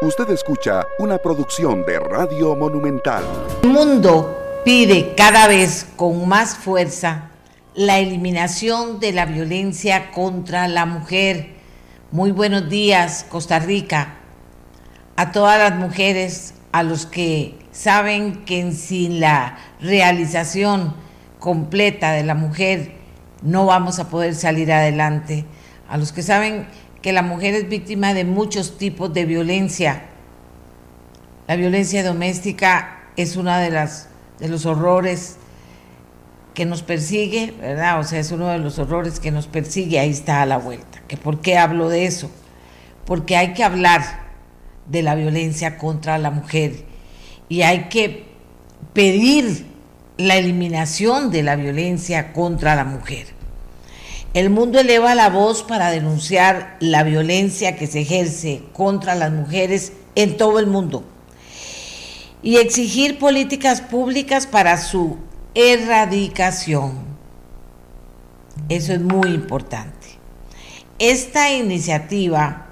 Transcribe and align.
Usted 0.00 0.30
escucha 0.30 0.86
una 1.00 1.18
producción 1.18 1.84
de 1.84 1.98
Radio 1.98 2.54
Monumental. 2.54 3.24
El 3.64 3.70
mundo 3.70 4.60
pide 4.64 5.16
cada 5.16 5.48
vez 5.48 5.88
con 5.96 6.28
más 6.28 6.54
fuerza 6.54 7.30
la 7.74 7.98
eliminación 7.98 9.00
de 9.00 9.10
la 9.10 9.26
violencia 9.26 10.12
contra 10.12 10.68
la 10.68 10.86
mujer. 10.86 11.56
Muy 12.12 12.30
buenos 12.30 12.68
días, 12.68 13.26
Costa 13.28 13.58
Rica. 13.58 14.14
A 15.16 15.32
todas 15.32 15.58
las 15.58 15.76
mujeres, 15.76 16.54
a 16.70 16.84
los 16.84 17.04
que 17.04 17.58
saben 17.72 18.44
que 18.44 18.70
sin 18.70 19.18
la 19.18 19.58
realización 19.80 20.94
completa 21.40 22.12
de 22.12 22.22
la 22.22 22.36
mujer 22.36 22.92
no 23.42 23.66
vamos 23.66 23.98
a 23.98 24.08
poder 24.08 24.36
salir 24.36 24.72
adelante. 24.72 25.44
A 25.88 25.96
los 25.96 26.12
que 26.12 26.22
saben 26.22 26.68
que 27.08 27.14
la 27.14 27.22
mujer 27.22 27.54
es 27.54 27.70
víctima 27.70 28.12
de 28.12 28.26
muchos 28.26 28.76
tipos 28.76 29.14
de 29.14 29.24
violencia. 29.24 30.02
La 31.46 31.56
violencia 31.56 32.04
doméstica 32.04 32.98
es 33.16 33.36
uno 33.36 33.56
de, 33.56 33.70
de 33.70 34.48
los 34.48 34.66
horrores 34.66 35.36
que 36.52 36.66
nos 36.66 36.82
persigue, 36.82 37.54
¿verdad? 37.58 37.98
O 37.98 38.04
sea, 38.04 38.18
es 38.18 38.30
uno 38.30 38.48
de 38.48 38.58
los 38.58 38.78
horrores 38.78 39.20
que 39.20 39.30
nos 39.30 39.46
persigue, 39.46 39.98
ahí 39.98 40.10
está 40.10 40.42
a 40.42 40.44
la 40.44 40.58
vuelta. 40.58 41.00
¿Que 41.08 41.16
¿Por 41.16 41.40
qué 41.40 41.56
hablo 41.56 41.88
de 41.88 42.04
eso? 42.04 42.30
Porque 43.06 43.38
hay 43.38 43.54
que 43.54 43.64
hablar 43.64 44.02
de 44.84 45.00
la 45.00 45.14
violencia 45.14 45.78
contra 45.78 46.18
la 46.18 46.30
mujer 46.30 46.84
y 47.48 47.62
hay 47.62 47.88
que 47.88 48.26
pedir 48.92 49.64
la 50.18 50.36
eliminación 50.36 51.30
de 51.30 51.42
la 51.42 51.56
violencia 51.56 52.34
contra 52.34 52.76
la 52.76 52.84
mujer. 52.84 53.37
El 54.34 54.50
mundo 54.50 54.78
eleva 54.78 55.14
la 55.14 55.30
voz 55.30 55.62
para 55.62 55.90
denunciar 55.90 56.76
la 56.80 57.02
violencia 57.02 57.76
que 57.76 57.86
se 57.86 58.00
ejerce 58.00 58.62
contra 58.72 59.14
las 59.14 59.32
mujeres 59.32 59.92
en 60.14 60.36
todo 60.36 60.58
el 60.58 60.66
mundo 60.66 61.04
y 62.42 62.56
exigir 62.56 63.18
políticas 63.18 63.80
públicas 63.80 64.46
para 64.46 64.76
su 64.76 65.18
erradicación. 65.54 66.92
Eso 68.68 68.92
es 68.92 69.00
muy 69.00 69.30
importante. 69.30 70.08
Esta 70.98 71.52
iniciativa 71.52 72.66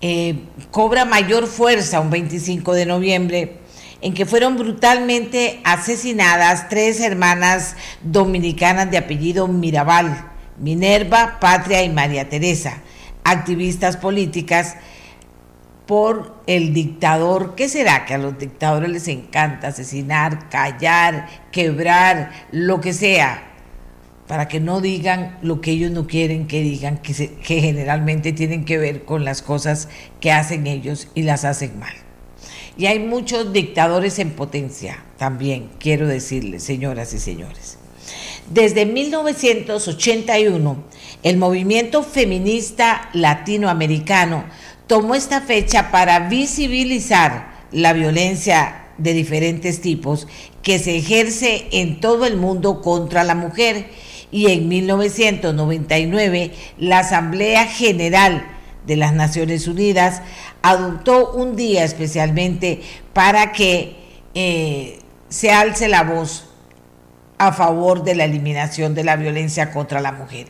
eh, 0.00 0.38
cobra 0.70 1.04
mayor 1.04 1.46
fuerza 1.46 2.00
un 2.00 2.10
25 2.10 2.72
de 2.72 2.86
noviembre 2.86 3.59
en 4.02 4.14
que 4.14 4.26
fueron 4.26 4.56
brutalmente 4.56 5.60
asesinadas 5.64 6.68
tres 6.68 7.00
hermanas 7.00 7.76
dominicanas 8.02 8.90
de 8.90 8.98
apellido 8.98 9.46
Mirabal, 9.48 10.30
Minerva, 10.58 11.38
Patria 11.40 11.82
y 11.82 11.88
María 11.88 12.28
Teresa, 12.28 12.78
activistas 13.24 13.96
políticas 13.96 14.76
por 15.86 16.40
el 16.46 16.72
dictador. 16.72 17.56
¿Qué 17.56 17.68
será? 17.68 18.04
Que 18.04 18.14
a 18.14 18.18
los 18.18 18.38
dictadores 18.38 18.90
les 18.90 19.08
encanta 19.08 19.68
asesinar, 19.68 20.48
callar, 20.48 21.28
quebrar, 21.50 22.30
lo 22.52 22.80
que 22.80 22.92
sea, 22.92 23.42
para 24.28 24.46
que 24.46 24.60
no 24.60 24.80
digan 24.80 25.36
lo 25.42 25.60
que 25.60 25.72
ellos 25.72 25.90
no 25.90 26.06
quieren 26.06 26.46
que 26.46 26.62
digan, 26.62 26.98
que, 26.98 27.12
generalmente 27.42 28.32
tienen 28.32 28.64
que 28.64 28.78
ver 28.78 29.04
con 29.04 29.24
las 29.24 29.42
cosas 29.42 29.88
que 30.20 30.30
hacen 30.30 30.68
ellos 30.68 31.08
y 31.16 31.22
las 31.22 31.44
hacen 31.44 31.78
mal. 31.80 31.94
Y 32.80 32.86
hay 32.86 32.98
muchos 32.98 33.52
dictadores 33.52 34.18
en 34.18 34.30
potencia 34.30 35.04
también, 35.18 35.68
quiero 35.78 36.08
decirles, 36.08 36.62
señoras 36.62 37.12
y 37.12 37.18
señores. 37.18 37.76
Desde 38.48 38.86
1981, 38.86 40.82
el 41.22 41.36
movimiento 41.36 42.02
feminista 42.02 43.10
latinoamericano 43.12 44.44
tomó 44.86 45.14
esta 45.14 45.42
fecha 45.42 45.90
para 45.90 46.30
visibilizar 46.30 47.50
la 47.70 47.92
violencia 47.92 48.86
de 48.96 49.12
diferentes 49.12 49.82
tipos 49.82 50.26
que 50.62 50.78
se 50.78 50.96
ejerce 50.96 51.66
en 51.72 52.00
todo 52.00 52.24
el 52.24 52.38
mundo 52.38 52.80
contra 52.80 53.24
la 53.24 53.34
mujer 53.34 53.90
y 54.32 54.46
en 54.52 54.68
1999 54.68 56.52
la 56.78 57.00
Asamblea 57.00 57.66
General 57.66 58.59
de 58.86 58.96
las 58.96 59.12
Naciones 59.12 59.68
Unidas 59.68 60.22
adoptó 60.62 61.32
un 61.32 61.56
día 61.56 61.84
especialmente 61.84 62.82
para 63.12 63.52
que 63.52 63.96
eh, 64.34 64.98
se 65.28 65.50
alce 65.50 65.88
la 65.88 66.02
voz 66.02 66.46
a 67.38 67.52
favor 67.52 68.04
de 68.04 68.14
la 68.14 68.24
eliminación 68.24 68.94
de 68.94 69.04
la 69.04 69.16
violencia 69.16 69.72
contra 69.72 70.00
la 70.00 70.12
mujer. 70.12 70.48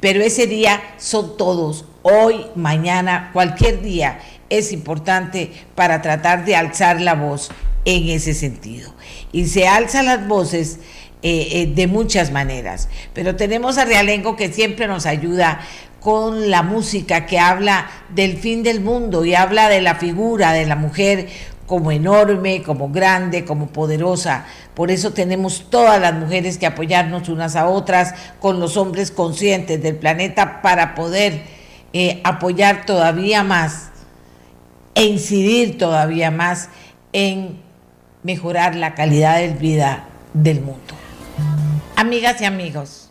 Pero 0.00 0.22
ese 0.22 0.48
día 0.48 0.82
son 0.98 1.36
todos, 1.36 1.84
hoy, 2.02 2.46
mañana, 2.56 3.30
cualquier 3.32 3.80
día 3.80 4.18
es 4.50 4.72
importante 4.72 5.52
para 5.76 6.02
tratar 6.02 6.44
de 6.44 6.56
alzar 6.56 7.00
la 7.00 7.14
voz 7.14 7.50
en 7.84 8.08
ese 8.08 8.34
sentido. 8.34 8.92
Y 9.30 9.46
se 9.46 9.68
alzan 9.68 10.06
las 10.06 10.26
voces 10.26 10.80
eh, 11.22 11.48
eh, 11.52 11.72
de 11.72 11.86
muchas 11.86 12.32
maneras. 12.32 12.88
Pero 13.14 13.36
tenemos 13.36 13.78
a 13.78 13.84
Realengo 13.84 14.34
que 14.34 14.52
siempre 14.52 14.88
nos 14.88 15.06
ayuda 15.06 15.60
con 16.02 16.50
la 16.50 16.62
música 16.62 17.26
que 17.26 17.38
habla 17.38 17.88
del 18.08 18.36
fin 18.36 18.62
del 18.62 18.80
mundo 18.80 19.24
y 19.24 19.34
habla 19.34 19.68
de 19.68 19.80
la 19.80 19.94
figura 19.94 20.52
de 20.52 20.66
la 20.66 20.74
mujer 20.74 21.28
como 21.66 21.92
enorme, 21.92 22.62
como 22.62 22.90
grande, 22.90 23.44
como 23.44 23.68
poderosa. 23.68 24.44
Por 24.74 24.90
eso 24.90 25.12
tenemos 25.12 25.70
todas 25.70 26.00
las 26.00 26.12
mujeres 26.14 26.58
que 26.58 26.66
apoyarnos 26.66 27.28
unas 27.28 27.56
a 27.56 27.68
otras 27.68 28.14
con 28.40 28.58
los 28.58 28.76
hombres 28.76 29.10
conscientes 29.10 29.80
del 29.82 29.96
planeta 29.96 30.60
para 30.60 30.94
poder 30.94 31.44
eh, 31.92 32.20
apoyar 32.24 32.84
todavía 32.84 33.44
más 33.44 33.90
e 34.94 35.04
incidir 35.04 35.78
todavía 35.78 36.30
más 36.30 36.68
en 37.12 37.60
mejorar 38.22 38.74
la 38.74 38.94
calidad 38.94 39.38
de 39.38 39.48
vida 39.54 40.06
del 40.34 40.60
mundo. 40.60 40.94
Amigas 41.96 42.40
y 42.40 42.44
amigos, 42.44 43.10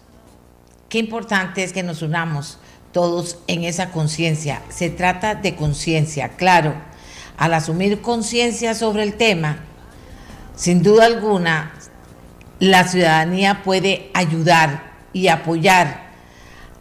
qué 0.89 0.99
importante 0.99 1.63
es 1.63 1.73
que 1.73 1.83
nos 1.83 2.01
unamos 2.01 2.59
todos 2.91 3.37
en 3.47 3.63
esa 3.63 3.91
conciencia. 3.91 4.61
Se 4.69 4.89
trata 4.89 5.35
de 5.35 5.55
conciencia, 5.55 6.29
claro. 6.29 6.73
Al 7.37 7.53
asumir 7.53 8.01
conciencia 8.01 8.75
sobre 8.75 9.03
el 9.03 9.15
tema, 9.15 9.59
sin 10.55 10.83
duda 10.83 11.05
alguna, 11.05 11.73
la 12.59 12.87
ciudadanía 12.87 13.63
puede 13.63 14.11
ayudar 14.13 14.91
y 15.13 15.27
apoyar 15.27 16.11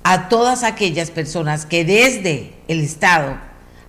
a 0.03 0.29
todas 0.29 0.63
aquellas 0.63 1.11
personas 1.11 1.67
que 1.67 1.85
desde 1.85 2.55
el 2.69 2.81
Estado 2.81 3.39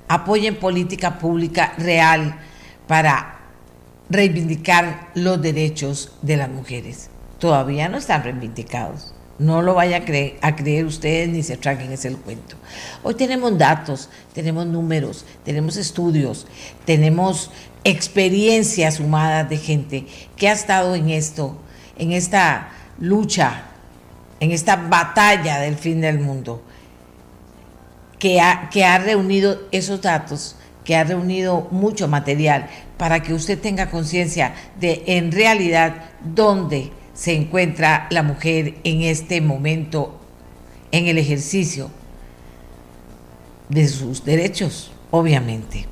apoyen 0.07 0.55
política 0.55 1.19
pública 1.19 1.73
real 1.77 2.39
para 2.87 3.39
reivindicar 4.09 5.09
los 5.15 5.41
derechos 5.41 6.11
de 6.21 6.37
las 6.37 6.49
mujeres. 6.49 7.09
Todavía 7.39 7.89
no 7.89 7.97
están 7.97 8.23
reivindicados. 8.23 9.13
No 9.41 9.63
lo 9.63 9.73
vaya 9.73 10.03
a 10.41 10.55
creer, 10.55 10.85
ustedes 10.85 11.27
ni 11.27 11.41
se 11.41 11.57
traguen 11.57 11.91
ese 11.91 12.11
cuento. 12.13 12.57
Hoy 13.01 13.15
tenemos 13.15 13.57
datos, 13.57 14.07
tenemos 14.35 14.67
números, 14.67 15.25
tenemos 15.43 15.77
estudios, 15.77 16.45
tenemos 16.85 17.49
experiencias 17.83 18.95
sumadas 18.95 19.49
de 19.49 19.57
gente 19.57 20.05
que 20.37 20.47
ha 20.47 20.51
estado 20.51 20.93
en 20.93 21.09
esto, 21.09 21.57
en 21.97 22.11
esta 22.11 22.69
lucha, 22.99 23.63
en 24.39 24.51
esta 24.51 24.75
batalla 24.75 25.59
del 25.59 25.75
fin 25.75 26.01
del 26.01 26.19
mundo, 26.19 26.61
que 28.19 28.39
ha, 28.41 28.69
que 28.69 28.85
ha 28.85 28.99
reunido 28.99 29.59
esos 29.71 30.03
datos, 30.03 30.55
que 30.85 30.95
ha 30.95 31.03
reunido 31.03 31.67
mucho 31.71 32.07
material 32.07 32.69
para 32.97 33.23
que 33.23 33.33
usted 33.33 33.59
tenga 33.59 33.89
conciencia 33.89 34.53
de 34.79 35.01
en 35.07 35.31
realidad 35.31 35.95
dónde 36.23 36.91
se 37.13 37.33
encuentra 37.33 38.07
la 38.09 38.23
mujer 38.23 38.75
en 38.83 39.01
este 39.01 39.41
momento 39.41 40.19
en 40.91 41.07
el 41.07 41.17
ejercicio 41.17 41.89
de 43.69 43.87
sus 43.87 44.23
derechos, 44.25 44.91
obviamente. 45.09 45.87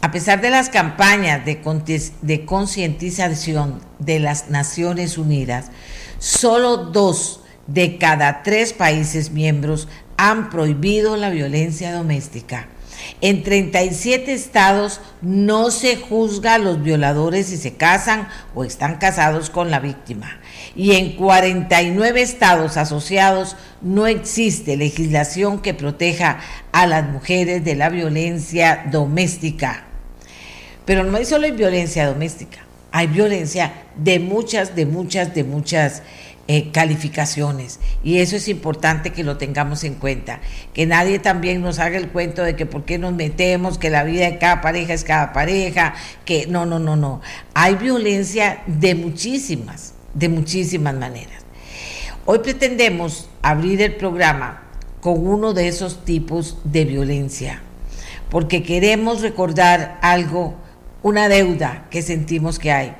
A 0.00 0.10
pesar 0.10 0.40
de 0.42 0.50
las 0.50 0.68
campañas 0.68 1.46
de, 1.46 2.44
concientización 2.44 3.80
de 3.98 4.20
las 4.20 4.50
Naciones 4.50 5.16
Unidas, 5.16 5.70
solo 6.18 6.76
dos 6.76 7.40
de 7.66 7.96
cada 7.96 8.42
tres 8.42 8.74
países 8.74 9.30
miembros 9.30 9.88
han 10.16 10.50
prohibido 10.50 11.16
la 11.16 11.30
violencia 11.30 11.92
doméstica. 11.94 12.68
En 13.20 13.42
37 13.42 14.32
estados 14.32 15.00
no 15.22 15.70
se 15.70 15.96
juzga 15.96 16.54
a 16.54 16.58
los 16.58 16.82
violadores 16.82 17.46
si 17.46 17.56
se 17.56 17.74
casan 17.74 18.28
o 18.54 18.64
están 18.64 18.96
casados 18.96 19.50
con 19.50 19.70
la 19.70 19.80
víctima 19.80 20.40
y 20.76 20.92
en 20.92 21.16
49 21.16 22.20
estados 22.20 22.76
asociados 22.76 23.56
no 23.80 24.06
existe 24.06 24.76
legislación 24.76 25.60
que 25.60 25.74
proteja 25.74 26.40
a 26.72 26.86
las 26.86 27.08
mujeres 27.08 27.64
de 27.64 27.76
la 27.76 27.90
violencia 27.90 28.84
doméstica. 28.90 29.84
Pero 30.84 31.04
no 31.04 31.16
hay 31.16 31.24
solo 31.24 31.50
violencia 31.52 32.06
doméstica, 32.06 32.58
hay 32.92 33.06
violencia 33.06 33.72
de 33.96 34.18
muchas, 34.18 34.74
de 34.74 34.86
muchas, 34.86 35.34
de 35.34 35.44
muchas 35.44 36.02
eh, 36.46 36.70
calificaciones. 36.72 37.80
Y 38.02 38.18
eso 38.18 38.36
es 38.36 38.48
importante 38.48 39.12
que 39.12 39.24
lo 39.24 39.38
tengamos 39.38 39.82
en 39.82 39.94
cuenta. 39.94 40.40
Que 40.74 40.84
nadie 40.84 41.18
también 41.18 41.62
nos 41.62 41.78
haga 41.78 41.96
el 41.96 42.08
cuento 42.08 42.42
de 42.42 42.54
que 42.54 42.66
por 42.66 42.84
qué 42.84 42.98
nos 42.98 43.14
metemos, 43.14 43.78
que 43.78 43.88
la 43.88 44.04
vida 44.04 44.26
de 44.26 44.36
cada 44.36 44.60
pareja 44.60 44.92
es 44.92 45.04
cada 45.04 45.32
pareja, 45.32 45.94
que 46.26 46.46
no, 46.46 46.66
no, 46.66 46.78
no, 46.78 46.96
no. 46.96 47.22
Hay 47.54 47.76
violencia 47.76 48.62
de 48.66 48.94
muchísimas, 48.94 49.94
de 50.12 50.28
muchísimas 50.28 50.94
maneras. 50.94 51.44
Hoy 52.26 52.40
pretendemos 52.40 53.30
abrir 53.40 53.80
el 53.80 53.96
programa 53.96 54.64
con 55.00 55.26
uno 55.26 55.54
de 55.54 55.68
esos 55.68 56.04
tipos 56.04 56.58
de 56.64 56.84
violencia, 56.84 57.62
porque 58.30 58.62
queremos 58.62 59.22
recordar 59.22 59.98
algo, 60.02 60.54
una 61.02 61.28
deuda 61.28 61.86
que 61.90 62.02
sentimos 62.02 62.58
que 62.58 62.72
hay 62.72 62.96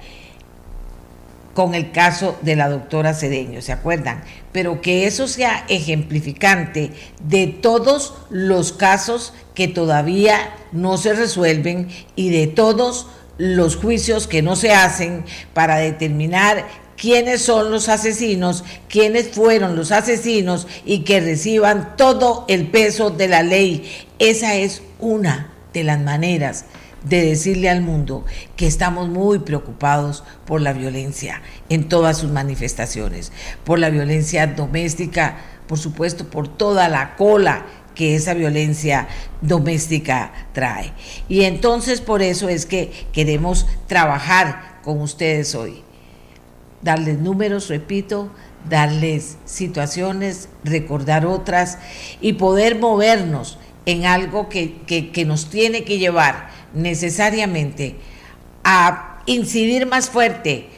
con 1.55 1.75
el 1.75 1.93
caso 1.93 2.37
de 2.43 2.57
la 2.57 2.69
doctora 2.69 3.15
Cedeño, 3.15 3.63
¿se 3.63 3.73
acuerdan? 3.73 4.23
Pero 4.53 4.81
que 4.81 5.07
eso 5.07 5.29
sea 5.29 5.65
ejemplificante 5.69 6.91
de 7.23 7.47
todos 7.47 8.15
los 8.29 8.73
casos 8.73 9.33
que 9.55 9.69
todavía 9.69 10.55
no 10.73 10.99
se 10.99 11.15
resuelven 11.15 11.89
y 12.17 12.31
de 12.31 12.49
todos 12.49 13.07
los 13.39 13.77
juicios 13.77 14.27
que 14.27 14.43
no 14.43 14.57
se 14.57 14.73
hacen 14.73 15.25
para 15.55 15.77
determinar 15.77 16.67
quiénes 16.97 17.43
son 17.43 17.71
los 17.71 17.89
asesinos, 17.89 18.65
quiénes 18.89 19.29
fueron 19.29 19.77
los 19.77 19.93
asesinos 19.93 20.67
y 20.85 21.01
que 21.01 21.21
reciban 21.21 21.97
todo 21.97 22.45
el 22.49 22.69
peso 22.69 23.11
de 23.11 23.29
la 23.29 23.43
ley. 23.43 23.91
Esa 24.19 24.55
es 24.55 24.83
una 24.99 25.53
de 25.73 25.85
las 25.85 26.01
maneras 26.01 26.65
de 27.05 27.23
decirle 27.23 27.71
al 27.71 27.83
mundo 27.83 28.25
que 28.57 28.67
estamos 28.67 29.09
muy 29.09 29.39
preocupados 29.39 30.25
por 30.47 30.61
la 30.61 30.73
violencia 30.73 31.43
en 31.69 31.89
todas 31.89 32.19
sus 32.19 32.31
manifestaciones, 32.31 33.31
por 33.65 33.79
la 33.79 33.91
violencia 33.91 34.47
doméstica, 34.47 35.37
por 35.69 35.79
supuesto, 35.79 36.29
por 36.29 36.49
toda 36.49 36.89
la 36.89 37.17
cola 37.17 37.67
que 37.95 38.17
esa 38.17 38.35
violencia 38.35 39.07
doméstica 39.41 40.33
trae. 40.53 40.93
Y 41.29 41.43
entonces 41.43 42.01
por 42.01 42.23
eso 42.23 42.49
es 42.49 42.67
que 42.67 42.91
queremos 43.13 43.67
trabajar 43.87 44.81
con 44.83 45.01
ustedes 45.01 45.55
hoy. 45.55 45.83
Darles 46.83 47.19
números, 47.19 47.69
repito, 47.69 48.31
darles 48.69 49.37
situaciones, 49.45 50.49
recordar 50.65 51.25
otras 51.25 51.79
y 52.21 52.35
poder 52.35 52.79
movernos 52.79 53.59
en 53.87 54.07
algo 54.07 54.49
que, 54.49 54.81
que 54.87 55.25
nos 55.25 55.51
tiene 55.51 55.85
que 55.85 55.99
llevar 55.99 56.49
necesariamente 56.75 57.97
a 58.65 59.21
incidir 59.27 59.87
más 59.87 60.11
fuerte, 60.11 60.69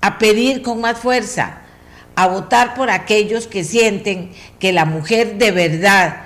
a 0.00 0.18
pedir 0.18 0.62
con 0.62 0.80
más 0.80 0.98
fuerza, 0.98 1.60
a 2.14 2.26
votar 2.28 2.74
por 2.74 2.90
aquellos 2.90 3.46
que 3.46 3.64
sienten 3.64 4.30
que 4.58 4.72
la 4.72 4.84
mujer 4.84 5.38
de 5.38 5.50
verdad 5.50 6.22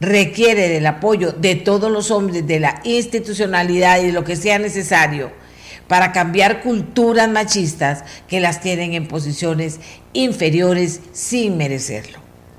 requiere 0.00 0.68
del 0.68 0.86
apoyo 0.86 1.32
de 1.32 1.54
todos 1.54 1.90
los 1.90 2.10
hombres, 2.10 2.46
de 2.46 2.60
la 2.60 2.80
institucionalidad 2.84 4.00
y 4.00 4.06
de 4.06 4.12
lo 4.12 4.24
que 4.24 4.36
sea 4.36 4.58
necesario 4.58 5.30
para 5.88 6.12
cambiar 6.12 6.60
culturas 6.62 7.28
machistas 7.28 8.04
que 8.26 8.40
las 8.40 8.60
tienen 8.60 8.94
en 8.94 9.08
posiciones 9.08 9.78
inferiores 10.12 11.00
sin 11.12 11.56
merecerlo. 11.56 12.18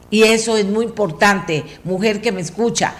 Y 0.09 0.23
eso 0.23 0.57
es 0.57 0.65
muy 0.65 0.85
importante, 0.85 1.63
mujer 1.83 2.21
que 2.21 2.31
me 2.31 2.41
escucha, 2.41 2.93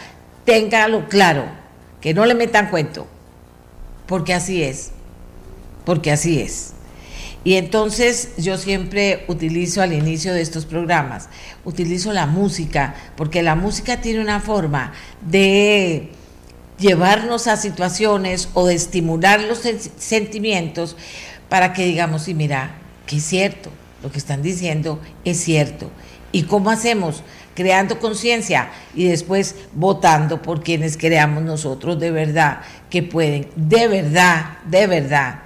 téngalo 0.46 1.08
claro 1.08 1.63
que 2.04 2.14
no 2.14 2.26
le 2.26 2.36
metan 2.36 2.70
cuento, 2.70 3.08
porque 4.08 4.34
así 4.34 4.62
es, 4.62 4.92
porque 5.86 6.12
así 6.12 6.42
es. 6.42 6.74
Y 7.46 7.54
entonces 7.54 8.32
yo 8.38 8.58
siempre 8.58 9.24
utilizo 9.30 9.82
al 9.82 9.94
inicio 9.94 10.34
de 10.34 10.42
estos 10.42 10.66
programas, 10.66 11.30
utilizo 11.64 12.12
la 12.12 12.26
música, 12.26 12.94
porque 13.16 13.42
la 13.42 13.56
música 13.56 14.02
tiene 14.02 14.20
una 14.20 14.42
forma 14.42 14.92
de 15.22 16.10
llevarnos 16.78 17.48
a 17.48 17.56
situaciones 17.56 18.50
o 18.54 18.68
de 18.68 18.76
estimular 18.76 19.40
los 19.42 19.62
sentimientos 19.98 20.98
para 21.48 21.72
que 21.72 21.86
digamos, 21.86 22.24
sí, 22.24 22.34
mira, 22.34 22.76
que 23.06 23.16
es 23.18 23.24
cierto, 23.24 23.70
lo 24.02 24.12
que 24.12 24.18
están 24.18 24.42
diciendo 24.42 25.00
es 25.24 25.38
cierto. 25.38 25.90
¿Y 26.34 26.44
cómo 26.44 26.70
hacemos? 26.70 27.24
Creando 27.56 28.00
conciencia 28.00 28.70
y 28.96 29.06
después 29.06 29.56
votando 29.74 30.42
por 30.42 30.64
quienes 30.64 30.98
creamos 30.98 31.44
nosotros 31.44 32.00
de 32.00 32.12
verdad 32.12 32.62
que 32.90 33.04
pueden, 33.04 33.48
de 33.56 33.88
verdad, 33.88 34.58
de 34.66 34.88
verdad, 34.88 35.40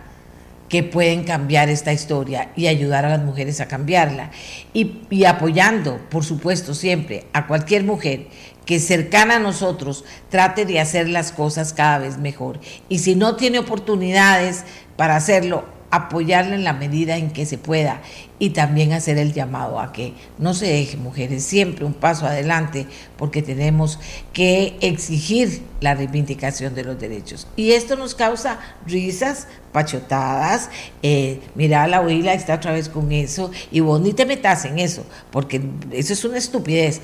que 0.70 0.84
pueden 0.84 1.24
cambiar 1.24 1.70
esta 1.70 1.94
historia 1.94 2.52
y 2.56 2.68
ayudar 2.68 3.06
a 3.06 3.10
las 3.10 3.22
mujeres 3.22 3.62
a 3.62 3.68
cambiarla. 3.68 4.32
Y, 4.74 5.02
y, 5.10 5.24
apoyando, 5.24 5.98
por 6.10 6.26
supuesto, 6.26 6.74
siempre 6.74 7.26
a 7.32 7.48
cualquier 7.48 7.84
mujer 7.84 8.28
que 8.66 8.82
cercana 8.82 9.38
a 9.38 9.40
nosotros 9.40 10.04
trate 10.30 10.66
de 10.66 10.82
hacer 10.82 11.08
las 11.08 11.32
cosas 11.32 11.72
cada 11.72 12.00
vez 12.00 12.18
mejor. 12.18 12.60
Y 12.90 13.00
si 13.00 13.16
no 13.16 13.38
tiene 13.38 13.60
oportunidades 13.60 14.66
para 14.98 15.16
hacerlo, 15.16 15.64
apoyarla 15.90 16.56
en 16.56 16.66
la 16.66 16.74
medida 16.74 17.16
en 17.16 17.32
que 17.32 17.46
se 17.46 17.58
pueda 17.58 18.02
y 18.40 18.52
también 18.52 18.94
hacer 18.94 19.18
el 19.18 19.34
llamado 19.34 19.80
a 19.80 19.92
que 19.92 20.14
no 20.38 20.54
se 20.54 20.68
deje 20.68 20.98
mujeres 20.98 21.44
siempre 21.44 21.86
un 21.86 21.94
paso 21.94 22.26
adelante 22.26 22.86
porque 23.18 23.42
tenemos 23.42 24.00
que 24.32 24.78
exigir 24.82 25.64
la 25.82 25.96
reivindicación 25.96 26.76
de 26.76 26.84
los 26.84 27.00
derechos. 27.00 27.48
Y 27.56 27.72
esto 27.72 27.96
nos 27.96 28.14
causa 28.14 28.60
risas, 28.86 29.48
pachotadas, 29.72 30.70
eh, 31.02 31.40
mira 31.56 31.88
la 31.88 32.02
huila 32.02 32.34
está 32.34 32.56
otra 32.56 32.74
vez 32.74 32.90
con 32.90 33.12
eso 33.12 33.52
y 33.72 33.80
vos 33.80 34.00
ni 34.02 34.14
te 34.14 34.26
metas 34.26 34.66
en 34.66 34.80
eso 34.80 35.04
porque 35.32 35.62
eso 35.92 36.14
es 36.14 36.24
una 36.24 36.38
estupidez. 36.38 37.02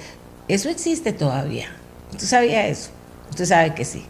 Eso 0.48 0.70
existe 0.70 1.14
todavía. 1.14 1.68
¿Usted 2.12 2.28
sabía 2.28 2.68
eso? 2.68 2.90
Usted 3.30 3.46
sabe 3.46 3.74
que 3.74 3.86
sí. 3.86 4.04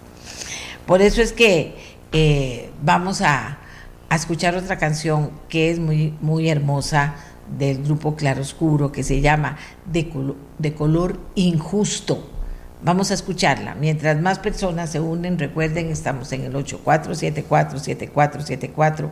Por 0.86 1.02
eso 1.02 1.22
es 1.22 1.31
que 1.31 1.75
eh, 2.12 2.70
vamos 2.81 3.22
a 3.22 3.60
a 4.13 4.15
escuchar 4.15 4.56
otra 4.56 4.77
canción 4.77 5.31
que 5.50 5.69
es 5.71 5.80
muy, 5.80 6.13
muy 6.21 6.48
hermosa 6.48 7.15
del 7.57 7.83
grupo 7.83 8.15
Claroscuro 8.15 8.92
que 8.92 9.01
se 9.01 9.21
llama 9.21 9.57
de, 9.92 10.07
de 10.60 10.75
color 10.75 11.19
injusto. 11.33 12.30
Vamos 12.83 13.10
a 13.10 13.15
escucharla. 13.15 13.74
Mientras 13.74 14.21
más 14.21 14.38
personas 14.38 14.92
se 14.92 15.00
unen, 15.00 15.39
recuerden, 15.39 15.89
estamos 15.89 16.31
en 16.31 16.44
el 16.44 16.54
84747474 16.54 19.10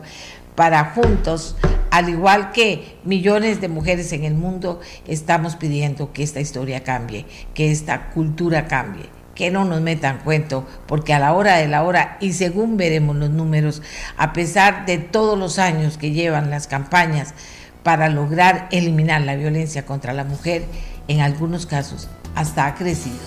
para 0.54 0.84
juntos, 0.94 1.56
al 1.90 2.08
igual 2.08 2.52
que 2.52 2.98
millones 3.04 3.60
de 3.60 3.66
mujeres 3.66 4.12
en 4.12 4.22
el 4.22 4.34
mundo, 4.34 4.78
estamos 5.08 5.56
pidiendo 5.56 6.12
que 6.12 6.22
esta 6.22 6.40
historia 6.40 6.84
cambie, 6.84 7.26
que 7.54 7.72
esta 7.72 8.10
cultura 8.10 8.68
cambie 8.68 9.06
que 9.42 9.50
no 9.50 9.64
nos 9.64 9.80
metan 9.80 10.18
cuento, 10.18 10.64
porque 10.86 11.12
a 11.12 11.18
la 11.18 11.32
hora 11.32 11.56
de 11.56 11.66
la 11.66 11.82
hora, 11.82 12.16
y 12.20 12.32
según 12.32 12.76
veremos 12.76 13.16
los 13.16 13.30
números, 13.30 13.82
a 14.16 14.32
pesar 14.32 14.86
de 14.86 14.98
todos 14.98 15.36
los 15.36 15.58
años 15.58 15.98
que 15.98 16.12
llevan 16.12 16.48
las 16.48 16.68
campañas 16.68 17.34
para 17.82 18.08
lograr 18.08 18.68
eliminar 18.70 19.22
la 19.22 19.34
violencia 19.34 19.84
contra 19.84 20.12
la 20.12 20.22
mujer, 20.22 20.64
en 21.08 21.22
algunos 21.22 21.66
casos 21.66 22.08
hasta 22.36 22.66
ha 22.66 22.76
crecido. 22.76 23.18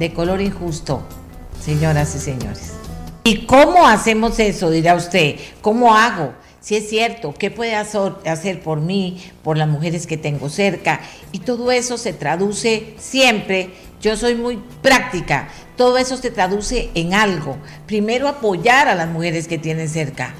De 0.00 0.12
color 0.12 0.40
injusto, 0.40 1.06
señoras 1.60 2.16
y 2.16 2.18
señores. 2.18 2.72
¿Y 3.22 3.46
cómo 3.46 3.86
hacemos 3.86 4.40
eso? 4.40 4.68
Dirá 4.70 4.96
usted. 4.96 5.36
¿Cómo 5.60 5.94
hago? 5.94 6.32
Si 6.66 6.74
es 6.74 6.88
cierto, 6.88 7.32
¿qué 7.32 7.52
puede 7.52 7.76
hacer 7.76 8.60
por 8.60 8.80
mí, 8.80 9.22
por 9.44 9.56
las 9.56 9.68
mujeres 9.68 10.08
que 10.08 10.16
tengo 10.16 10.48
cerca? 10.48 11.00
Y 11.30 11.38
todo 11.38 11.70
eso 11.70 11.96
se 11.96 12.12
traduce 12.12 12.94
siempre 12.98 13.70
yo 14.00 14.16
soy 14.16 14.34
muy 14.34 14.58
práctica. 14.82 15.46
Todo 15.76 15.96
eso 15.96 16.16
se 16.16 16.32
traduce 16.32 16.90
en 16.96 17.14
algo. 17.14 17.56
Primero 17.86 18.26
apoyar 18.26 18.88
a 18.88 18.96
las 18.96 19.08
mujeres 19.08 19.46
que 19.46 19.58
tienen 19.58 19.88
cerca. 19.88 20.34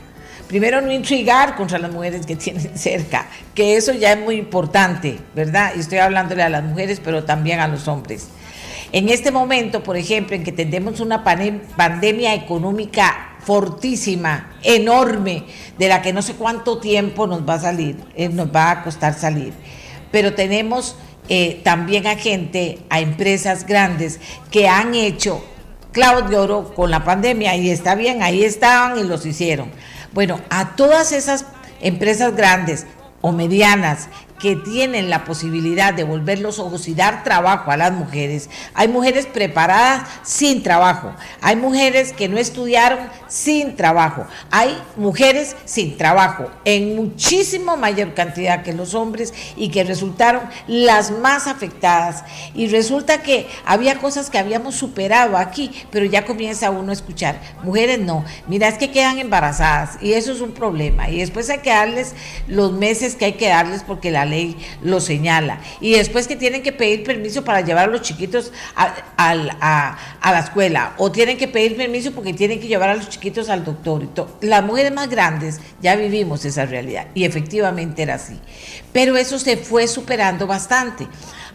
Primero 0.48 0.80
no 0.80 0.90
intrigar 0.90 1.54
contra 1.54 1.78
las 1.78 1.92
mujeres 1.92 2.26
que 2.26 2.34
tienen 2.34 2.76
cerca, 2.76 3.28
que 3.54 3.76
eso 3.76 3.92
ya 3.92 4.10
es 4.14 4.18
muy 4.18 4.34
importante, 4.34 5.20
¿verdad? 5.32 5.74
Y 5.76 5.78
estoy 5.78 5.98
hablándole 5.98 6.42
a 6.42 6.48
las 6.48 6.64
mujeres, 6.64 7.00
pero 7.02 7.22
también 7.22 7.60
a 7.60 7.68
los 7.68 7.86
hombres. 7.86 8.26
En 8.90 9.10
este 9.10 9.30
momento, 9.30 9.84
por 9.84 9.96
ejemplo, 9.96 10.34
en 10.34 10.42
que 10.42 10.50
tenemos 10.50 10.98
una 10.98 11.22
pandemia 11.22 12.34
económica 12.34 13.35
fortísima, 13.46 14.56
enorme, 14.64 15.44
de 15.78 15.88
la 15.88 16.02
que 16.02 16.12
no 16.12 16.20
sé 16.20 16.34
cuánto 16.34 16.78
tiempo 16.78 17.28
nos 17.28 17.48
va 17.48 17.54
a 17.54 17.60
salir, 17.60 17.96
eh, 18.16 18.28
nos 18.28 18.54
va 18.54 18.72
a 18.72 18.82
costar 18.82 19.14
salir, 19.14 19.54
pero 20.10 20.34
tenemos 20.34 20.96
eh, 21.28 21.60
también 21.62 22.08
a 22.08 22.16
gente, 22.16 22.80
a 22.90 22.98
empresas 22.98 23.64
grandes 23.64 24.18
que 24.50 24.68
han 24.68 24.96
hecho 24.96 25.44
clavos 25.92 26.28
de 26.28 26.36
oro 26.36 26.74
con 26.74 26.90
la 26.90 27.04
pandemia 27.04 27.54
y 27.54 27.70
está 27.70 27.94
bien, 27.94 28.20
ahí 28.20 28.42
estaban 28.42 28.98
y 28.98 29.04
los 29.04 29.24
hicieron. 29.24 29.70
Bueno, 30.12 30.40
a 30.50 30.74
todas 30.74 31.12
esas 31.12 31.46
empresas 31.80 32.34
grandes 32.34 32.84
o 33.20 33.30
medianas 33.30 34.08
que 34.38 34.56
tienen 34.56 35.10
la 35.10 35.24
posibilidad 35.24 35.94
de 35.94 36.04
volver 36.04 36.40
los 36.40 36.58
ojos 36.58 36.88
y 36.88 36.94
dar 36.94 37.24
trabajo 37.24 37.70
a 37.70 37.76
las 37.76 37.92
mujeres. 37.92 38.50
Hay 38.74 38.88
mujeres 38.88 39.26
preparadas 39.26 40.08
sin 40.22 40.62
trabajo, 40.62 41.14
hay 41.40 41.56
mujeres 41.56 42.12
que 42.12 42.28
no 42.28 42.38
estudiaron 42.38 42.98
sin 43.28 43.76
trabajo, 43.76 44.26
hay 44.50 44.76
mujeres 44.96 45.56
sin 45.64 45.96
trabajo 45.96 46.50
en 46.64 46.96
muchísimo 46.96 47.76
mayor 47.76 48.14
cantidad 48.14 48.62
que 48.62 48.72
los 48.72 48.94
hombres 48.94 49.32
y 49.56 49.70
que 49.70 49.84
resultaron 49.84 50.42
las 50.66 51.10
más 51.10 51.46
afectadas. 51.46 52.24
Y 52.54 52.68
resulta 52.68 53.22
que 53.22 53.48
había 53.64 53.98
cosas 53.98 54.30
que 54.30 54.38
habíamos 54.38 54.74
superado 54.74 55.36
aquí, 55.36 55.70
pero 55.90 56.04
ya 56.04 56.24
comienza 56.24 56.70
uno 56.70 56.90
a 56.90 56.94
escuchar, 56.94 57.40
mujeres 57.62 57.98
no, 58.00 58.24
mira, 58.46 58.68
es 58.68 58.78
que 58.78 58.90
quedan 58.90 59.18
embarazadas 59.18 59.98
y 60.00 60.12
eso 60.12 60.32
es 60.32 60.40
un 60.40 60.52
problema. 60.52 61.08
Y 61.08 61.18
después 61.18 61.48
hay 61.50 61.58
que 61.58 61.70
darles 61.70 62.14
los 62.48 62.72
meses 62.72 63.14
que 63.14 63.26
hay 63.26 63.32
que 63.34 63.48
darles 63.48 63.82
porque 63.82 64.10
la 64.10 64.25
ley 64.26 64.56
lo 64.82 65.00
señala. 65.00 65.60
Y 65.80 65.92
después 65.92 66.28
que 66.28 66.36
tienen 66.36 66.62
que 66.62 66.72
pedir 66.72 67.02
permiso 67.02 67.44
para 67.44 67.62
llevar 67.62 67.88
a 67.88 67.92
los 67.92 68.02
chiquitos 68.02 68.52
a, 68.76 69.96
la 70.22 70.38
escuela 70.38 70.92
o 70.98 71.10
tienen 71.10 71.38
que 71.38 71.48
pedir 71.48 71.76
permiso 71.76 72.12
porque 72.12 72.34
tienen 72.34 72.60
que 72.60 72.66
llevar 72.66 72.90
a 72.90 72.94
los 72.94 73.08
chiquitos 73.08 73.48
al 73.48 73.64
doctor. 73.64 74.02
Y 74.42 74.46
Las 74.46 74.64
mujeres 74.64 74.92
más 74.92 75.08
grandes 75.08 75.60
ya 75.80 75.96
vivimos 75.96 76.44
esa 76.44 76.66
realidad 76.66 77.06
y 77.14 77.24
efectivamente 77.24 78.02
era 78.02 78.16
así. 78.16 78.38
Pero 78.92 79.16
eso 79.16 79.38
se 79.38 79.56
fue 79.56 79.86
superando 79.86 80.46
bastante. 80.46 81.06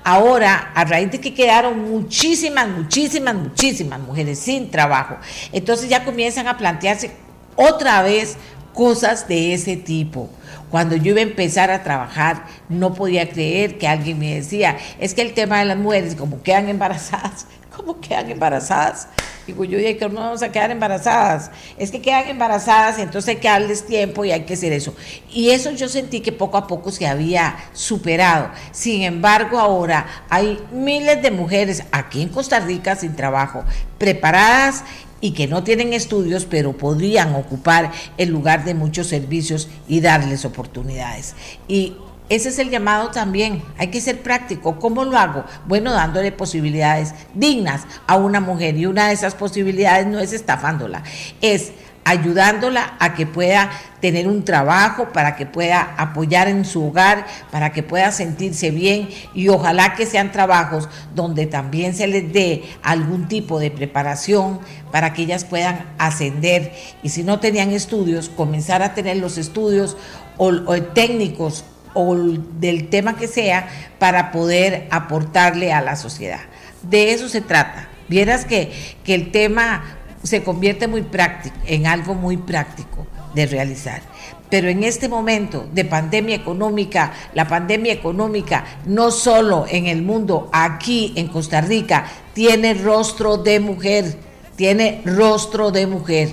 Ahora, 0.04 0.72
a 0.74 0.84
raíz 0.84 1.12
de 1.12 1.20
que 1.20 1.34
quedaron 1.34 1.92
muchísimas, 1.92 2.68
muchísimas, 2.68 3.36
muchísimas 3.36 4.00
mujeres 4.00 4.40
sin 4.40 4.72
trabajo, 4.72 5.18
entonces 5.52 5.90
ya 5.90 6.04
comienzan 6.04 6.48
a 6.48 6.58
plantearse 6.58 7.12
otra 7.56 8.02
vez 8.02 8.36
cosas 8.74 9.28
de 9.28 9.54
ese 9.54 9.78
tipo. 9.78 10.30
Cuando 10.72 10.96
yo 10.96 11.12
iba 11.12 11.20
a 11.20 11.24
empezar 11.24 11.70
a 11.70 11.84
trabajar, 11.84 12.46
no 12.70 12.94
podía 12.94 13.30
creer 13.30 13.78
que 13.78 13.88
alguien 13.88 14.18
me 14.18 14.36
decía, 14.36 14.78
es 15.00 15.14
que 15.14 15.22
el 15.22 15.34
tema 15.34 15.60
de 15.60 15.66
las 15.66 15.78
mujeres, 15.78 16.16
como 16.16 16.42
quedan 16.42 16.70
embarazadas, 16.70 17.46
¿cómo 17.76 18.00
quedan 18.00 18.32
embarazadas? 18.32 19.10
Digo, 19.46 19.66
yo 19.66 19.78
dije 19.78 19.98
que 19.98 20.08
no 20.08 20.22
vamos 20.22 20.44
a 20.44 20.52
quedar 20.52 20.72
embarazadas. 20.72 21.52
Es 21.78 21.92
que 21.92 22.02
quedan 22.02 22.28
embarazadas, 22.30 23.00
entonces 23.00 23.36
hay 23.36 23.42
que 23.42 23.48
darles 23.48 23.86
tiempo 23.86 24.24
y 24.24 24.32
hay 24.32 24.42
que 24.42 24.54
hacer 24.54 24.72
eso. 24.72 24.96
Y 25.30 25.50
eso 25.50 25.72
yo 25.72 25.90
sentí 25.90 26.22
que 26.22 26.32
poco 26.32 26.58
a 26.58 26.68
poco 26.68 26.90
se 26.92 27.06
había 27.06 27.58
superado. 27.74 28.50
Sin 28.72 29.02
embargo, 29.02 29.60
ahora 29.60 30.06
hay 30.30 30.58
miles 30.72 31.22
de 31.22 31.32
mujeres 31.32 31.84
aquí 31.92 32.22
en 32.22 32.30
Costa 32.30 32.60
Rica 32.62 32.96
sin 32.96 33.16
trabajo, 33.16 33.66
preparadas 33.98 34.84
y 35.22 35.32
que 35.32 35.48
no 35.48 35.64
tienen 35.64 35.94
estudios, 35.94 36.46
pero 36.46 36.74
podrían 36.74 37.36
ocupar 37.36 37.92
el 38.18 38.30
lugar 38.30 38.66
de 38.66 38.74
muchos 38.74 39.08
servicios 39.08 39.70
y 39.88 40.02
darles 40.02 40.44
oportunidades. 40.44 41.36
Y 41.68 41.94
ese 42.32 42.50
es 42.50 42.60
el 42.60 42.70
llamado 42.70 43.12
también. 43.12 43.62
Hay 43.78 43.88
que 43.88 44.00
ser 44.00 44.22
práctico. 44.24 44.80
¿Cómo 44.80 45.04
lo 45.04 45.18
hago? 45.18 45.44
Bueno, 45.68 45.92
dándole 45.92 46.32
posibilidades 46.32 47.14
dignas 47.34 47.84
a 48.08 48.16
una 48.16 48.40
mujer. 48.40 48.78
Y 48.78 48.86
una 48.86 49.08
de 49.08 49.14
esas 49.14 49.36
posibilidades 49.36 50.08
no 50.08 50.20
es 50.20 50.32
estafándola, 50.32 51.04
es 51.42 51.74
ayudándola 52.04 52.96
a 53.00 53.14
que 53.14 53.26
pueda 53.26 53.70
tener 54.00 54.28
un 54.28 54.44
trabajo, 54.44 55.10
para 55.14 55.36
que 55.36 55.46
pueda 55.46 55.94
apoyar 55.98 56.48
en 56.48 56.66
su 56.66 56.88
hogar, 56.88 57.26
para 57.52 57.72
que 57.72 57.84
pueda 57.84 58.12
sentirse 58.12 58.72
bien 58.72 59.10
y 59.34 59.50
ojalá 59.50 59.94
que 59.94 60.06
sean 60.06 60.32
trabajos 60.32 60.90
donde 61.14 61.46
también 61.46 61.94
se 61.94 62.08
les 62.08 62.34
dé 62.34 62.64
algún 62.82 63.28
tipo 63.28 63.60
de 63.60 63.72
preparación 63.72 64.60
para 64.92 65.14
que 65.14 65.24
ellas 65.24 65.46
puedan 65.46 65.86
ascender 66.00 66.74
y 67.04 67.10
si 67.10 67.24
no 67.24 67.40
tenían 67.40 67.72
estudios, 67.72 68.30
comenzar 68.30 68.82
a 68.82 68.94
tener 68.94 69.18
los 69.18 69.38
estudios 69.38 69.96
o, 70.38 70.82
técnicos 70.94 71.64
o 71.94 72.16
del 72.16 72.90
tema 72.90 73.16
que 73.16 73.28
sea 73.28 73.70
para 74.00 74.32
poder 74.32 74.88
aportarle 74.90 75.72
a 75.72 75.82
la 75.82 75.96
sociedad. 75.96 76.42
De 76.82 77.14
eso 77.14 77.30
se 77.30 77.42
trata. 77.42 77.90
Vieras 78.08 78.46
que, 78.46 78.72
que 79.06 79.14
el 79.14 79.32
tema 79.32 80.01
se 80.24 80.44
convierte 80.44 80.88
muy 80.88 81.02
práctico, 81.02 81.56
en 81.66 81.88
algo 81.88 82.14
muy 82.14 82.38
práctico 82.38 83.08
de 83.34 83.46
realizar. 83.46 84.02
Pero 84.50 84.68
en 84.68 84.84
este 84.84 85.08
momento 85.08 85.66
de 85.72 85.86
pandemia 85.86 86.36
económica, 86.36 87.14
la 87.34 87.48
pandemia 87.48 87.94
económica 87.94 88.66
no 88.86 89.10
solo 89.10 89.66
en 89.70 89.88
el 89.88 90.02
mundo, 90.02 90.50
aquí 90.52 91.14
en 91.16 91.30
Costa 91.30 91.62
Rica, 91.62 92.06
tiene 92.34 92.74
rostro 92.74 93.38
de 93.38 93.60
mujer, 93.60 94.18
tiene 94.58 95.02
rostro 95.06 95.72
de 95.72 95.88
mujer. 95.88 96.30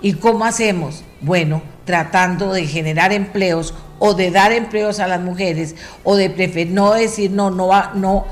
¿Y 0.00 0.14
cómo 0.14 0.46
hacemos? 0.46 1.04
Bueno, 1.20 1.60
tratando 1.84 2.52
de 2.52 2.66
generar 2.66 3.12
empleos 3.12 3.74
o 3.98 4.14
de 4.14 4.30
dar 4.30 4.52
empleos 4.52 4.98
a 4.98 5.06
las 5.06 5.20
mujeres 5.20 5.76
o 6.02 6.16
de 6.16 6.30
preferir 6.30 6.72
no 6.72 6.92
decir 6.94 7.30
no, 7.30 7.50
no 7.50 7.66
va, 7.68 7.92
no, 7.94 8.24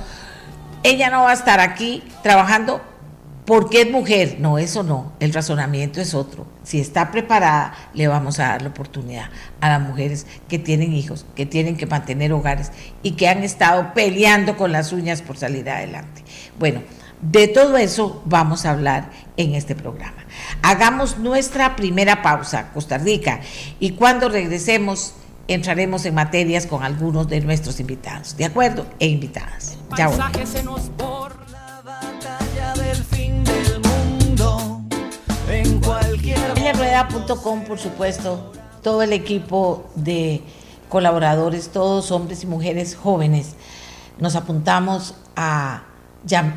ella 0.83 1.11
no 1.11 1.25
va 1.25 1.31
a 1.31 1.35
estar 1.35 1.61
aquí 1.61 2.03
trabajando 2.23 2.81
porque 3.49 3.81
es 3.81 3.91
mujer. 3.91 4.37
No, 4.41 4.59
eso 4.59 4.83
no, 4.83 5.13
el 5.21 5.33
razonamiento 5.33 6.03
es 6.03 6.13
otro. 6.13 6.47
Si 6.65 6.79
está 6.79 7.11
preparada, 7.11 7.73
le 7.95 8.07
vamos 8.07 8.39
a 8.39 8.49
dar 8.49 8.61
la 8.61 8.69
oportunidad 8.69 9.31
a 9.63 9.71
las 9.71 9.81
mujeres 9.81 10.27
que 10.51 10.59
tienen 10.59 10.93
hijos, 10.93 11.25
que 11.35 11.47
tienen 11.47 11.79
que 11.79 11.87
mantener 11.87 12.31
hogares 12.35 12.71
y 13.03 13.13
que 13.13 13.27
han 13.27 13.43
estado 13.43 13.95
peleando 13.95 14.59
con 14.59 14.71
las 14.71 14.93
uñas 14.93 15.23
por 15.23 15.39
salir 15.39 15.69
adelante. 15.71 16.23
Bueno, 16.59 16.83
de 17.23 17.49
todo 17.49 17.79
eso 17.79 18.23
vamos 18.27 18.67
a 18.67 18.73
hablar 18.73 19.11
en 19.39 19.55
este 19.55 19.75
programa. 19.75 20.27
Hagamos 20.61 21.17
nuestra 21.17 21.75
primera 21.75 22.21
pausa, 22.21 22.71
Costa 22.75 22.99
Rica, 22.99 23.41
y 23.81 23.93
cuando 23.93 24.29
regresemos 24.29 25.15
entraremos 25.49 26.05
en 26.05 26.15
materias 26.15 26.67
con 26.67 26.83
algunos 26.83 27.29
de 27.29 27.41
nuestros 27.41 27.81
invitados, 27.81 28.37
¿de 28.37 28.45
acuerdo? 28.45 28.87
E 28.99 29.07
invitadas. 29.07 29.79
Chao. 29.97 30.13
Por 37.07 37.79
supuesto, 37.79 38.51
todo 38.83 39.03
el 39.03 39.13
equipo 39.13 39.85
de 39.95 40.43
colaboradores, 40.89 41.69
todos 41.69 42.11
hombres 42.11 42.43
y 42.43 42.47
mujeres 42.49 42.97
jóvenes, 42.97 43.55
nos 44.19 44.35
apuntamos 44.35 45.15
a 45.37 45.85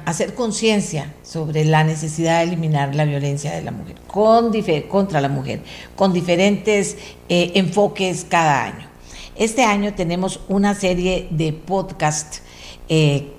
hacer 0.06 0.34
conciencia 0.34 1.14
sobre 1.22 1.64
la 1.64 1.84
necesidad 1.84 2.40
de 2.40 2.46
eliminar 2.46 2.96
la 2.96 3.06
violencia 3.06 3.52
de 3.52 3.62
la 3.62 3.70
mujer 3.70 3.98
con 4.08 4.52
contra 4.90 5.22
la 5.22 5.30
mujer, 5.30 5.62
con 5.96 6.12
diferentes 6.12 6.98
eh, 7.30 7.52
enfoques 7.54 8.26
cada 8.28 8.64
año. 8.64 8.90
Este 9.36 9.64
año 9.64 9.94
tenemos 9.94 10.40
una 10.48 10.74
serie 10.74 11.28
de 11.30 11.54
podcasts 11.54 12.42
eh, 12.90 13.32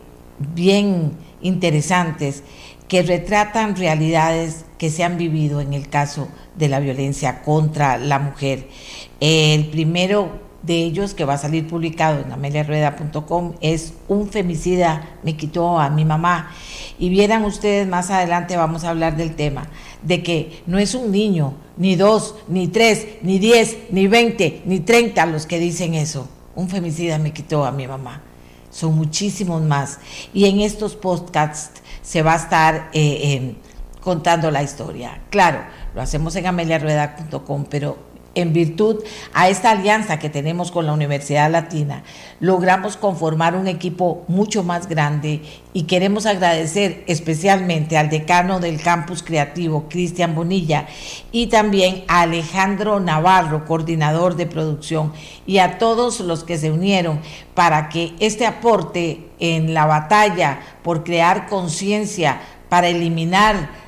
bien 0.55 1.17
interesantes 1.41 2.45
que 2.93 3.01
retratan 3.01 3.75
realidades 3.75 4.67
que 4.77 4.91
se 4.91 5.03
han 5.03 5.17
vivido 5.17 5.63
en 5.63 5.73
el 5.73 5.89
caso 5.89 6.29
de 6.59 6.69
la 6.69 6.79
violencia 6.79 7.41
contra 7.41 7.97
la 7.97 8.19
mujer. 8.19 8.69
El 9.19 9.69
primero 9.69 10.29
de 10.63 10.75
ellos 10.75 11.15
que 11.15 11.25
va 11.25 11.33
a 11.33 11.39
salir 11.39 11.67
publicado 11.67 12.21
en 12.21 12.31
ameliarueda.com 12.31 13.55
es 13.63 13.95
un 14.09 14.29
femicida 14.29 15.09
me 15.23 15.39
quitó 15.39 15.79
a 15.79 15.89
mi 15.89 16.05
mamá. 16.05 16.51
Y 16.99 17.09
vieran 17.09 17.47
ustedes 17.47 17.89
más 17.89 18.11
adelante 18.11 18.59
vamos 18.59 18.85
a 18.85 18.91
hablar 18.91 19.17
del 19.17 19.37
tema 19.37 19.69
de 20.03 20.23
que 20.23 20.63
no 20.67 20.79
es 20.79 20.95
un 20.95 21.11
niño 21.11 21.55
ni 21.79 21.97
dos 21.97 22.35
ni 22.47 22.69
tres 22.69 23.07
ni 23.23 23.39
diez 23.39 23.79
ni 23.89 24.07
veinte 24.07 24.61
ni 24.67 24.81
treinta 24.81 25.25
los 25.25 25.47
que 25.47 25.59
dicen 25.59 25.95
eso. 25.95 26.29
Un 26.55 26.69
femicida 26.69 27.17
me 27.19 27.33
quitó 27.33 27.65
a 27.65 27.73
mi 27.73 27.89
mamá. 27.89 28.21
Son 28.71 28.95
muchísimos 28.95 29.63
más. 29.63 29.99
Y 30.35 30.45
en 30.45 30.61
estos 30.61 30.95
podcasts 30.95 31.83
se 32.03 32.23
va 32.23 32.35
a 32.35 32.37
estar 32.37 32.91
eh, 32.93 33.19
eh, 33.23 33.57
contando 34.01 34.51
la 34.51 34.63
historia. 34.63 35.21
Claro 35.31 35.61
lo 35.95 36.01
hacemos 36.01 36.35
en 36.37 36.47
ameliarueda.com 36.47 37.67
pero 37.69 38.12
en 38.35 38.53
virtud 38.53 39.03
a 39.35 39.49
esta 39.49 39.71
alianza 39.71 40.19
que 40.19 40.31
tenemos 40.31 40.71
con 40.71 40.87
la 40.87 40.93
Universidad 40.93 41.51
Latina, 41.51 42.03
logramos 42.41 42.97
conformar 42.97 43.55
un 43.55 43.69
equipo 43.69 44.25
mucho 44.29 44.63
más 44.63 44.89
grande 44.89 45.43
y 45.73 45.85
queremos 45.85 46.27
agradecer 46.27 47.05
especialmente 47.07 47.97
al 47.97 48.11
decano 48.11 48.61
del 48.61 48.81
campus 48.81 49.23
creativo, 49.23 49.87
Cristian 49.89 50.35
Bonilla, 50.35 50.87
y 51.31 51.49
también 51.49 52.05
a 52.09 52.23
Alejandro 52.23 53.01
Navarro, 53.01 53.65
coordinador 53.65 54.37
de 54.37 54.47
producción, 54.47 55.13
y 55.47 55.59
a 55.59 55.79
todos 55.79 56.21
los 56.21 56.45
que 56.45 56.59
se 56.59 56.71
unieron 56.71 57.21
para 57.55 57.89
que 57.89 58.13
este 58.19 58.47
aporte 58.47 59.29
en 59.39 59.75
la 59.75 59.87
batalla 59.87 60.61
por 60.83 61.05
crear 61.05 61.49
conciencia 61.49 62.41
para 62.69 62.89
eliminar 62.89 63.83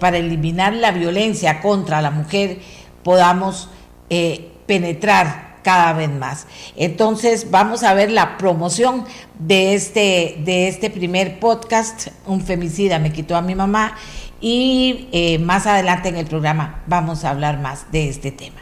para 0.00 0.18
eliminar 0.18 0.72
la 0.72 0.90
violencia 0.90 1.60
contra 1.60 2.02
la 2.02 2.10
mujer 2.10 2.58
podamos 3.04 3.68
eh, 4.10 4.50
penetrar 4.66 5.44
cada 5.64 5.94
vez 5.94 6.10
más. 6.10 6.46
Entonces 6.76 7.50
vamos 7.50 7.82
a 7.82 7.94
ver 7.94 8.10
la 8.10 8.36
promoción 8.36 9.04
de 9.38 9.74
este, 9.74 10.36
de 10.44 10.68
este 10.68 10.90
primer 10.90 11.40
podcast, 11.40 12.08
Un 12.26 12.42
femicida 12.42 12.98
me 12.98 13.12
quitó 13.12 13.34
a 13.34 13.42
mi 13.42 13.54
mamá, 13.54 13.94
y 14.40 15.08
eh, 15.12 15.38
más 15.38 15.66
adelante 15.66 16.10
en 16.10 16.16
el 16.16 16.26
programa 16.26 16.82
vamos 16.86 17.24
a 17.24 17.30
hablar 17.30 17.58
más 17.60 17.90
de 17.90 18.08
este 18.10 18.30
tema. 18.30 18.60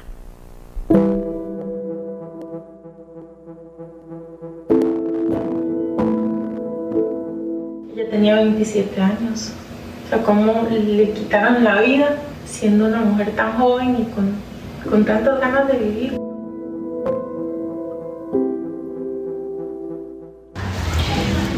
Ella 7.95 8.11
tenía 8.11 8.37
27 8.37 9.01
años, 9.01 9.53
o 10.07 10.09
sea, 10.09 10.23
cómo 10.23 10.69
le 10.71 11.11
quitaron 11.11 11.65
la 11.65 11.81
vida 11.81 12.17
siendo 12.53 12.87
una 12.87 13.01
mujer 13.01 13.35
tan 13.35 13.59
joven 13.59 13.97
y 13.99 14.05
con, 14.13 14.35
con 14.89 15.05
tantas 15.05 15.41
ganas 15.41 15.67
de 15.69 15.79
vivir. 15.79 16.13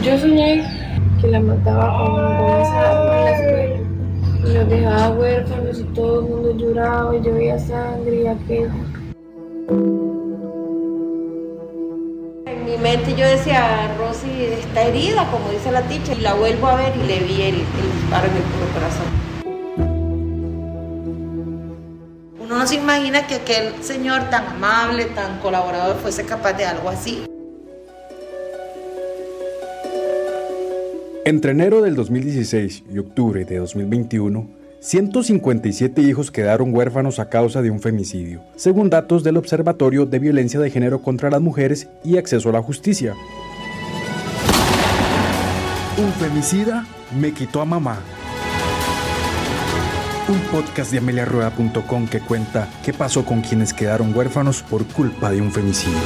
Yo 0.02 0.18
soñé 0.18 0.62
que 1.20 1.28
la 1.28 1.40
mataba 1.40 1.98
con 1.98 2.60
esa 2.60 2.90
arma 2.90 3.18
en 3.18 3.24
la 3.24 3.30
escuela 3.30 3.76
y 4.44 4.52
los 4.52 4.68
dejaba 4.68 5.10
huérfanos 5.10 5.80
y 5.80 5.84
todo 5.94 6.20
el 6.20 6.26
mundo 6.26 6.56
lloraba 6.56 7.16
y 7.16 7.22
yo 7.22 7.34
veía 7.34 7.58
sangre 7.58 8.22
y 8.22 8.26
aquello. 8.26 8.70
En 12.46 12.64
mi 12.66 12.76
mente 12.76 13.14
yo 13.16 13.26
decía, 13.26 13.94
Rosy 13.98 14.44
está 14.60 14.82
herida, 14.82 15.26
como 15.30 15.48
dice 15.50 15.72
la 15.72 15.82
ticha, 15.82 16.12
y 16.12 16.20
la 16.20 16.34
vuelvo 16.34 16.68
a 16.68 16.76
ver 16.76 16.92
y 16.96 17.06
le 17.06 17.20
vi 17.20 17.42
el, 17.42 17.54
el 17.56 17.92
disparo 17.92 18.26
en 18.26 18.36
el 18.36 18.42
puro 18.42 18.66
corazón. 18.74 19.23
No 22.64 22.68
se 22.68 22.76
imagina 22.76 23.26
que 23.26 23.34
aquel 23.34 23.74
señor 23.82 24.30
tan 24.30 24.46
amable, 24.46 25.04
tan 25.04 25.38
colaborador, 25.40 25.96
fuese 25.96 26.24
capaz 26.24 26.54
de 26.54 26.64
algo 26.64 26.88
así. 26.88 27.22
Entre 31.26 31.50
enero 31.50 31.82
del 31.82 31.94
2016 31.94 32.84
y 32.90 32.98
octubre 33.00 33.44
de 33.44 33.58
2021, 33.58 34.48
157 34.80 36.00
hijos 36.00 36.30
quedaron 36.30 36.74
huérfanos 36.74 37.18
a 37.18 37.28
causa 37.28 37.60
de 37.60 37.70
un 37.70 37.80
femicidio, 37.80 38.40
según 38.56 38.88
datos 38.88 39.22
del 39.24 39.36
Observatorio 39.36 40.06
de 40.06 40.18
Violencia 40.20 40.58
de 40.58 40.70
Género 40.70 41.02
contra 41.02 41.28
las 41.28 41.42
Mujeres 41.42 41.88
y 42.02 42.16
Acceso 42.16 42.48
a 42.48 42.52
la 42.52 42.62
Justicia. 42.62 43.12
Un 45.98 46.10
femicida 46.14 46.86
me 47.20 47.32
quitó 47.32 47.60
a 47.60 47.66
mamá. 47.66 47.98
Un 50.34 50.40
podcast 50.50 50.90
de 50.90 50.98
ameliarueda.com 50.98 52.08
que 52.08 52.18
cuenta 52.18 52.68
qué 52.84 52.92
pasó 52.92 53.24
con 53.24 53.40
quienes 53.40 53.72
quedaron 53.72 54.12
huérfanos 54.16 54.64
por 54.64 54.84
culpa 54.84 55.30
de 55.30 55.40
un 55.40 55.52
femicidio. 55.52 55.96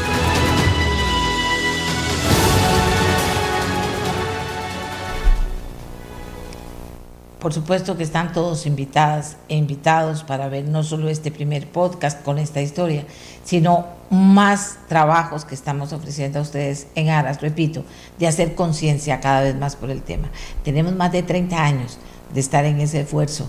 Por 7.39 7.55
supuesto 7.55 7.97
que 7.97 8.03
están 8.03 8.35
todos 8.35 8.67
invitadas 8.67 9.39
e 9.49 9.57
invitados 9.57 10.25
para 10.25 10.51
ver 10.51 10.67
no 10.67 10.83
solo 10.83 11.09
este 11.09 11.31
primer 11.31 11.67
podcast 11.67 12.23
con 12.23 12.39
esta 12.39 12.61
historia, 12.61 13.07
sino 13.45 13.87
más 14.11 14.77
trabajos 14.89 15.47
que 15.47 15.55
estamos 15.55 15.95
ofreciendo 15.95 16.41
a 16.41 16.43
ustedes 16.43 16.89
en 16.97 17.09
aras, 17.09 17.41
repito, 17.41 17.83
de 18.19 18.27
hacer 18.27 18.55
conciencia 18.55 19.21
cada 19.21 19.41
vez 19.41 19.57
más 19.57 19.75
por 19.75 19.91
el 19.91 20.03
tema. 20.03 20.29
Tenemos 20.65 20.95
más 20.95 21.13
de 21.13 21.23
30 21.23 21.65
años 21.65 21.99
de 22.35 22.41
estar 22.41 22.67
en 22.67 22.79
ese 22.81 23.01
esfuerzo 23.01 23.49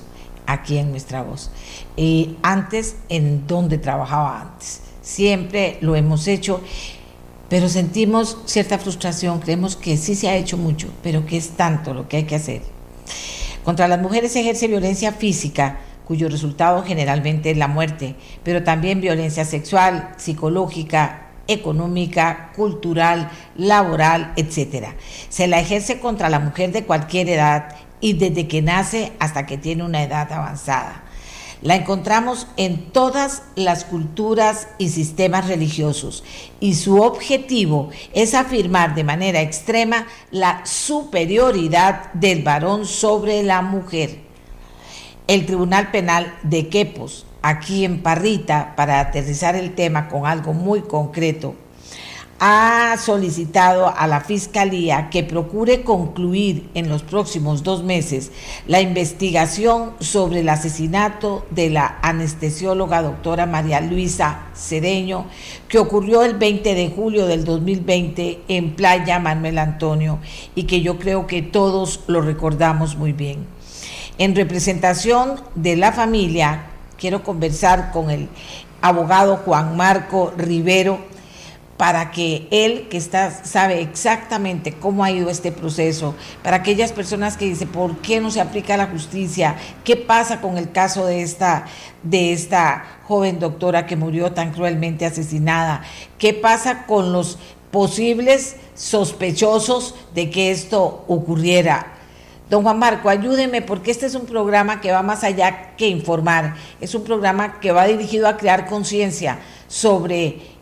aquí 0.52 0.78
en 0.78 0.92
nuestra 0.92 1.22
voz. 1.22 1.52
Y 1.96 2.38
antes, 2.42 2.96
en 3.10 3.48
donde 3.48 3.78
trabajaba 3.78 4.42
antes. 4.42 4.82
Siempre 5.02 5.78
lo 5.82 5.96
hemos 5.96 6.28
hecho, 6.28 6.62
pero 7.50 7.70
sentimos 7.70 8.38
cierta 8.46 8.78
frustración, 8.78 9.40
creemos 9.40 9.76
que 9.76 9.98
sí 9.98 10.16
se 10.16 10.30
ha 10.30 10.36
hecho 10.36 10.58
mucho, 10.58 10.90
pero 11.02 11.26
que 11.26 11.38
es 11.38 11.52
tanto 11.52 11.94
lo 11.94 12.08
que 12.08 12.18
hay 12.18 12.24
que 12.24 12.36
hacer. 12.36 12.62
Contra 13.64 13.88
las 13.88 14.00
mujeres 14.00 14.32
se 14.32 14.42
ejerce 14.42 14.68
violencia 14.68 15.12
física, 15.12 15.80
cuyo 16.06 16.30
resultado 16.30 16.84
generalmente 16.84 17.52
es 17.52 17.58
la 17.58 17.68
muerte, 17.68 18.16
pero 18.44 18.64
también 18.64 19.02
violencia 19.02 19.46
sexual, 19.46 20.14
psicológica, 20.18 21.28
económica, 21.48 22.52
cultural, 22.56 23.30
laboral, 23.56 24.34
etc. 24.36 24.90
Se 25.30 25.48
la 25.48 25.60
ejerce 25.60 26.00
contra 26.00 26.30
la 26.30 26.40
mujer 26.40 26.72
de 26.72 26.86
cualquier 26.86 27.30
edad 27.30 27.76
y 28.02 28.14
desde 28.14 28.48
que 28.48 28.62
nace 28.62 29.14
hasta 29.20 29.46
que 29.46 29.58
tiene 29.58 29.84
una 29.84 30.04
edad 30.04 30.32
avanzada. 30.32 31.04
La 31.62 31.76
encontramos 31.76 32.48
en 32.56 32.92
todas 32.92 33.44
las 33.56 33.84
culturas 33.84 34.70
y 34.78 34.90
sistemas 34.90 35.48
religiosos 35.50 36.24
y 36.62 36.76
su 36.76 37.02
objetivo 37.02 37.90
es 38.14 38.34
afirmar 38.34 38.96
de 38.96 39.04
manera 39.04 39.42
extrema 39.42 40.08
la 40.32 40.66
superioridad 40.66 42.14
del 42.14 42.44
varón 42.44 42.86
sobre 42.86 43.44
la 43.44 43.62
mujer. 43.62 44.20
El 45.28 45.46
Tribunal 45.46 45.92
Penal 45.92 46.34
de 46.44 46.70
Quepos, 46.70 47.26
aquí 47.42 47.84
en 47.84 48.04
Parrita, 48.04 48.74
para 48.78 49.02
aterrizar 49.02 49.58
el 49.58 49.76
tema 49.76 50.08
con 50.08 50.26
algo 50.26 50.54
muy 50.54 50.82
concreto, 50.82 51.56
ha 52.40 52.96
solicitado 52.98 53.94
a 53.96 54.08
la 54.08 54.22
Fiscalía 54.22 55.10
que 55.10 55.24
procure 55.24 55.84
concluir 55.84 56.70
en 56.74 56.88
los 56.88 57.04
próximos 57.04 57.64
dos 57.64 57.84
meses 57.84 58.32
la 58.66 58.80
investigación 58.80 59.92
sobre 60.00 60.40
el 60.40 60.50
asesinato 60.50 61.46
de 61.52 61.70
la 61.70 62.00
anestesióloga 62.02 63.02
doctora 63.02 63.46
María 63.46 63.82
Luisa 63.82 64.48
Cedeño, 64.56 65.26
que 65.68 65.80
ocurrió 65.80 66.24
el 66.24 66.36
20 66.36 66.76
de 66.76 66.90
julio 66.90 67.26
del 67.26 67.44
2020 67.44 68.42
en 68.48 68.74
Playa 68.74 69.20
Manuel 69.20 69.58
Antonio 69.58 70.20
y 70.56 70.64
que 70.64 70.82
yo 70.82 70.98
creo 70.98 71.28
que 71.28 71.42
todos 71.42 72.02
lo 72.08 72.22
recordamos 72.22 72.96
muy 72.96 73.12
bien. 73.12 73.46
En 74.18 74.36
representación 74.36 75.42
de 75.56 75.76
la 75.76 75.92
familia, 75.92 76.68
quiero 76.98 77.22
conversar 77.22 77.92
con 77.92 78.10
el 78.10 78.30
abogado 78.82 79.38
Juan 79.38 79.76
Marco 79.76 80.34
Rivero, 80.38 81.00
para 81.80 82.12
que 82.12 82.46
él, 82.52 82.90
que 82.90 82.98
está, 82.98 83.32
sabe 83.46 83.80
exactamente 83.80 84.74
cómo 84.74 85.06
ha 85.06 85.12
ido 85.12 85.30
este 85.30 85.54
proceso, 85.54 86.14
para 86.44 86.58
aquellas 86.58 86.92
personas 86.92 87.38
que 87.38 87.46
dicen, 87.46 87.70
¿por 87.70 88.00
qué 88.00 88.20
no 88.20 88.32
se 88.32 88.42
aplica 88.42 88.76
la 88.76 88.88
justicia? 88.88 89.56
¿Qué 89.86 89.96
pasa 89.96 90.42
con 90.42 90.58
el 90.58 90.74
caso 90.74 91.06
de 91.06 91.22
esta, 91.22 91.68
de 92.04 92.34
esta 92.34 92.84
joven 93.08 93.40
doctora 93.40 93.86
que 93.86 93.96
murió 93.96 94.34
tan 94.34 94.52
cruelmente 94.52 95.06
asesinada? 95.06 95.84
¿Qué 96.18 96.34
pasa 96.34 96.86
con 96.86 97.14
los 97.14 97.40
posibles 97.72 98.58
sospechosos 98.76 99.96
de 100.14 100.30
que 100.30 100.52
esto 100.52 101.06
ocurriera? 101.08 101.94
Don 102.50 102.64
Juan 102.64 102.78
Marco, 102.78 103.08
ayúdeme 103.08 103.62
porque 103.62 103.92
este 103.92 104.06
es 104.06 104.16
un 104.16 104.26
programa 104.26 104.82
que 104.82 104.92
va 104.92 105.02
más 105.02 105.24
allá 105.24 105.78
que 105.78 105.88
informar, 105.88 106.56
es 106.82 106.94
un 106.94 107.06
programa 107.06 107.62
que 107.62 107.72
va 107.72 107.88
dirigido 107.88 108.28
a 108.28 108.36
crear 108.36 108.66
conciencia 108.66 109.40
sobre 109.70 110.59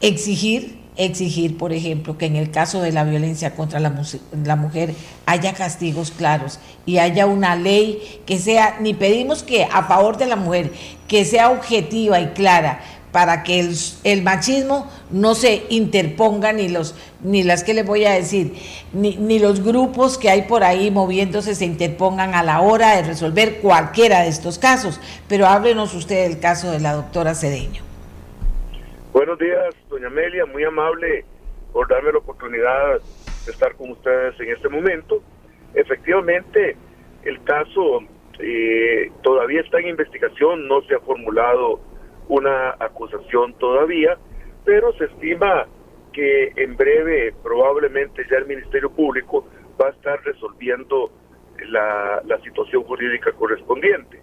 exigir, 0.00 0.78
exigir, 0.96 1.58
por 1.58 1.72
ejemplo, 1.72 2.16
que 2.18 2.26
en 2.26 2.36
el 2.36 2.50
caso 2.50 2.80
de 2.80 2.92
la 2.92 3.04
violencia 3.04 3.54
contra 3.54 3.80
la, 3.80 4.56
mujer 4.56 4.94
haya 5.26 5.52
castigos 5.52 6.10
claros 6.10 6.58
y 6.84 6.98
haya 6.98 7.26
una 7.26 7.56
ley 7.56 8.20
que 8.26 8.38
sea, 8.38 8.76
ni 8.80 8.94
pedimos 8.94 9.42
que 9.42 9.64
a 9.64 9.84
favor 9.84 10.16
de 10.16 10.26
la 10.26 10.36
mujer, 10.36 10.72
que 11.08 11.24
sea 11.24 11.50
objetiva 11.50 12.20
y 12.20 12.28
clara 12.28 12.80
para 13.12 13.44
que 13.44 13.70
el, 14.04 14.22
machismo 14.22 14.88
no 15.10 15.34
se 15.34 15.62
interponga 15.70 16.52
ni 16.52 16.68
los 16.68 16.94
ni 17.22 17.44
las 17.44 17.64
que 17.64 17.72
les 17.72 17.86
voy 17.86 18.04
a 18.04 18.12
decir 18.12 18.54
ni 18.92 19.38
los 19.38 19.64
grupos 19.64 20.18
que 20.18 20.28
hay 20.28 20.42
por 20.42 20.62
ahí 20.62 20.90
moviéndose 20.90 21.54
se 21.54 21.64
interpongan 21.64 22.34
a 22.34 22.42
la 22.42 22.60
hora 22.60 22.94
de 22.94 23.04
resolver 23.04 23.60
cualquiera 23.60 24.20
de 24.20 24.28
estos 24.28 24.58
casos. 24.58 25.00
Pero 25.28 25.46
háblenos 25.46 25.94
usted 25.94 26.28
del 26.28 26.40
caso 26.40 26.70
de 26.70 26.80
la 26.80 26.92
doctora 26.92 27.34
Cedeño 27.34 27.85
Buenos 29.16 29.38
días, 29.38 29.74
doña 29.88 30.08
Amelia, 30.08 30.44
muy 30.44 30.62
amable 30.64 31.24
por 31.72 31.88
darme 31.88 32.12
la 32.12 32.18
oportunidad 32.18 33.00
de 33.46 33.50
estar 33.50 33.74
con 33.74 33.92
ustedes 33.92 34.38
en 34.40 34.50
este 34.50 34.68
momento. 34.68 35.22
Efectivamente, 35.72 36.76
el 37.24 37.42
caso 37.44 38.02
eh, 38.38 39.10
todavía 39.22 39.62
está 39.62 39.80
en 39.80 39.88
investigación, 39.88 40.68
no 40.68 40.82
se 40.82 40.96
ha 40.96 41.00
formulado 41.00 41.80
una 42.28 42.72
acusación 42.78 43.54
todavía, 43.54 44.18
pero 44.66 44.92
se 44.98 45.06
estima 45.06 45.66
que 46.12 46.52
en 46.54 46.76
breve 46.76 47.32
probablemente 47.42 48.22
ya 48.30 48.36
el 48.36 48.44
Ministerio 48.44 48.90
Público 48.90 49.48
va 49.80 49.86
a 49.86 49.92
estar 49.92 50.22
resolviendo 50.24 51.10
la, 51.70 52.22
situación 52.44 52.84
jurídica 52.84 53.32
correspondiente. 53.32 54.20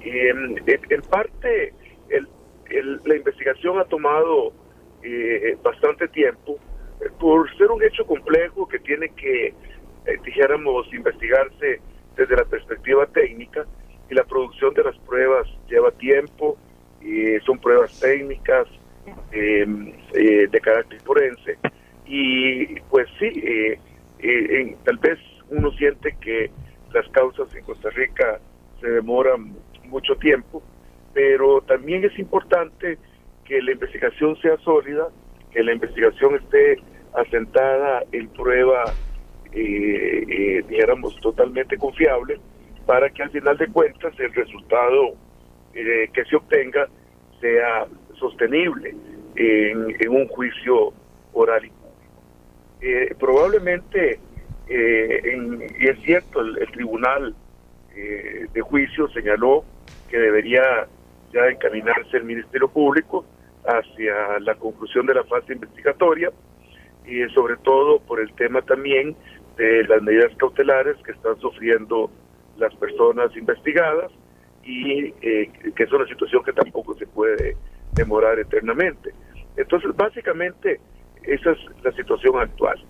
en, 0.00 0.56
en 0.66 1.02
parte, 1.02 1.74
el 2.08 2.26
la 3.04 3.16
investigación 3.16 3.78
ha 3.78 3.84
tomado 3.84 4.52
eh, 5.02 5.56
bastante 5.62 6.08
tiempo. 6.08 6.58
Eh, 7.00 7.08
por 7.18 7.54
ser 7.56 7.70
un 7.70 7.82
hecho 7.82 8.06
complejo 8.06 8.68
que 8.68 8.78
tiene 8.78 9.08
que, 9.10 9.48
eh, 9.48 9.54
dijéramos, 10.24 10.92
investigarse 10.92 11.80
desde 12.16 12.36
la 12.36 12.44
perspectiva 12.44 13.06
técnica 13.06 13.66
y 14.08 14.14
la 14.14 14.24
producción 14.24 14.72
de 14.74 14.84
las 14.84 14.96
pruebas 14.98 15.48
lleva 15.68 15.90
tiempo, 15.92 16.56
y 17.00 17.40
son 17.40 17.58
pruebas 17.58 17.98
técnicas 17.98 18.68
de 19.32 20.60
carácter 20.62 21.00
forense. 21.00 21.58
Y 22.06 22.78
pues 22.82 23.08
sí, 23.18 23.42
tal 24.84 24.98
vez 24.98 25.18
uno 25.50 25.72
siente 25.72 26.14
que 26.20 26.50
las 26.92 27.08
causas 27.08 27.52
en 27.56 27.64
Costa 27.64 27.90
Rica 27.90 28.38
se 28.80 28.88
demoran 28.88 29.56
mucho 29.86 30.14
tiempo, 30.16 30.62
pero 31.14 31.60
también 31.62 32.04
es 32.04 32.18
importante 32.18 32.98
que 33.44 33.60
la 33.62 33.72
investigación 33.72 34.36
sea 34.40 34.56
sólida, 34.58 35.08
que 35.50 35.62
la 35.62 35.72
investigación 35.72 36.36
esté 36.36 36.78
asentada 37.14 38.02
en 38.12 38.28
prueba, 38.28 38.84
eh, 39.52 40.24
eh, 40.28 40.64
dijéramos, 40.68 41.14
total 41.16 41.32
totalmente 41.32 41.76
confiable 41.76 42.40
para 42.86 43.10
que 43.10 43.22
al 43.22 43.30
final 43.30 43.56
de 43.56 43.68
cuentas 43.68 44.12
el 44.18 44.32
resultado 44.32 45.14
eh, 45.74 46.10
que 46.12 46.24
se 46.24 46.36
obtenga 46.36 46.88
sea 47.40 47.86
sostenible 48.14 48.94
en, 49.36 50.08
un 50.08 50.28
juicio 50.28 50.92
oral 51.32 51.64
y 51.64 51.70
público. 51.70 51.92
Eh, 52.80 53.14
probablemente, 53.18 54.20
eh, 54.68 55.38
y 55.78 55.88
es 55.88 55.98
cierto, 56.02 56.40
el, 56.40 56.70
tribunal 56.72 57.34
de 57.94 58.60
juicio 58.62 59.06
señaló 59.08 59.64
que 60.08 60.18
debería 60.18 60.86
ya 61.32 61.46
encaminarse 61.48 62.16
el 62.16 62.24
Ministerio 62.24 62.68
Público 62.68 63.24
hacia 63.64 64.38
la 64.40 64.54
conclusión 64.56 65.06
de 65.06 65.14
la 65.14 65.24
fase 65.24 65.52
investigatoria 65.52 66.30
y 67.06 67.22
sobre 67.34 67.56
todo 67.58 68.00
por 68.00 68.20
el 68.20 68.32
tema 68.34 68.62
también 68.62 69.16
de 69.56 69.84
las 69.84 70.02
medidas 70.02 70.32
cautelares 70.36 70.96
que 71.04 71.12
están 71.12 71.38
sufriendo 71.40 72.10
las 72.58 72.74
personas 72.76 73.34
investigadas 73.36 74.10
y 74.64 75.12
eh, 75.22 75.50
que 75.74 75.82
es 75.82 75.92
una 75.92 76.06
situación 76.06 76.42
que 76.44 76.52
tampoco 76.52 76.94
se 76.94 77.06
puede 77.06 77.56
demorar 77.92 78.38
eternamente. 78.38 79.12
Entonces, 79.56 79.94
básicamente, 79.96 80.80
esa 81.24 81.50
es 81.50 81.58
la 81.82 81.92
situación 81.92 82.38
actual. 82.38 82.82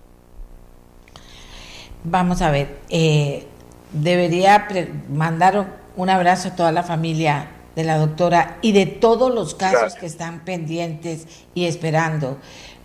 Vamos 2.03 2.41
a 2.41 2.51
ver, 2.51 2.67
eh, 2.89 3.43
debería 3.91 4.67
mandar 5.09 5.79
un 5.95 6.09
abrazo 6.09 6.49
a 6.49 6.55
toda 6.55 6.71
la 6.71 6.83
familia 6.83 7.47
de 7.75 7.83
la 7.83 7.97
doctora 7.97 8.57
y 8.61 8.71
de 8.71 8.85
todos 8.85 9.33
los 9.33 9.55
casos 9.55 9.95
que 9.95 10.05
están 10.05 10.45
pendientes 10.45 11.45
y 11.53 11.65
esperando. 11.65 12.37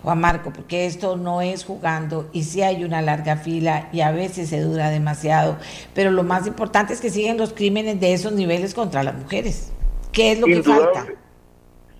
Juan 0.03 0.21
Marco, 0.21 0.51
porque 0.53 0.85
esto 0.85 1.17
no 1.17 1.41
es 1.41 1.65
jugando 1.65 2.29
y 2.31 2.43
sí 2.43 2.61
hay 2.61 2.85
una 2.85 3.01
larga 3.01 3.35
fila 3.35 3.89
y 3.91 4.01
a 4.01 4.11
veces 4.11 4.49
se 4.49 4.61
dura 4.61 4.89
demasiado, 4.89 5.57
pero 5.93 6.09
lo 6.11 6.23
más 6.23 6.47
importante 6.47 6.93
es 6.93 7.01
que 7.01 7.09
siguen 7.09 7.37
los 7.37 7.53
crímenes 7.53 7.99
de 7.99 8.13
esos 8.13 8.31
niveles 8.31 8.73
contra 8.73 9.03
las 9.03 9.15
mujeres. 9.15 9.73
¿Qué 10.13 10.31
es 10.31 10.39
lo 10.39 10.47
que 10.47 10.63
falta? 10.63 11.05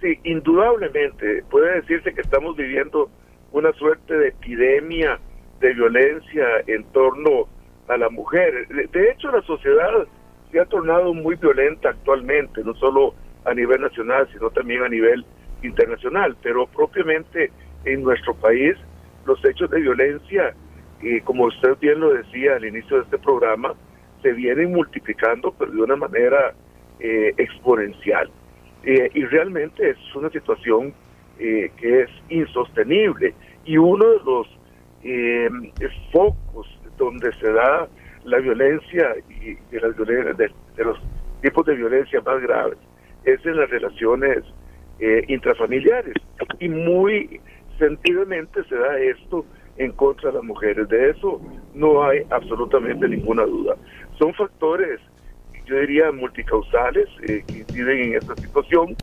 Sí, 0.01 0.17
indudablemente 0.23 1.43
puede 1.49 1.81
decirse 1.81 2.13
que 2.13 2.21
estamos 2.21 2.55
viviendo 2.55 3.09
una 3.51 3.73
suerte 3.73 4.13
de 4.13 4.29
epidemia 4.29 5.19
de 5.59 5.73
violencia 5.73 6.45
en 6.67 6.85
torno 6.85 7.47
a 7.89 7.97
la 7.97 8.09
mujer. 8.09 8.67
De 8.69 9.11
hecho, 9.11 9.29
la 9.29 9.41
sociedad 9.41 10.07
se 10.51 10.59
ha 10.59 10.65
tornado 10.65 11.13
muy 11.13 11.35
violenta 11.35 11.89
actualmente, 11.89 12.63
no 12.63 12.73
solo 12.75 13.13
a 13.45 13.53
nivel 13.53 13.81
nacional, 13.81 14.27
sino 14.33 14.49
también 14.49 14.83
a 14.83 14.89
nivel 14.89 15.25
internacional, 15.63 16.35
pero 16.41 16.67
propiamente 16.67 17.51
en 17.85 18.03
nuestro 18.03 18.33
país 18.35 18.75
los 19.25 19.43
hechos 19.45 19.69
de 19.69 19.81
violencia, 19.81 20.53
eh, 21.01 21.21
como 21.23 21.45
usted 21.45 21.77
bien 21.79 21.99
lo 21.99 22.13
decía 22.13 22.55
al 22.55 22.65
inicio 22.65 22.97
de 22.97 23.03
este 23.03 23.17
programa, 23.19 23.73
se 24.21 24.33
vienen 24.33 24.71
multiplicando, 24.71 25.53
pero 25.57 25.71
de 25.71 25.81
una 25.81 25.95
manera 25.95 26.53
eh, 26.99 27.33
exponencial. 27.37 28.29
Eh, 28.83 29.09
y 29.13 29.23
realmente 29.25 29.91
es 29.91 29.97
una 30.15 30.29
situación 30.29 30.93
que 31.37 32.01
es 32.01 32.09
insostenible. 32.27 33.33
Y 33.63 33.77
uno 33.77 34.05
de 34.05 34.19
los 34.25 34.47
focos 36.11 36.67
donde 36.97 37.31
se 37.35 37.49
da 37.53 37.87
la 38.25 38.39
violencia 38.39 39.15
y 39.29 39.55
de, 39.71 39.81
las 39.81 39.95
de, 39.97 40.83
los 40.83 40.99
tipos 41.41 41.65
de 41.65 41.75
violencia 41.75 42.21
más 42.21 42.41
graves 42.41 42.77
es 43.23 43.45
en 43.45 43.57
las 43.57 43.69
relaciones 43.69 44.43
intrafamiliares. 45.27 46.15
Y 46.59 46.67
muy 46.67 47.39
sentidamente 47.79 48.63
se 48.65 48.75
da 48.75 48.99
esto 48.99 49.45
en 49.77 49.93
contra 49.93 50.29
de 50.29 50.35
las 50.35 50.43
mujeres. 50.43 50.87
De 50.89 51.09
eso 51.09 51.41
no 51.73 52.03
hay 52.03 52.21
absolutamente 52.29 53.07
ninguna 53.07 53.43
duda. 53.43 53.75
Son 54.19 54.33
factores, 54.35 54.99
yo 55.65 55.79
diría, 55.79 56.11
multicausales 56.11 57.07
eh, 57.27 57.43
que 57.47 57.59
inciden 57.59 57.99
en 57.99 58.15
esta 58.15 58.35
situación. 58.35 58.95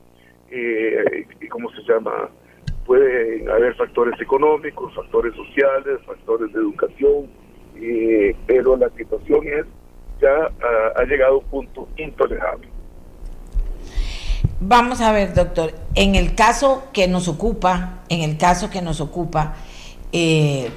Eh, 0.51 1.27
¿Cómo 1.51 1.71
se 1.73 1.83
llama? 1.83 2.29
Pueden 2.85 3.51
haber 3.51 3.75
factores 3.75 4.21
económicos, 4.21 4.95
factores 4.95 5.35
sociales, 5.35 5.99
factores 6.07 6.53
de 6.53 6.61
educación, 6.61 7.27
eh, 7.81 8.37
pero 8.47 8.77
la 8.77 8.91
situación 8.97 9.47
es 9.47 9.67
ya 10.21 10.51
ha 10.97 11.05
llegado 11.05 11.35
a 11.35 11.39
un 11.39 11.45
punto 11.45 11.89
intolerable. 11.97 12.69
Vamos 14.61 15.03
a 15.03 15.13
ver, 15.13 15.35
doctor, 15.35 15.75
en 15.95 16.15
el 16.15 16.35
caso 16.35 16.85
que 16.95 17.09
nos 17.09 17.29
ocupa, 17.29 18.01
en 18.09 18.23
el 18.23 18.39
caso 18.39 18.71
que 18.71 18.81
nos 18.81 19.03
ocupa, 19.03 19.55
eh, 20.13 20.71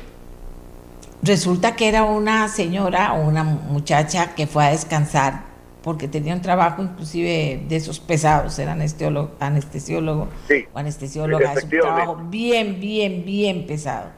resulta 1.23 1.77
que 1.77 1.87
era 1.87 2.03
una 2.03 2.49
señora 2.49 3.13
o 3.13 3.25
una 3.25 3.43
muchacha 3.45 4.35
que 4.35 4.47
fue 4.47 4.65
a 4.65 4.71
descansar 4.71 5.48
porque 5.89 6.07
tenía 6.07 6.35
un 6.35 6.41
trabajo 6.43 6.83
inclusive 6.83 7.65
de 7.67 7.75
esos 7.75 7.99
pesados, 7.99 8.59
era 8.59 8.73
anestesiólogo, 8.73 9.31
anestesiólogo 9.39 10.27
o 10.71 10.77
anestesióloga, 10.77 11.53
es 11.53 11.63
un 11.63 11.69
trabajo 11.71 12.15
bien, 12.29 12.79
bien, 12.79 13.25
bien 13.25 13.65
pesado, 13.65 14.11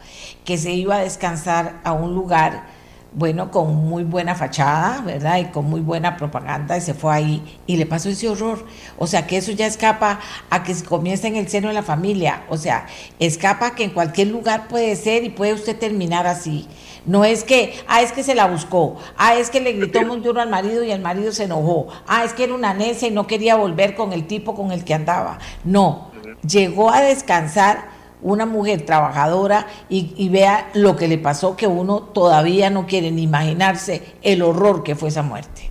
que 0.44 0.58
se 0.58 0.74
iba 0.74 0.98
a 0.98 1.00
descansar 1.00 1.80
a 1.86 1.94
un 1.94 2.14
lugar 2.14 2.66
bueno, 3.14 3.52
con 3.52 3.74
muy 3.74 4.04
buena 4.04 4.36
fachada, 4.36 5.02
¿verdad? 5.02 5.38
Y 5.40 5.46
con 5.46 5.66
muy 5.66 5.80
buena 5.80 6.18
propaganda, 6.18 6.78
y 6.78 6.82
se 6.82 6.94
fue 6.94 7.14
ahí 7.14 7.60
y 7.68 7.78
le 7.78 7.86
pasó 7.86 8.10
ese 8.10 8.28
horror. 8.28 8.66
O 8.98 9.08
sea, 9.08 9.28
que 9.28 9.38
eso 9.38 9.54
ya 9.54 9.66
escapa 9.66 10.20
a 10.50 10.64
que 10.64 10.74
se 10.74 10.84
comienza 10.86 11.28
en 11.28 11.38
el 11.38 11.48
seno 11.48 11.70
de 11.70 11.74
la 11.74 11.84
familia. 11.84 12.44
O 12.50 12.58
sea, 12.58 12.86
escapa 13.20 13.68
a 13.68 13.76
que 13.76 13.84
en 13.84 13.92
cualquier 13.92 14.28
lugar 14.28 14.68
puede 14.68 14.96
ser 14.96 15.24
y 15.24 15.30
puede 15.30 15.54
usted 15.54 15.78
terminar 15.78 16.28
así. 16.28 16.68
No 17.06 17.26
es 17.26 17.44
que, 17.44 17.74
ah, 17.88 18.02
es 18.02 18.12
que 18.12 18.24
se 18.24 18.36
la 18.36 18.46
buscó, 18.48 19.00
ah, 19.18 19.36
es 19.36 19.50
que 19.50 19.60
le 19.60 19.74
gritó 19.74 20.04
muy 20.04 20.20
duro 20.20 20.40
al 20.40 20.50
marido 20.50 20.84
y 20.84 20.92
el 20.92 21.02
marido 21.02 21.32
se 21.32 21.46
enojó, 21.46 21.88
ah, 22.08 22.24
es 22.24 22.34
que 22.34 22.44
era 22.44 22.54
una 22.54 22.74
necia 22.74 23.08
y 23.08 23.12
no 23.12 23.26
quería 23.26 23.56
volver 23.56 23.96
con 23.96 24.14
el 24.14 24.28
tipo 24.28 24.54
con 24.54 24.72
el 24.72 24.86
que 24.86 24.94
andaba. 24.94 25.40
No, 25.64 26.12
llegó 26.48 26.92
a 26.92 27.02
descansar 27.02 27.90
una 28.22 28.46
mujer 28.46 28.84
trabajadora 28.84 29.66
y, 29.90 30.30
vea 30.30 30.70
lo 30.76 30.96
que 30.96 31.08
le 31.08 31.18
pasó, 31.18 31.58
que 31.58 31.68
uno 31.68 32.04
todavía 32.04 32.70
no 32.70 32.86
quiere 32.86 33.12
ni 33.12 33.24
imaginarse 33.24 34.04
el 34.22 34.44
horror 34.44 34.84
que 34.84 34.96
fue 34.96 35.10
esa 35.10 35.24
muerte. 35.24 35.70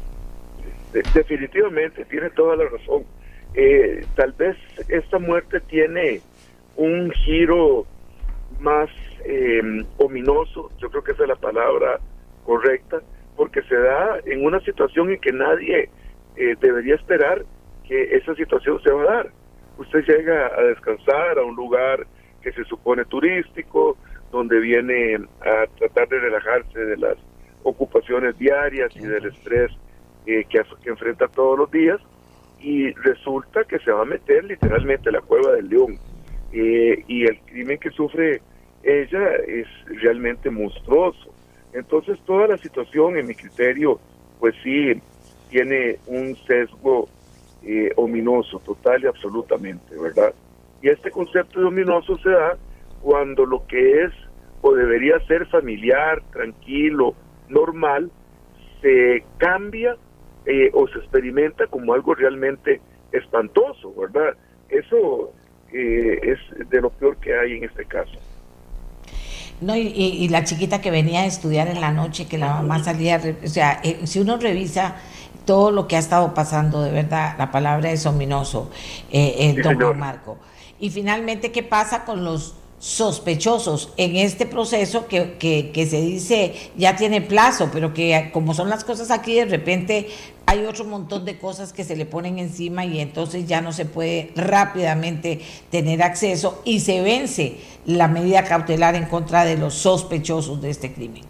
Definitivamente, 1.15 2.05
tiene 2.07 2.31
toda 2.31 2.57
la 2.57 2.65
razón. 2.65 3.05
Eh, 3.55 4.05
tal 4.17 4.33
vez 4.33 4.57
esta 4.89 5.19
muerte 5.19 5.61
tiene 5.61 6.21
un 6.77 7.13
giro 7.13 7.87
más 8.59 8.89
eh, 9.25 9.85
ominoso, 9.99 10.71
yo 10.79 10.91
creo 10.91 11.05
que 11.05 11.13
esa 11.13 11.23
es 11.23 11.29
la 11.29 11.37
palabra 11.37 11.99
correcta, 12.45 13.01
porque 13.37 13.63
se 13.63 13.77
da 13.77 14.19
en 14.27 14.45
una 14.45 14.61
situación 14.61 15.11
en 15.11 15.21
que 15.21 15.33
nadie 15.33 15.89
eh, 16.37 16.57
debería 16.61 16.95
esperar 16.95 17.45
que 17.87 18.17
esa 18.17 18.35
situación 18.35 18.81
se 18.83 18.91
va 18.91 19.03
a 19.03 19.15
dar. 19.17 19.31
Usted 19.79 20.05
llega 20.07 20.47
a 20.47 20.63
descansar 20.63 21.39
a 21.39 21.43
un 21.43 21.57
lugar 21.57 22.07
que 22.43 22.53
se 22.53 22.65
supone 22.65 23.05
turístico, 23.07 23.97
donde 24.31 24.61
viene 24.61 25.17
a 25.41 25.67
tratar 25.79 26.09
de 26.09 26.21
relajarse 26.21 26.79
de 26.79 26.97
las 26.97 27.17
ocupaciones 27.63 28.39
diarias 28.39 28.95
y 28.97 29.01
del 29.01 29.27
estrés 29.27 29.71
eh, 30.27 30.45
que, 30.49 30.63
enfrenta 30.85 31.29
todos 31.29 31.59
los 31.59 31.71
días, 31.71 32.01
y 32.61 32.93
resulta 32.93 33.65
que 33.65 33.79
se 33.79 33.91
va 33.91 34.03
a 34.03 34.05
meter 34.05 34.45
literalmente 34.45 35.09
a 35.09 35.13
la 35.13 35.21
cueva 35.21 35.53
del 35.53 35.69
león. 35.69 35.99
Eh, 36.53 37.05
y 37.07 37.25
el 37.25 37.39
crimen 37.41 37.79
que 37.79 37.91
sufre 37.91 38.43
ella 38.83 39.37
es 39.47 39.67
realmente 40.03 40.51
monstruoso. 40.51 41.35
Entonces 41.73 42.19
toda 42.25 42.49
la 42.49 42.59
situación, 42.59 43.17
en 43.17 43.27
mi 43.27 43.35
criterio, 43.35 44.01
pues 44.39 44.55
sí, 44.63 45.01
tiene 45.51 45.99
un 46.07 46.37
sesgo 46.47 47.09
eh, 47.63 47.93
ominoso, 47.97 48.59
total 48.61 49.03
y 49.03 49.07
absolutamente, 49.07 49.97
¿verdad? 49.97 50.35
Y 50.83 50.89
este 50.89 51.11
concepto 51.11 51.61
luminoso 51.61 52.17
se 52.19 52.31
da 52.31 52.57
cuando 53.03 53.45
lo 53.45 53.67
que 53.67 54.05
es 54.05 54.13
o 54.63 54.75
debería 54.75 55.19
ser 55.27 55.47
familiar, 55.47 56.23
tranquilo, 56.33 57.15
normal, 57.49 58.11
se 58.81 59.25
cambia 59.39 59.97
eh, 60.47 60.71
o 60.73 60.87
se 60.89 60.99
experimenta 60.99 61.67
como 61.67 61.93
algo 61.93 62.15
realmente 62.15 62.81
espantoso, 63.13 63.95
¿verdad? 63.95 64.37
Eso 64.69 65.33
eh, 65.73 66.19
es 66.23 66.69
de 66.69 66.81
lo 66.81 66.91
peor 66.91 67.17
que 67.19 67.35
hay 67.35 67.59
en 67.59 67.65
este 67.65 67.85
caso. 67.85 68.19
No, 69.61 69.77
y, 69.77 70.29
la 70.29 70.45
chiquita 70.45 70.81
que 70.81 70.91
venía 70.91 71.21
a 71.21 71.27
estudiar 71.27 71.69
en 71.69 71.81
la 71.81 71.93
noche, 71.93 72.27
que 72.27 72.39
la 72.39 72.55
mamá 72.55 72.83
salía, 72.83 73.21
o 73.45 73.49
sea, 73.49 73.81
eh, 73.83 74.01
si 74.05 74.19
uno 74.19 74.39
revisa 74.39 74.97
todo 75.45 75.71
lo 75.71 75.87
que 75.87 75.97
ha 75.97 75.99
estado 75.99 76.33
pasando, 76.33 76.83
de 76.83 76.91
verdad, 76.91 77.35
la 77.39 77.51
palabra 77.51 77.91
es 77.91 78.07
ominoso, 78.07 78.71
eh, 79.11 79.55
don 79.63 79.99
Marco. 79.99 80.39
Y 80.79 80.89
finalmente, 80.89 81.53
¿qué 81.53 81.63
pasa 81.63 82.05
con 82.05 82.25
los 82.25 82.55
sospechosos 82.81 83.93
en 83.99 84.17
este 84.17 84.47
proceso 84.47 85.07
que, 85.07 85.37
que, 85.39 85.87
se 85.87 86.01
dice 86.01 86.55
ya 86.77 86.97
tiene 86.97 87.21
plazo, 87.21 87.69
pero 87.71 87.93
que 87.93 88.31
como 88.33 88.55
son 88.55 88.71
las 88.71 88.85
cosas 88.85 89.11
aquí, 89.11 89.35
de 89.35 89.45
repente 89.45 90.09
hay 90.47 90.65
otro 90.65 90.87
montón 90.87 91.27
de 91.27 91.37
cosas 91.37 91.75
que 91.75 91.85
se 91.85 91.95
le 91.95 92.07
ponen 92.07 92.39
encima 92.39 92.87
y 92.87 92.99
entonces 93.01 93.47
ya 93.47 93.61
no 93.61 93.73
se 93.73 93.85
puede 93.85 94.31
rápidamente 94.35 95.41
tener 95.71 96.03
acceso 96.03 96.63
y 96.65 96.81
se 96.81 97.03
vence 97.03 97.59
la 97.85 98.09
medida 98.09 98.45
cautelar 98.45 98.95
en 98.95 99.05
contra 99.05 99.45
de 99.45 99.59
los 99.59 99.75
sospechosos 99.75 100.63
de 100.63 100.71
este 100.71 100.91
crimen. 100.91 101.25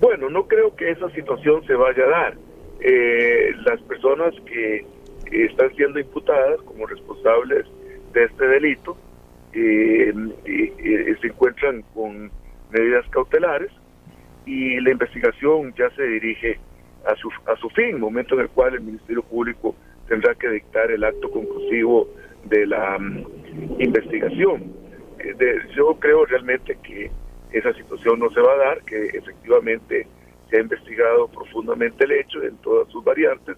Bueno, 0.00 0.30
no 0.30 0.46
creo 0.46 0.76
que 0.76 0.92
esa 0.92 1.10
situación 1.10 1.66
se 1.66 1.74
vaya 1.74 2.04
a 2.04 2.08
dar. 2.08 2.34
Eh, 2.80 3.50
las 3.66 3.80
personas 3.82 4.32
que 4.46 4.86
están 5.32 5.74
siendo 5.74 5.98
imputadas 5.98 6.62
como 6.62 6.86
responsables 6.86 7.66
de 8.12 8.24
este 8.24 8.46
delito 8.46 8.96
eh, 9.52 10.12
se 11.20 11.26
encuentran 11.26 11.82
con 11.94 12.30
medidas 12.70 13.06
cautelares 13.10 13.70
y 14.46 14.80
la 14.80 14.90
investigación 14.90 15.74
ya 15.76 15.90
se 15.90 16.02
dirige 16.02 16.58
a 17.06 17.14
su, 17.16 17.30
a 17.46 17.56
su 17.56 17.68
fin, 17.70 17.98
momento 17.98 18.34
en 18.34 18.42
el 18.42 18.48
cual 18.50 18.74
el 18.74 18.80
Ministerio 18.80 19.22
Público 19.22 19.74
tendrá 20.08 20.34
que 20.34 20.48
dictar 20.48 20.90
el 20.90 21.04
acto 21.04 21.30
conclusivo 21.30 22.08
de 22.44 22.66
la 22.66 22.98
mm, 22.98 23.24
investigación. 23.78 24.72
Eh, 25.18 25.58
yo 25.76 25.94
creo 25.98 26.24
realmente 26.26 26.76
que 26.82 27.10
esa 27.52 27.72
situación 27.74 28.18
no 28.18 28.30
se 28.30 28.40
va 28.40 28.52
a 28.52 28.56
dar, 28.56 28.82
que 28.82 29.06
efectivamente 29.06 30.06
se 30.48 30.56
ha 30.56 30.60
investigado 30.60 31.28
profundamente 31.28 32.04
el 32.04 32.12
hecho 32.12 32.42
en 32.42 32.56
todas 32.58 32.88
sus 32.88 33.04
variantes 33.04 33.56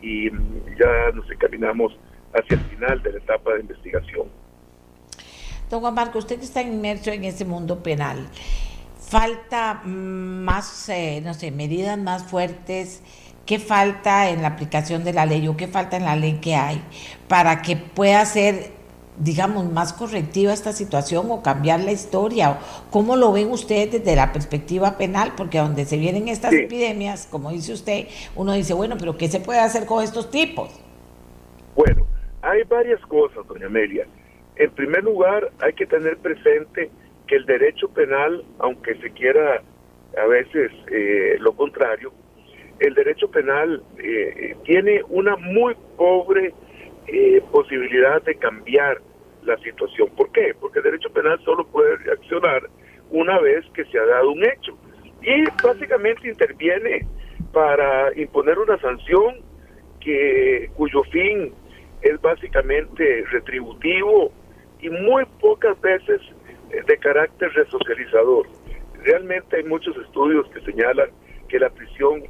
y 0.00 0.30
mm, 0.30 0.76
ya 0.78 1.12
nos 1.14 1.30
encaminamos 1.30 1.98
hacia 2.32 2.56
el 2.56 2.62
final 2.64 3.02
de 3.02 3.12
la 3.12 3.18
etapa 3.18 3.54
de 3.54 3.60
investigación. 3.60 4.28
Don 5.70 5.80
Juan 5.80 5.94
Marco, 5.94 6.18
usted 6.18 6.38
que 6.40 6.44
está 6.44 6.62
inmerso 6.62 7.12
en 7.12 7.22
ese 7.22 7.44
mundo 7.44 7.80
penal, 7.80 8.26
falta 8.98 9.80
más, 9.84 10.88
eh, 10.88 11.20
no 11.24 11.32
sé, 11.32 11.52
medidas 11.52 11.96
más 11.96 12.24
fuertes. 12.24 13.02
¿Qué 13.46 13.60
falta 13.60 14.30
en 14.30 14.42
la 14.42 14.48
aplicación 14.48 15.04
de 15.04 15.12
la 15.12 15.26
ley 15.26 15.46
o 15.46 15.56
qué 15.56 15.68
falta 15.68 15.96
en 15.96 16.04
la 16.04 16.16
ley 16.16 16.38
que 16.40 16.56
hay 16.56 16.82
para 17.28 17.62
que 17.62 17.76
pueda 17.76 18.24
ser, 18.26 18.72
digamos, 19.18 19.70
más 19.70 19.92
correctiva 19.92 20.52
esta 20.52 20.72
situación 20.72 21.30
o 21.30 21.40
cambiar 21.40 21.80
la 21.80 21.92
historia? 21.92 22.58
¿Cómo 22.90 23.14
lo 23.14 23.30
ven 23.30 23.50
ustedes 23.52 23.92
desde 23.92 24.16
la 24.16 24.32
perspectiva 24.32 24.98
penal? 24.98 25.34
Porque 25.36 25.58
donde 25.58 25.84
se 25.84 25.98
vienen 25.98 26.26
estas 26.26 26.52
epidemias, 26.52 27.28
como 27.30 27.50
dice 27.50 27.72
usted, 27.72 28.08
uno 28.34 28.54
dice, 28.54 28.74
bueno, 28.74 28.96
pero 28.98 29.16
¿qué 29.16 29.28
se 29.28 29.38
puede 29.38 29.60
hacer 29.60 29.86
con 29.86 30.02
estos 30.02 30.32
tipos? 30.32 30.68
Bueno, 31.76 32.06
hay 32.42 32.62
varias 32.64 33.00
cosas, 33.02 33.46
doña 33.46 33.66
Amelia. 33.66 34.06
En 34.60 34.70
primer 34.72 35.02
lugar, 35.04 35.50
hay 35.60 35.72
que 35.72 35.86
tener 35.86 36.18
presente 36.18 36.90
que 37.26 37.36
el 37.36 37.46
derecho 37.46 37.88
penal, 37.88 38.44
aunque 38.58 38.94
se 38.96 39.10
quiera 39.12 39.62
a 40.18 40.26
veces 40.26 40.70
eh, 40.92 41.38
lo 41.40 41.54
contrario, 41.54 42.12
el 42.78 42.92
derecho 42.92 43.30
penal 43.30 43.82
eh, 43.96 44.54
tiene 44.64 45.00
una 45.08 45.34
muy 45.36 45.74
pobre 45.96 46.52
eh, 47.06 47.42
posibilidad 47.50 48.22
de 48.22 48.34
cambiar 48.34 49.00
la 49.44 49.56
situación. 49.60 50.10
¿Por 50.14 50.30
qué? 50.30 50.54
Porque 50.60 50.80
el 50.80 50.84
derecho 50.84 51.08
penal 51.08 51.40
solo 51.42 51.66
puede 51.66 51.96
reaccionar 51.96 52.60
una 53.10 53.40
vez 53.40 53.64
que 53.72 53.86
se 53.86 53.98
ha 53.98 54.04
dado 54.04 54.30
un 54.30 54.44
hecho. 54.44 54.76
Y 55.22 55.44
básicamente 55.64 56.28
interviene 56.28 57.06
para 57.50 58.12
imponer 58.14 58.58
una 58.58 58.78
sanción 58.78 59.36
que 60.00 60.68
cuyo 60.74 61.02
fin 61.04 61.54
es 62.02 62.20
básicamente 62.20 63.24
retributivo 63.30 64.34
y 64.82 64.90
muy 64.90 65.24
pocas 65.40 65.80
veces 65.80 66.20
de 66.70 66.98
carácter 66.98 67.52
resocializador. 67.52 68.46
Realmente 69.02 69.56
hay 69.56 69.64
muchos 69.64 69.96
estudios 69.96 70.48
que 70.50 70.60
señalan 70.60 71.10
que 71.48 71.58
la 71.58 71.70
prisión 71.70 72.22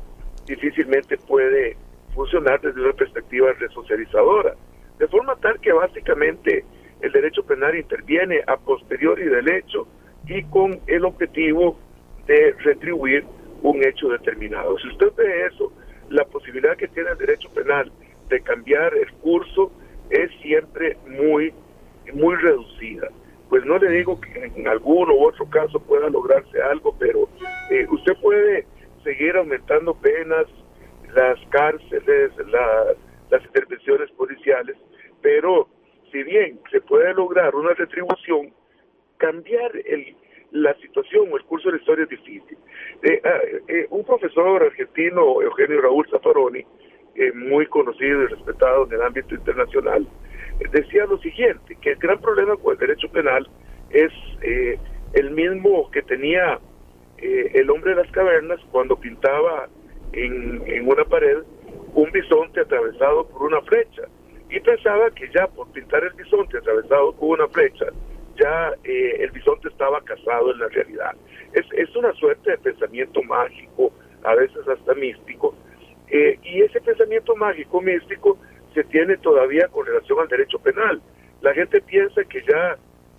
difícilmente 0.47 1.17
puede 1.19 1.77
funcionar 2.15 2.61
desde 2.61 2.81
una 2.81 2.93
perspectiva 2.93 3.53
resocializadora, 3.53 4.55
de 4.99 5.09
forma 5.09 5.37
tal 5.37 5.61
que 5.61 5.73
básicamente 5.73 6.65
el 7.01 7.13
derecho 7.13 7.43
penal 7.45 7.77
interviene 7.77 8.43
a 8.47 8.57
posteriori 8.57 9.25
del 9.25 9.49
hecho 9.49 9.87
y 10.27 10.43
con 10.45 10.81
el 10.87 11.05
objetivo 11.05 11.79
de 12.27 12.53
retribuir 12.59 13.25
un 13.63 13.83
hecho 13.85 14.09
determinado. 14.09 14.79
Si 14.79 14.89
usted 14.89 15.13
ve 15.17 15.47
eso, 15.47 15.73
la 16.09 16.25
posibilidad 16.25 16.77
que 16.77 16.89
tiene 16.89 17.11
el 17.11 17.19
derecho 17.19 17.49
penal 17.51 17.91
de 18.29 18.41
cambiar 18.41 18.95
el 18.95 19.13
curso 19.15 19.73
es 20.11 20.31
siempre 20.43 20.97
muy, 21.07 21.53
muy 22.13 22.37
reducida 22.37 23.09
pues 23.51 23.65
no 23.67 23.79
le 23.79 23.91
digo 23.91 24.19
que 24.21 24.45
en 24.45 24.69
alguno 24.69 25.13
u 25.13 25.27
otro 25.27 25.45
caso 25.51 25.81
pueda 25.81 26.09
lograrse 26.09 26.63
algo, 26.63 26.97
pero 26.99 27.29
eh, 27.71 27.85
usted 27.91 28.13
puede 28.23 28.65
seguir 29.03 29.37
aumentando 29.37 29.93
penas, 29.95 30.47
las 31.13 31.37
cárceles, 31.49 32.31
las 33.29 33.45
intervenciones 33.45 34.09
policiales, 34.13 34.77
pero 35.21 35.69
si 36.13 36.23
bien 36.23 36.61
se 36.71 36.81
puede 36.81 37.13
lograr 37.13 37.53
una 37.57 37.75
retribución, 37.75 38.55
cambiar 39.17 39.73
el, 39.85 40.15
la 40.53 40.73
situación 40.75 41.29
o 41.33 41.37
el 41.37 41.45
curso 41.45 41.69
de 41.69 41.75
la 41.75 41.81
historia 41.81 42.05
es 42.05 42.11
difícil. 42.11 42.57
Eh, 43.03 43.21
ah, 43.25 43.41
eh, 43.67 43.87
un 43.91 44.05
profesor 44.05 44.63
argentino, 44.63 45.43
Eugenio 45.43 45.81
Raúl 45.81 46.07
Zaffaroni, 46.09 46.65
muy 47.35 47.67
conocido 47.67 48.23
y 48.23 48.27
respetado 48.29 48.87
en 48.87 48.93
el 48.93 49.03
ámbito 49.03 49.35
internacional, 49.35 50.07
decía 50.69 51.07
lo 51.07 51.19
siguiente, 51.19 51.77
que 51.81 51.93
el 51.93 51.99
gran 51.99 52.21
problema 52.21 52.57
con 52.57 52.73
el 52.73 52.79
derecho 52.79 53.09
penal 53.11 53.49
es 53.91 54.13
eh, 54.43 54.79
el 55.15 55.31
mismo 55.31 55.91
que 55.91 56.03
tenía 56.03 56.59
eh, 57.19 57.51
el 57.55 57.71
hombre 57.71 57.95
de 57.95 58.03
las 58.03 58.13
cavernas 58.13 58.61
cuando 58.71 58.97
pintaba 58.97 59.69
en, 60.13 60.63
en 60.67 60.89
una 60.89 61.05
pared 61.05 61.39
un 61.95 62.11
bisonte 62.13 62.61
atravesado 62.61 63.27
por 63.29 63.43
una 63.43 63.61
flecha 63.63 64.03
y 64.49 64.61
pensaba 64.61 65.11
que 65.11 65.31
ya 65.35 65.47
por 65.49 65.71
pintar 65.73 66.05
el 66.05 66.13
bisonte 66.13 66.59
atravesado 66.59 67.13
por 67.13 67.39
una 67.39 67.49
flecha 67.49 67.87
ya 68.37 68.73
eh, 68.85 69.17
el 69.21 69.31
bisonte 69.33 69.69
estaba 69.69 70.01
casado 70.03 70.53
en 70.53 70.61
la 70.61 70.69
realidad. 70.69 71.15
Es, 71.53 71.67
es 71.73 71.95
una 71.95 72.13
suerte 72.15 72.53
de 72.53 72.59
pensamiento 72.59 73.23
mágico, 73.25 73.93
a 74.23 74.35
veces 74.35 74.67
hasta 74.67 74.95
místico, 74.95 75.55
y 76.11 76.63
ese 76.63 76.81
pensamiento 76.81 77.37
mágico, 77.37 77.81
místico, 77.81 78.37
se 78.75 78.85
tiene 78.85 79.17
todavía 79.19 79.69
con 79.69 79.87
relación 79.87 80.19
al 80.21 80.29
derecho 80.29 80.59
penal. 80.59 81.01
La 81.41 81.55
gente 81.55 81.81
piensa 81.81 82.23
que 82.25 82.43
ya 82.43 82.77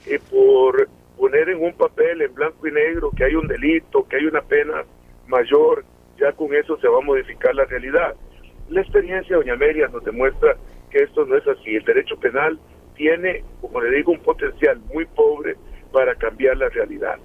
eh, 0.07 0.19
por 0.29 0.87
poner 1.17 1.49
en 1.49 1.63
un 1.63 1.73
papel 1.73 2.21
en 2.21 2.33
blanco 2.33 2.67
y 2.67 2.71
negro 2.71 3.11
que 3.15 3.25
hay 3.25 3.35
un 3.35 3.47
delito, 3.47 4.07
que 4.07 4.17
hay 4.17 4.25
una 4.25 4.41
pena 4.41 4.83
mayor, 5.27 5.83
ya 6.17 6.31
con 6.33 6.53
eso 6.53 6.77
se 6.77 6.87
va 6.87 6.97
a 6.99 7.05
modificar 7.05 7.53
la 7.55 7.65
realidad. 7.65 8.15
La 8.69 8.81
experiencia, 8.81 9.35
doña 9.35 9.55
Meria, 9.55 9.87
nos 9.87 10.03
demuestra 10.03 10.55
que 10.89 10.99
esto 11.03 11.25
no 11.25 11.35
es 11.35 11.47
así. 11.47 11.75
El 11.75 11.83
derecho 11.83 12.17
penal 12.19 12.59
tiene, 12.95 13.43
como 13.59 13.81
le 13.81 13.97
digo, 13.97 14.11
un 14.11 14.19
potencial 14.19 14.79
muy 14.93 15.05
pobre 15.05 15.55
para 15.91 16.15
cambiar 16.15 16.57
la 16.57 16.69
realidad. 16.69 17.17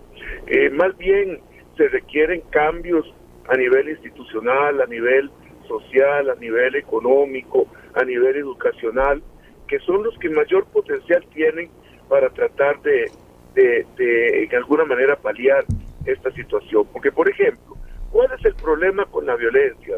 Eh, 0.47 0.71
más 0.71 0.97
bien 0.99 1.41
se 1.77 1.89
requieren 1.89 2.41
cambios 2.51 3.07
a 3.49 3.57
nivel 3.57 3.89
institucional, 3.89 4.81
a 4.81 4.87
nivel 4.87 5.31
social, 5.67 6.31
a 6.31 6.35
nivel 6.37 6.75
económico, 6.77 7.67
a 7.95 8.05
nivel 8.05 8.37
educacional, 8.37 9.23
que 9.69 9.79
son 9.81 10.03
los 10.03 10.17
que 10.19 10.29
mayor 10.31 10.67
potencial 10.67 11.25
tienen 11.35 11.71
para 12.09 12.29
tratar 12.31 12.81
de, 12.83 13.11
de, 13.55 13.87
de, 13.97 14.57
alguna 14.57 14.85
manera 14.85 15.17
paliar 15.17 15.65
esta 16.05 16.31
situación. 16.33 16.87
Porque, 16.93 17.11
por 17.11 17.29
ejemplo, 17.29 17.77
¿cuál 18.11 18.31
es 18.39 18.45
el 18.45 18.55
problema 18.55 19.05
con 19.07 19.27
la 19.27 19.35
violencia, 19.37 19.97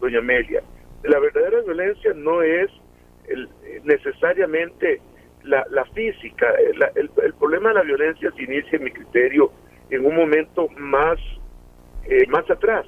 doña 0.00 0.18
Amelia? 0.18 0.62
La 1.04 1.18
verdadera 1.18 1.60
violencia 1.60 2.12
no 2.14 2.42
es 2.42 2.70
el, 3.28 3.48
necesariamente 3.84 5.00
la, 5.44 5.84
física. 5.94 6.46
el, 6.94 7.10
el, 7.22 7.34
problema 7.34 7.68
de 7.68 7.74
la 7.76 7.82
violencia 7.82 8.32
se 8.34 8.42
inicia, 8.42 8.78
en 8.78 8.84
mi 8.84 8.90
criterio, 8.90 9.52
en 9.90 10.04
un 10.04 10.16
momento 10.16 10.68
más, 10.78 11.18
eh, 12.08 12.26
más 12.28 12.50
atrás 12.50 12.86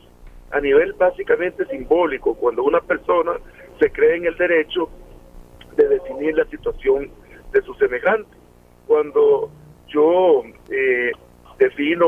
a 0.51 0.61
nivel 0.61 0.93
básicamente 0.95 1.65
simbólico, 1.67 2.35
cuando 2.35 2.63
una 2.63 2.81
persona 2.81 3.33
se 3.79 3.91
cree 3.91 4.17
en 4.17 4.27
el 4.27 4.37
derecho 4.37 4.89
de 5.77 5.89
definir 5.89 6.37
la 6.37 6.45
situación 6.47 7.11
de 7.53 7.63
su 7.63 7.75
semejante. 7.75 8.31
Cuando 8.87 9.51
yo 9.89 10.43
eh, 10.71 11.13
defino 11.59 12.07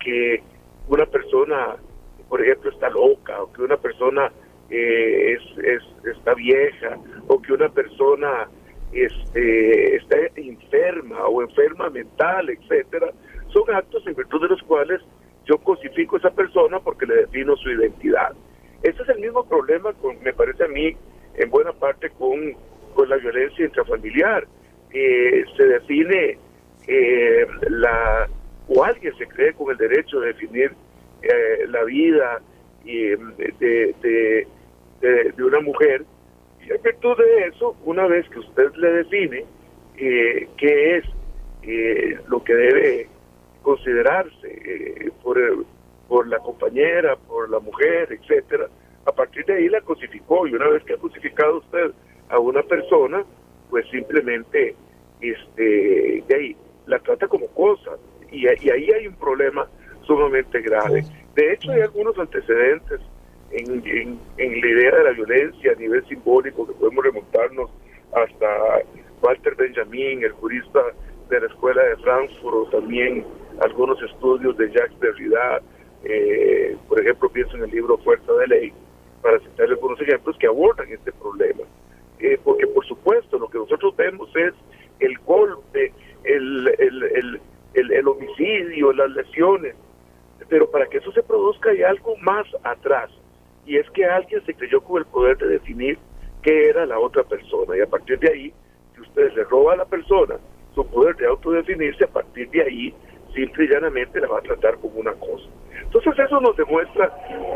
que 0.00 0.42
una 0.88 1.06
persona, 1.06 1.76
por 2.28 2.42
ejemplo, 2.42 2.70
está 2.70 2.88
loca, 2.90 3.42
o 3.42 3.52
que 3.52 3.62
una 3.62 3.76
persona 3.76 4.30
eh, 4.70 5.36
es, 5.58 5.82
está 6.06 6.34
vieja, 6.34 6.96
o 7.28 7.40
que 7.40 7.52
una 7.52 7.68
persona 7.68 8.48
este, 8.92 9.96
está 9.96 10.16
enferma 10.36 11.26
o 11.26 11.42
enferma 11.42 11.90
mental, 11.90 12.50
etcétera, 12.50 13.10
son 13.48 13.74
actos 13.74 14.06
en 14.06 14.14
virtud 14.14 14.42
de 14.42 14.48
los 14.48 14.62
cuales 14.62 15.00
yo 15.44 15.58
cosifico 15.58 16.16
a 16.16 16.18
esa 16.20 16.30
persona 16.30 16.80
porque 16.80 17.06
le 17.06 17.16
defino 17.16 17.56
su 17.56 17.70
identidad. 17.70 18.32
Ese 18.82 19.02
es 19.02 19.08
el 19.08 19.20
mismo 19.20 19.44
problema, 19.44 19.92
con, 19.94 20.20
me 20.22 20.32
parece 20.32 20.64
a 20.64 20.68
mí, 20.68 20.96
en 21.34 21.50
buena 21.50 21.72
parte 21.72 22.10
con, 22.10 22.54
con 22.94 23.08
la 23.08 23.16
violencia 23.16 23.64
intrafamiliar. 23.64 24.46
se 24.90 25.64
define 25.64 26.38
eh, 26.86 27.46
la, 27.68 28.28
o 28.68 28.84
alguien 28.84 29.16
se 29.16 29.26
cree 29.26 29.52
con 29.52 29.70
el 29.70 29.76
derecho 29.76 30.20
de 30.20 30.28
definir 30.28 30.72
eh, 31.22 31.66
la 31.68 31.84
vida 31.84 32.40
de, 32.84 33.16
de, 33.60 34.46
de, 35.00 35.44
una 35.44 35.60
mujer, 35.60 36.04
y 36.60 36.72
en 36.72 36.82
virtud 36.82 37.16
de 37.16 37.46
eso, 37.46 37.76
una 37.84 38.06
vez 38.06 38.28
que 38.28 38.40
usted 38.40 38.72
le 38.74 38.92
define 38.92 39.44
eh, 39.96 40.48
qué 40.56 40.96
es 40.96 41.04
lo 42.26 42.42
que 42.42 42.54
debe 42.54 43.08
considerarse 43.62 45.12
por, 45.22 45.38
por 46.08 46.28
la 46.28 46.38
compañera, 46.38 47.16
por 47.16 47.48
la 47.50 47.58
mujer, 47.60 48.12
etcétera. 48.12 48.68
A 49.06 49.12
partir 49.12 49.44
de 49.46 49.54
ahí 49.54 49.68
la 49.68 49.80
cosificó 49.80 50.46
y 50.46 50.54
una 50.54 50.68
vez 50.68 50.84
que 50.84 50.94
ha 50.94 50.98
cosificado 50.98 51.58
usted 51.58 51.92
a 52.28 52.38
una 52.38 52.62
persona, 52.62 53.24
pues 53.70 53.88
simplemente 53.90 54.74
este, 55.20 56.24
de 56.26 56.34
ahí 56.34 56.56
la 56.86 56.98
trata 56.98 57.28
como 57.28 57.46
cosa 57.48 57.92
y, 58.30 58.46
y 58.46 58.70
ahí 58.70 58.90
hay 58.90 59.06
un 59.06 59.14
problema 59.14 59.66
sumamente 60.02 60.60
grave. 60.60 61.04
De 61.34 61.52
hecho, 61.52 61.72
hay 61.72 61.80
algunos 61.80 62.18
antecedentes 62.18 63.00
en, 63.52 64.18
en, 64.38 64.60
la 64.60 64.66
idea 64.66 64.96
de 64.96 65.04
la 65.04 65.10
violencia 65.12 65.72
a 65.72 65.74
nivel 65.76 66.04
simbólico 66.06 66.66
que 66.66 66.72
podemos 66.74 67.04
remontarnos 67.04 67.70
hasta 68.12 68.46
Walter 69.22 69.54
Benjamin, 69.54 70.24
el 70.24 70.32
jurista 70.32 70.80
de 71.28 71.40
la 71.40 71.46
Escuela 71.46 71.82
de 71.82 71.96
Frankfurt, 71.96 72.70
también 72.70 73.24
algunos 73.60 74.00
estudios 74.02 74.56
de 74.56 74.70
Jacques 74.70 74.98
Derrida, 75.00 75.60
eh, 76.04 76.76
por 76.88 77.00
ejemplo, 77.00 77.28
pienso 77.28 77.56
en 77.56 77.64
el 77.64 77.70
libro 77.70 77.98
Fuerza 77.98 78.32
de 78.32 78.46
Ley, 78.46 78.72
para 79.20 79.38
citar 79.40 79.68
algunos 79.68 80.00
ejemplos 80.00 80.36
que 80.38 80.46
abordan 80.46 80.88
este 80.90 81.12
problema. 81.12 81.62
Eh, 82.18 82.38
porque, 82.42 82.66
por 82.66 82.84
supuesto, 82.86 83.38
lo 83.38 83.48
que 83.48 83.58
nosotros 83.58 83.96
vemos 83.96 84.30
es 84.36 84.54
el 85.00 85.18
golpe, 85.18 85.92
el, 86.24 86.68
el, 86.78 87.40
el, 87.74 87.92
el 87.92 88.08
homicidio, 88.08 88.92
las 88.92 89.10
lesiones, 89.10 89.74
pero 90.48 90.70
para 90.70 90.86
que 90.86 90.98
eso 90.98 91.12
se 91.12 91.22
produzca 91.22 91.70
hay 91.70 91.82
algo 91.82 92.16
más 92.18 92.46
atrás, 92.62 93.10
y 93.64 93.76
es 93.76 93.88
que 93.90 94.04
alguien 94.04 94.44
se 94.44 94.54
creyó 94.54 94.80
con 94.80 94.98
el 94.98 95.06
poder 95.06 95.38
de 95.38 95.48
definir 95.48 95.98
qué 96.42 96.68
era 96.68 96.84
la 96.86 96.98
otra 96.98 97.22
persona, 97.22 97.76
y 97.76 97.80
a 97.80 97.86
partir 97.86 98.18
de 98.18 98.30
ahí, 98.30 98.54
si 98.94 99.00
usted 99.00 99.32
le 99.34 99.44
roba 99.44 99.74
a 99.74 99.76
la 99.76 99.84
persona 99.84 100.36
su 100.74 100.86
poder 100.86 101.16
de 101.16 101.26
autodefinirse, 101.26 102.04
a 102.04 102.08
partir 102.08 102.48
de 102.50 102.62
ahí, 102.62 102.94
simple 103.32 103.64
y 103.64 103.68
llanamente 103.68 104.20
la 104.20 104.28
va 104.28 104.38
a 104.38 104.42
tratar 104.42 104.76
como 104.78 105.00
una 105.00 105.12
cosa. 105.12 105.44
Entonces 105.82 106.18
eso 106.18 106.40
nos 106.40 106.56
demuestra 106.56 107.12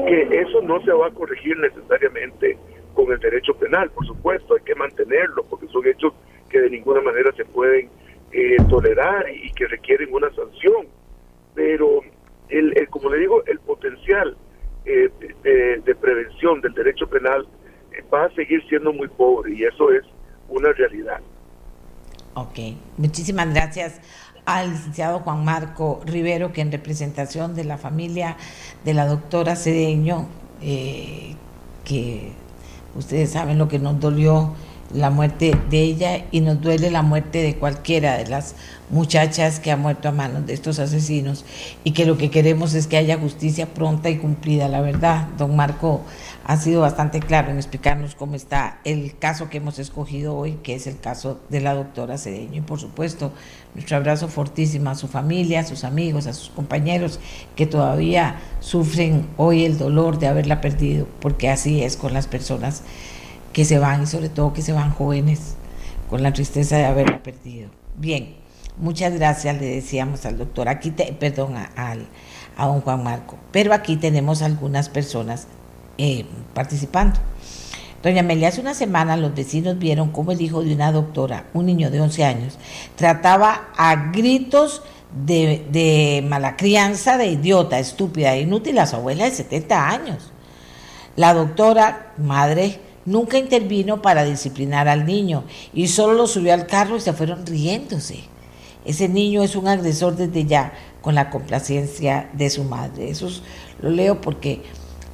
que 0.06 0.40
eso 0.40 0.60
no 0.62 0.82
se 0.82 0.92
va 0.92 1.08
a 1.08 1.10
corregir 1.10 1.56
necesariamente 1.58 2.58
con 2.96 3.12
el 3.12 3.18
derecho 3.20 3.54
penal, 3.54 3.90
por 3.90 4.06
supuesto, 4.06 4.54
hay 4.54 4.62
que 4.62 4.74
mantenerlo, 4.74 5.44
porque 5.44 5.68
son 5.68 5.86
hechos 5.86 6.14
que 6.48 6.60
de 6.60 6.70
ninguna 6.70 7.02
manera 7.02 7.30
se 7.36 7.44
pueden 7.44 7.90
eh, 8.32 8.56
tolerar 8.68 9.28
y, 9.30 9.52
que 9.52 9.66
requieren 9.68 10.12
una 10.12 10.30
sanción. 10.34 10.88
Pero, 11.54 12.00
el, 12.48 12.88
como 12.88 13.10
le 13.10 13.18
digo, 13.18 13.44
el 13.46 13.58
potencial 13.60 14.36
eh, 14.86 15.10
de, 15.84 15.94
prevención 15.94 16.60
del 16.62 16.72
derecho 16.72 17.06
penal 17.06 17.46
eh, 17.92 18.02
va 18.12 18.24
a 18.24 18.30
seguir 18.30 18.66
siendo 18.68 18.92
muy 18.92 19.08
pobre 19.08 19.52
y 19.54 19.64
eso 19.64 19.92
es 19.92 20.04
una 20.48 20.72
realidad. 20.72 21.20
Ok, 22.34 22.58
muchísimas 22.96 23.52
gracias 23.52 24.00
al 24.46 24.70
licenciado 24.70 25.18
Juan 25.20 25.44
Marco 25.44 26.00
Rivero, 26.06 26.52
que 26.52 26.62
en 26.62 26.72
representación 26.72 27.54
de 27.54 27.64
la 27.64 27.76
familia 27.76 28.36
de 28.84 28.94
la 28.94 29.06
doctora 29.06 29.56
Cedeño, 29.56 30.26
que 30.60 32.32
ustedes 32.96 33.30
saben 33.30 33.58
lo 33.58 33.68
que 33.68 33.78
nos 33.78 34.00
dolió 34.00 34.54
la 34.92 35.10
muerte 35.10 35.58
de 35.68 35.82
ella 35.82 36.24
y 36.30 36.40
nos 36.40 36.60
duele 36.60 36.90
la 36.90 37.02
muerte 37.02 37.42
de 37.42 37.56
cualquiera 37.56 38.16
de 38.16 38.28
las 38.28 38.54
muchachas 38.88 39.58
que 39.58 39.72
ha 39.72 39.76
muerto 39.76 40.08
a 40.08 40.12
manos 40.12 40.46
de 40.46 40.54
estos 40.54 40.78
asesinos 40.78 41.44
y 41.82 41.90
que 41.90 42.06
lo 42.06 42.16
que 42.16 42.30
queremos 42.30 42.74
es 42.74 42.86
que 42.86 42.96
haya 42.96 43.18
justicia 43.18 43.66
pronta 43.66 44.10
y 44.10 44.18
cumplida. 44.18 44.68
La 44.68 44.80
verdad, 44.80 45.26
don 45.36 45.56
Marco 45.56 46.02
ha 46.48 46.56
sido 46.56 46.82
bastante 46.82 47.18
claro 47.18 47.50
en 47.50 47.56
explicarnos 47.56 48.14
cómo 48.14 48.36
está 48.36 48.78
el 48.84 49.18
caso 49.18 49.50
que 49.50 49.56
hemos 49.56 49.80
escogido 49.80 50.36
hoy, 50.36 50.60
que 50.62 50.76
es 50.76 50.86
el 50.86 51.00
caso 51.00 51.40
de 51.48 51.60
la 51.60 51.74
doctora 51.74 52.18
Cedeño. 52.18 52.58
Y 52.58 52.60
por 52.60 52.78
supuesto, 52.78 53.32
nuestro 53.74 53.96
abrazo 53.96 54.28
fortísimo 54.28 54.90
a 54.90 54.94
su 54.94 55.08
familia, 55.08 55.58
a 55.58 55.64
sus 55.64 55.82
amigos, 55.82 56.28
a 56.28 56.32
sus 56.32 56.50
compañeros 56.50 57.18
que 57.56 57.66
todavía 57.66 58.36
sufren 58.60 59.26
hoy 59.36 59.64
el 59.64 59.76
dolor 59.76 60.20
de 60.20 60.28
haberla 60.28 60.60
perdido, 60.60 61.08
porque 61.20 61.48
así 61.48 61.82
es 61.82 61.96
con 61.96 62.12
las 62.12 62.28
personas 62.28 62.84
que 63.52 63.64
se 63.64 63.80
van 63.80 64.04
y 64.04 64.06
sobre 64.06 64.28
todo 64.28 64.52
que 64.52 64.62
se 64.62 64.72
van 64.72 64.92
jóvenes 64.92 65.56
con 66.08 66.22
la 66.22 66.32
tristeza 66.32 66.76
de 66.76 66.84
haberla 66.84 67.24
perdido. 67.24 67.70
Bien, 67.96 68.36
muchas 68.78 69.12
gracias, 69.14 69.60
le 69.60 69.66
decíamos 69.66 70.24
al 70.24 70.38
doctor, 70.38 70.68
aquí, 70.68 70.92
te, 70.92 71.12
perdón, 71.12 71.56
a, 71.56 71.72
a, 71.76 72.66
don 72.66 72.82
Juan 72.82 73.02
Marco, 73.02 73.36
pero 73.50 73.74
aquí 73.74 73.96
tenemos 73.96 74.42
algunas 74.42 74.88
personas 74.88 75.48
eh, 75.98 76.24
participando. 76.54 77.18
Doña 78.02 78.20
Amelia, 78.20 78.48
hace 78.48 78.60
una 78.60 78.74
semana 78.74 79.16
los 79.16 79.34
vecinos 79.34 79.78
vieron 79.78 80.10
cómo 80.10 80.32
el 80.32 80.40
hijo 80.40 80.62
de 80.62 80.74
una 80.74 80.92
doctora, 80.92 81.46
un 81.54 81.66
niño 81.66 81.90
de 81.90 82.00
11 82.00 82.24
años, 82.24 82.58
trataba 82.94 83.68
a 83.76 84.10
gritos 84.12 84.82
de, 85.26 85.66
de 85.70 86.24
mala 86.28 86.56
crianza, 86.56 87.16
de 87.16 87.26
idiota, 87.26 87.78
estúpida 87.78 88.36
inútil 88.36 88.78
a 88.78 88.86
su 88.86 88.96
abuela 88.96 89.24
de 89.24 89.30
70 89.30 89.88
años. 89.88 90.32
La 91.16 91.32
doctora, 91.32 92.12
madre, 92.18 92.78
nunca 93.06 93.38
intervino 93.38 94.02
para 94.02 94.24
disciplinar 94.24 94.88
al 94.88 95.06
niño 95.06 95.44
y 95.72 95.88
solo 95.88 96.12
lo 96.12 96.26
subió 96.26 96.52
al 96.52 96.66
carro 96.66 96.96
y 96.96 97.00
se 97.00 97.12
fueron 97.12 97.46
riéndose. 97.46 98.24
Ese 98.84 99.08
niño 99.08 99.42
es 99.42 99.56
un 99.56 99.66
agresor 99.66 100.14
desde 100.16 100.44
ya 100.44 100.72
con 101.00 101.14
la 101.14 101.30
complacencia 101.30 102.30
de 102.34 102.50
su 102.50 102.64
madre. 102.64 103.10
Eso 103.10 103.28
lo 103.80 103.90
leo 103.90 104.20
porque, 104.20 104.62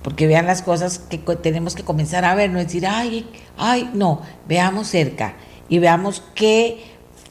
porque 0.02 0.26
vean 0.26 0.46
las 0.46 0.62
cosas 0.62 0.98
que 0.98 1.18
tenemos 1.18 1.74
que 1.74 1.84
comenzar 1.84 2.24
a 2.24 2.34
ver, 2.34 2.50
no 2.50 2.58
decir, 2.58 2.86
ay, 2.86 3.28
ay, 3.56 3.90
no, 3.94 4.20
veamos 4.48 4.88
cerca 4.88 5.34
y 5.68 5.78
veamos 5.78 6.22
qué 6.34 6.84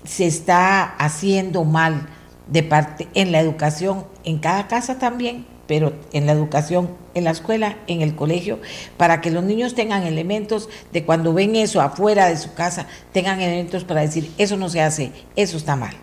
se 0.04 0.26
está 0.26 0.84
haciendo 0.84 1.64
mal 1.64 2.08
de 2.48 2.64
parte 2.64 3.08
en 3.14 3.32
la 3.32 3.40
educación, 3.40 4.06
en 4.24 4.40
cada 4.40 4.68
casa 4.68 5.00
también, 5.00 5.46
pero 5.68 5.94
en 6.12 6.26
la 6.26 6.34
educación, 6.34 6.90
en 7.14 7.24
la 7.24 7.32
escuela, 7.32 7.78
en 7.88 8.02
el 8.02 8.16
colegio, 8.16 8.60
para 8.98 9.22
que 9.22 9.32
los 9.32 9.44
niños 9.44 9.76
tengan 9.76 10.04
elementos 10.04 10.70
de 10.92 11.06
cuando 11.06 11.34
ven 11.34 11.56
eso 11.56 11.82
afuera 11.82 12.28
de 12.28 12.38
su 12.38 12.54
casa, 12.54 12.88
tengan 13.14 13.40
elementos 13.40 13.84
para 13.84 14.02
decir, 14.02 14.32
eso 14.38 14.58
no 14.58 14.70
se 14.70 14.82
hace, 14.82 15.12
eso 15.36 15.56
está 15.56 15.76
mal. 15.76 15.94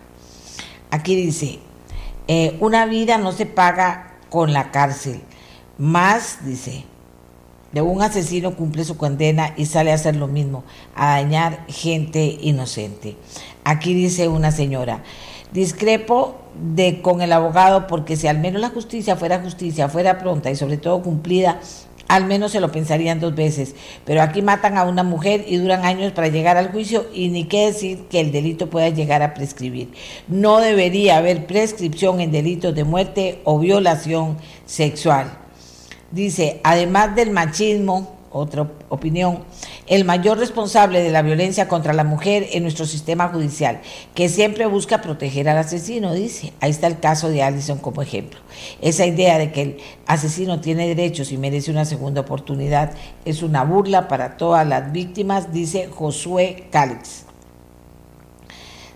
Aquí 0.91 1.15
dice, 1.15 1.59
eh, 2.27 2.57
una 2.59 2.85
vida 2.85 3.17
no 3.17 3.31
se 3.31 3.45
paga 3.45 4.17
con 4.29 4.53
la 4.53 4.71
cárcel, 4.71 5.21
más, 5.79 6.45
dice, 6.45 6.83
de 7.71 7.81
un 7.81 8.01
asesino 8.01 8.55
cumple 8.55 8.83
su 8.83 8.97
condena 8.97 9.53
y 9.57 9.65
sale 9.65 9.91
a 9.91 9.95
hacer 9.95 10.15
lo 10.15 10.27
mismo, 10.27 10.63
a 10.95 11.21
dañar 11.21 11.65
gente 11.67 12.37
inocente. 12.41 13.15
Aquí 13.63 13.93
dice 13.93 14.27
una 14.27 14.51
señora, 14.51 15.03
discrepo 15.53 16.35
de 16.75 17.01
con 17.01 17.21
el 17.21 17.31
abogado 17.31 17.87
porque 17.87 18.17
si 18.17 18.27
al 18.27 18.39
menos 18.39 18.61
la 18.61 18.69
justicia 18.69 19.15
fuera 19.15 19.39
justicia, 19.39 19.87
fuera 19.87 20.19
pronta 20.19 20.51
y 20.51 20.55
sobre 20.55 20.77
todo 20.77 21.01
cumplida, 21.01 21.59
al 22.09 22.25
menos 22.25 22.51
se 22.51 22.59
lo 22.59 22.71
pensarían 22.71 23.19
dos 23.19 23.35
veces. 23.35 23.75
Pero 24.03 24.21
aquí 24.21 24.41
matan 24.41 24.77
a 24.77 24.83
una 24.83 25.03
mujer 25.03 25.45
y 25.47 25.57
duran 25.57 25.85
años 25.85 26.11
para 26.11 26.27
llegar 26.27 26.57
al 26.57 26.71
juicio 26.71 27.05
y 27.13 27.29
ni 27.29 27.45
qué 27.45 27.67
decir 27.67 28.07
que 28.09 28.19
el 28.19 28.31
delito 28.31 28.69
pueda 28.69 28.89
llegar 28.89 29.21
a 29.21 29.33
prescribir. 29.33 29.91
No 30.27 30.59
debería 30.59 31.17
haber 31.17 31.45
prescripción 31.45 32.19
en 32.19 32.31
delitos 32.31 32.75
de 32.75 32.83
muerte 32.83 33.39
o 33.45 33.59
violación 33.59 34.37
sexual. 34.65 35.48
Dice, 36.11 36.59
además 36.63 37.15
del 37.15 37.31
machismo, 37.31 38.19
otra 38.31 38.69
opinión, 38.89 39.39
el 39.87 40.05
mayor 40.05 40.37
responsable 40.37 41.01
de 41.01 41.11
la 41.11 41.21
violencia 41.21 41.67
contra 41.67 41.93
la 41.93 42.03
mujer 42.03 42.47
en 42.51 42.63
nuestro 42.63 42.85
sistema 42.85 43.29
judicial, 43.29 43.81
que 44.13 44.29
siempre 44.29 44.65
busca 44.65 45.01
proteger 45.01 45.49
al 45.49 45.57
asesino, 45.57 46.13
dice. 46.13 46.53
Ahí 46.59 46.71
está 46.71 46.87
el 46.87 46.99
caso 46.99 47.29
de 47.29 47.43
Allison 47.43 47.79
como 47.79 48.01
ejemplo. 48.01 48.39
Esa 48.81 49.05
idea 49.05 49.37
de 49.37 49.51
que 49.51 49.61
el 49.61 49.77
asesino 50.05 50.61
tiene 50.61 50.87
derechos 50.87 51.31
y 51.31 51.37
merece 51.37 51.71
una 51.71 51.85
segunda 51.85 52.21
oportunidad 52.21 52.91
es 53.25 53.41
una 53.41 53.63
burla 53.63 54.07
para 54.07 54.37
todas 54.37 54.67
las 54.67 54.91
víctimas, 54.91 55.51
dice 55.51 55.87
Josué 55.87 56.67
Cálix. 56.71 57.25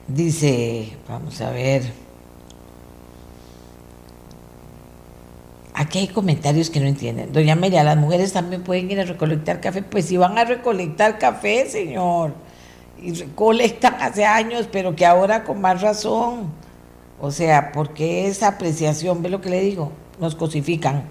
Dice, 0.07 0.97
vamos 1.07 1.39
a 1.41 1.49
ver. 1.51 2.02
Aquí 5.75 5.99
hay 5.99 6.07
comentarios 6.07 6.69
que 6.69 6.79
no 6.79 6.85
entienden. 6.85 7.31
Doña 7.33 7.53
Amelia, 7.53 7.83
las 7.83 7.97
mujeres 7.97 8.31
también 8.31 8.63
pueden 8.63 8.91
ir 8.91 8.99
a 8.99 9.05
recolectar 9.05 9.59
café. 9.59 9.81
Pues 9.81 10.05
si 10.05 10.17
van 10.17 10.37
a 10.37 10.45
recolectar 10.45 11.17
café, 11.17 11.67
señor. 11.67 12.33
Y 13.01 13.11
recolectan 13.13 13.95
hace 13.99 14.23
años, 14.23 14.69
pero 14.71 14.95
que 14.95 15.05
ahora 15.05 15.43
con 15.43 15.59
más 15.61 15.81
razón. 15.81 16.51
O 17.19 17.31
sea, 17.31 17.71
porque 17.71 18.27
esa 18.27 18.49
apreciación, 18.49 19.23
ve 19.23 19.29
lo 19.29 19.41
que 19.41 19.49
le 19.49 19.61
digo, 19.61 19.91
nos 20.19 20.35
cosifican. 20.35 21.05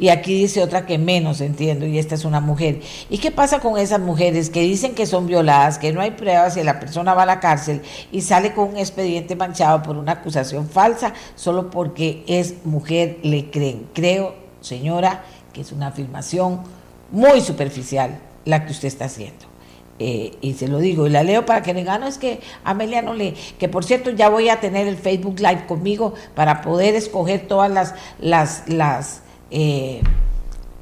Y 0.00 0.08
aquí 0.08 0.34
dice 0.34 0.62
otra 0.62 0.86
que 0.86 0.96
menos 0.96 1.42
entiendo, 1.42 1.86
y 1.86 1.98
esta 1.98 2.14
es 2.14 2.24
una 2.24 2.40
mujer. 2.40 2.80
¿Y 3.10 3.18
qué 3.18 3.30
pasa 3.30 3.60
con 3.60 3.76
esas 3.78 4.00
mujeres 4.00 4.48
que 4.48 4.62
dicen 4.62 4.94
que 4.94 5.04
son 5.04 5.26
violadas, 5.26 5.78
que 5.78 5.92
no 5.92 6.00
hay 6.00 6.12
pruebas 6.12 6.56
y 6.56 6.64
la 6.64 6.80
persona 6.80 7.12
va 7.12 7.24
a 7.24 7.26
la 7.26 7.38
cárcel 7.38 7.82
y 8.10 8.22
sale 8.22 8.54
con 8.54 8.70
un 8.70 8.78
expediente 8.78 9.36
manchado 9.36 9.82
por 9.82 9.98
una 9.98 10.12
acusación 10.12 10.66
falsa 10.70 11.12
solo 11.34 11.70
porque 11.70 12.24
es 12.26 12.64
mujer, 12.64 13.18
le 13.22 13.50
creen? 13.50 13.88
Creo, 13.92 14.34
señora, 14.62 15.22
que 15.52 15.60
es 15.60 15.70
una 15.70 15.88
afirmación 15.88 16.62
muy 17.10 17.42
superficial 17.42 18.20
la 18.46 18.64
que 18.64 18.72
usted 18.72 18.88
está 18.88 19.04
haciendo. 19.04 19.50
Eh, 19.98 20.38
y 20.40 20.54
se 20.54 20.66
lo 20.66 20.78
digo, 20.78 21.06
y 21.06 21.10
la 21.10 21.22
leo 21.22 21.44
para 21.44 21.60
que 21.62 21.74
le 21.74 21.84
gano, 21.84 22.06
es 22.06 22.16
que 22.16 22.40
Amelia 22.64 23.02
no 23.02 23.12
le, 23.12 23.34
que 23.58 23.68
por 23.68 23.84
cierto 23.84 24.08
ya 24.08 24.30
voy 24.30 24.48
a 24.48 24.60
tener 24.60 24.88
el 24.88 24.96
Facebook 24.96 25.40
Live 25.40 25.66
conmigo 25.66 26.14
para 26.34 26.62
poder 26.62 26.94
escoger 26.94 27.46
todas 27.46 27.70
las, 27.70 27.94
las, 28.18 28.62
las 28.66 29.20
eh, 29.50 30.00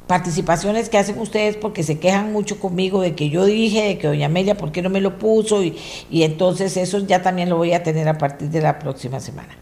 participaciones 0.06 0.88
que 0.88 0.98
hacen 0.98 1.18
ustedes 1.18 1.56
porque 1.56 1.82
se 1.82 1.98
quejan 1.98 2.32
mucho 2.32 2.58
conmigo 2.58 3.00
de 3.00 3.14
que 3.14 3.28
yo 3.28 3.44
dije, 3.44 3.82
de 3.82 3.98
que 3.98 4.06
doña 4.06 4.26
Amelia, 4.26 4.56
¿por 4.56 4.72
qué 4.72 4.82
no 4.82 4.90
me 4.90 5.00
lo 5.00 5.18
puso? 5.18 5.62
Y, 5.62 5.76
y 6.10 6.22
entonces 6.22 6.76
eso 6.76 6.98
ya 7.00 7.22
también 7.22 7.50
lo 7.50 7.56
voy 7.56 7.72
a 7.72 7.82
tener 7.82 8.08
a 8.08 8.18
partir 8.18 8.48
de 8.48 8.62
la 8.62 8.78
próxima 8.78 9.20
semana. 9.20 9.56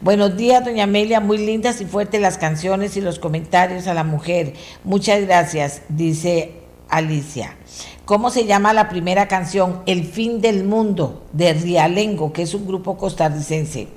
Buenos 0.00 0.36
días, 0.36 0.62
doña 0.64 0.84
Amelia, 0.84 1.20
muy 1.20 1.38
lindas 1.38 1.80
y 1.80 1.86
fuertes 1.86 2.20
las 2.20 2.36
canciones 2.36 2.96
y 2.96 3.00
los 3.00 3.18
comentarios 3.18 3.86
a 3.86 3.94
la 3.94 4.04
mujer. 4.04 4.52
Muchas 4.84 5.22
gracias, 5.22 5.82
dice 5.88 6.52
Alicia. 6.90 7.56
¿Cómo 8.04 8.30
se 8.30 8.44
llama 8.44 8.72
la 8.72 8.88
primera 8.88 9.26
canción? 9.26 9.82
El 9.86 10.04
fin 10.04 10.40
del 10.40 10.64
mundo, 10.64 11.24
de 11.32 11.54
Rialengo, 11.54 12.32
que 12.32 12.42
es 12.42 12.54
un 12.54 12.66
grupo 12.66 12.98
costarricense. 12.98 13.88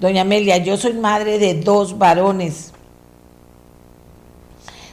Doña 0.00 0.22
Amelia, 0.22 0.56
yo 0.56 0.76
soy 0.76 0.94
madre 0.94 1.38
de 1.38 1.54
dos 1.54 1.98
varones. 1.98 2.72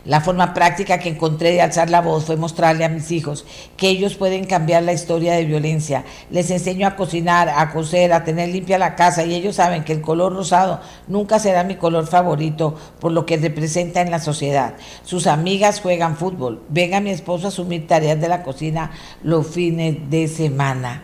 La 0.06 0.20
forma 0.20 0.54
práctica 0.54 1.00
que 1.00 1.08
encontré 1.08 1.52
de 1.52 1.62
alzar 1.62 1.90
la 1.90 2.02
voz 2.02 2.26
fue 2.26 2.36
mostrarle 2.36 2.84
a 2.84 2.90
mis 2.90 3.10
hijos 3.12 3.46
que 3.78 3.88
ellos 3.88 4.16
pueden 4.16 4.44
cambiar 4.44 4.84
la 4.84 4.92
historia 4.92 5.34
de 5.34 5.46
violencia. 5.46 6.04
Les 6.30 6.52
enseño 6.52 6.86
a 6.86 6.98
cocinar, 6.98 7.48
a 7.48 7.72
coser, 7.72 8.12
a 8.12 8.26
tener 8.26 8.50
limpia 8.50 8.78
la 8.78 8.96
casa 8.96 9.24
y 9.24 9.34
ellos 9.34 9.56
saben 9.56 9.86
que 9.86 9.94
el 9.94 10.02
color 10.02 10.34
rosado 10.34 10.82
nunca 11.08 11.40
será 11.40 11.64
mi 11.64 11.76
color 11.76 12.06
favorito 12.06 12.76
por 13.00 13.14
lo 13.14 13.26
que 13.26 13.38
representa 13.38 14.02
en 14.02 14.12
la 14.12 14.20
sociedad. 14.20 14.76
Sus 15.04 15.26
amigas 15.26 15.80
juegan 15.80 16.18
fútbol. 16.18 16.62
Venga 16.68 17.00
mi 17.00 17.12
esposo 17.12 17.46
a 17.46 17.50
asumir 17.50 17.88
tareas 17.88 18.20
de 18.20 18.28
la 18.28 18.44
cocina 18.44 18.92
los 19.24 19.48
fines 19.48 20.10
de 20.10 20.28
semana. 20.28 21.02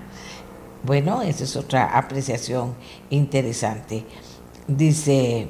Bueno, 0.84 1.22
esa 1.22 1.46
es 1.46 1.56
otra 1.56 1.98
apreciación 1.98 2.76
interesante. 3.10 4.06
Dice, 4.68 5.48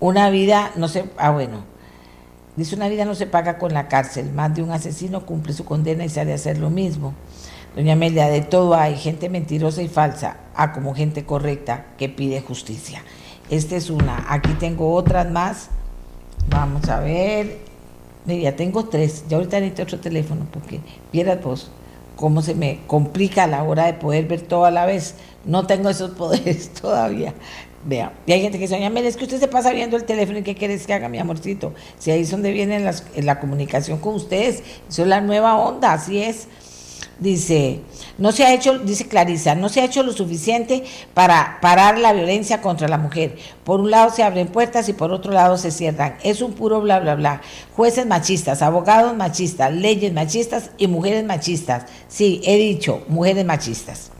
una 0.00 0.30
vida, 0.30 0.72
no 0.76 0.88
sé, 0.88 1.04
ah 1.16 1.30
bueno, 1.30 1.71
Dice, 2.56 2.76
una 2.76 2.88
vida 2.88 3.04
no 3.04 3.14
se 3.14 3.26
paga 3.26 3.58
con 3.58 3.72
la 3.72 3.88
cárcel. 3.88 4.32
Más 4.32 4.54
de 4.54 4.62
un 4.62 4.70
asesino 4.70 5.24
cumple 5.24 5.52
su 5.52 5.64
condena 5.64 6.04
y 6.04 6.08
sale 6.08 6.32
a 6.32 6.36
hacer 6.36 6.58
lo 6.58 6.70
mismo. 6.70 7.14
Doña 7.74 7.94
Amelia, 7.94 8.28
de 8.28 8.42
todo 8.42 8.74
hay, 8.74 8.96
gente 8.96 9.30
mentirosa 9.30 9.82
y 9.82 9.88
falsa, 9.88 10.36
a 10.54 10.72
como 10.72 10.94
gente 10.94 11.24
correcta 11.24 11.86
que 11.96 12.10
pide 12.10 12.42
justicia. 12.42 13.02
Esta 13.48 13.76
es 13.76 13.88
una. 13.88 14.26
Aquí 14.28 14.52
tengo 14.54 14.92
otras 14.94 15.30
más. 15.30 15.68
Vamos 16.48 16.88
a 16.88 17.00
ver. 17.00 17.58
Ya 18.26 18.54
tengo 18.54 18.84
tres. 18.84 19.24
Ya 19.28 19.38
ahorita 19.38 19.58
necesito 19.58 19.84
otro 19.84 20.00
teléfono 20.00 20.46
porque 20.52 20.80
vieras 21.12 21.42
vos 21.42 21.70
cómo 22.16 22.42
se 22.42 22.54
me 22.54 22.80
complica 22.86 23.44
a 23.44 23.46
la 23.46 23.64
hora 23.64 23.86
de 23.86 23.94
poder 23.94 24.26
ver 24.26 24.42
todo 24.42 24.64
a 24.64 24.70
la 24.70 24.86
vez. 24.86 25.16
No 25.44 25.66
tengo 25.66 25.88
esos 25.88 26.10
poderes 26.18 26.72
todavía. 26.72 27.34
Vea, 27.84 28.12
y 28.26 28.32
hay 28.32 28.42
gente 28.42 28.58
que 28.58 28.68
dice, 28.68 28.78
doña 28.78 29.00
es 29.00 29.16
que 29.16 29.24
usted 29.24 29.40
se 29.40 29.48
pasa 29.48 29.72
viendo 29.72 29.96
el 29.96 30.04
teléfono 30.04 30.38
y 30.38 30.42
qué 30.42 30.54
quieres 30.54 30.86
que 30.86 30.94
haga, 30.94 31.08
mi 31.08 31.18
amorcito. 31.18 31.74
Si 31.98 32.12
ahí 32.12 32.20
es 32.20 32.30
donde 32.30 32.52
viene 32.52 32.92
la 33.16 33.40
comunicación 33.40 33.98
con 33.98 34.14
ustedes, 34.14 34.62
eso 34.88 35.02
es 35.02 35.08
la 35.08 35.20
nueva 35.20 35.56
onda, 35.56 35.92
así 35.92 36.22
es. 36.22 36.46
Dice, 37.18 37.80
no 38.18 38.32
se 38.32 38.44
ha 38.44 38.54
hecho, 38.54 38.78
dice 38.78 39.06
Clarisa, 39.06 39.54
no 39.54 39.68
se 39.68 39.80
ha 39.80 39.84
hecho 39.84 40.02
lo 40.02 40.12
suficiente 40.12 40.84
para 41.14 41.58
parar 41.60 41.98
la 41.98 42.12
violencia 42.12 42.60
contra 42.60 42.88
la 42.88 42.98
mujer. 42.98 43.36
Por 43.64 43.80
un 43.80 43.90
lado 43.90 44.10
se 44.10 44.22
abren 44.22 44.48
puertas 44.48 44.88
y 44.88 44.92
por 44.92 45.12
otro 45.12 45.32
lado 45.32 45.56
se 45.56 45.70
cierran. 45.70 46.16
Es 46.22 46.40
un 46.40 46.52
puro 46.52 46.80
bla, 46.80 47.00
bla, 47.00 47.14
bla. 47.14 47.42
Jueces 47.76 48.06
machistas, 48.06 48.62
abogados 48.62 49.16
machistas, 49.16 49.72
leyes 49.72 50.12
machistas 50.12 50.70
y 50.78 50.86
mujeres 50.86 51.24
machistas. 51.24 51.84
Sí, 52.08 52.40
he 52.44 52.56
dicho, 52.56 53.04
mujeres 53.08 53.44
machistas. 53.44 54.10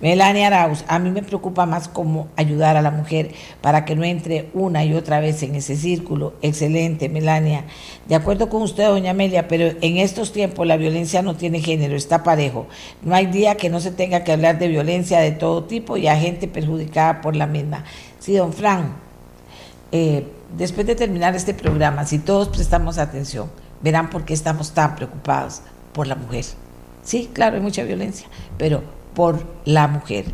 Melania 0.00 0.48
Arauz, 0.48 0.84
a 0.88 0.98
mí 0.98 1.10
me 1.10 1.22
preocupa 1.22 1.64
más 1.64 1.88
cómo 1.88 2.28
ayudar 2.36 2.76
a 2.76 2.82
la 2.82 2.90
mujer 2.90 3.30
para 3.62 3.86
que 3.86 3.96
no 3.96 4.04
entre 4.04 4.50
una 4.52 4.84
y 4.84 4.92
otra 4.92 5.20
vez 5.20 5.42
en 5.42 5.54
ese 5.54 5.74
círculo. 5.74 6.34
Excelente, 6.42 7.08
Melania. 7.08 7.64
De 8.06 8.14
acuerdo 8.14 8.50
con 8.50 8.60
usted, 8.60 8.88
doña 8.88 9.12
Amelia, 9.12 9.48
pero 9.48 9.74
en 9.80 9.96
estos 9.96 10.32
tiempos 10.32 10.66
la 10.66 10.76
violencia 10.76 11.22
no 11.22 11.34
tiene 11.34 11.60
género, 11.60 11.96
está 11.96 12.22
parejo. 12.22 12.66
No 13.00 13.14
hay 13.14 13.26
día 13.26 13.56
que 13.56 13.70
no 13.70 13.80
se 13.80 13.90
tenga 13.90 14.22
que 14.22 14.32
hablar 14.32 14.58
de 14.58 14.68
violencia 14.68 15.20
de 15.20 15.32
todo 15.32 15.64
tipo 15.64 15.96
y 15.96 16.08
a 16.08 16.16
gente 16.16 16.46
perjudicada 16.46 17.22
por 17.22 17.34
la 17.34 17.46
misma. 17.46 17.84
Sí, 18.18 18.34
don 18.34 18.52
Fran, 18.52 18.96
eh, 19.92 20.26
después 20.58 20.86
de 20.86 20.94
terminar 20.94 21.34
este 21.34 21.54
programa, 21.54 22.04
si 22.04 22.18
todos 22.18 22.48
prestamos 22.48 22.98
atención, 22.98 23.50
verán 23.80 24.10
por 24.10 24.26
qué 24.26 24.34
estamos 24.34 24.72
tan 24.72 24.94
preocupados 24.94 25.62
por 25.94 26.06
la 26.06 26.16
mujer. 26.16 26.44
Sí, 27.02 27.30
claro, 27.32 27.56
hay 27.56 27.62
mucha 27.62 27.82
violencia, 27.84 28.26
pero 28.58 28.82
por 29.16 29.42
la 29.64 29.88
mujer 29.88 30.26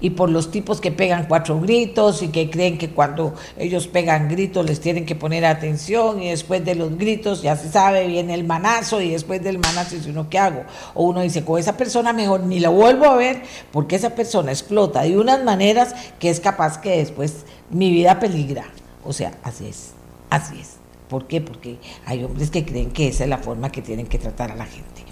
y 0.00 0.10
por 0.10 0.30
los 0.30 0.50
tipos 0.50 0.80
que 0.80 0.90
pegan 0.90 1.26
cuatro 1.28 1.60
gritos 1.60 2.22
y 2.22 2.28
que 2.28 2.48
creen 2.48 2.78
que 2.78 2.88
cuando 2.88 3.34
ellos 3.58 3.86
pegan 3.86 4.30
gritos 4.30 4.64
les 4.64 4.80
tienen 4.80 5.04
que 5.04 5.14
poner 5.14 5.44
atención 5.44 6.22
y 6.22 6.30
después 6.30 6.64
de 6.64 6.74
los 6.74 6.96
gritos 6.96 7.42
ya 7.42 7.54
se 7.54 7.70
sabe 7.70 8.06
viene 8.06 8.32
el 8.32 8.44
manazo 8.44 9.02
y 9.02 9.10
después 9.10 9.42
del 9.44 9.58
manazo 9.58 9.94
dice 9.94 10.08
uno 10.08 10.30
qué 10.30 10.38
hago 10.38 10.62
o 10.94 11.04
uno 11.04 11.20
dice 11.20 11.44
con 11.44 11.60
esa 11.60 11.76
persona 11.76 12.14
mejor 12.14 12.40
ni 12.40 12.60
la 12.60 12.70
vuelvo 12.70 13.04
a 13.04 13.16
ver 13.16 13.42
porque 13.72 13.96
esa 13.96 14.14
persona 14.14 14.52
explota 14.52 15.02
de 15.02 15.18
unas 15.18 15.44
maneras 15.44 15.94
que 16.18 16.30
es 16.30 16.40
capaz 16.40 16.80
que 16.80 16.96
después 16.96 17.44
mi 17.68 17.90
vida 17.90 18.18
peligra 18.20 18.64
o 19.04 19.12
sea 19.12 19.34
así 19.42 19.66
es 19.66 19.90
así 20.30 20.58
es. 20.58 20.76
¿por 21.10 21.26
qué? 21.26 21.42
porque 21.42 21.76
hay 22.06 22.24
hombres 22.24 22.50
que 22.50 22.64
creen 22.64 22.90
que 22.90 23.08
esa 23.08 23.24
es 23.24 23.28
la 23.28 23.38
forma 23.38 23.70
que 23.70 23.82
tienen 23.82 24.06
que 24.06 24.18
tratar 24.18 24.50
a 24.50 24.56
la 24.56 24.64
gente 24.64 25.04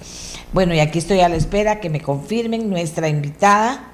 bueno, 0.52 0.74
y 0.74 0.80
aquí 0.80 0.98
estoy 0.98 1.20
a 1.20 1.28
la 1.28 1.36
espera 1.36 1.80
que 1.80 1.90
me 1.90 2.00
confirmen 2.00 2.70
nuestra 2.70 3.08
invitada, 3.08 3.84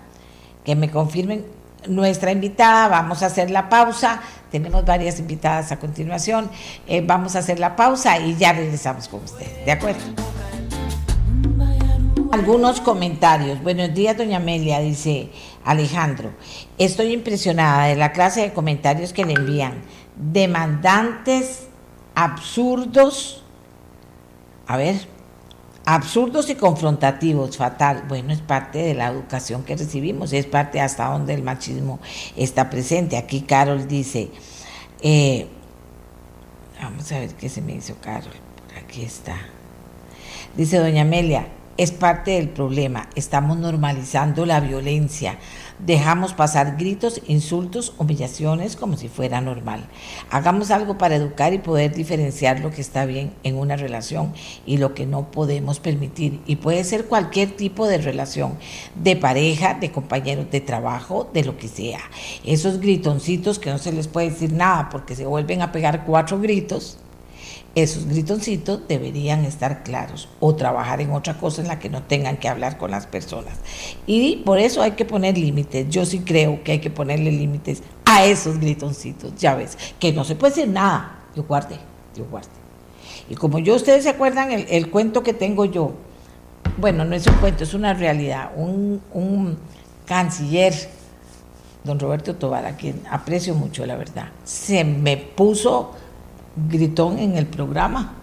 que 0.64 0.76
me 0.76 0.90
confirmen 0.90 1.44
nuestra 1.88 2.32
invitada. 2.32 2.88
Vamos 2.88 3.22
a 3.22 3.26
hacer 3.26 3.50
la 3.50 3.68
pausa. 3.68 4.22
Tenemos 4.50 4.84
varias 4.84 5.18
invitadas 5.18 5.72
a 5.72 5.78
continuación. 5.78 6.50
Eh, 6.86 7.02
vamos 7.04 7.34
a 7.36 7.40
hacer 7.40 7.58
la 7.58 7.76
pausa 7.76 8.18
y 8.18 8.36
ya 8.36 8.52
regresamos 8.52 9.08
con 9.08 9.24
usted. 9.24 9.64
¿De 9.64 9.72
acuerdo? 9.72 10.00
Algunos 12.32 12.80
comentarios. 12.80 13.62
Buenos 13.62 13.94
días, 13.94 14.16
doña 14.16 14.38
Amelia, 14.38 14.80
dice 14.80 15.30
Alejandro. 15.64 16.32
Estoy 16.78 17.12
impresionada 17.12 17.86
de 17.86 17.96
la 17.96 18.12
clase 18.12 18.42
de 18.42 18.52
comentarios 18.52 19.12
que 19.12 19.24
le 19.24 19.34
envían. 19.34 19.82
Demandantes, 20.16 21.68
absurdos. 22.14 23.44
A 24.66 24.76
ver, 24.76 25.13
absurdos 25.84 26.48
y 26.50 26.54
confrontativos, 26.54 27.56
fatal. 27.56 28.04
Bueno, 28.08 28.32
es 28.32 28.40
parte 28.40 28.78
de 28.78 28.94
la 28.94 29.08
educación 29.08 29.64
que 29.64 29.76
recibimos, 29.76 30.32
es 30.32 30.46
parte 30.46 30.80
hasta 30.80 31.06
donde 31.06 31.34
el 31.34 31.42
machismo 31.42 32.00
está 32.36 32.70
presente. 32.70 33.16
Aquí 33.16 33.42
Carol 33.42 33.86
dice, 33.86 34.30
eh, 35.02 35.46
vamos 36.80 37.10
a 37.12 37.18
ver 37.18 37.34
qué 37.34 37.48
se 37.48 37.60
me 37.60 37.74
hizo 37.74 37.94
Carol, 38.00 38.32
aquí 38.82 39.02
está. 39.02 39.36
Dice 40.56 40.78
doña 40.78 41.02
Amelia, 41.02 41.48
es 41.76 41.90
parte 41.90 42.32
del 42.32 42.48
problema, 42.48 43.08
estamos 43.14 43.56
normalizando 43.56 44.46
la 44.46 44.60
violencia 44.60 45.38
Dejamos 45.80 46.34
pasar 46.34 46.76
gritos, 46.78 47.20
insultos, 47.26 47.94
humillaciones 47.98 48.76
como 48.76 48.96
si 48.96 49.08
fuera 49.08 49.40
normal. 49.40 49.84
Hagamos 50.30 50.70
algo 50.70 50.96
para 50.98 51.16
educar 51.16 51.52
y 51.52 51.58
poder 51.58 51.92
diferenciar 51.92 52.60
lo 52.60 52.70
que 52.70 52.80
está 52.80 53.06
bien 53.06 53.34
en 53.42 53.56
una 53.56 53.74
relación 53.76 54.32
y 54.64 54.76
lo 54.76 54.94
que 54.94 55.04
no 55.04 55.32
podemos 55.32 55.80
permitir. 55.80 56.40
Y 56.46 56.56
puede 56.56 56.84
ser 56.84 57.06
cualquier 57.06 57.56
tipo 57.56 57.88
de 57.88 57.98
relación, 57.98 58.56
de 58.94 59.16
pareja, 59.16 59.74
de 59.74 59.90
compañeros 59.90 60.48
de 60.52 60.60
trabajo, 60.60 61.28
de 61.34 61.42
lo 61.42 61.58
que 61.58 61.66
sea. 61.66 62.00
Esos 62.44 62.78
gritoncitos 62.78 63.58
que 63.58 63.70
no 63.70 63.78
se 63.78 63.92
les 63.92 64.06
puede 64.06 64.30
decir 64.30 64.52
nada 64.52 64.88
porque 64.90 65.16
se 65.16 65.26
vuelven 65.26 65.60
a 65.60 65.72
pegar 65.72 66.04
cuatro 66.06 66.40
gritos 66.40 66.98
esos 67.74 68.06
gritoncitos 68.06 68.86
deberían 68.86 69.44
estar 69.44 69.82
claros 69.82 70.28
o 70.40 70.54
trabajar 70.54 71.00
en 71.00 71.10
otra 71.10 71.38
cosa 71.38 71.60
en 71.60 71.68
la 71.68 71.78
que 71.78 71.88
no 71.88 72.02
tengan 72.02 72.36
que 72.36 72.48
hablar 72.48 72.78
con 72.78 72.90
las 72.90 73.06
personas. 73.06 73.58
Y 74.06 74.36
por 74.44 74.58
eso 74.58 74.80
hay 74.82 74.92
que 74.92 75.04
poner 75.04 75.36
límites. 75.36 75.88
Yo 75.88 76.06
sí 76.06 76.20
creo 76.20 76.62
que 76.62 76.72
hay 76.72 76.78
que 76.78 76.90
ponerle 76.90 77.32
límites 77.32 77.82
a 78.04 78.24
esos 78.24 78.58
gritoncitos, 78.58 79.34
ya 79.36 79.54
ves, 79.54 79.76
que 79.98 80.12
no 80.12 80.24
se 80.24 80.36
puede 80.36 80.54
decir 80.54 80.68
nada. 80.68 81.18
Yo 81.34 81.42
guarde, 81.44 81.76
yo 82.14 82.24
guarde. 82.26 82.48
Y 83.28 83.34
como 83.34 83.58
yo, 83.58 83.74
ustedes 83.74 84.04
se 84.04 84.10
acuerdan 84.10 84.50
el, 84.52 84.90
cuento 84.90 85.22
que 85.22 85.32
tengo 85.32 85.64
yo, 85.64 85.94
bueno, 86.76 87.04
no 87.04 87.16
es 87.16 87.26
un 87.26 87.34
cuento, 87.34 87.64
es 87.64 87.74
una 87.74 87.94
realidad. 87.94 88.52
Un, 88.56 89.00
un 89.12 89.58
canciller, 90.04 90.74
don 91.82 91.98
Roberto 91.98 92.36
Tobar, 92.36 92.66
a 92.66 92.76
quien 92.76 93.02
aprecio 93.10 93.54
mucho, 93.54 93.84
la 93.86 93.96
verdad, 93.96 94.28
se 94.44 94.84
me 94.84 95.16
puso 95.16 95.92
gritón 96.68 97.18
en 97.18 97.36
el 97.36 97.46
programa. 97.46 98.14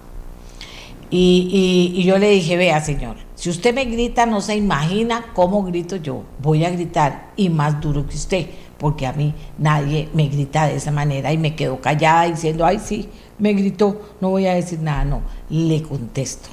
Y, 1.10 2.02
yo 2.06 2.18
le 2.18 2.30
dije, 2.30 2.56
vea 2.56 2.80
señor, 2.80 3.18
si 3.36 3.50
usted 3.50 3.76
me 3.76 3.84
grita 3.84 4.26
no 4.26 4.40
se 4.40 4.56
imagina 4.56 5.26
cómo 5.34 5.64
grito 5.64 5.98
yo. 5.98 6.24
Voy 6.42 6.64
a 6.64 6.70
gritar 6.70 7.32
y 7.36 7.50
más 7.50 7.82
duro 7.82 8.08
que 8.08 8.16
usted, 8.16 8.48
porque 8.78 9.06
a 9.06 9.12
mí 9.12 9.34
nadie 9.58 10.08
me 10.14 10.30
grita 10.30 10.68
de 10.68 10.78
esa 10.78 10.92
manera 10.92 11.34
y 11.34 11.38
me 11.38 11.56
quedo 11.56 11.82
callada 11.82 12.26
diciendo, 12.26 12.66
ay 12.66 12.80
sí, 12.80 13.10
me 13.40 13.54
gritó, 13.54 14.02
no 14.22 14.30
voy 14.30 14.48
a 14.48 14.54
decir 14.54 14.80
nada, 14.80 15.04
no, 15.04 15.22
le 15.50 15.82
contesto. 15.84 16.50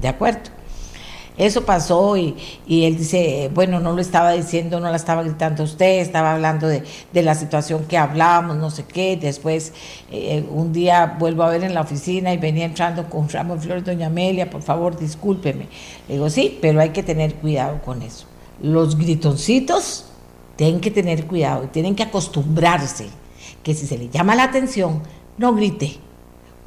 ¿De 0.00 0.08
acuerdo? 0.08 0.55
Eso 1.38 1.66
pasó 1.66 2.16
y, 2.16 2.34
él 2.66 2.96
dice, 2.96 3.50
bueno, 3.52 3.78
no 3.78 3.92
lo 3.92 4.00
estaba 4.00 4.32
diciendo, 4.32 4.80
no 4.80 4.90
la 4.90 4.96
estaba 4.96 5.22
gritando 5.22 5.64
usted, 5.64 6.00
estaba 6.00 6.32
hablando 6.32 6.66
de, 6.66 6.82
la 7.12 7.34
situación 7.34 7.84
que 7.84 7.98
hablábamos, 7.98 8.56
no 8.56 8.70
sé 8.70 8.84
qué. 8.84 9.16
Después, 9.16 9.72
eh, 10.10 10.44
un 10.50 10.72
día 10.72 11.16
vuelvo 11.18 11.42
a 11.42 11.50
ver 11.50 11.64
en 11.64 11.74
la 11.74 11.82
oficina 11.82 12.32
y 12.32 12.38
venía 12.38 12.64
entrando 12.64 13.08
con 13.10 13.28
ramo 13.28 13.56
de 13.56 13.60
flores, 13.60 13.84
doña 13.84 14.06
Amelia, 14.06 14.48
por 14.48 14.62
favor, 14.62 14.98
discúlpeme. 14.98 15.68
Le 16.08 16.14
digo, 16.14 16.30
sí, 16.30 16.58
pero 16.62 16.80
hay 16.80 16.90
que 16.90 17.02
tener 17.02 17.34
cuidado 17.34 17.82
con 17.82 18.00
eso. 18.02 18.26
Los 18.62 18.96
gritoncitos 18.96 20.06
tienen 20.56 20.80
que 20.80 20.90
tener 20.90 21.26
cuidado 21.26 21.64
y 21.64 21.66
tienen 21.66 21.94
que 21.94 22.02
acostumbrarse 22.02 23.08
que 23.62 23.74
si 23.74 23.86
se 23.86 23.98
le 23.98 24.08
llama 24.08 24.34
la 24.34 24.44
atención, 24.44 25.02
no 25.36 25.54
grite, 25.54 25.98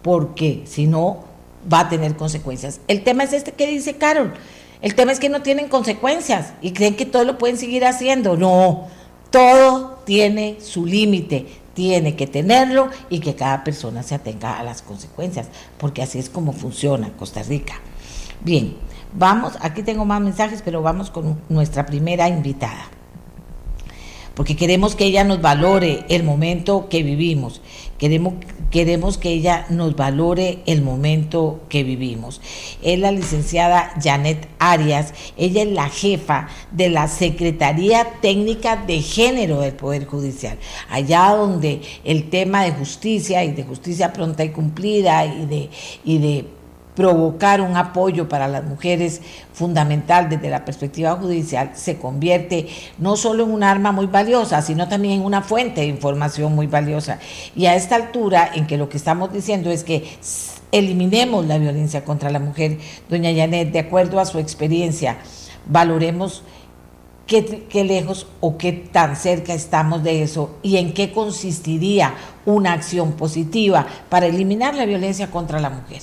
porque 0.04 0.62
si 0.66 0.86
no 0.86 1.24
va 1.72 1.82
a 1.82 1.90
tener 1.90 2.16
consecuencias. 2.16 2.82
El 2.88 3.04
tema 3.04 3.24
es 3.24 3.34
este 3.34 3.52
que 3.54 3.68
dice 3.68 3.98
Carol. 3.98 4.34
El 4.82 4.96
tema 4.96 5.12
es 5.12 5.20
que 5.20 5.30
no 5.30 5.42
tienen 5.42 5.68
consecuencias 5.68 6.54
y 6.62 6.72
creen 6.72 6.96
que 6.96 7.06
todo 7.06 7.26
lo 7.26 7.38
pueden 7.38 7.58
seguir 7.58 7.86
haciendo. 7.86 8.38
No, 8.38 8.88
todo 9.30 10.00
tiene 10.06 10.58
su 10.62 10.86
límite, 10.86 11.48
tiene 11.74 12.16
que 12.16 12.28
tenerlo 12.28 12.90
y 13.10 13.20
que 13.20 13.36
cada 13.36 13.64
persona 13.64 14.04
se 14.04 14.16
atenga 14.16 14.58
a 14.58 14.64
las 14.64 14.82
consecuencias, 14.82 15.48
porque 15.78 16.02
así 16.02 16.18
es 16.20 16.30
como 16.30 16.54
funciona 16.54 17.12
Costa 17.18 17.44
Rica. 17.44 17.76
Bien, 18.42 18.78
vamos, 19.14 19.54
aquí 19.60 19.84
tengo 19.84 20.06
más 20.06 20.22
mensajes, 20.22 20.62
pero 20.64 20.82
vamos 20.82 21.10
con 21.10 21.42
nuestra 21.50 21.86
primera 21.86 22.30
invitada 22.30 22.90
porque 24.40 24.56
queremos 24.56 24.96
que 24.96 25.04
ella 25.04 25.26
nos 25.26 25.42
valore 25.42 26.06
el 26.08 26.24
momento 26.24 26.88
que 26.88 27.04
vivimos, 27.04 27.60
queremos, 28.00 28.34
queremos 28.72 29.20
que 29.20 29.30
ella 29.30 29.68
nos 29.70 29.96
valore 29.96 30.60
el 30.66 30.82
momento 30.82 31.62
que 31.70 31.84
vivimos. 31.84 32.42
Es 32.82 32.98
la 32.98 33.12
licenciada 33.12 33.94
Janet 34.02 34.48
Arias, 34.58 35.14
ella 35.38 35.62
es 35.62 35.72
la 35.72 35.90
jefa 35.90 36.48
de 36.72 36.90
la 36.90 37.08
Secretaría 37.08 38.14
Técnica 38.22 38.78
de 38.78 39.02
Género 39.02 39.60
del 39.60 39.74
Poder 39.74 40.06
Judicial, 40.06 40.58
allá 40.90 41.36
donde 41.36 41.82
el 42.04 42.30
tema 42.30 42.64
de 42.64 42.72
justicia 42.72 43.44
y 43.44 43.52
de 43.52 43.64
justicia 43.64 44.14
pronta 44.14 44.44
y 44.44 44.50
cumplida 44.50 45.26
y 45.26 45.46
de, 45.46 45.70
y 46.04 46.18
de 46.18 46.59
provocar 46.96 47.62
un 47.62 47.78
apoyo 47.78 48.28
para 48.28 48.48
las 48.48 48.64
mujeres 48.64 49.22
fundamental 49.54 50.28
desde 50.30 50.50
la 50.50 50.66
perspectiva 50.66 51.16
judicial 51.16 51.72
se 51.74 51.98
convierte 51.98 52.68
no 52.98 53.16
solo 53.16 53.44
en 53.46 53.52
un 53.52 53.64
arma 53.64 53.92
muy 53.92 54.08
valiosa, 54.08 54.62
sino 54.62 54.90
también 54.90 55.20
en 55.20 55.26
una 55.26 55.42
fuente 55.42 55.82
de 55.82 55.88
información 55.88 56.54
muy 56.54 56.68
valiosa. 56.68 57.20
Y 57.56 57.68
a 57.68 57.76
esta 57.76 57.96
altura, 57.96 58.52
en 58.54 58.68
que 58.68 58.78
lo 58.78 58.90
que 58.90 58.98
estamos 58.98 59.32
diciendo 59.32 59.70
es 59.72 59.84
que 59.84 60.04
eliminemos 60.72 61.46
la 61.46 61.58
violencia 61.58 62.04
contra 62.04 62.30
la 62.30 62.40
mujer, 62.40 62.78
doña 63.10 63.34
Janet, 63.34 63.72
de 63.72 63.80
acuerdo 63.80 64.20
a 64.20 64.26
su 64.26 64.40
experiencia, 64.40 65.18
valoremos 65.68 66.44
qué, 67.28 67.66
qué, 67.70 67.84
lejos 67.84 68.28
o 68.42 68.58
qué 68.58 68.74
tan 68.74 69.16
cerca 69.16 69.54
estamos 69.54 70.04
de 70.04 70.24
eso 70.24 70.58
y 70.64 70.78
en 70.78 70.94
qué 70.94 71.12
consistiría 71.12 72.14
una 72.46 72.74
acción 72.74 73.14
positiva 73.14 73.88
para 74.10 74.26
eliminar 74.26 74.76
la 74.76 74.86
violencia 74.86 75.32
contra 75.32 75.60
la 75.60 75.70
mujer. 75.70 76.02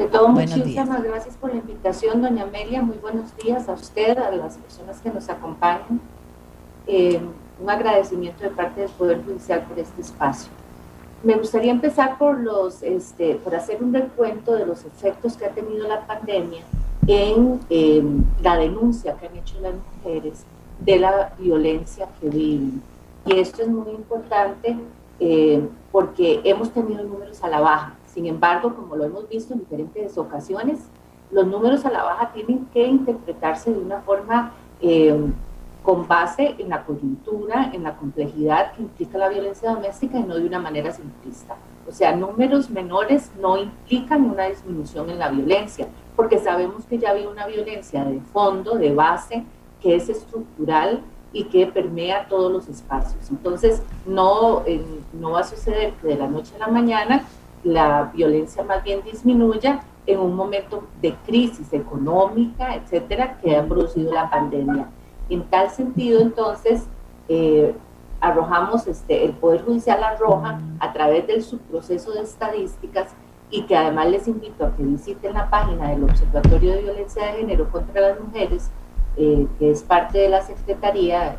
De 0.00 0.06
todo, 0.06 0.28
muchísimas 0.28 1.02
gracias 1.02 1.36
por 1.36 1.50
la 1.50 1.56
invitación, 1.56 2.22
doña 2.22 2.44
Amelia. 2.44 2.80
Muy 2.80 2.96
buenos 2.96 3.36
días 3.36 3.68
a 3.68 3.74
usted, 3.74 4.16
a 4.16 4.30
las 4.30 4.56
personas 4.56 4.98
que 5.00 5.10
nos 5.10 5.28
acompañan. 5.28 6.00
Eh, 6.86 7.20
un 7.60 7.68
agradecimiento 7.68 8.42
de 8.42 8.48
parte 8.48 8.80
del 8.80 8.88
Poder 8.92 9.22
Judicial 9.22 9.60
por 9.68 9.78
este 9.78 10.00
espacio. 10.00 10.50
Me 11.22 11.34
gustaría 11.34 11.70
empezar 11.70 12.16
por, 12.16 12.40
los, 12.40 12.82
este, 12.82 13.34
por 13.34 13.54
hacer 13.54 13.84
un 13.84 13.92
recuento 13.92 14.54
de 14.54 14.64
los 14.64 14.86
efectos 14.86 15.36
que 15.36 15.44
ha 15.44 15.50
tenido 15.50 15.86
la 15.86 16.06
pandemia 16.06 16.62
en 17.06 17.60
em, 17.68 18.24
la 18.42 18.56
denuncia 18.56 19.18
que 19.18 19.26
han 19.26 19.36
hecho 19.36 19.60
las 19.60 19.74
mujeres 19.74 20.44
de 20.78 20.98
la 20.98 21.34
violencia 21.38 22.08
que 22.18 22.30
viven. 22.30 22.82
Y 23.26 23.38
esto 23.38 23.60
es 23.60 23.68
muy 23.68 23.90
importante 23.90 24.78
eh, 25.18 25.62
porque 25.92 26.40
hemos 26.44 26.70
tenido 26.70 27.04
números 27.04 27.44
a 27.44 27.48
la 27.48 27.60
baja 27.60 27.99
sin 28.12 28.26
embargo, 28.26 28.74
como 28.74 28.96
lo 28.96 29.04
hemos 29.04 29.28
visto 29.28 29.54
en 29.54 29.60
diferentes 29.60 30.18
ocasiones, 30.18 30.80
los 31.30 31.46
números 31.46 31.84
a 31.84 31.90
la 31.90 32.02
baja 32.02 32.32
tienen 32.32 32.66
que 32.72 32.86
interpretarse 32.86 33.72
de 33.72 33.78
una 33.78 34.00
forma 34.00 34.52
eh, 34.80 35.16
con 35.82 36.06
base 36.06 36.56
en 36.58 36.68
la 36.68 36.84
coyuntura, 36.84 37.70
en 37.72 37.84
la 37.84 37.96
complejidad 37.96 38.72
que 38.72 38.82
implica 38.82 39.16
la 39.16 39.28
violencia 39.28 39.70
doméstica 39.70 40.18
y 40.18 40.24
no 40.24 40.34
de 40.34 40.46
una 40.46 40.58
manera 40.58 40.92
simplista. 40.92 41.56
O 41.88 41.92
sea, 41.92 42.14
números 42.14 42.68
menores 42.68 43.30
no 43.40 43.56
implican 43.56 44.28
una 44.28 44.46
disminución 44.46 45.08
en 45.08 45.18
la 45.18 45.30
violencia, 45.30 45.86
porque 46.16 46.38
sabemos 46.38 46.84
que 46.84 46.98
ya 46.98 47.10
había 47.10 47.28
una 47.28 47.46
violencia 47.46 48.04
de 48.04 48.20
fondo, 48.20 48.76
de 48.76 48.92
base, 48.92 49.44
que 49.80 49.96
es 49.96 50.08
estructural 50.08 51.00
y 51.32 51.44
que 51.44 51.66
permea 51.66 52.26
todos 52.28 52.52
los 52.52 52.68
espacios. 52.68 53.30
Entonces, 53.30 53.82
no, 54.04 54.62
eh, 54.66 54.84
no 55.12 55.32
va 55.32 55.40
a 55.40 55.44
suceder 55.44 55.94
que 55.94 56.08
de 56.08 56.16
la 56.16 56.26
noche 56.26 56.54
a 56.56 56.58
la 56.58 56.68
mañana 56.68 57.24
la 57.64 58.10
violencia 58.14 58.62
más 58.62 58.82
bien 58.82 59.02
disminuya 59.02 59.82
en 60.06 60.18
un 60.18 60.34
momento 60.34 60.84
de 61.00 61.14
crisis 61.26 61.72
económica, 61.72 62.74
etcétera, 62.74 63.38
que 63.38 63.56
ha 63.56 63.64
producido 63.64 64.12
la 64.12 64.30
pandemia. 64.30 64.88
En 65.28 65.44
tal 65.44 65.70
sentido, 65.70 66.20
entonces, 66.20 66.86
eh, 67.28 67.74
arrojamos, 68.20 68.86
este, 68.86 69.24
el 69.24 69.32
Poder 69.32 69.62
Judicial 69.62 70.02
arroja 70.02 70.60
a 70.78 70.92
través 70.92 71.26
del 71.26 71.42
subproceso 71.42 72.12
de 72.12 72.22
estadísticas 72.22 73.14
y 73.50 73.62
que 73.62 73.76
además 73.76 74.08
les 74.10 74.28
invito 74.28 74.66
a 74.66 74.76
que 74.76 74.82
visiten 74.82 75.34
la 75.34 75.48
página 75.50 75.88
del 75.90 76.04
Observatorio 76.04 76.74
de 76.74 76.82
Violencia 76.82 77.26
de 77.26 77.32
Género 77.32 77.70
contra 77.70 78.00
las 78.00 78.20
Mujeres, 78.20 78.70
eh, 79.16 79.46
que 79.58 79.70
es 79.70 79.82
parte 79.82 80.18
de 80.18 80.28
la 80.28 80.42
Secretaría, 80.42 81.34
eh, 81.34 81.38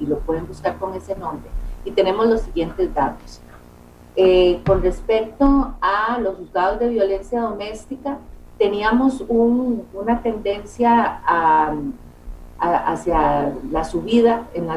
y 0.00 0.06
lo 0.06 0.18
pueden 0.20 0.46
buscar 0.46 0.78
con 0.78 0.94
ese 0.94 1.14
nombre. 1.16 1.50
Y 1.84 1.92
tenemos 1.92 2.26
los 2.26 2.40
siguientes 2.40 2.92
datos. 2.94 3.40
Eh, 4.14 4.60
con 4.66 4.82
respecto 4.82 5.74
a 5.80 6.18
los 6.20 6.36
juzgados 6.36 6.78
de 6.78 6.90
violencia 6.90 7.40
doméstica, 7.40 8.18
teníamos 8.58 9.24
una 9.28 10.22
tendencia 10.22 11.20
hacia 12.58 13.54
la 13.70 13.84
subida 13.84 14.48
en, 14.52 14.68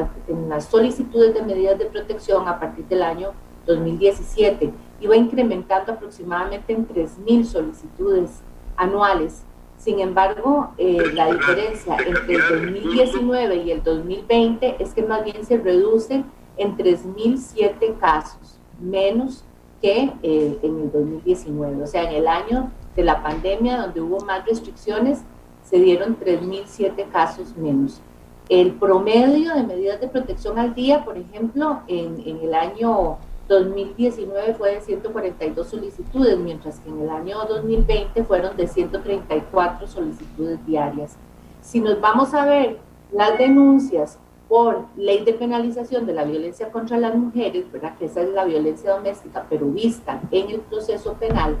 las 0.48 0.64
solicitudes 0.64 1.34
de 1.34 1.42
medidas 1.42 1.78
de 1.78 1.84
protección 1.84 2.48
a 2.48 2.58
partir 2.58 2.86
del 2.86 3.02
año 3.02 3.32
2017. 3.66 4.72
Iba 5.02 5.16
incrementando 5.16 5.92
aproximadamente 5.92 6.72
en 6.72 6.88
3.000 6.88 7.44
solicitudes 7.44 8.40
anuales. 8.76 9.42
Sin 9.76 10.00
embargo, 10.00 10.70
eh, 10.78 11.12
la 11.12 11.30
diferencia 11.30 11.98
entre 11.98 12.36
el 12.36 12.72
2019 12.72 13.56
y 13.56 13.70
el 13.70 13.82
2020 13.82 14.82
es 14.82 14.94
que 14.94 15.02
más 15.02 15.22
bien 15.22 15.44
se 15.44 15.58
reduce 15.58 16.24
en 16.56 16.76
3.007 16.78 17.98
casos 17.98 18.55
menos 18.80 19.44
que 19.80 20.12
eh, 20.22 20.58
en 20.62 20.80
el 20.80 20.92
2019. 20.92 21.82
O 21.82 21.86
sea, 21.86 22.02
en 22.04 22.16
el 22.16 22.28
año 22.28 22.70
de 22.94 23.04
la 23.04 23.22
pandemia, 23.22 23.78
donde 23.78 24.00
hubo 24.00 24.20
más 24.20 24.44
restricciones, 24.46 25.20
se 25.62 25.78
dieron 25.78 26.18
3.007 26.18 27.10
casos 27.10 27.56
menos. 27.56 28.00
El 28.48 28.72
promedio 28.72 29.54
de 29.54 29.64
medidas 29.64 30.00
de 30.00 30.08
protección 30.08 30.58
al 30.58 30.74
día, 30.74 31.04
por 31.04 31.18
ejemplo, 31.18 31.80
en, 31.88 32.22
en, 32.24 32.38
el 32.38 32.54
año 32.54 33.18
2019 33.48 34.54
fue 34.54 34.76
de 34.76 34.80
142 34.80 35.66
solicitudes, 35.66 36.38
mientras 36.38 36.78
que 36.78 36.88
en 36.88 37.00
el 37.00 37.10
año 37.10 37.44
2020 37.48 38.22
fueron 38.24 38.56
de 38.56 38.68
134 38.68 39.88
solicitudes 39.88 40.64
diarias. 40.64 41.16
Si 41.60 41.80
nos 41.80 42.00
vamos 42.00 42.32
a 42.34 42.44
ver 42.44 42.78
las 43.12 43.36
denuncias 43.36 44.18
por 44.48 44.86
ley 44.96 45.24
de 45.24 45.32
penalización 45.32 46.06
de 46.06 46.14
la 46.14 46.24
violencia 46.24 46.70
contra 46.70 46.98
las 46.98 47.14
mujeres, 47.16 47.70
¿verdad? 47.72 47.96
que 47.98 48.06
esa 48.06 48.22
es 48.22 48.30
la 48.30 48.44
violencia 48.44 48.92
doméstica, 48.94 49.44
pero 49.48 49.66
vista 49.66 50.20
en 50.30 50.50
el 50.50 50.60
proceso 50.60 51.14
penal, 51.14 51.56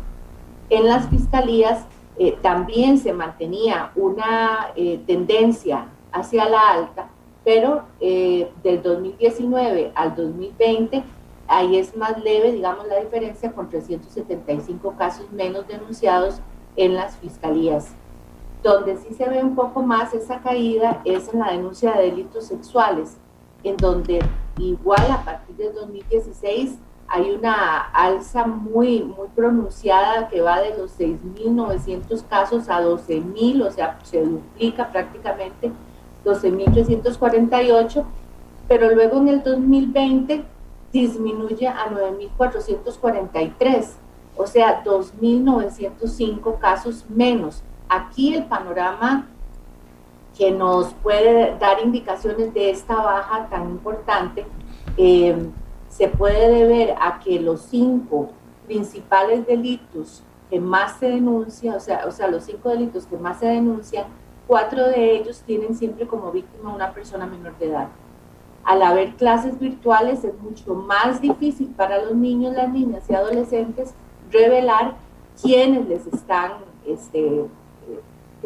en 0.70 0.86
las 0.86 1.08
fiscalías 1.08 1.84
eh, 2.18 2.36
también 2.40 2.98
se 2.98 3.12
mantenía 3.12 3.90
una 3.94 4.68
eh, 4.76 5.00
tendencia 5.06 5.88
hacia 6.12 6.48
la 6.48 6.70
alta, 6.70 7.08
pero 7.44 7.84
eh, 8.00 8.50
del 8.62 8.82
2019 8.82 9.92
al 9.94 10.14
2020 10.14 11.04
ahí 11.48 11.76
es 11.76 11.96
más 11.96 12.22
leve, 12.22 12.52
digamos, 12.52 12.86
la 12.88 13.00
diferencia 13.00 13.52
con 13.52 13.68
375 13.68 14.94
casos 14.96 15.30
menos 15.30 15.66
denunciados 15.68 16.40
en 16.76 16.94
las 16.94 17.16
fiscalías. 17.16 17.94
Donde 18.66 18.96
sí 18.96 19.14
se 19.14 19.28
ve 19.28 19.44
un 19.44 19.54
poco 19.54 19.80
más 19.80 20.12
esa 20.12 20.40
caída 20.40 21.00
es 21.04 21.32
en 21.32 21.38
la 21.38 21.52
denuncia 21.52 21.92
de 21.92 22.10
delitos 22.10 22.46
sexuales, 22.46 23.16
en 23.62 23.76
donde 23.76 24.18
igual 24.58 25.08
a 25.08 25.24
partir 25.24 25.54
del 25.54 25.72
2016 25.72 26.74
hay 27.06 27.30
una 27.30 27.82
alza 27.92 28.44
muy, 28.44 29.04
muy 29.04 29.28
pronunciada 29.36 30.28
que 30.28 30.40
va 30.40 30.60
de 30.60 30.76
los 30.76 30.98
6.900 30.98 32.24
casos 32.28 32.68
a 32.68 32.82
12.000, 32.82 33.68
o 33.68 33.70
sea, 33.70 34.00
se 34.02 34.24
duplica 34.24 34.90
prácticamente 34.90 35.70
12.348, 36.24 38.04
pero 38.66 38.90
luego 38.90 39.18
en 39.18 39.28
el 39.28 39.44
2020 39.44 40.42
disminuye 40.92 41.68
a 41.68 41.86
9.443, 42.36 43.90
o 44.36 44.44
sea, 44.44 44.82
2.905 44.82 46.58
casos 46.58 47.04
menos 47.08 47.62
aquí 47.88 48.34
el 48.34 48.44
panorama 48.44 49.26
que 50.36 50.50
nos 50.50 50.92
puede 50.94 51.56
dar 51.58 51.80
indicaciones 51.82 52.52
de 52.52 52.70
esta 52.70 52.96
baja 52.96 53.46
tan 53.48 53.70
importante 53.70 54.46
eh, 54.96 55.48
se 55.88 56.08
puede 56.08 56.50
deber 56.50 56.94
a 57.00 57.20
que 57.20 57.40
los 57.40 57.62
cinco 57.62 58.30
principales 58.66 59.46
delitos 59.46 60.22
que 60.50 60.60
más 60.60 60.98
se 60.98 61.08
denuncian, 61.08 61.76
o 61.76 61.80
sea, 61.80 62.04
o 62.06 62.12
sea, 62.12 62.28
los 62.28 62.44
cinco 62.44 62.68
delitos 62.68 63.06
que 63.06 63.16
más 63.16 63.38
se 63.40 63.46
denuncian, 63.46 64.04
cuatro 64.46 64.86
de 64.86 65.16
ellos 65.16 65.42
tienen 65.46 65.74
siempre 65.74 66.06
como 66.06 66.30
víctima 66.30 66.74
una 66.74 66.92
persona 66.92 67.26
menor 67.26 67.56
de 67.58 67.66
edad. 67.66 67.88
Al 68.64 68.82
haber 68.82 69.14
clases 69.14 69.58
virtuales 69.58 70.24
es 70.24 70.38
mucho 70.40 70.74
más 70.74 71.20
difícil 71.20 71.68
para 71.68 72.04
los 72.04 72.14
niños, 72.14 72.54
las 72.54 72.70
niñas 72.70 73.04
y 73.08 73.14
adolescentes 73.14 73.94
revelar 74.30 74.96
quiénes 75.40 75.88
les 75.88 76.06
están, 76.06 76.52
este, 76.86 77.46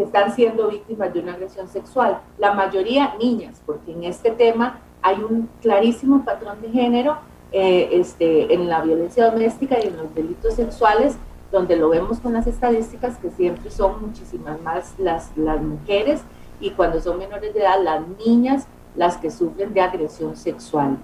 que 0.01 0.07
están 0.07 0.35
siendo 0.35 0.69
víctimas 0.69 1.13
de 1.13 1.21
una 1.21 1.35
agresión 1.35 1.69
sexual. 1.69 2.21
La 2.39 2.55
mayoría 2.55 3.15
niñas, 3.21 3.61
porque 3.67 3.93
en 3.93 4.05
este 4.05 4.31
tema 4.31 4.81
hay 5.03 5.17
un 5.23 5.47
clarísimo 5.61 6.25
patrón 6.25 6.63
de 6.63 6.71
género 6.71 7.19
eh, 7.53 7.91
este, 7.93 8.55
en 8.55 8.67
la 8.67 8.81
violencia 8.81 9.31
doméstica 9.31 9.77
y 9.79 9.89
en 9.89 9.99
los 9.99 10.15
delitos 10.15 10.55
sexuales, 10.55 11.17
donde 11.53 11.77
lo 11.77 11.91
vemos 11.91 12.19
con 12.19 12.33
las 12.33 12.47
estadísticas 12.47 13.19
que 13.19 13.31
siempre 13.31 13.71
son 13.71 14.01
muchísimas 14.01 14.59
más 14.63 14.95
las, 14.97 15.37
las 15.37 15.61
mujeres 15.61 16.23
y 16.61 16.71
cuando 16.71 16.99
son 16.99 17.19
menores 17.19 17.53
de 17.53 17.61
edad 17.61 17.83
las 17.83 18.01
niñas 18.25 18.67
las 18.97 19.19
que 19.19 19.31
sufren 19.31 19.75
de 19.75 19.83
agresión 19.83 20.35
sexual. 20.35 20.97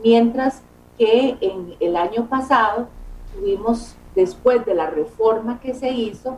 mientras 0.03 0.61
que 0.97 1.37
en 1.41 1.75
el 1.79 1.95
año 1.95 2.27
pasado 2.27 2.87
tuvimos, 3.33 3.95
después 4.15 4.65
de 4.65 4.75
la 4.75 4.89
reforma 4.89 5.59
que 5.59 5.73
se 5.73 5.89
hizo, 5.91 6.37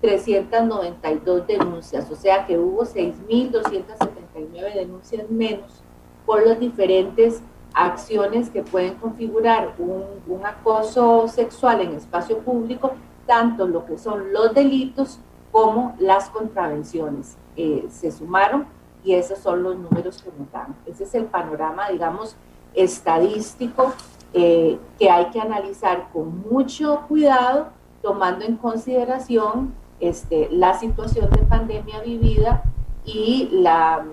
392 0.00 1.46
denuncias, 1.46 2.10
o 2.10 2.16
sea 2.16 2.44
que 2.46 2.58
hubo 2.58 2.82
6.279 2.82 4.74
denuncias 4.74 5.30
menos 5.30 5.82
por 6.26 6.44
las 6.44 6.58
diferentes 6.58 7.40
acciones 7.72 8.50
que 8.50 8.62
pueden 8.62 8.94
configurar 8.94 9.74
un, 9.78 10.04
un, 10.26 10.44
acoso 10.44 11.28
sexual 11.28 11.80
en 11.80 11.92
espacio 11.94 12.38
público, 12.38 12.92
tanto 13.26 13.66
lo 13.66 13.86
que 13.86 13.96
son 13.96 14.32
los 14.32 14.52
delitos 14.52 15.20
como 15.52 15.94
las 16.00 16.28
contravenciones. 16.30 17.36
Eh, 17.56 17.86
se 17.88 18.10
sumaron 18.10 18.66
y 19.04 19.14
esos 19.14 19.38
son 19.38 19.62
los 19.62 19.76
números 19.76 20.22
que 20.22 20.30
nos 20.38 20.50
dan. 20.52 20.76
Ese 20.86 21.04
es 21.04 21.14
el 21.14 21.24
panorama, 21.24 21.88
digamos, 21.88 22.36
estadístico 22.74 23.92
eh, 24.32 24.78
que 24.98 25.10
hay 25.10 25.26
que 25.26 25.40
analizar 25.40 26.08
con 26.12 26.42
mucho 26.48 27.02
cuidado, 27.08 27.68
tomando 28.00 28.44
en 28.44 28.56
consideración 28.56 29.74
este, 30.00 30.48
la 30.50 30.78
situación 30.78 31.30
de 31.30 31.42
pandemia 31.42 32.00
vivida 32.00 32.62
y 33.04 33.48
la 33.52 34.04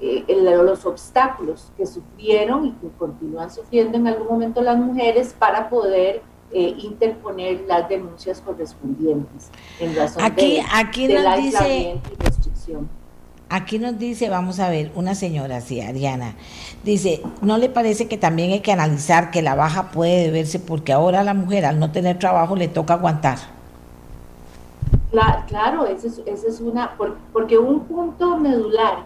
eh, 0.00 0.24
los 0.62 0.84
obstáculos 0.86 1.70
que 1.76 1.86
sufrieron 1.86 2.66
y 2.66 2.72
que 2.72 2.88
continúan 2.98 3.50
sufriendo 3.50 3.96
en 3.96 4.08
algún 4.08 4.26
momento 4.26 4.60
las 4.60 4.76
mujeres 4.76 5.34
para 5.38 5.68
poder 5.70 6.20
eh, 6.52 6.74
interponer 6.78 7.64
las 7.68 7.88
denuncias 7.88 8.40
correspondientes 8.40 9.50
en 9.78 9.94
razón 9.94 10.22
aquí, 10.22 10.56
de, 10.56 10.64
aquí 10.72 11.08
nos 11.08 11.36
dice, 11.36 12.00
Aquí 13.50 13.78
nos 13.78 13.98
dice, 13.98 14.30
vamos 14.30 14.58
a 14.58 14.68
ver, 14.68 14.90
una 14.94 15.14
señora, 15.14 15.60
sí, 15.60 15.80
Ariana, 15.80 16.34
dice, 16.82 17.22
¿no 17.42 17.58
le 17.58 17.68
parece 17.68 18.08
que 18.08 18.16
también 18.16 18.52
hay 18.52 18.60
que 18.60 18.72
analizar 18.72 19.30
que 19.30 19.42
la 19.42 19.54
baja 19.54 19.90
puede 19.90 20.24
deberse 20.24 20.58
porque 20.58 20.92
ahora 20.92 21.22
la 21.22 21.34
mujer 21.34 21.66
al 21.66 21.78
no 21.78 21.92
tener 21.92 22.18
trabajo 22.18 22.56
le 22.56 22.68
toca 22.68 22.94
aguantar? 22.94 23.38
Claro, 25.46 25.86
esa 25.86 26.08
es, 26.08 26.44
es 26.44 26.60
una, 26.60 26.96
porque 27.32 27.56
un 27.56 27.80
punto 27.80 28.36
medular 28.36 29.04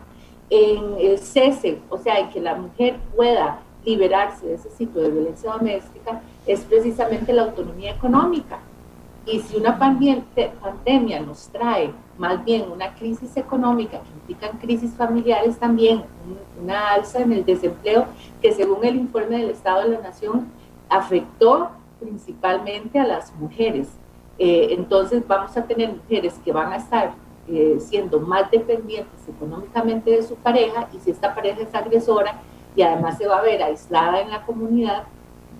en 0.48 0.94
el 0.98 1.18
cese, 1.18 1.78
o 1.90 1.98
sea, 1.98 2.18
en 2.18 2.30
que 2.30 2.40
la 2.40 2.54
mujer 2.54 2.96
pueda 3.14 3.58
liberarse 3.84 4.46
de 4.46 4.54
ese 4.54 4.70
ciclo 4.70 5.02
de 5.02 5.10
violencia 5.10 5.52
doméstica, 5.52 6.22
es 6.46 6.60
precisamente 6.60 7.32
la 7.32 7.42
autonomía 7.42 7.90
económica. 7.90 8.58
Y 9.26 9.40
si 9.40 9.56
una 9.56 9.78
pandemia 9.78 11.20
nos 11.20 11.48
trae 11.48 11.92
más 12.18 12.44
bien 12.44 12.70
una 12.70 12.94
crisis 12.94 13.36
económica 13.36 14.00
que 14.00 14.10
implican 14.10 14.58
crisis 14.58 14.92
familiares 14.94 15.58
también, 15.58 16.02
una 16.60 16.92
alza 16.92 17.20
en 17.20 17.32
el 17.32 17.44
desempleo 17.44 18.06
que 18.42 18.52
según 18.52 18.84
el 18.84 18.96
informe 18.96 19.38
del 19.38 19.50
Estado 19.50 19.82
de 19.82 19.90
la 19.90 20.00
Nación 20.00 20.48
afectó 20.88 21.70
principalmente 22.00 22.98
a 22.98 23.06
las 23.06 23.34
mujeres. 23.36 23.88
Eh, 24.38 24.68
entonces 24.70 25.26
vamos 25.26 25.56
a 25.56 25.64
tener 25.64 25.90
mujeres 25.90 26.34
que 26.44 26.52
van 26.52 26.72
a 26.72 26.76
estar 26.76 27.12
eh, 27.48 27.78
siendo 27.80 28.20
más 28.20 28.50
dependientes 28.50 29.28
económicamente 29.28 30.10
de 30.10 30.22
su 30.22 30.36
pareja 30.36 30.88
y 30.92 30.98
si 30.98 31.10
esta 31.10 31.34
pareja 31.34 31.62
es 31.62 31.74
agresora 31.74 32.40
y 32.76 32.82
además 32.82 33.18
se 33.18 33.26
va 33.26 33.38
a 33.38 33.42
ver 33.42 33.62
aislada 33.62 34.20
en 34.20 34.30
la 34.30 34.44
comunidad, 34.44 35.04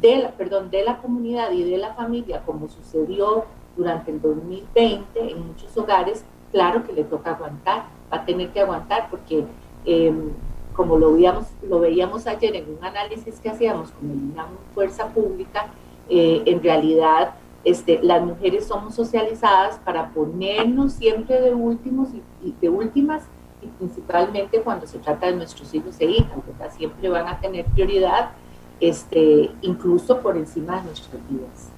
de 0.01 0.17
la, 0.19 0.31
perdón, 0.33 0.71
de 0.71 0.85
la 0.85 0.99
comunidad 0.99 1.51
y 1.51 1.69
de 1.69 1.77
la 1.77 1.95
familia, 1.95 2.43
como 2.45 2.69
sucedió 2.69 3.47
durante 3.77 4.11
el 4.11 4.21
2020 4.21 5.33
en 5.33 5.47
muchos 5.47 5.77
hogares, 5.77 6.25
claro 6.53 6.85
que 6.87 6.93
le 6.93 7.05
toca 7.05 7.33
aguantar, 7.33 7.85
va 8.13 8.19
a 8.19 8.25
tener 8.25 8.51
que 8.51 8.61
aguantar 8.61 9.09
porque 9.11 9.45
em, 9.85 10.31
como 10.75 10.97
lo 10.97 11.15
veíamos, 11.15 11.47
lo 11.69 11.81
veíamos 11.81 12.27
ayer 12.27 12.55
en 12.55 12.77
un 12.77 12.85
análisis 12.85 13.41
que 13.41 13.51
hacíamos 13.51 13.91
con 13.91 14.11
el 14.11 14.75
Fuerza 14.75 15.09
Pública, 15.09 15.67
eh, 16.09 16.43
en 16.47 16.63
realidad 16.63 17.35
este, 17.65 18.01
las 18.03 18.23
mujeres 18.23 18.67
somos 18.67 18.95
socializadas 18.95 19.79
para 19.79 20.11
ponernos 20.11 20.93
siempre 20.93 21.41
de 21.41 21.53
últimos 21.53 22.09
y, 22.43 22.55
de 22.61 22.69
últimas 22.69 23.25
y 23.61 23.67
principalmente 23.67 24.61
cuando 24.61 24.87
se 24.87 24.99
trata 24.99 25.27
de 25.27 25.35
nuestros 25.35 25.75
hijos 25.75 25.97
e 25.99 26.05
hijas, 26.05 26.39
siempre 26.77 27.09
van 27.09 27.27
a 27.27 27.41
tener 27.41 27.65
prioridad, 27.67 28.31
este, 28.79 29.51
incluso 29.63 30.21
por 30.21 30.37
encima 30.37 30.77
de 30.77 30.85
nuestras 30.85 31.21
vidas. 31.29 31.71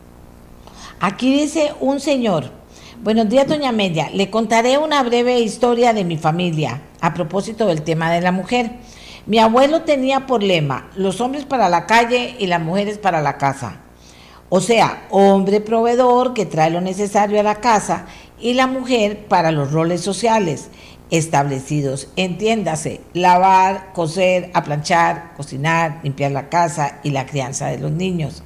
Aquí 1.01 1.33
dice 1.33 1.75
un 1.81 1.99
señor, 1.99 2.45
buenos 3.03 3.31
días 3.31 3.47
doña 3.47 3.73
Media, 3.73 4.11
le 4.13 4.29
contaré 4.29 4.77
una 4.77 5.03
breve 5.03 5.41
historia 5.41 5.95
de 5.95 6.05
mi 6.05 6.19
familia 6.19 6.83
a 7.01 7.15
propósito 7.15 7.67
del 7.67 7.81
tema 7.83 8.11
de 8.13 8.21
la 8.21 8.31
mujer. 8.31 8.73
Mi 9.25 9.39
abuelo 9.39 9.83
tenía 9.83 10.27
por 10.27 10.43
lema, 10.43 10.91
los 10.97 11.21
hombres 11.23 11.47
para 11.47 11.71
la 11.71 11.87
calle 11.87 12.37
y 12.39 12.47
las 12.47 12.61
mujeres 12.61 12.99
para 12.99 13.23
la 13.23 13.39
casa. 13.39 13.81
O 14.51 14.61
sea, 14.61 15.07
hombre 15.11 15.61
proveedor 15.61 16.35
que 16.35 16.45
trae 16.45 16.71
lo 16.71 16.83
necesario 16.83 17.41
a 17.41 17.45
la 17.45 17.61
casa 17.61 18.07
y 18.39 18.53
la 18.53 18.67
mujer 18.67 19.27
para 19.29 19.51
los 19.51 19.73
roles 19.73 20.03
sociales 20.03 20.69
establecidos. 21.11 22.09
Entiéndase, 22.17 23.01
lavar, 23.15 23.93
coser, 23.95 24.51
aplanchar, 24.53 25.33
cocinar, 25.37 26.01
limpiar 26.03 26.33
la 26.33 26.51
casa 26.51 27.01
y 27.03 27.11
la 27.11 27.25
crianza 27.25 27.69
de 27.69 27.79
los 27.79 27.93
niños. 27.93 28.43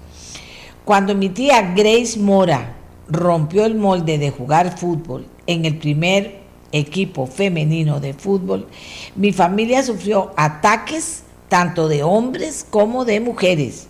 Cuando 0.84 1.14
mi 1.14 1.30
tía 1.30 1.72
Grace 1.74 2.18
Mora 2.18 2.83
rompió 3.08 3.64
el 3.64 3.74
molde 3.74 4.18
de 4.18 4.30
jugar 4.30 4.78
fútbol 4.78 5.26
en 5.46 5.64
el 5.64 5.78
primer 5.78 6.40
equipo 6.72 7.26
femenino 7.26 8.00
de 8.00 8.14
fútbol, 8.14 8.66
mi 9.14 9.32
familia 9.32 9.82
sufrió 9.82 10.32
ataques 10.36 11.22
tanto 11.48 11.88
de 11.88 12.02
hombres 12.02 12.66
como 12.68 13.04
de 13.04 13.20
mujeres 13.20 13.88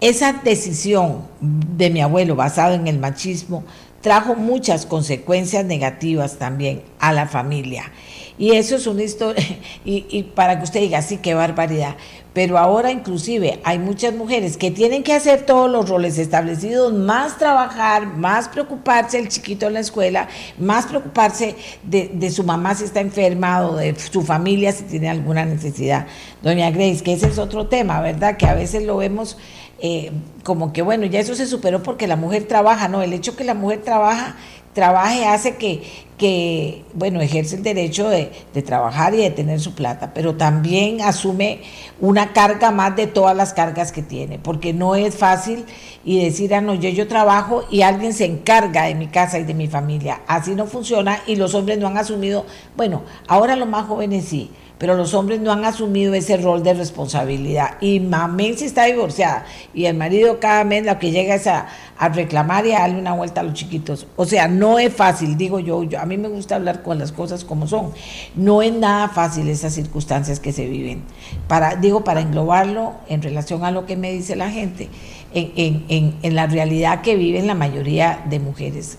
esa 0.00 0.32
decisión 0.32 1.22
de 1.40 1.90
mi 1.90 2.00
abuelo 2.00 2.36
basado 2.36 2.74
en 2.74 2.86
el 2.86 2.98
machismo 2.98 3.64
trajo 4.02 4.34
muchas 4.34 4.84
consecuencias 4.84 5.64
negativas 5.64 6.36
también 6.36 6.82
a 6.98 7.12
la 7.12 7.26
familia. 7.26 7.90
Y 8.38 8.52
eso 8.52 8.76
es 8.76 8.86
una 8.86 9.02
historia, 9.02 9.42
y, 9.84 10.06
y, 10.10 10.22
para 10.24 10.58
que 10.58 10.64
usted 10.64 10.80
diga, 10.80 11.00
sí, 11.02 11.18
qué 11.18 11.34
barbaridad. 11.34 11.96
Pero 12.32 12.58
ahora 12.58 12.90
inclusive 12.90 13.60
hay 13.64 13.78
muchas 13.78 14.12
mujeres 14.14 14.58
que 14.58 14.70
tienen 14.70 15.02
que 15.02 15.14
hacer 15.14 15.46
todos 15.46 15.70
los 15.70 15.88
roles 15.88 16.18
establecidos, 16.18 16.92
más 16.92 17.38
trabajar, 17.38 18.06
más 18.06 18.48
preocuparse 18.48 19.18
el 19.18 19.28
chiquito 19.28 19.66
en 19.68 19.72
la 19.72 19.80
escuela, 19.80 20.28
más 20.58 20.84
preocuparse 20.84 21.56
de, 21.82 22.10
de 22.12 22.30
su 22.30 22.44
mamá 22.44 22.74
si 22.74 22.84
está 22.84 23.00
enferma 23.00 23.66
o 23.66 23.76
de 23.76 23.94
su 23.98 24.20
familia 24.20 24.70
si 24.72 24.84
tiene 24.84 25.08
alguna 25.08 25.46
necesidad. 25.46 26.06
Doña 26.42 26.70
Grace, 26.70 27.02
que 27.02 27.14
ese 27.14 27.28
es 27.28 27.38
otro 27.38 27.68
tema, 27.68 28.02
¿verdad? 28.02 28.36
Que 28.36 28.44
a 28.44 28.54
veces 28.54 28.82
lo 28.82 28.98
vemos 28.98 29.38
eh, 29.78 30.10
como 30.42 30.72
que, 30.72 30.80
bueno, 30.82 31.06
ya 31.06 31.20
eso 31.20 31.34
se 31.34 31.46
superó 31.46 31.82
porque 31.82 32.06
la 32.06 32.16
mujer 32.16 32.44
trabaja, 32.44 32.88
¿no? 32.88 33.02
El 33.02 33.12
hecho 33.12 33.36
que 33.36 33.44
la 33.44 33.54
mujer 33.54 33.82
trabaja 33.82 34.36
trabaje 34.76 35.24
hace 35.24 35.56
que, 35.56 35.82
que 36.18 36.84
bueno, 36.92 37.22
ejerce 37.22 37.56
el 37.56 37.62
derecho 37.62 38.10
de, 38.10 38.30
trabajar 38.62 39.14
y 39.14 39.16
de 39.16 39.30
tener 39.30 39.58
su 39.58 39.74
plata, 39.74 40.12
pero 40.12 40.34
también 40.34 41.00
asume 41.00 41.62
una 41.98 42.34
carga 42.34 42.70
más 42.72 42.94
de 42.94 43.06
todas 43.06 43.34
las 43.34 43.54
cargas 43.54 43.90
que 43.90 44.02
tiene, 44.02 44.38
porque 44.38 44.74
no 44.74 44.94
es 44.94 45.16
fácil 45.16 45.64
y 46.04 46.22
decir, 46.22 46.54
ah, 46.54 46.60
no, 46.60 46.74
yo, 46.74 46.90
yo 46.90 47.08
trabajo 47.08 47.64
y 47.70 47.80
alguien 47.80 48.12
se 48.12 48.26
encarga 48.26 48.84
de 48.84 48.94
mi 48.94 49.06
casa 49.06 49.38
y 49.38 49.44
de 49.44 49.54
mi 49.54 49.66
familia. 49.66 50.20
Así 50.26 50.54
no 50.54 50.66
funciona 50.66 51.20
y 51.26 51.36
los 51.36 51.54
hombres 51.54 51.78
no 51.78 51.86
han 51.86 51.96
asumido, 51.96 52.44
bueno, 52.76 53.02
ahora 53.28 53.56
los 53.56 53.68
más 53.68 53.86
jóvenes 53.86 54.26
sí, 54.26 54.50
pero 54.78 54.94
los 54.94 55.14
hombres 55.14 55.40
no 55.40 55.52
han 55.52 55.64
asumido 55.64 56.12
ese 56.14 56.36
rol 56.36 56.62
de 56.62 56.74
responsabilidad. 56.74 57.78
Y 57.80 58.00
mamá 58.00 58.36
si 58.56 58.66
está 58.66 58.84
divorciada 58.84 59.46
y 59.72 59.86
el 59.86 59.96
marido 59.96 60.38
cada 60.38 60.64
mes 60.64 60.84
lo 60.84 60.98
que 60.98 61.10
llega 61.10 61.34
es 61.34 61.46
a, 61.46 61.66
reclamar 62.12 62.66
y 62.66 62.72
a 62.72 62.80
darle 62.80 62.98
una 62.98 63.14
vuelta 63.14 63.40
a 63.40 63.44
los 63.44 63.54
chiquitos. 63.54 64.06
O 64.16 64.26
sea, 64.26 64.48
no 64.48 64.78
es 64.78 64.92
fácil, 64.92 65.38
digo 65.38 65.60
yo, 65.60 65.82
a 65.98 66.04
mí 66.04 66.18
me 66.18 66.28
gusta 66.28 66.56
hablar 66.56 66.82
con 66.82 66.98
las 66.98 67.10
cosas 67.10 67.44
como 67.44 67.66
son. 67.66 67.92
No 68.34 68.60
es 68.60 68.72
nada 68.74 69.08
fácil 69.08 69.48
esas 69.48 69.72
circunstancias 69.72 70.40
que 70.40 70.52
se 70.52 70.66
viven. 70.66 71.02
Para, 71.48 71.76
digo, 71.76 72.04
para 72.04 72.20
englobarlo 72.20 72.92
en 73.08 73.22
relación 73.22 73.64
a 73.64 73.70
lo 73.70 73.86
que 73.86 73.96
me 73.96 74.12
dice 74.12 74.36
la 74.36 74.50
gente, 74.50 74.90
en, 75.32 75.84
en, 75.88 76.14
en 76.22 76.34
la 76.34 76.46
realidad 76.46 77.00
que 77.00 77.16
viven 77.16 77.46
la 77.46 77.54
mayoría 77.54 78.24
de 78.28 78.40
mujeres. 78.40 78.98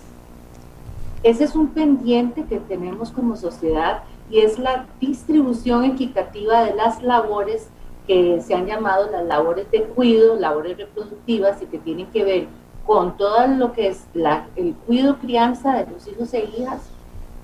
Ese 1.22 1.44
es 1.44 1.56
un 1.56 1.70
pendiente 1.70 2.46
que 2.46 2.58
tenemos 2.58 3.12
como 3.12 3.36
sociedad 3.36 4.04
y 4.30 4.40
es 4.40 4.60
la 4.60 4.86
distribución 5.00 5.86
equitativa 5.86 6.64
de 6.64 6.76
las 6.76 7.02
labores 7.02 7.70
que 8.08 8.42
se 8.42 8.54
han 8.54 8.66
llamado 8.66 9.10
las 9.12 9.26
labores 9.26 9.70
de 9.72 9.84
cuidado, 9.84 10.36
labores 10.36 10.78
reproductivas 10.78 11.62
y 11.62 11.66
que 11.66 11.78
tienen 11.78 12.08
que 12.08 12.24
ver 12.24 12.48
con 12.86 13.18
todo 13.18 13.46
lo 13.48 13.74
que 13.74 13.90
es 13.90 14.06
la, 14.14 14.48
el 14.56 14.74
cuidado 14.74 15.18
crianza 15.20 15.74
de 15.74 15.92
los 15.92 16.08
hijos 16.08 16.34
e 16.34 16.50
hijas, 16.58 16.90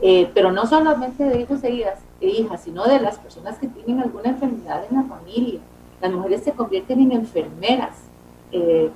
eh, 0.02 0.32
pero 0.34 0.52
no 0.52 0.66
solamente 0.66 1.26
de 1.26 1.42
hijos 1.42 1.64
e 1.64 1.72
hijas, 1.72 2.00
e 2.22 2.28
hijas, 2.28 2.64
sino 2.64 2.86
de 2.86 3.02
las 3.02 3.18
personas 3.18 3.58
que 3.60 3.68
tienen 3.68 4.02
alguna 4.02 4.30
enfermedad 4.30 4.84
en 4.90 4.98
la 4.98 5.04
familia. 5.04 5.60
Las 6.02 6.12
mujeres 6.12 6.44
se 6.44 6.54
convierten 6.54 7.02
en 7.02 7.12
enfermeras. 7.12 7.98
Eh, 8.52 8.90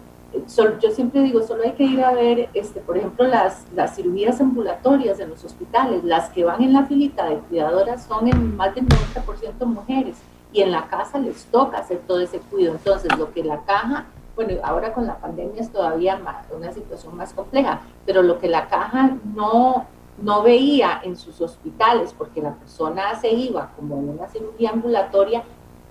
yo 0.81 0.91
siempre 0.91 1.21
digo, 1.21 1.41
solo 1.41 1.63
hay 1.63 1.71
que 1.71 1.83
ir 1.83 2.03
a 2.03 2.11
ver, 2.11 2.49
este, 2.53 2.81
por 2.81 2.97
ejemplo, 2.97 3.27
las, 3.27 3.65
las 3.73 3.95
cirugías 3.95 4.39
ambulatorias 4.41 5.19
en 5.19 5.29
los 5.29 5.43
hospitales, 5.43 6.03
las 6.03 6.29
que 6.29 6.43
van 6.43 6.61
en 6.61 6.73
la 6.73 6.85
filita 6.85 7.29
de 7.29 7.37
cuidadoras 7.37 8.03
son 8.03 8.27
en 8.27 8.55
más 8.55 8.75
del 8.75 8.87
90% 8.87 9.65
mujeres 9.65 10.17
y 10.51 10.61
en 10.61 10.71
la 10.71 10.87
casa 10.87 11.19
les 11.19 11.45
toca 11.45 11.77
hacer 11.79 11.99
todo 12.07 12.19
ese 12.19 12.39
cuidado. 12.39 12.75
Entonces, 12.75 13.17
lo 13.17 13.31
que 13.31 13.43
la 13.43 13.61
caja, 13.63 14.05
bueno, 14.35 14.53
ahora 14.63 14.93
con 14.93 15.07
la 15.07 15.17
pandemia 15.17 15.61
es 15.61 15.71
todavía 15.71 16.17
más, 16.17 16.45
una 16.55 16.71
situación 16.73 17.15
más 17.15 17.33
compleja, 17.33 17.81
pero 18.05 18.21
lo 18.21 18.37
que 18.39 18.49
la 18.49 18.67
caja 18.67 19.17
no, 19.33 19.85
no 20.21 20.43
veía 20.43 21.01
en 21.03 21.15
sus 21.15 21.39
hospitales, 21.41 22.13
porque 22.17 22.41
la 22.41 22.53
persona 22.53 23.15
se 23.15 23.31
iba 23.31 23.71
como 23.75 23.95
una 23.95 24.27
cirugía 24.27 24.71
ambulatoria, 24.71 25.43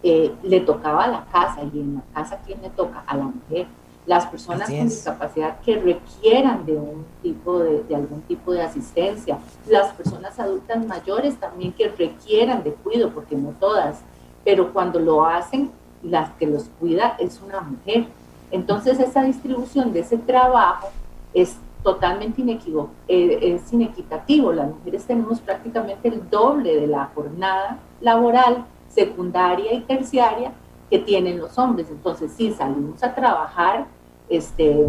eh, 0.03 0.33
le 0.43 0.61
tocaba 0.61 1.05
a 1.05 1.09
la 1.09 1.25
casa 1.33 1.63
y 1.63 1.81
en 1.81 1.97
la 1.97 2.03
casa, 2.15 2.39
¿quién 2.45 2.61
le 2.61 2.71
toca? 2.71 3.03
A 3.07 3.17
la 3.17 3.25
mujer 3.25 3.67
las 4.07 4.27
personas 4.27 4.69
con 4.69 4.89
discapacidad 4.89 5.61
que 5.61 5.77
requieran 5.77 6.65
de 6.65 6.77
un 6.77 7.05
tipo 7.23 7.59
de, 7.59 7.95
algún 7.95 8.23
tipo 8.23 8.53
de 8.53 8.63
asistencia, 8.63 9.39
las 9.69 9.93
personas 9.95 10.39
adultas 10.39 10.87
mayores 10.87 11.37
también 11.37 11.73
que 11.73 11.89
requieran 11.89 12.63
de 12.63 12.73
cuidado, 12.73 13.11
porque 13.11 13.37
no 13.37 13.51
todas, 13.59 14.01
pero 14.45 14.73
cuando 14.73 15.01
lo 15.01 15.27
hacen, 15.27 15.71
la 16.03 16.35
que 16.39 16.47
los 16.47 16.65
cuida 16.79 17.17
es 17.19 17.41
una 17.45 17.61
mujer. 17.61 18.07
Entonces 18.53 19.01
esa 19.01 19.23
distribución 19.25 19.93
de 19.93 20.01
ese 20.01 20.19
trabajo 20.19 20.89
es 21.35 21.57
totalmente 21.83 22.43
inequívoco, 22.43 22.91
eh, 23.09 23.39
es 23.43 23.73
inequitativo. 23.73 24.53
Las 24.53 24.69
mujeres 24.69 25.05
tenemos 25.05 25.41
prácticamente 25.41 26.09
el 26.09 26.29
doble 26.31 26.81
de 26.81 26.87
la 26.87 27.11
jornada 27.15 27.79
laboral 28.01 28.65
secundaria 28.89 29.73
y 29.73 29.81
terciaria 29.81 30.53
que 30.91 30.99
tienen 30.99 31.39
los 31.39 31.59
hombres. 31.59 31.89
Entonces, 31.91 32.33
sí, 32.37 32.53
salimos 32.53 33.03
a 33.03 33.15
trabajar, 33.15 33.87
este, 34.29 34.89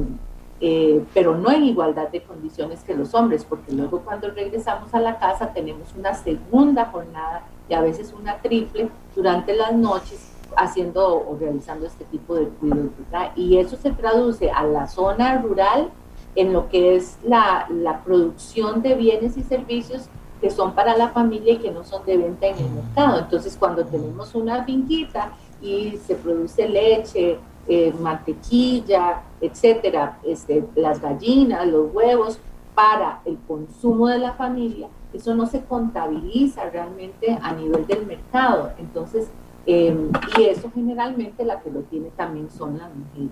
eh, 0.59 1.03
pero 1.13 1.35
no 1.35 1.51
en 1.51 1.65
igualdad 1.65 2.09
de 2.09 2.21
condiciones 2.21 2.81
que 2.83 2.95
los 2.95 3.13
hombres, 3.13 3.45
porque 3.45 3.71
luego 3.71 4.01
cuando 4.01 4.29
regresamos 4.29 4.93
a 4.93 4.99
la 4.99 5.19
casa 5.19 5.53
tenemos 5.53 5.93
una 5.95 6.13
segunda 6.13 6.85
jornada 6.85 7.43
y 7.69 7.73
a 7.73 7.81
veces 7.81 8.13
una 8.13 8.37
triple 8.37 8.89
durante 9.15 9.55
las 9.55 9.73
noches 9.73 10.31
haciendo 10.55 11.15
o 11.15 11.37
realizando 11.39 11.85
este 11.85 12.05
tipo 12.05 12.35
de 12.35 12.47
cuidados. 12.47 13.31
Y 13.35 13.57
eso 13.57 13.77
se 13.77 13.91
traduce 13.91 14.49
a 14.49 14.63
la 14.63 14.87
zona 14.87 15.41
rural 15.41 15.89
en 16.35 16.53
lo 16.53 16.69
que 16.69 16.95
es 16.95 17.17
la, 17.23 17.67
la 17.69 18.03
producción 18.03 18.81
de 18.81 18.95
bienes 18.95 19.37
y 19.37 19.43
servicios 19.43 20.09
que 20.39 20.49
son 20.49 20.73
para 20.73 20.95
la 20.95 21.09
familia 21.09 21.53
y 21.53 21.57
que 21.57 21.71
no 21.71 21.83
son 21.83 22.05
de 22.05 22.17
venta 22.17 22.47
en 22.47 22.57
el 22.57 22.69
mercado. 22.69 23.19
Entonces, 23.19 23.57
cuando 23.57 23.83
tenemos 23.85 24.35
una 24.35 24.63
finquita 24.63 25.31
y 25.61 25.97
se 25.97 26.15
produce 26.15 26.69
leche, 26.69 27.39
eh, 27.67 27.93
mantequilla, 27.99 29.21
etcétera, 29.41 30.19
este, 30.23 30.65
las 30.75 31.01
gallinas, 31.01 31.67
los 31.67 31.93
huevos, 31.93 32.39
para 32.77 33.21
el 33.25 33.39
consumo 33.47 34.07
de 34.07 34.19
la 34.19 34.33
familia, 34.33 34.87
eso 35.11 35.33
no 35.33 35.47
se 35.47 35.63
contabiliza 35.63 36.69
realmente 36.69 37.35
a 37.41 37.51
nivel 37.53 37.87
del 37.87 38.05
mercado. 38.05 38.71
Entonces, 38.77 39.31
em, 39.65 40.11
y 40.37 40.43
eso 40.43 40.69
generalmente 40.71 41.43
la 41.43 41.59
que 41.59 41.71
lo 41.71 41.79
tiene 41.81 42.09
también 42.15 42.51
son 42.51 42.77
las 42.77 42.89
mujeres. 42.93 43.31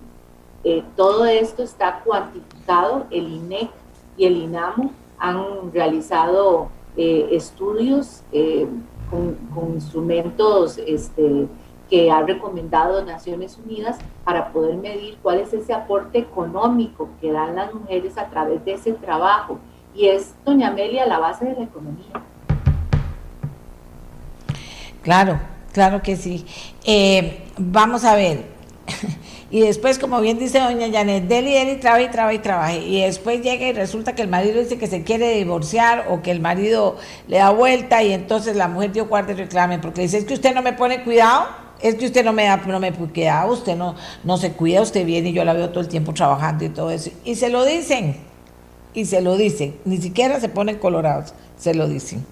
Eh, 0.63 0.83
todo 0.95 1.25
esto 1.25 1.61
está 1.61 2.01
cuantificado, 2.03 3.05
el 3.11 3.31
INEC 3.31 3.69
y 4.17 4.25
el 4.25 4.37
INAMO 4.37 4.89
han 5.19 5.71
realizado 5.71 6.69
eh, 6.97 7.27
estudios 7.31 8.23
con, 9.11 9.35
con, 9.53 9.75
instrumentos 9.75 10.79
este, 10.79 11.47
que 11.89 12.11
ha 12.11 12.21
recomendado 12.21 13.03
Naciones 13.05 13.57
Unidas 13.63 13.97
para 14.23 14.51
poder 14.51 14.75
medir 14.77 15.17
cuál 15.21 15.39
es 15.39 15.53
ese 15.53 15.73
aporte 15.73 16.19
económico 16.19 17.09
que 17.21 17.31
dan 17.31 17.55
las 17.55 17.73
mujeres 17.73 18.17
a 18.17 18.27
través 18.29 18.63
de 18.65 18.73
ese 18.73 18.93
trabajo. 18.93 19.59
Y 19.93 20.07
es, 20.07 20.33
doña 20.43 20.69
Amelia, 20.69 21.05
la 21.05 21.19
base 21.19 21.45
de 21.45 21.53
la 21.53 21.63
economía. 21.63 22.21
Claro, 25.01 25.39
claro 25.71 26.01
que 26.01 26.15
sí. 26.15 26.45
Eh, 26.83 27.47
vamos 27.57 28.03
a 28.03 28.15
ver. 28.15 28.45
Y 29.51 29.61
después, 29.61 29.99
como 29.99 30.19
bien 30.19 30.37
dice 30.39 30.59
doña 30.59 30.91
Janet, 30.91 31.25
Deli, 31.29 31.53
Deli, 31.53 31.75
trabaja 31.77 32.01
y 32.01 32.09
trabaja 32.09 32.33
y 32.33 32.39
trabaja. 32.39 32.73
Y 32.73 33.01
después 33.01 33.41
llega 33.41 33.67
y 33.67 33.73
resulta 33.73 34.13
que 34.15 34.23
el 34.23 34.27
marido 34.27 34.59
dice 34.59 34.77
que 34.77 34.87
se 34.87 35.03
quiere 35.03 35.31
divorciar 35.35 36.07
o 36.09 36.21
que 36.21 36.31
el 36.31 36.41
marido 36.41 36.97
le 37.27 37.37
da 37.37 37.51
vuelta 37.51 38.03
y 38.03 38.11
entonces 38.11 38.57
la 38.57 38.67
mujer 38.67 38.91
dio 38.91 39.07
cuarto 39.07 39.31
y 39.31 39.35
reclame 39.35 39.79
porque 39.79 40.01
dice, 40.01 40.17
es 40.17 40.25
que 40.25 40.33
usted 40.33 40.53
no 40.53 40.61
me 40.61 40.73
pone 40.73 41.03
cuidado 41.03 41.45
es 41.81 41.95
que 41.95 42.05
usted 42.05 42.23
no 42.23 42.33
me 42.33 42.45
da, 42.45 42.57
no 42.57 42.79
me 42.79 42.91
queda, 43.11 43.45
usted 43.45 43.75
no, 43.75 43.95
no 44.23 44.37
se 44.37 44.53
cuida, 44.53 44.81
usted 44.81 45.05
viene 45.05 45.29
y 45.29 45.33
yo 45.33 45.43
la 45.43 45.53
veo 45.53 45.69
todo 45.69 45.81
el 45.81 45.87
tiempo 45.87 46.13
trabajando 46.13 46.65
y 46.65 46.69
todo 46.69 46.91
eso. 46.91 47.11
Y 47.23 47.35
se 47.35 47.49
lo 47.49 47.65
dicen, 47.65 48.17
y 48.93 49.05
se 49.05 49.21
lo 49.21 49.35
dicen, 49.35 49.77
ni 49.85 49.97
siquiera 49.97 50.39
se 50.39 50.49
ponen 50.49 50.77
colorados, 50.77 51.33
se 51.57 51.73
lo 51.73 51.87
dicen. 51.87 52.25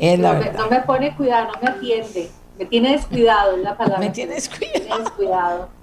no, 0.00 0.34
me, 0.70 0.80
pone 0.82 1.16
cuidado, 1.16 1.52
no 1.54 1.60
me 1.62 1.68
atiende, 1.68 2.30
me 2.58 2.66
tiene 2.66 2.92
descuidado, 2.92 3.56
es 3.56 3.62
la 3.62 3.76
palabra. 3.76 4.00
Me 4.00 4.10
tiene 4.10 4.34
descuidado. 4.34 4.98
descuidado. 4.98 5.68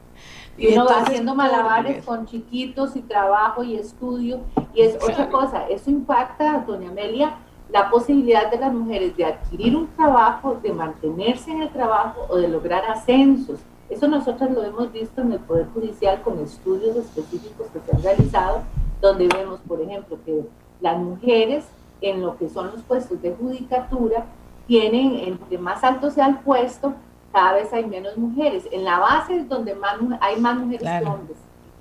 Y, 0.57 0.67
uno 0.67 0.85
va 0.85 1.01
haciendo 1.01 1.35
malabares 1.35 2.01
con 2.05 2.25
chiquitos 2.27 2.95
y 2.95 3.01
trabajo 3.01 3.61
y 3.61 3.75
estudio. 3.75 4.39
Y 4.73 4.83
es 4.83 4.95
otra 4.95 5.29
cosa, 5.29 5.67
eso 5.67 5.89
impacta, 5.89 6.63
doña 6.65 6.91
Amelia, 6.91 7.35
la 7.71 7.89
posibilidad 7.89 8.49
de 8.51 8.57
las 8.57 8.73
mujeres 8.73 9.15
de 9.17 9.25
adquirir 9.25 9.75
un 9.75 9.87
trabajo, 9.87 10.57
de 10.61 10.71
mantenerse 10.71 11.51
en 11.51 11.63
el 11.63 11.69
trabajo 11.69 12.25
o 12.29 12.37
de 12.37 12.47
lograr 12.47 12.85
ascensos. 12.85 13.59
Eso 13.89 14.07
nosotros 14.07 14.51
lo 14.51 14.63
hemos 14.63 14.91
visto 14.91 15.21
en 15.21 15.33
el 15.33 15.39
Poder 15.39 15.67
Judicial 15.73 16.21
con 16.21 16.39
estudios 16.39 16.95
específicos 16.95 17.67
que 17.73 17.79
se 17.79 17.95
han 17.95 18.01
realizado, 18.01 18.61
donde 19.01 19.27
vemos, 19.27 19.59
por 19.67 19.81
ejemplo, 19.81 20.17
que 20.25 20.43
las 20.81 20.97
mujeres 20.97 21.65
en 22.01 22.21
lo 22.21 22.37
que 22.37 22.49
son 22.49 22.67
los 22.67 22.81
puestos 22.81 23.21
de 23.21 23.33
judicatura 23.33 24.25
tienen, 24.67 25.15
entre 25.15 25.57
más 25.57 25.83
alto 25.83 26.09
sea 26.09 26.27
el 26.27 26.37
puesto, 26.39 26.93
cada 27.31 27.53
vez 27.53 27.71
hay 27.73 27.85
menos 27.85 28.17
mujeres. 28.17 28.67
En 28.71 28.83
la 28.83 28.99
base 28.99 29.37
es 29.37 29.49
donde 29.49 29.75
más, 29.75 29.97
hay 30.21 30.39
más 30.39 30.57
mujeres 30.57 30.87
que 30.87 31.05
hombres, 31.05 31.37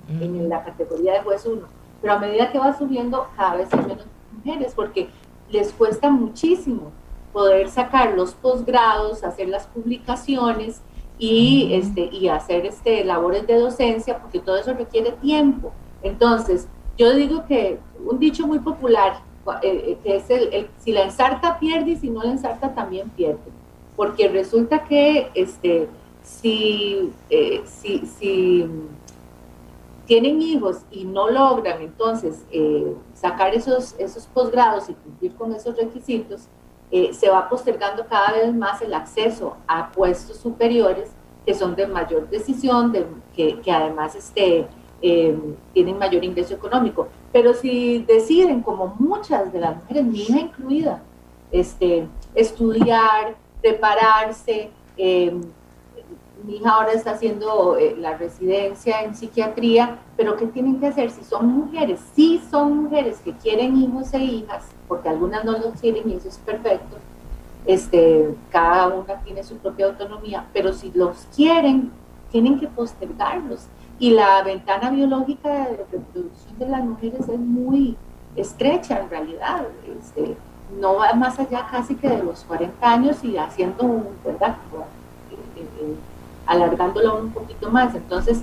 en 0.09 0.49
la 0.49 0.64
categoría 0.64 1.14
de 1.14 1.20
juez 1.20 1.47
1. 1.47 1.62
Pero 2.03 2.12
a 2.12 2.18
medida 2.18 2.51
que 2.53 2.59
va 2.59 2.76
subiendo, 2.76 3.28
cada 3.37 3.57
vez 3.57 3.72
hay 3.72 3.80
menos 3.80 4.07
mujeres, 4.32 4.74
porque 4.74 5.09
les 5.51 5.72
cuesta 5.72 6.11
muchísimo 6.11 6.92
poder 7.32 7.68
sacar 7.68 8.14
los 8.14 8.34
posgrados, 8.34 9.24
hacer 9.24 9.49
las 9.49 9.66
publicaciones 9.66 10.80
y, 11.18 11.72
este, 11.72 12.09
y 12.12 12.28
hacer 12.28 12.66
este, 12.66 13.05
labores 13.05 13.47
de 13.47 13.59
docencia, 13.59 14.18
porque 14.18 14.40
todo 14.40 14.57
eso 14.57 14.72
requiere 14.72 15.12
tiempo. 15.12 15.72
Entonces, 16.03 16.68
yo 16.97 17.12
digo 17.14 17.45
que 17.47 17.78
un 18.05 18.18
dicho 18.18 18.47
muy 18.47 18.61
popular, 18.61 19.20
eh, 19.62 19.84
eh, 19.88 19.99
que 20.03 20.16
es 20.16 20.30
el, 20.30 20.68
si 20.78 20.92
la 20.92 21.03
ensarta 21.03 21.59
pierde 21.59 21.92
y 21.92 21.97
si 21.97 22.09
no 22.09 22.22
la 22.22 22.30
ensarta 22.30 22.74
también 22.74 23.11
pierde, 23.11 23.38
porque 23.97 24.28
resulta 24.28 24.84
que 24.84 25.30
este, 25.34 25.88
si, 26.22 27.11
eh, 27.30 27.62
si, 27.66 28.07
si 28.07 28.66
tienen 30.07 30.40
hijos 30.42 30.82
y 30.90 31.05
no 31.05 31.30
logran 31.30 31.80
entonces 31.80 32.44
sacar 33.14 33.55
esos, 33.55 33.94
esos 33.98 34.26
posgrados 34.26 34.88
y 34.88 34.94
cumplir 34.94 35.34
con 35.34 35.55
esos 35.55 35.76
requisitos, 35.76 36.48
se 36.90 37.28
va 37.28 37.48
postergando 37.48 38.07
cada 38.07 38.32
vez 38.32 38.55
más 38.55 38.80
el 38.82 38.94
acceso 38.94 39.57
a 39.66 39.90
puestos 39.90 40.36
superiores 40.36 41.11
que 41.44 41.55
son 41.55 41.74
de 41.74 41.86
mayor 41.86 42.28
decisión, 42.28 42.92
de, 42.92 43.07
que, 43.34 43.61
que 43.61 43.72
además 43.72 44.14
este, 44.14 44.66
tienen 45.72 45.98
mayor 45.98 46.24
ingreso 46.24 46.55
económico. 46.55 47.09
Pero 47.32 47.52
si 47.52 48.05
deciden, 48.05 48.62
como 48.62 48.94
muchas 48.98 49.52
de 49.52 49.61
las 49.61 49.76
mujeres, 49.76 50.05
mi 50.05 50.22
hija 50.22 50.40
incluida, 50.40 51.02
este, 51.50 52.07
estudiar, 52.34 53.36
prepararse, 53.61 54.70
em, 54.96 55.42
mi 56.47 56.57
hija 56.57 56.70
ahora 56.70 56.92
está 56.92 57.12
haciendo 57.12 57.76
eh, 57.78 57.97
la 57.99 58.16
residencia 58.16 59.03
en 59.03 59.14
psiquiatría, 59.14 59.99
pero 60.16 60.36
¿qué 60.36 60.47
tienen 60.47 60.78
que 60.78 60.88
hacer? 60.88 61.11
Si 61.11 61.24
son 61.24 61.47
mujeres, 61.47 62.01
si 62.14 62.38
son 62.51 62.84
mujeres 62.84 63.18
que 63.24 63.32
quieren 63.32 63.76
hijos 63.76 64.12
e 64.12 64.18
hijas, 64.18 64.64
porque 64.86 65.09
algunas 65.09 65.45
no 65.45 65.53
los 65.53 65.80
quieren 65.80 66.09
y 66.11 66.14
eso 66.14 66.28
es 66.28 66.38
perfecto, 66.38 66.97
este, 67.66 68.34
cada 68.51 68.88
una 68.88 69.14
tiene 69.24 69.42
su 69.42 69.57
propia 69.57 69.86
autonomía, 69.86 70.45
pero 70.53 70.72
si 70.72 70.92
los 70.92 71.26
quieren, 71.34 71.90
tienen 72.30 72.61
que 72.61 72.66
postergarlos 72.68 73.66
y 73.99 74.11
la 74.11 74.42
ventana 74.42 74.90
biológica 74.90 75.49
de 75.49 75.76
reproducción 75.76 76.59
de 76.59 76.68
las 76.68 76.84
mujeres 76.84 77.28
es 77.28 77.38
muy 77.38 77.97
estrecha 78.36 78.99
en 78.99 79.09
realidad. 79.09 79.66
Este, 79.99 80.36
no 80.78 80.97
va 80.97 81.14
más 81.14 81.38
allá 81.38 81.66
casi 81.70 81.95
que 81.95 82.09
de 82.09 82.22
los 82.22 82.45
40 82.45 82.90
años 82.90 83.22
y 83.24 83.38
haciendo, 83.38 83.84
un, 83.84 84.09
¿verdad? 84.24 84.57
Eh, 85.30 85.62
eh, 85.80 85.95
alargándolo 86.47 87.18
un 87.18 87.30
poquito 87.30 87.70
más. 87.70 87.95
Entonces, 87.95 88.42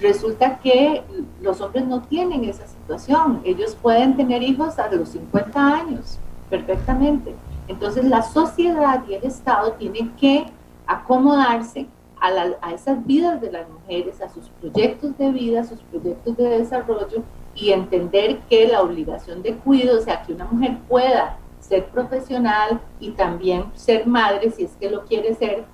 resulta 0.00 0.58
que 0.58 1.02
los 1.40 1.60
hombres 1.60 1.86
no 1.86 2.02
tienen 2.02 2.44
esa 2.44 2.66
situación. 2.66 3.40
Ellos 3.44 3.76
pueden 3.80 4.16
tener 4.16 4.42
hijos 4.42 4.78
a 4.78 4.90
los 4.90 5.10
50 5.10 5.74
años 5.74 6.18
perfectamente. 6.50 7.34
Entonces, 7.68 8.04
la 8.04 8.22
sociedad 8.22 9.02
y 9.08 9.14
el 9.14 9.24
Estado 9.24 9.72
tienen 9.72 10.10
que 10.16 10.46
acomodarse 10.86 11.86
a, 12.20 12.72
esas 12.72 13.04
vidas 13.04 13.40
de 13.40 13.50
las 13.50 13.68
mujeres, 13.68 14.20
a 14.20 14.28
sus 14.28 14.48
proyectos 14.60 15.16
de 15.18 15.32
vida, 15.32 15.62
a 15.62 15.64
sus 15.64 15.80
proyectos 15.80 16.36
de 16.36 16.44
desarrollo 16.58 17.22
y 17.54 17.70
entender 17.70 18.38
que 18.48 18.68
la 18.68 18.80
obligación 18.80 19.42
de 19.42 19.56
cuidado, 19.56 19.98
o 19.98 20.02
sea, 20.02 20.22
que 20.22 20.32
una 20.32 20.44
mujer 20.44 20.78
pueda 20.88 21.36
ser 21.60 21.86
profesional 21.86 22.80
y 23.00 23.10
también 23.10 23.64
ser 23.74 24.06
madre, 24.06 24.50
si 24.50 24.64
es 24.64 24.76
que 24.78 24.90
lo 24.90 25.04
quiere 25.04 25.34
ser, 25.34 25.64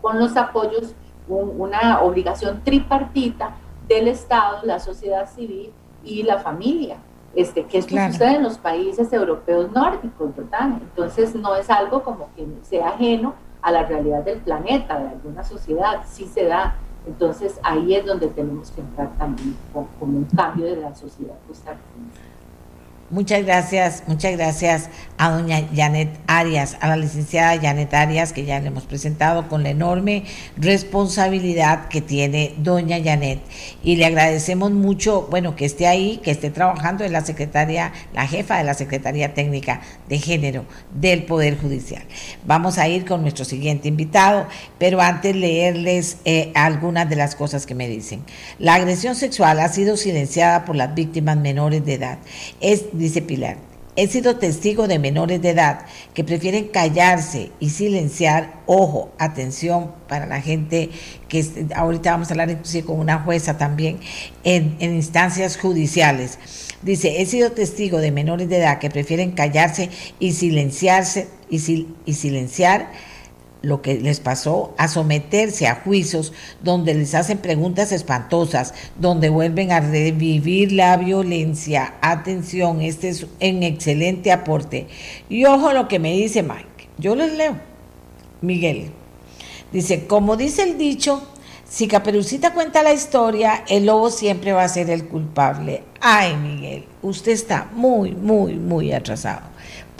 con 0.00 0.18
los 0.18 0.36
apoyos, 0.36 0.94
una 1.28 2.00
obligación 2.02 2.62
tripartita 2.64 3.54
del 3.86 4.08
Estado, 4.08 4.60
la 4.64 4.80
sociedad 4.80 5.28
civil 5.28 5.72
y 6.04 6.22
la 6.22 6.38
familia. 6.38 6.96
Este, 7.34 7.64
que 7.64 7.78
esto 7.78 7.94
sucede 7.94 8.36
en 8.36 8.42
los 8.42 8.58
países 8.58 9.12
europeos 9.12 9.70
nórdicos, 9.70 10.34
¿verdad? 10.34 10.70
Entonces 10.80 11.34
no 11.36 11.54
es 11.54 11.70
algo 11.70 12.02
como 12.02 12.28
que 12.34 12.44
sea 12.62 12.88
ajeno 12.88 13.34
a 13.62 13.70
la 13.70 13.84
realidad 13.84 14.24
del 14.24 14.38
planeta, 14.40 14.98
de 14.98 15.08
alguna 15.10 15.44
sociedad, 15.44 16.02
sí 16.08 16.26
se 16.26 16.46
da. 16.46 16.74
Entonces 17.06 17.60
ahí 17.62 17.94
es 17.94 18.04
donde 18.04 18.26
tenemos 18.28 18.70
que 18.72 18.80
entrar 18.80 19.10
también 19.16 19.56
con, 19.72 19.86
un 20.00 20.24
cambio 20.36 20.66
de 20.66 20.76
la 20.76 20.94
sociedad 20.94 21.36
costarricense. 21.46 22.29
Muchas 23.10 23.44
gracias, 23.44 24.04
muchas 24.06 24.36
gracias 24.36 24.88
a 25.18 25.30
doña 25.30 25.68
Janet 25.74 26.10
Arias, 26.28 26.76
a 26.80 26.86
la 26.86 26.96
licenciada 26.96 27.60
Janet 27.60 27.92
Arias, 27.92 28.32
que 28.32 28.44
ya 28.44 28.60
le 28.60 28.68
hemos 28.68 28.84
presentado 28.84 29.48
con 29.48 29.64
la 29.64 29.70
enorme 29.70 30.22
responsabilidad 30.56 31.88
que 31.88 32.02
tiene 32.02 32.54
doña 32.58 33.02
Janet. 33.02 33.40
Y 33.82 33.96
le 33.96 34.06
agradecemos 34.06 34.70
mucho, 34.70 35.26
bueno, 35.28 35.56
que 35.56 35.64
esté 35.64 35.88
ahí, 35.88 36.20
que 36.22 36.30
esté 36.30 36.50
trabajando 36.50 37.02
en 37.02 37.12
la 37.12 37.22
secretaria, 37.22 37.92
la 38.14 38.28
jefa 38.28 38.58
de 38.58 38.64
la 38.64 38.74
Secretaría 38.74 39.34
Técnica 39.34 39.80
de 40.08 40.18
Género 40.20 40.64
del 40.94 41.24
Poder 41.24 41.58
Judicial. 41.58 42.04
Vamos 42.46 42.78
a 42.78 42.86
ir 42.86 43.04
con 43.04 43.22
nuestro 43.22 43.44
siguiente 43.44 43.88
invitado, 43.88 44.46
pero 44.78 45.00
antes 45.00 45.34
leerles 45.34 46.18
eh, 46.24 46.52
algunas 46.54 47.10
de 47.10 47.16
las 47.16 47.34
cosas 47.34 47.66
que 47.66 47.74
me 47.74 47.88
dicen. 47.88 48.22
La 48.60 48.74
agresión 48.74 49.16
sexual 49.16 49.58
ha 49.58 49.68
sido 49.68 49.96
silenciada 49.96 50.64
por 50.64 50.76
las 50.76 50.94
víctimas 50.94 51.36
menores 51.36 51.84
de 51.84 51.94
edad. 51.94 52.18
Es 52.60 52.99
dice 53.00 53.22
Pilar, 53.22 53.56
he 53.96 54.06
sido 54.06 54.36
testigo 54.36 54.88
de 54.88 54.98
menores 54.98 55.42
de 55.42 55.50
edad 55.50 55.86
que 56.14 56.24
prefieren 56.24 56.68
callarse 56.68 57.50
y 57.58 57.70
silenciar, 57.70 58.60
ojo, 58.66 59.12
atención 59.18 59.92
para 60.08 60.26
la 60.26 60.40
gente 60.40 60.90
que 61.28 61.44
ahorita 61.74 62.12
vamos 62.12 62.28
a 62.28 62.34
hablar 62.34 62.50
inclusive 62.50 62.86
con 62.86 62.98
una 62.98 63.18
jueza 63.18 63.58
también 63.58 63.98
en, 64.44 64.76
instancias 64.80 65.56
judiciales. 65.56 66.38
Dice, 66.82 67.20
he 67.20 67.26
sido 67.26 67.52
testigo 67.52 67.98
de 67.98 68.10
menores 68.10 68.48
de 68.48 68.58
edad 68.58 68.78
que 68.78 68.90
prefieren 68.90 69.32
callarse 69.32 69.90
y 70.18 70.32
silenciarse 70.32 71.28
y, 71.50 71.88
y 72.06 72.14
silenciar 72.14 72.90
lo 73.62 73.82
que 73.82 73.94
les 73.94 74.20
pasó, 74.20 74.74
a 74.78 74.88
someterse 74.88 75.66
a 75.66 75.76
juicios 75.76 76.32
donde 76.62 76.94
les 76.94 77.14
hacen 77.14 77.38
preguntas 77.38 77.92
espantosas, 77.92 78.74
donde 78.96 79.28
vuelven 79.28 79.72
a 79.72 79.80
revivir 79.80 80.72
la 80.72 80.96
violencia. 80.96 81.94
Atención, 82.00 82.80
este 82.80 83.08
es 83.08 83.24
un 83.24 83.62
excelente 83.62 84.32
aporte. 84.32 84.86
Y 85.28 85.44
ojo 85.44 85.72
lo 85.72 85.88
que 85.88 85.98
me 85.98 86.12
dice 86.12 86.42
Mike. 86.42 86.88
Yo 86.98 87.14
les 87.14 87.32
leo. 87.32 87.56
Miguel. 88.40 88.90
Dice, 89.72 90.06
como 90.06 90.36
dice 90.36 90.62
el 90.62 90.78
dicho, 90.78 91.22
si 91.70 91.86
Caperucita 91.86 92.52
cuenta 92.52 92.82
la 92.82 92.92
historia, 92.92 93.62
el 93.68 93.86
lobo 93.86 94.10
siempre 94.10 94.52
va 94.52 94.64
a 94.64 94.68
ser 94.68 94.90
el 94.90 95.06
culpable. 95.06 95.84
Ay, 96.00 96.34
Miguel, 96.34 96.84
usted 97.00 97.30
está 97.30 97.68
muy, 97.72 98.10
muy, 98.10 98.56
muy 98.56 98.92
atrasado 98.92 99.42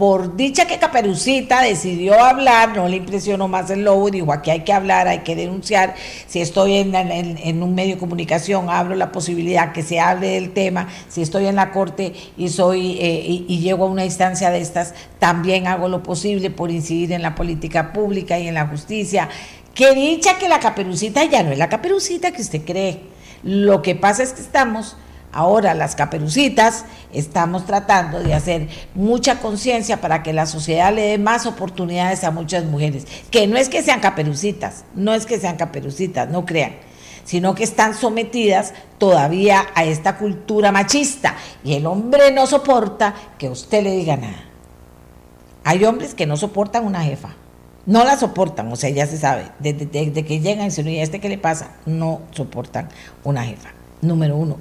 por 0.01 0.35
dicha 0.35 0.65
que 0.65 0.79
Caperucita 0.79 1.61
decidió 1.61 2.19
hablar, 2.25 2.75
no 2.75 2.89
le 2.89 2.97
impresionó 2.97 3.49
más 3.49 3.69
el 3.69 3.85
lobo 3.85 4.09
y 4.09 4.13
dijo, 4.13 4.33
aquí 4.33 4.51
hay 4.51 4.61
que 4.61 4.73
hablar, 4.73 5.07
hay 5.07 5.19
que 5.19 5.37
denunciar, 5.37 5.95
si 6.27 6.41
estoy 6.41 6.77
en, 6.77 7.63
un 7.63 7.75
medio 7.75 7.97
de 7.97 8.01
comunicación, 8.01 8.71
abro 8.71 8.95
la 8.95 9.13
posibilidad 9.13 9.73
que 9.73 9.83
se 9.83 10.01
hable 10.01 10.29
del 10.29 10.55
tema, 10.55 10.89
si 11.11 11.21
estoy 11.21 11.49
en 11.49 11.57
la 11.57 11.71
corte 11.71 12.15
y, 12.39 12.49
soy, 12.49 12.97
eh, 12.99 13.45
y, 13.47 13.59
llego 13.59 13.85
a 13.85 13.89
una 13.89 14.07
instancia 14.07 14.49
de 14.49 14.63
estas, 14.63 14.95
también 15.19 15.67
hago 15.67 15.87
lo 15.87 16.03
posible 16.03 16.49
por 16.49 16.71
incidir 16.71 17.13
en 17.13 17.21
la 17.21 17.35
política 17.35 17.93
pública 17.93 18.39
y 18.39 18.49
en 18.49 18.55
la 18.55 18.69
justicia. 18.69 19.29
Qué 19.75 19.95
dicha 19.95 20.39
que 20.39 20.49
la 20.49 20.61
Caperucita 20.61 21.25
ya 21.25 21.43
no 21.43 21.53
es 21.53 21.59
la 21.59 21.69
Caperucita 21.69 22.33
que 22.33 22.43
usted 22.43 22.65
cree. 22.65 23.03
Lo 23.43 23.83
que 23.83 23.95
pasa 23.95 24.23
es 24.23 24.33
que 24.33 24.43
estamos 24.43 24.97
Ahora 25.33 25.75
las 25.75 25.95
caperucitas 25.95 26.85
estamos 27.13 27.65
tratando 27.65 28.21
de 28.21 28.35
hacer 28.35 28.69
mucha 28.97 29.39
conciencia 29.39 30.01
para 30.01 30.25
que 30.25 30.33
la 30.33 30.45
sociedad 30.47 30.93
le 30.93 31.03
dé 31.03 31.19
más 31.19 31.47
oportunidades 31.47 32.25
a 32.25 32.33
muchas 32.33 32.65
mujeres, 32.65 33.07
que 33.31 33.47
no 33.47 33.57
es 33.57 33.69
que 33.69 33.83
sean 33.83 34.01
caperucitas, 34.01 34.85
no 34.97 35.15
es 35.15 35.27
que 35.27 35.39
sean 35.39 35.57
caperucitas, 35.57 36.29
no 36.31 36.45
crean, 36.45 36.73
sino 37.23 37.55
que 37.55 37.63
están 37.63 37.95
sometidas 37.95 38.75
todavía 38.99 39.67
a 39.77 39.85
esta 39.85 40.19
cultura 40.19 40.73
machista 40.73 41.37
y 41.63 41.75
el 41.75 41.87
hombre 41.87 42.33
no 42.33 42.49
soporta 42.49 43.15
que 43.39 43.49
usted 43.49 43.85
le 43.85 43.93
diga 43.93 44.17
nada. 44.17 44.47
Hay 45.63 45.85
hombres 45.85 46.15
que 46.15 46.27
no 46.27 46.37
soportan 46.37 46.85
una 46.85 47.05
jefa, 47.05 47.37
no 47.91 48.05
la 48.05 48.17
soportan, 48.17 48.73
o 48.73 48.77
sea, 48.77 48.89
ya 48.91 49.05
se 49.09 49.19
sabe, 49.19 49.47
desde, 49.59 49.89
que 50.25 50.39
llegan 50.39 50.69
y 50.69 50.71
se 50.71 50.89
¿y 50.89 51.01
este 51.01 51.19
qué 51.19 51.29
le 51.29 51.39
pasa? 51.39 51.73
No 51.87 52.21
soportan 52.31 52.89
una 53.25 53.43
jefa, 53.43 53.71
número 54.01 54.37
uno. 54.37 54.59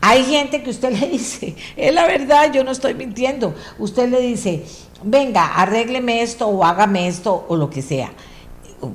Hay 0.00 0.24
gente 0.24 0.62
que 0.62 0.70
usted 0.70 0.90
le 0.98 1.06
dice, 1.06 1.54
es 1.76 1.92
la 1.92 2.06
verdad, 2.06 2.50
yo 2.50 2.64
no 2.64 2.70
estoy 2.70 2.94
mintiendo. 2.94 3.54
Usted 3.78 4.08
le 4.08 4.22
dice, 4.22 4.64
venga, 5.04 5.54
arrégleme 5.54 6.22
esto 6.22 6.48
o 6.48 6.64
hágame 6.64 7.08
esto 7.08 7.44
o 7.46 7.56
lo 7.56 7.68
que 7.68 7.82
sea. 7.82 8.10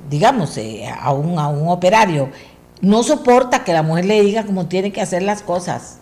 Digamos, 0.09 0.57
eh, 0.57 0.87
a, 0.87 1.13
un, 1.13 1.37
a 1.37 1.47
un 1.47 1.69
operario. 1.69 2.31
No 2.81 3.03
soporta 3.03 3.63
que 3.63 3.73
la 3.73 3.83
mujer 3.83 4.05
le 4.05 4.23
diga 4.23 4.43
cómo 4.43 4.65
tiene 4.65 4.91
que 4.91 5.01
hacer 5.01 5.21
las 5.21 5.43
cosas. 5.43 5.99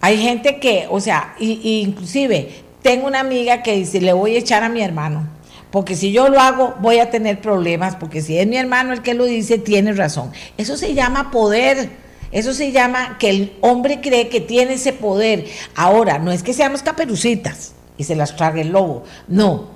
Hay 0.00 0.16
gente 0.16 0.60
que, 0.60 0.86
o 0.90 0.98
sea, 0.98 1.34
inclusive 1.38 2.64
tengo 2.80 3.06
una 3.06 3.20
amiga 3.20 3.62
que 3.62 3.74
dice, 3.74 4.00
le 4.00 4.14
voy 4.14 4.36
a 4.36 4.38
echar 4.38 4.62
a 4.62 4.70
mi 4.70 4.80
hermano, 4.80 5.35
porque 5.76 5.94
si 5.94 6.10
yo 6.10 6.30
lo 6.30 6.40
hago 6.40 6.74
voy 6.80 7.00
a 7.00 7.10
tener 7.10 7.42
problemas, 7.42 7.96
porque 7.96 8.22
si 8.22 8.38
es 8.38 8.46
mi 8.46 8.56
hermano 8.56 8.94
el 8.94 9.02
que 9.02 9.12
lo 9.12 9.26
dice, 9.26 9.58
tiene 9.58 9.92
razón. 9.92 10.32
Eso 10.56 10.78
se 10.78 10.94
llama 10.94 11.30
poder. 11.30 11.90
Eso 12.32 12.54
se 12.54 12.72
llama 12.72 13.18
que 13.18 13.28
el 13.28 13.56
hombre 13.60 14.00
cree 14.00 14.30
que 14.30 14.40
tiene 14.40 14.72
ese 14.72 14.94
poder. 14.94 15.44
Ahora, 15.74 16.18
no 16.18 16.32
es 16.32 16.42
que 16.42 16.54
seamos 16.54 16.82
caperucitas, 16.82 17.74
y 17.98 18.04
se 18.04 18.16
las 18.16 18.34
trague 18.36 18.62
el 18.62 18.70
lobo. 18.70 19.04
No, 19.28 19.68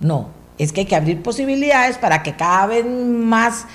no, 0.00 0.30
es 0.58 0.72
que 0.72 0.80
hay 0.80 0.86
que 0.86 0.96
abrir 0.96 1.22
posibilidades 1.22 1.98
para 1.98 2.24
que 2.24 2.34
cada 2.34 2.66
vez 2.66 2.84
más 2.84 3.66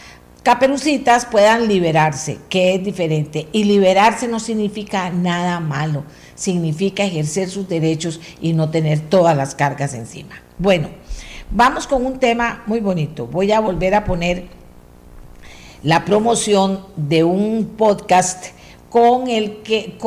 caperucitas 0.44 1.26
puedan 1.28 1.70
liberarse, 1.70 2.40
que 2.50 2.76
es 2.76 2.84
diferente. 2.84 3.48
Y 3.54 3.64
liberarse 3.64 4.28
no 4.28 4.42
significa 4.42 5.12
nada 5.12 5.62
malo, 5.62 6.04
significa 6.36 7.06
ejercer 7.06 7.50
sus 7.50 7.70
derechos 7.70 8.20
y 8.42 8.52
no 8.52 8.70
tener 8.70 9.00
todas 9.00 9.38
las 9.38 9.56
cargas 9.56 9.94
encima. 9.94 10.42
Bueno, 10.58 10.90
vamos 11.52 11.88
con 11.88 12.06
un 12.06 12.20
tema 12.20 12.64
muy 12.66 12.80
bonito. 12.80 13.28
Voy 13.28 13.52
a 13.52 13.60
volver 13.60 13.96
a 13.96 14.06
poner 14.06 14.46
la 15.84 16.06
promoción 16.06 16.86
de 16.96 17.24
un 17.24 17.74
podcast 17.78 18.48
con 18.90 19.30
el 19.30 19.62
que, 19.62 19.98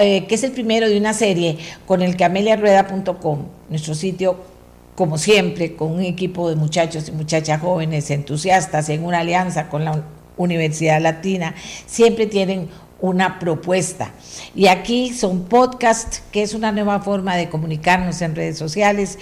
eh, 0.00 0.26
que 0.26 0.34
es 0.34 0.44
el 0.44 0.52
primero 0.52 0.88
de 0.88 0.98
una 0.98 1.14
serie 1.14 1.58
con 1.86 2.02
el 2.02 2.16
que 2.16 2.24
ameliarueda.com, 2.24 3.46
nuestro 3.68 3.94
sitio 3.94 4.52
como 4.94 5.16
siempre, 5.16 5.74
con 5.74 5.92
un 5.92 6.02
equipo 6.02 6.50
de 6.50 6.56
muchachos 6.56 7.08
y 7.08 7.12
muchachas 7.12 7.60
jóvenes 7.60 8.10
entusiastas 8.10 8.90
en 8.90 9.04
una 9.04 9.20
alianza 9.20 9.68
con 9.68 9.86
la 9.86 10.04
Universidad 10.36 11.00
Latina, 11.00 11.54
siempre 11.86 12.26
tienen 12.26 12.68
una 13.02 13.40
propuesta. 13.40 14.12
Y 14.54 14.68
aquí 14.68 15.12
son 15.12 15.44
podcasts, 15.44 16.22
que 16.30 16.42
es 16.42 16.54
una 16.54 16.72
nueva 16.72 17.00
forma 17.00 17.36
de 17.36 17.48
comunicarnos 17.48 18.22
en 18.22 18.36
redes 18.36 18.56
sociales. 18.56 19.18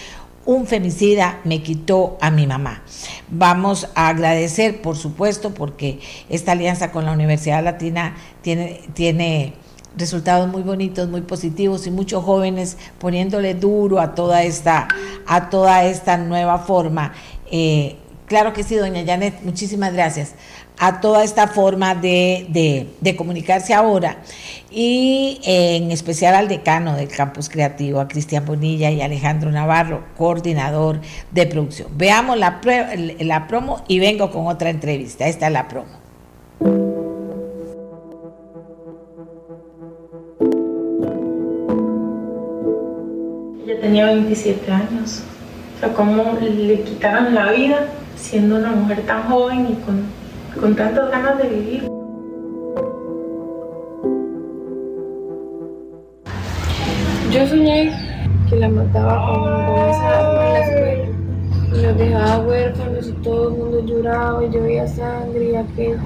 Un 0.50 0.66
femicida 0.66 1.38
me 1.44 1.62
quitó 1.62 2.18
a 2.20 2.32
mi 2.32 2.44
mamá. 2.44 2.82
Vamos 3.28 3.86
a 3.94 4.08
agradecer, 4.08 4.82
por 4.82 4.96
supuesto, 4.96 5.54
porque 5.54 6.00
esta 6.28 6.50
alianza 6.50 6.90
con 6.90 7.04
la 7.04 7.12
Universidad 7.12 7.62
Latina 7.62 8.16
tiene, 8.42 8.80
tiene 8.92 9.54
resultados 9.96 10.48
muy 10.48 10.62
bonitos, 10.62 11.08
muy 11.08 11.20
positivos 11.20 11.86
y 11.86 11.92
muchos 11.92 12.24
jóvenes 12.24 12.78
poniéndole 12.98 13.54
duro 13.54 14.00
a 14.00 14.16
toda 14.16 14.42
esta, 14.42 14.88
a 15.24 15.50
toda 15.50 15.84
esta 15.84 16.16
nueva 16.16 16.58
forma. 16.58 17.12
Eh, 17.52 17.98
claro 18.26 18.52
que 18.52 18.64
sí, 18.64 18.74
doña 18.74 19.04
Janet, 19.06 19.44
muchísimas 19.44 19.92
gracias 19.92 20.34
a 20.82 21.00
toda 21.02 21.22
esta 21.24 21.46
forma 21.46 21.94
de, 21.94 22.88
de, 23.00 23.16
comunicarse 23.16 23.74
ahora 23.74 24.16
y 24.70 25.38
en 25.44 25.90
especial 25.90 26.34
al 26.34 26.48
decano 26.48 26.96
del 26.96 27.08
campus 27.08 27.50
creativo, 27.50 28.00
a 28.00 28.08
Cristian 28.08 28.46
Bonilla 28.46 28.90
y 28.90 29.02
Alejandro 29.02 29.50
Navarro, 29.50 30.04
coordinador 30.16 31.02
de 31.32 31.46
producción. 31.46 31.88
Veamos 31.98 32.38
la, 32.38 32.60
la 33.20 33.46
promo 33.46 33.84
y 33.88 33.98
vengo 33.98 34.30
con 34.30 34.46
otra 34.46 34.70
entrevista. 34.70 35.28
Esta 35.28 35.48
es 35.48 35.52
la 35.52 35.68
promo. 35.68 36.00
tenía 43.80 44.06
27 44.06 44.70
años. 44.70 45.22
O 45.76 45.80
sea, 45.80 45.92
cómo 45.94 46.38
le 46.40 46.82
quitaron 46.82 47.34
la 47.34 47.50
vida 47.50 47.86
siendo 48.16 48.56
una 48.56 48.70
mujer 48.70 49.02
tan 49.06 49.22
joven 49.24 49.66
y 49.70 49.74
con, 49.84 50.19
con 50.58 50.74
tantas 50.74 51.10
ganas 51.10 51.38
de 51.38 51.48
vivir. 51.48 51.82
Yo 57.30 57.46
soñé 57.46 57.92
que 58.48 58.56
la 58.56 58.68
mataba 58.68 59.26
con, 59.26 59.44
con 59.44 59.88
esa 59.88 60.18
arma 60.18 60.46
en 60.46 60.52
la 60.52 60.60
escuela 60.60 61.20
y 61.72 61.82
los 61.82 61.98
dejaba 61.98 62.38
huérfanos 62.40 63.08
y 63.08 63.12
todo 63.22 63.48
el 63.48 63.54
mundo 63.56 63.84
lloraba 63.86 64.44
y 64.44 64.50
yo 64.50 64.62
veía 64.62 64.88
sangre 64.88 65.50
y 65.50 65.56
aquello. 65.56 66.00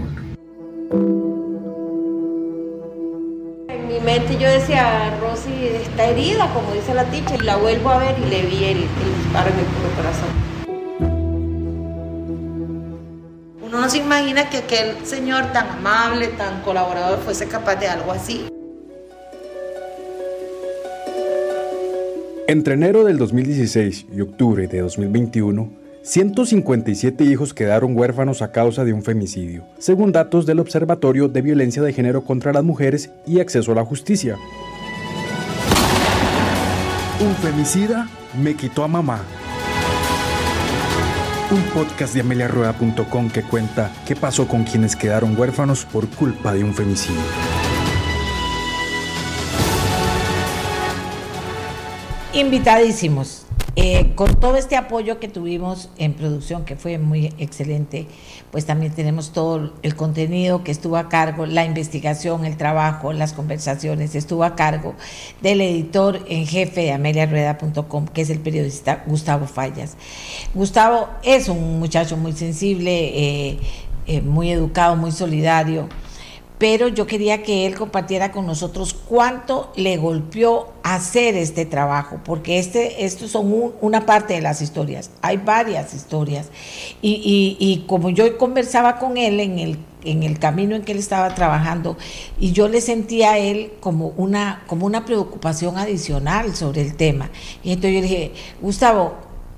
mi 3.94 4.00
mente 4.00 4.36
yo 4.38 4.48
decía, 4.48 5.16
Rosy 5.20 5.52
está 5.66 6.06
herida, 6.06 6.48
como 6.52 6.72
dice 6.72 6.94
la 6.94 7.04
ticha, 7.04 7.36
y 7.36 7.38
la 7.38 7.56
vuelvo 7.56 7.90
a 7.90 7.98
ver 7.98 8.16
y 8.18 8.28
le 8.28 8.42
vi 8.42 8.64
el, 8.64 8.78
disparo 8.80 9.50
en 9.50 9.58
el 9.58 9.66
puro 9.66 9.88
corazón. 9.96 10.43
Uno 13.84 13.92
no 13.92 13.98
se 13.98 14.02
imagina 14.02 14.48
que 14.48 14.56
aquel 14.56 15.04
señor 15.04 15.52
tan 15.52 15.68
amable, 15.68 16.28
tan 16.28 16.62
colaborador, 16.62 17.18
fuese 17.18 17.46
capaz 17.48 17.76
de 17.76 17.86
algo 17.86 18.12
así. 18.12 18.46
Entre 22.48 22.72
enero 22.72 23.04
del 23.04 23.18
2016 23.18 24.06
y 24.10 24.22
octubre 24.22 24.68
de 24.68 24.80
2021, 24.80 25.70
157 26.00 27.24
hijos 27.24 27.52
quedaron 27.52 27.94
huérfanos 27.94 28.40
a 28.40 28.52
causa 28.52 28.84
de 28.84 28.94
un 28.94 29.02
femicidio, 29.02 29.64
según 29.78 30.12
datos 30.12 30.46
del 30.46 30.60
Observatorio 30.60 31.28
de 31.28 31.42
Violencia 31.42 31.82
de 31.82 31.92
Género 31.92 32.24
contra 32.24 32.54
las 32.54 32.64
Mujeres 32.64 33.10
y 33.26 33.40
Acceso 33.40 33.72
a 33.72 33.74
la 33.74 33.84
Justicia. 33.84 34.38
Un 37.20 37.34
femicida 37.34 38.08
me 38.42 38.54
quitó 38.54 38.82
a 38.82 38.88
mamá. 38.88 39.20
Un 41.54 41.62
podcast 41.66 42.12
de 42.12 42.20
ameliarueda.com 42.20 43.30
que 43.30 43.44
cuenta 43.44 43.88
qué 44.08 44.16
pasó 44.16 44.48
con 44.48 44.64
quienes 44.64 44.96
quedaron 44.96 45.38
huérfanos 45.38 45.84
por 45.84 46.08
culpa 46.08 46.52
de 46.52 46.64
un 46.64 46.74
femicidio. 46.74 47.22
Invitadísimos 52.32 53.43
eh, 53.76 54.12
con 54.14 54.38
todo 54.38 54.56
este 54.56 54.76
apoyo 54.76 55.18
que 55.18 55.26
tuvimos 55.26 55.90
en 55.98 56.14
producción, 56.14 56.64
que 56.64 56.76
fue 56.76 56.98
muy 56.98 57.34
excelente, 57.38 58.06
pues 58.52 58.66
también 58.66 58.92
tenemos 58.92 59.32
todo 59.32 59.72
el 59.82 59.96
contenido 59.96 60.62
que 60.62 60.70
estuvo 60.70 60.96
a 60.96 61.08
cargo, 61.08 61.44
la 61.44 61.64
investigación, 61.64 62.44
el 62.44 62.56
trabajo, 62.56 63.12
las 63.12 63.32
conversaciones, 63.32 64.14
estuvo 64.14 64.44
a 64.44 64.54
cargo 64.54 64.94
del 65.42 65.60
editor 65.60 66.20
en 66.28 66.46
jefe 66.46 66.82
de 66.82 66.92
ameliarueda.com, 66.92 68.06
que 68.06 68.22
es 68.22 68.30
el 68.30 68.38
periodista 68.38 69.02
Gustavo 69.06 69.46
Fallas. 69.46 69.96
Gustavo 70.54 71.08
es 71.24 71.48
un 71.48 71.80
muchacho 71.80 72.16
muy 72.16 72.32
sensible, 72.32 72.92
eh, 72.92 73.58
eh, 74.06 74.20
muy 74.20 74.52
educado, 74.52 74.94
muy 74.94 75.10
solidario 75.10 75.88
pero 76.64 76.88
yo 76.88 77.06
quería 77.06 77.42
que 77.42 77.66
él 77.66 77.74
compartiera 77.74 78.32
con 78.32 78.46
nosotros 78.46 78.94
cuánto 78.94 79.70
le 79.76 79.98
golpeó 79.98 80.72
hacer 80.82 81.36
este 81.36 81.66
trabajo, 81.66 82.20
porque 82.24 82.58
este, 82.58 83.04
estos 83.04 83.32
son 83.32 83.74
una 83.82 84.06
parte 84.06 84.32
de 84.32 84.40
las 84.40 84.62
historias, 84.62 85.10
hay 85.20 85.36
varias 85.36 85.92
historias, 85.92 86.46
y, 87.02 87.58
y, 87.60 87.84
como 87.86 88.08
yo 88.08 88.38
conversaba 88.38 88.98
con 88.98 89.18
él 89.18 89.40
en 89.40 89.58
el, 89.58 89.78
en 90.04 90.22
el 90.22 90.38
camino 90.38 90.74
en 90.74 90.84
que 90.84 90.92
él 90.92 90.98
estaba 91.00 91.34
trabajando, 91.34 91.98
y 92.40 92.52
yo 92.52 92.66
le 92.68 92.80
sentía 92.80 93.32
a 93.32 93.38
él 93.38 93.72
como 93.80 94.14
una, 94.16 94.62
como 94.66 94.86
una 94.86 95.04
preocupación 95.04 95.76
adicional 95.76 96.56
sobre 96.56 96.80
el 96.80 96.96
tema, 96.96 97.28
y 97.62 97.72
entonces 97.72 97.92
yo 97.92 98.00
le 98.00 98.08
dije, 98.08 98.32
Gustavo, 98.62 99.16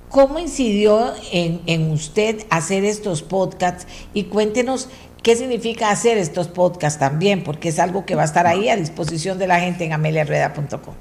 ¿cómo 0.08 0.40
incidió 0.40 1.12
en, 1.30 1.60
en 1.66 1.88
usted 1.92 2.44
hacer 2.50 2.84
estos 2.84 3.22
podcasts? 3.22 3.86
Y 4.12 4.24
cuéntenos 4.24 4.88
¿Qué 5.26 5.34
significa 5.34 5.90
hacer 5.90 6.18
estos 6.18 6.46
podcasts 6.46 7.00
también? 7.00 7.42
Porque 7.42 7.70
es 7.70 7.80
algo 7.80 8.06
que 8.06 8.14
va 8.14 8.22
a 8.22 8.26
estar 8.26 8.46
ahí 8.46 8.68
a 8.68 8.76
disposición 8.76 9.40
de 9.40 9.48
la 9.48 9.58
gente 9.58 9.84
en 9.84 9.92
ameliarreda.com. 9.92 10.94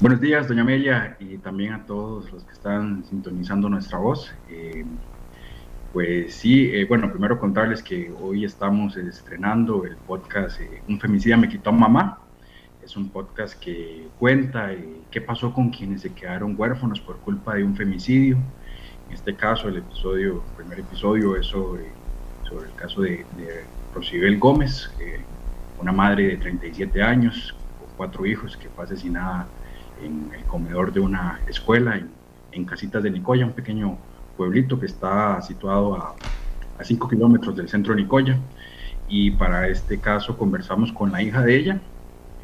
Buenos 0.00 0.20
días, 0.20 0.46
doña 0.46 0.60
Amelia, 0.60 1.16
y 1.18 1.38
también 1.38 1.72
a 1.72 1.86
todos 1.86 2.30
los 2.30 2.44
que 2.44 2.52
están 2.52 3.06
sintonizando 3.06 3.70
nuestra 3.70 3.96
voz. 3.96 4.30
Eh, 4.50 4.84
pues 5.94 6.34
sí, 6.34 6.68
eh, 6.74 6.84
bueno, 6.84 7.10
primero 7.10 7.40
contarles 7.40 7.82
que 7.82 8.12
hoy 8.20 8.44
estamos 8.44 8.98
estrenando 8.98 9.86
el 9.86 9.96
podcast 9.96 10.60
eh, 10.60 10.82
Un 10.90 11.00
femicida 11.00 11.38
me 11.38 11.48
quitó 11.48 11.70
a 11.70 11.72
mamá. 11.72 12.18
Es 12.84 12.98
un 12.98 13.08
podcast 13.08 13.58
que 13.58 14.08
cuenta 14.18 14.72
qué 15.10 15.22
pasó 15.22 15.54
con 15.54 15.70
quienes 15.70 16.02
se 16.02 16.12
quedaron 16.12 16.54
huérfanos 16.54 17.00
por 17.00 17.16
culpa 17.20 17.54
de 17.54 17.64
un 17.64 17.74
femicidio 17.74 18.36
en 19.08 19.14
este 19.14 19.34
caso, 19.34 19.68
el 19.68 19.78
episodio, 19.78 20.44
el 20.50 20.56
primer 20.56 20.80
episodio 20.80 21.36
es 21.36 21.46
sobre, 21.46 21.84
el 21.84 22.74
caso 22.76 23.02
de, 23.02 23.26
de 23.36 23.64
Rosibel 23.94 24.38
Gómez, 24.38 24.90
una 25.80 25.92
madre 25.92 26.28
de 26.28 26.36
37 26.36 27.02
años, 27.02 27.54
con 27.78 27.88
cuatro 27.96 28.26
hijos, 28.26 28.56
que 28.56 28.68
fue 28.68 28.84
asesinada 28.84 29.46
en 30.02 30.30
el 30.34 30.44
comedor 30.44 30.92
de 30.92 31.00
una 31.00 31.40
escuela 31.48 31.96
en, 31.96 32.10
en 32.52 32.64
Casitas 32.64 33.02
de 33.02 33.10
Nicoya, 33.10 33.46
un 33.46 33.52
pequeño 33.52 33.98
pueblito 34.36 34.78
que 34.78 34.86
está 34.86 35.40
situado 35.42 35.94
a, 35.96 36.14
a 36.78 36.84
5 36.84 37.08
kilómetros 37.08 37.56
del 37.56 37.68
centro 37.68 37.94
de 37.94 38.02
Nicoya. 38.02 38.38
Y 39.08 39.30
para 39.32 39.68
este 39.68 39.98
caso 39.98 40.36
conversamos 40.36 40.92
con 40.92 41.10
la 41.10 41.22
hija 41.22 41.42
de 41.42 41.56
ella, 41.56 41.80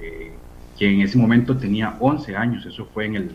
eh, 0.00 0.32
que 0.78 0.92
en 0.92 1.02
ese 1.02 1.18
momento 1.18 1.56
tenía 1.56 1.96
11 2.00 2.36
años, 2.36 2.66
eso 2.66 2.86
fue 2.92 3.06
en 3.06 3.16
el 3.16 3.30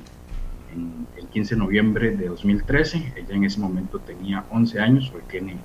el 0.71 1.27
15 1.29 1.55
de 1.55 1.59
noviembre 1.59 2.15
de 2.15 2.27
2013. 2.27 3.13
Ella 3.15 3.35
en 3.35 3.43
ese 3.43 3.59
momento 3.59 3.99
tenía 3.99 4.45
11 4.49 4.79
años, 4.79 5.11
hoy 5.13 5.23
tiene 5.29 5.57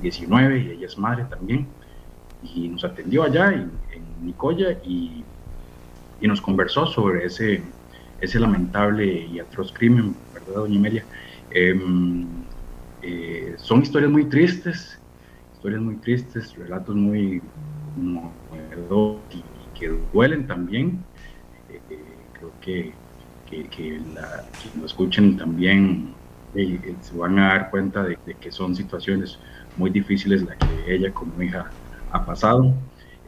19 0.00 0.58
y 0.58 0.70
ella 0.70 0.86
es 0.86 0.98
madre 0.98 1.24
también. 1.24 1.68
Y 2.42 2.68
nos 2.68 2.84
atendió 2.84 3.22
allá 3.22 3.52
en, 3.52 3.70
Nicoya 4.24 4.80
y, 4.84 5.24
y, 6.20 6.28
nos 6.28 6.40
conversó 6.40 6.86
sobre 6.86 7.24
ese, 7.26 7.62
ese 8.20 8.38
lamentable 8.38 9.06
y 9.06 9.38
atroz 9.38 9.72
crimen, 9.72 10.14
¿verdad, 10.32 10.54
doña 10.54 10.76
Emilia? 10.76 11.04
Em, 11.50 12.44
eh, 13.02 13.54
son 13.58 13.82
historias 13.82 14.10
muy 14.10 14.26
tristes, 14.26 15.00
historias 15.54 15.80
muy 15.80 15.96
tristes, 15.96 16.54
relatos 16.54 16.94
muy 16.94 17.42
y 19.32 19.78
que 19.78 19.88
duelen 20.12 20.46
también, 20.46 21.04
eh, 21.68 21.80
que 22.60 22.94
que, 23.50 23.68
que, 23.68 24.00
lo 24.74 24.86
escuchen 24.86 25.36
también 25.36 26.14
se 26.54 27.16
van 27.16 27.38
a 27.38 27.48
dar 27.48 27.70
cuenta 27.70 28.04
de, 28.04 28.16
que 28.40 28.50
son 28.50 28.74
situaciones 28.74 29.38
muy 29.76 29.90
difíciles 29.90 30.42
las 30.42 30.56
que 30.56 30.94
ella 30.94 31.12
como 31.12 31.42
hija 31.42 31.72
ha 32.10 32.24
pasado. 32.24 32.74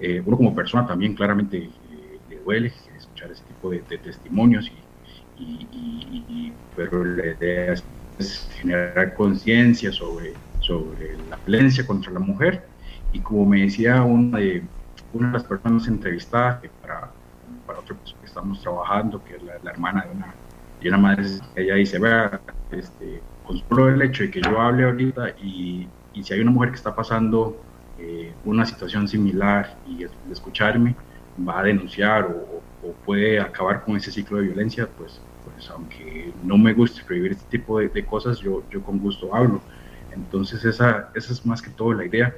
Eh, 0.00 0.22
uno 0.24 0.36
como 0.36 0.54
persona 0.54 0.86
también 0.86 1.14
claramente 1.14 1.58
eh, 1.58 2.18
le 2.28 2.38
duele 2.38 2.72
escuchar 2.96 3.30
ese 3.30 3.44
tipo 3.44 3.70
de, 3.70 3.80
testimonios, 3.80 4.70
y, 5.38 6.52
pero 6.76 7.04
la 7.04 7.26
idea 7.26 7.74
es 8.18 8.48
generar 8.60 9.14
conciencia 9.14 9.90
sobre, 9.92 10.34
sobre 10.60 11.16
la 11.28 11.38
violencia 11.44 11.86
contra 11.86 12.12
la 12.12 12.20
mujer. 12.20 12.68
Y 13.12 13.20
como 13.20 13.46
me 13.46 13.62
decía 13.62 14.02
una 14.02 14.38
de, 14.38 14.62
una 15.12 15.28
de 15.28 15.32
las 15.34 15.44
personas 15.44 15.86
entrevistadas, 15.88 16.60
que 16.60 16.68
para, 16.68 17.12
para 17.66 17.80
otro 17.80 17.96
que 18.20 18.21
estamos 18.32 18.62
trabajando, 18.62 19.22
que 19.22 19.36
es 19.36 19.42
la, 19.42 19.70
hermana 19.70 20.06
de 20.06 20.16
una, 20.16 20.34
de 20.80 20.88
una 20.88 20.98
madre, 20.98 21.24
ella 21.54 21.74
dice, 21.74 21.98
vea, 21.98 22.40
este, 22.70 23.20
con 23.46 23.58
solo 23.68 23.90
el 23.90 24.00
hecho 24.00 24.22
de 24.22 24.30
que 24.30 24.40
yo 24.40 24.58
hable 24.58 24.84
ahorita 24.84 25.30
y, 25.42 25.86
y 26.14 26.22
si 26.22 26.32
hay 26.32 26.40
una 26.40 26.50
mujer 26.50 26.70
que 26.70 26.76
está 26.76 26.94
pasando 26.94 27.60
eh, 27.98 28.32
una 28.46 28.64
situación 28.64 29.06
similar 29.06 29.76
y 29.86 29.98
de 29.98 30.10
escucharme 30.32 30.96
va 31.46 31.60
a 31.60 31.62
denunciar 31.62 32.24
o, 32.24 32.62
puede 33.04 33.38
acabar 33.38 33.84
con 33.84 33.96
ese 33.96 34.10
ciclo 34.10 34.38
de 34.38 34.44
violencia, 34.44 34.88
pues, 34.98 35.20
pues 35.44 35.70
aunque 35.70 36.32
no 36.42 36.58
me 36.58 36.72
guste 36.72 37.00
escribir 37.00 37.32
este 37.32 37.58
tipo 37.58 37.78
de, 37.78 38.04
cosas, 38.04 38.40
yo, 38.40 38.64
yo 38.70 38.82
con 38.82 38.98
gusto 38.98 39.32
hablo. 39.32 39.60
Entonces 40.10 40.64
esa, 40.64 41.10
esa 41.14 41.32
es 41.32 41.46
más 41.46 41.62
que 41.62 41.70
todo 41.70 41.92
la 41.92 42.04
idea. 42.04 42.34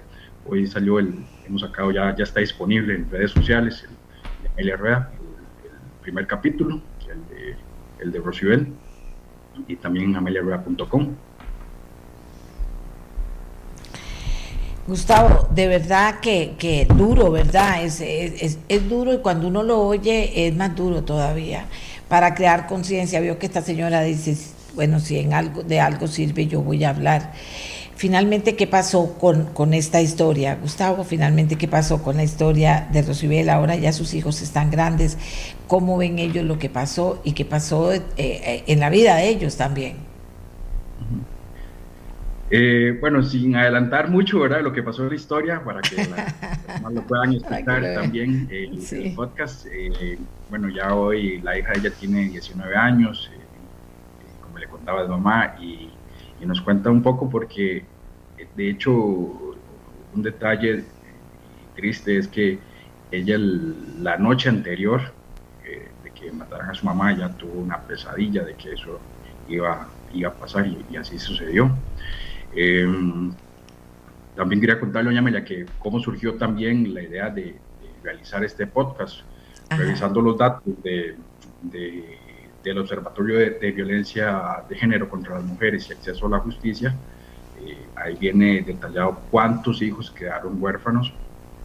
Hoy 0.46 0.66
salió 0.66 0.98
el, 0.98 1.24
hemos 1.46 1.62
sacado 1.62 1.92
ya, 1.92 2.14
ya 2.14 2.24
está 2.24 2.40
disponible 2.40 2.94
en 2.94 3.10
redes 3.10 3.30
sociales, 3.30 3.86
el, 4.58 4.68
el, 4.68 4.70
el, 4.70 4.76
primer 6.04 6.26
capítulo, 6.26 6.82
el 7.10 7.26
de, 7.28 7.56
el 7.98 8.12
de 8.12 8.18
Rosibel, 8.20 8.68
y 9.66 9.76
también 9.76 10.10
en 10.10 10.16
ameliarueda.com. 10.16 11.08
Gustavo, 14.86 15.48
de 15.50 15.66
verdad 15.66 16.20
que, 16.20 16.56
que 16.58 16.84
duro, 16.84 17.30
¿verdad? 17.30 17.82
Es, 17.82 18.02
es, 18.02 18.58
es, 18.68 18.88
duro 18.88 19.14
y 19.14 19.18
cuando 19.18 19.48
uno 19.48 19.62
lo 19.62 19.80
oye 19.80 20.46
es 20.46 20.54
más 20.54 20.76
duro 20.76 21.04
todavía. 21.04 21.64
Para 22.06 22.34
crear 22.34 22.66
conciencia, 22.66 23.18
vio 23.20 23.38
que 23.38 23.46
esta 23.46 23.62
señora 23.62 24.02
dice, 24.02 24.36
bueno, 24.74 25.00
si 25.00 25.18
en 25.18 25.32
algo, 25.32 25.62
de 25.62 25.80
algo 25.80 26.06
sirve, 26.06 26.46
yo 26.46 26.60
voy 26.60 26.84
a 26.84 26.90
hablar. 26.90 27.32
Finalmente, 27.96 28.56
¿qué 28.56 28.66
pasó 28.66 29.16
con, 29.18 29.46
con 29.52 29.72
esta 29.72 30.00
historia? 30.00 30.56
Gustavo, 30.56 31.04
finalmente, 31.04 31.56
¿qué 31.56 31.68
pasó 31.68 32.02
con 32.02 32.16
la 32.16 32.24
historia 32.24 32.88
de 32.92 33.02
Rosibel? 33.02 33.48
Ahora 33.48 33.76
ya 33.76 33.92
sus 33.92 34.14
hijos 34.14 34.42
están 34.42 34.70
grandes. 34.70 35.16
¿Cómo 35.68 35.96
ven 35.96 36.18
ellos 36.18 36.44
lo 36.44 36.58
que 36.58 36.68
pasó 36.68 37.20
y 37.22 37.32
qué 37.32 37.44
pasó 37.44 37.92
eh, 37.92 38.02
eh, 38.16 38.64
en 38.66 38.80
la 38.80 38.90
vida 38.90 39.16
de 39.16 39.28
ellos 39.28 39.56
también? 39.56 39.96
Eh, 42.50 42.98
bueno, 43.00 43.22
sin 43.22 43.54
adelantar 43.54 44.10
mucho, 44.10 44.40
¿verdad? 44.40 44.62
Lo 44.62 44.72
que 44.72 44.82
pasó 44.82 45.04
en 45.04 45.10
la 45.10 45.14
historia, 45.14 45.62
para 45.64 45.80
que 45.80 45.96
las 45.96 46.82
lo 46.92 47.02
puedan 47.02 47.32
escuchar 47.32 47.94
también 47.94 48.48
el 48.50 49.14
podcast. 49.14 49.66
bueno, 50.50 50.68
ya 50.68 50.94
hoy 50.94 51.40
la 51.42 51.56
hija 51.56 51.72
de 51.72 51.78
ella 51.78 51.90
tiene 51.98 52.28
19 52.28 52.76
años, 52.76 53.30
como 54.42 54.58
le 54.58 54.66
contaba 54.66 55.02
de 55.02 55.08
mamá, 55.08 55.54
y 55.60 55.90
y 56.40 56.46
nos 56.46 56.60
cuenta 56.60 56.90
un 56.90 57.02
poco 57.02 57.28
porque, 57.28 57.86
de 58.54 58.70
hecho, 58.70 58.92
un 58.92 60.22
detalle 60.22 60.84
triste 61.74 62.18
es 62.18 62.28
que 62.28 62.58
ella 63.10 63.36
la 63.38 64.16
noche 64.16 64.48
anterior 64.48 65.14
eh, 65.64 65.92
de 66.02 66.10
que 66.10 66.32
mataran 66.32 66.70
a 66.70 66.74
su 66.74 66.86
mamá 66.86 67.16
ya 67.16 67.28
tuvo 67.36 67.60
una 67.60 67.86
pesadilla 67.86 68.44
de 68.44 68.54
que 68.54 68.72
eso 68.72 69.00
iba, 69.46 69.88
iba 70.12 70.30
a 70.30 70.34
pasar 70.34 70.66
y, 70.66 70.96
así 70.96 71.18
sucedió. 71.18 71.70
Em, 72.52 73.32
también 74.34 74.60
quería 74.60 74.80
contarle, 74.80 75.10
doña 75.10 75.20
Amelia, 75.20 75.44
que 75.44 75.66
cómo 75.78 76.00
surgió 76.00 76.34
también 76.34 76.92
la 76.92 77.02
idea 77.02 77.30
de, 77.30 77.60
realizar 78.02 78.44
este 78.44 78.66
podcast, 78.66 79.20
revisando 79.70 80.20
los 80.20 80.36
datos 80.36 80.74
de 80.82 81.16
del 82.64 82.78
Observatorio 82.78 83.38
de, 83.38 83.72
Violencia 83.72 84.64
de 84.68 84.74
Género 84.74 85.08
contra 85.08 85.34
las 85.34 85.44
Mujeres 85.44 85.88
y 85.88 85.92
Acceso 85.92 86.26
a 86.26 86.30
la 86.30 86.38
Justicia, 86.38 86.94
eh, 87.60 87.76
ahí 87.94 88.16
viene 88.16 88.62
detallado 88.62 89.20
cuántos 89.30 89.82
hijos 89.82 90.10
quedaron 90.10 90.60
huérfanos 90.60 91.12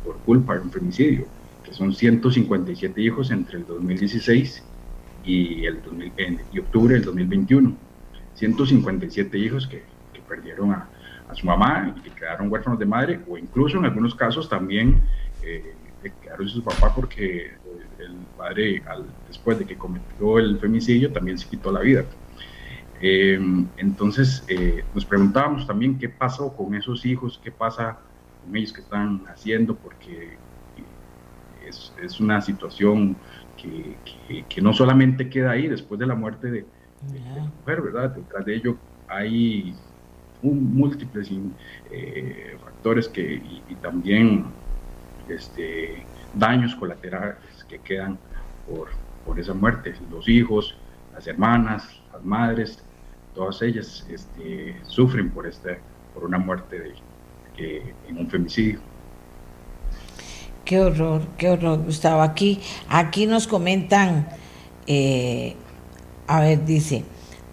por 0.03 0.17
culpa 0.19 0.55
de 0.55 0.61
un 0.61 0.71
femicidio, 0.71 1.25
que 1.63 1.73
son 1.73 1.93
157 1.93 3.01
hijos 3.01 3.31
entre 3.31 3.59
el 3.59 3.65
2016 3.65 4.63
y, 5.23 5.65
el 5.65 5.79
octubre 6.59 6.93
del 6.93 7.03
2021. 7.03 7.73
157 8.35 9.37
hijos 9.37 9.67
que, 9.67 9.83
perdieron 10.27 10.71
a, 10.71 10.87
a, 11.27 11.33
su 11.33 11.47
mamá 11.47 11.91
y 11.97 12.01
que 12.01 12.11
quedaron 12.11 12.51
huérfanos 12.51 12.77
de 12.77 12.85
madre, 12.85 13.19
o 13.27 13.35
incluso 13.35 13.79
en 13.79 13.85
algunos 13.85 14.13
casos 14.13 14.47
también 14.47 15.01
eh, 15.41 15.73
quedaron 16.21 16.47
sin 16.47 16.57
su 16.57 16.63
papá 16.63 16.93
porque 16.93 17.51
el 17.99 18.15
padre, 18.37 18.81
al, 18.87 19.05
después 19.27 19.59
de 19.59 19.65
que 19.65 19.77
cometió 19.77 20.39
el 20.39 20.59
femicidio, 20.59 21.11
también 21.11 21.37
se 21.37 21.47
quitó 21.47 21.71
la 21.71 21.81
vida. 21.81 22.05
Em, 23.01 23.67
entonces, 23.77 24.43
eh, 24.47 24.83
nos 24.93 25.05
preguntábamos 25.05 25.65
también 25.65 25.97
qué 25.97 26.09
pasó 26.09 26.55
con 26.55 26.75
esos 26.75 27.05
hijos, 27.05 27.39
qué 27.43 27.51
pasa 27.51 27.99
con 28.43 28.55
ellos 28.55 28.73
que 28.73 28.81
están 28.81 29.23
haciendo, 29.27 29.75
porque 29.75 30.37
es, 31.65 31.93
es 32.01 32.19
una 32.19 32.41
situación 32.41 33.15
que, 33.55 33.95
que, 34.47 34.61
no 34.61 34.73
solamente 34.73 35.29
queda 35.29 35.51
ahí 35.51 35.67
después 35.67 35.99
de 35.99 36.07
la 36.07 36.15
muerte 36.15 36.49
de, 36.51 36.65
la 37.35 37.43
mujer, 37.43 37.81
¿verdad? 37.81 38.09
Detrás 38.15 38.45
de 38.45 38.55
ello 38.55 38.77
hay 39.07 39.73
un, 40.41 40.73
múltiples 40.73 41.29
eh, 41.91 42.57
factores 42.63 43.07
que, 43.07 43.35
y, 43.35 43.63
y, 43.69 43.75
también 43.75 44.45
este, 45.31 46.05
daños 46.33 46.75
colaterales 46.75 47.63
que 47.67 47.79
quedan 47.79 48.17
por, 48.67 48.89
por 49.25 49.39
esa 49.39 49.53
muerte, 49.53 49.95
los 50.11 50.27
hijos, 50.27 50.75
las 51.13 51.27
hermanas, 51.27 51.87
las 52.13 52.23
madres, 52.23 52.83
todas 53.33 53.61
ellas 53.61 54.05
este, 54.09 54.75
sufren 54.83 55.29
por, 55.29 55.47
este, 55.47 55.79
por 56.13 56.23
una 56.23 56.37
muerte 56.37 56.79
de, 56.79 56.93
en 58.07 58.17
un 58.17 58.29
femicidio. 58.29 58.79
Qué 60.63 60.79
horror, 60.79 61.23
qué 61.37 61.49
horror, 61.49 61.79
Gustavo. 61.79 62.21
Aquí, 62.21 62.61
aquí 62.87 63.25
nos 63.25 63.47
comentan, 63.47 64.29
eh, 64.87 65.55
a 66.27 66.41
ver, 66.41 66.63
dice, 66.63 67.03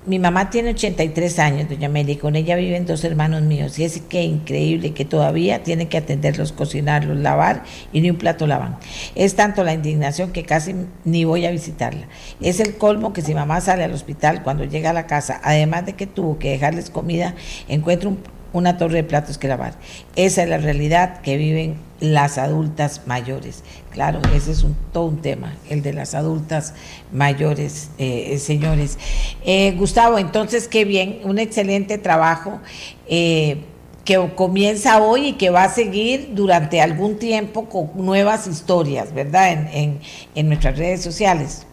mi 0.06 0.20
mamá 0.20 0.50
tiene 0.50 0.70
83 0.70 1.38
años, 1.40 1.68
doña 1.68 1.88
Meli, 1.88 2.16
con 2.16 2.36
ella 2.36 2.54
viven 2.54 2.86
dos 2.86 3.02
hermanos 3.02 3.42
míos. 3.42 3.78
Y 3.78 3.84
es 3.84 4.00
que 4.00 4.22
increíble 4.22 4.94
que 4.94 5.04
todavía 5.04 5.64
tienen 5.64 5.88
que 5.88 5.98
atenderlos, 5.98 6.52
cocinarlos, 6.52 7.16
lavar 7.16 7.64
y 7.92 8.00
ni 8.00 8.10
un 8.10 8.16
plato 8.16 8.46
lavan. 8.46 8.78
Es 9.16 9.34
tanto 9.34 9.64
la 9.64 9.74
indignación 9.74 10.32
que 10.32 10.44
casi 10.44 10.74
ni 11.04 11.24
voy 11.24 11.44
a 11.44 11.50
visitarla. 11.50 12.06
Es 12.40 12.60
el 12.60 12.76
colmo 12.76 13.12
que 13.12 13.22
si 13.22 13.34
mamá 13.34 13.60
sale 13.60 13.82
al 13.82 13.92
hospital 13.92 14.42
cuando 14.44 14.64
llega 14.64 14.90
a 14.90 14.94
la 14.94 15.06
casa, 15.06 15.40
además 15.42 15.86
de 15.86 15.94
que 15.94 16.06
tuvo 16.06 16.38
que 16.38 16.50
dejarles 16.50 16.90
comida, 16.90 17.34
encuentra 17.68 18.08
un 18.08 18.18
una 18.56 18.78
torre 18.78 18.96
de 18.96 19.04
platos 19.04 19.38
que 19.38 19.48
lavar. 19.48 19.74
Esa 20.16 20.42
es 20.42 20.48
la 20.48 20.58
realidad 20.58 21.20
que 21.20 21.36
viven 21.36 21.76
las 22.00 22.38
adultas 22.38 23.02
mayores. 23.06 23.62
Claro, 23.90 24.20
ese 24.34 24.52
es 24.52 24.62
un, 24.62 24.76
todo 24.92 25.06
un 25.06 25.22
tema, 25.22 25.54
el 25.70 25.82
de 25.82 25.92
las 25.92 26.14
adultas 26.14 26.74
mayores, 27.12 27.90
eh, 27.98 28.32
eh, 28.32 28.38
señores. 28.38 28.98
Eh, 29.44 29.72
Gustavo, 29.72 30.18
entonces, 30.18 30.68
qué 30.68 30.84
bien, 30.84 31.20
un 31.24 31.38
excelente 31.38 31.98
trabajo 31.98 32.60
que 33.06 34.30
comienza 34.36 35.02
hoy 35.02 35.28
y 35.28 35.32
que 35.32 35.50
va 35.50 35.64
a 35.64 35.68
seguir 35.68 36.30
durante 36.32 36.80
algún 36.80 37.18
tiempo 37.18 37.68
con 37.68 37.90
nuevas 37.96 38.46
historias, 38.46 39.12
¿verdad? 39.12 39.52
En, 39.72 39.98
en 40.34 40.48
nuestras 40.48 40.78
redes 40.78 41.02
sociales. 41.02 41.66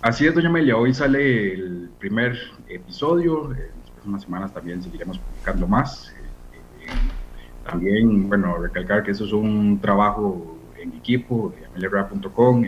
Así 0.00 0.26
es, 0.26 0.34
doña 0.34 0.48
Amelia, 0.48 0.76
hoy 0.76 0.92
sale 0.94 1.54
el 1.54 1.90
primer 1.98 2.38
episodio 2.68 3.50
unas 4.06 4.22
semanas 4.22 4.52
también 4.52 4.82
seguiremos 4.82 5.18
publicando 5.18 5.66
más. 5.66 6.12
Eh, 6.80 6.86
también, 7.64 8.28
bueno, 8.28 8.58
recalcar 8.58 9.02
que 9.02 9.12
eso 9.12 9.24
es 9.24 9.32
un 9.32 9.78
trabajo 9.80 10.58
en 10.78 10.92
equipo 10.92 11.52
de 11.56 11.66
ameliarra.com, 11.66 12.64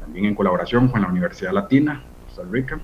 también 0.00 0.24
en 0.24 0.34
colaboración 0.34 0.88
con 0.88 1.02
la 1.02 1.08
Universidad 1.08 1.52
Latina, 1.52 2.02
Costa 2.26 2.42
Rica, 2.50 2.80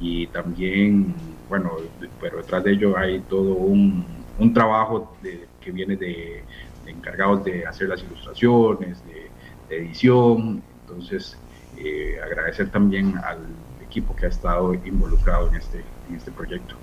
y 0.00 0.26
también, 0.28 1.14
bueno, 1.48 1.72
pero 2.20 2.38
detrás 2.38 2.64
de 2.64 2.72
ello 2.72 2.98
hay 2.98 3.20
todo 3.20 3.54
un, 3.54 4.04
trabajo 4.52 5.16
que 5.60 5.70
viene 5.70 5.96
de, 5.96 6.42
encargados 6.86 7.44
de 7.44 7.64
hacer 7.66 7.88
las 7.88 8.02
ilustraciones, 8.02 9.02
de, 9.06 9.30
edición, 9.70 10.62
entonces 10.82 11.36
eh, 11.78 12.18
agradecer 12.22 12.68
también 12.68 13.16
al 13.24 13.38
equipo 13.82 14.14
que 14.14 14.26
ha 14.26 14.28
estado 14.28 14.74
involucrado 14.74 15.48
en 15.48 15.56
este, 15.56 15.82
en 16.08 16.16
este 16.16 16.30
proyecto 16.30 16.76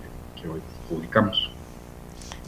hoy 0.47 0.61
publicamos. 0.89 1.51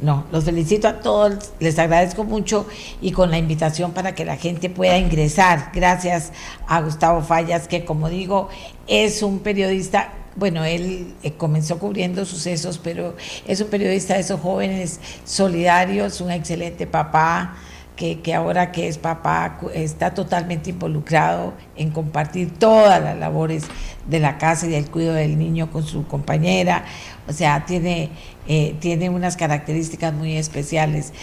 no, 0.02 0.26
los 0.32 0.44
felicito 0.44 0.88
a 0.88 0.99
todos, 0.99 1.52
les 1.60 1.78
agradezco 1.80 2.24
mucho 2.24 2.65
y 3.02 3.11
con 3.11 3.32
la 3.32 3.38
invitación 3.38 3.91
para 3.91 4.15
que 4.15 4.26
la 4.26 4.38
gente 4.38 4.70
pueda 4.70 4.98
ingresar. 4.98 5.72
Gracias 5.74 6.32
a 6.68 6.82
Gustavo 6.82 7.22
Fallas, 7.22 7.68
que 7.68 7.86
como 7.86 8.10
digo, 8.10 8.49
es 8.88 9.24
un 9.24 9.40
periodista 9.40 10.11
bueno, 10.36 10.64
él 10.64 11.14
eh, 11.22 11.34
comenzó 11.34 11.78
cubriendo 11.78 12.26
sucesos, 12.26 12.80
pero 12.84 13.15
es 13.48 13.61
un 13.61 13.68
periodista 13.68 14.15
de 14.15 14.22
esos 14.22 14.40
jóvenes 14.40 14.99
solidarios, 15.26 16.22
un 16.22 16.32
excelente 16.32 16.88
papá, 16.88 17.56
que, 17.95 18.22
que, 18.22 18.34
ahora 18.34 18.72
que 18.72 18.88
es 18.88 18.98
papá 18.98 19.60
está 19.74 20.15
totalmente 20.15 20.72
involucrado 20.72 21.53
en 21.76 21.91
compartir 21.91 22.57
todas 22.57 22.99
las 23.02 23.15
labores 23.18 23.65
de 24.07 24.20
la 24.20 24.40
casa 24.40 24.65
y 24.65 24.70
del 24.70 24.90
cuidado 24.90 25.18
del 25.18 25.38
niño 25.38 25.70
con 25.72 25.84
su 25.86 26.07
compañera. 26.07 26.86
O 27.28 27.34
sea, 27.34 27.66
tiene, 27.66 28.10
eh, 28.48 28.76
tiene 28.80 29.10
unas 29.10 29.38
características 29.38 30.14
muy 30.14 30.38
especiales 30.38 31.14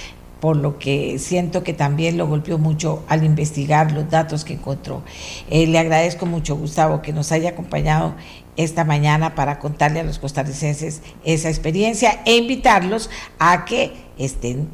por 0.41 0.57
lo 0.57 0.79
que 0.79 1.19
siento 1.19 1.63
que 1.63 1.75
también 1.75 2.17
lo 2.17 2.27
golpeó 2.27 2.59
mucho 2.59 3.05
al 3.09 3.25
investigar 3.25 3.93
los 3.93 4.11
datos 4.11 4.45
que 4.45 4.55
encontró. 4.55 5.03
Eh, 5.51 5.67
le 5.67 5.79
agradezco 5.79 6.25
mucho, 6.27 6.57
Gustavo, 6.57 7.03
que 7.03 7.13
nos 7.13 7.31
haya 7.31 7.51
acompañado 7.51 8.15
esta 8.57 8.85
mañana 8.85 9.35
para 9.35 9.59
contarle 9.59 10.01
a 10.01 10.03
los 10.05 10.19
costarricenses 10.19 11.03
esa 11.25 11.49
experiencia 11.49 12.21
e 12.25 12.37
invitarlos 12.37 13.11
a 13.39 13.65
que 13.65 13.93
estén 14.19 14.69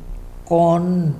con 0.45 1.17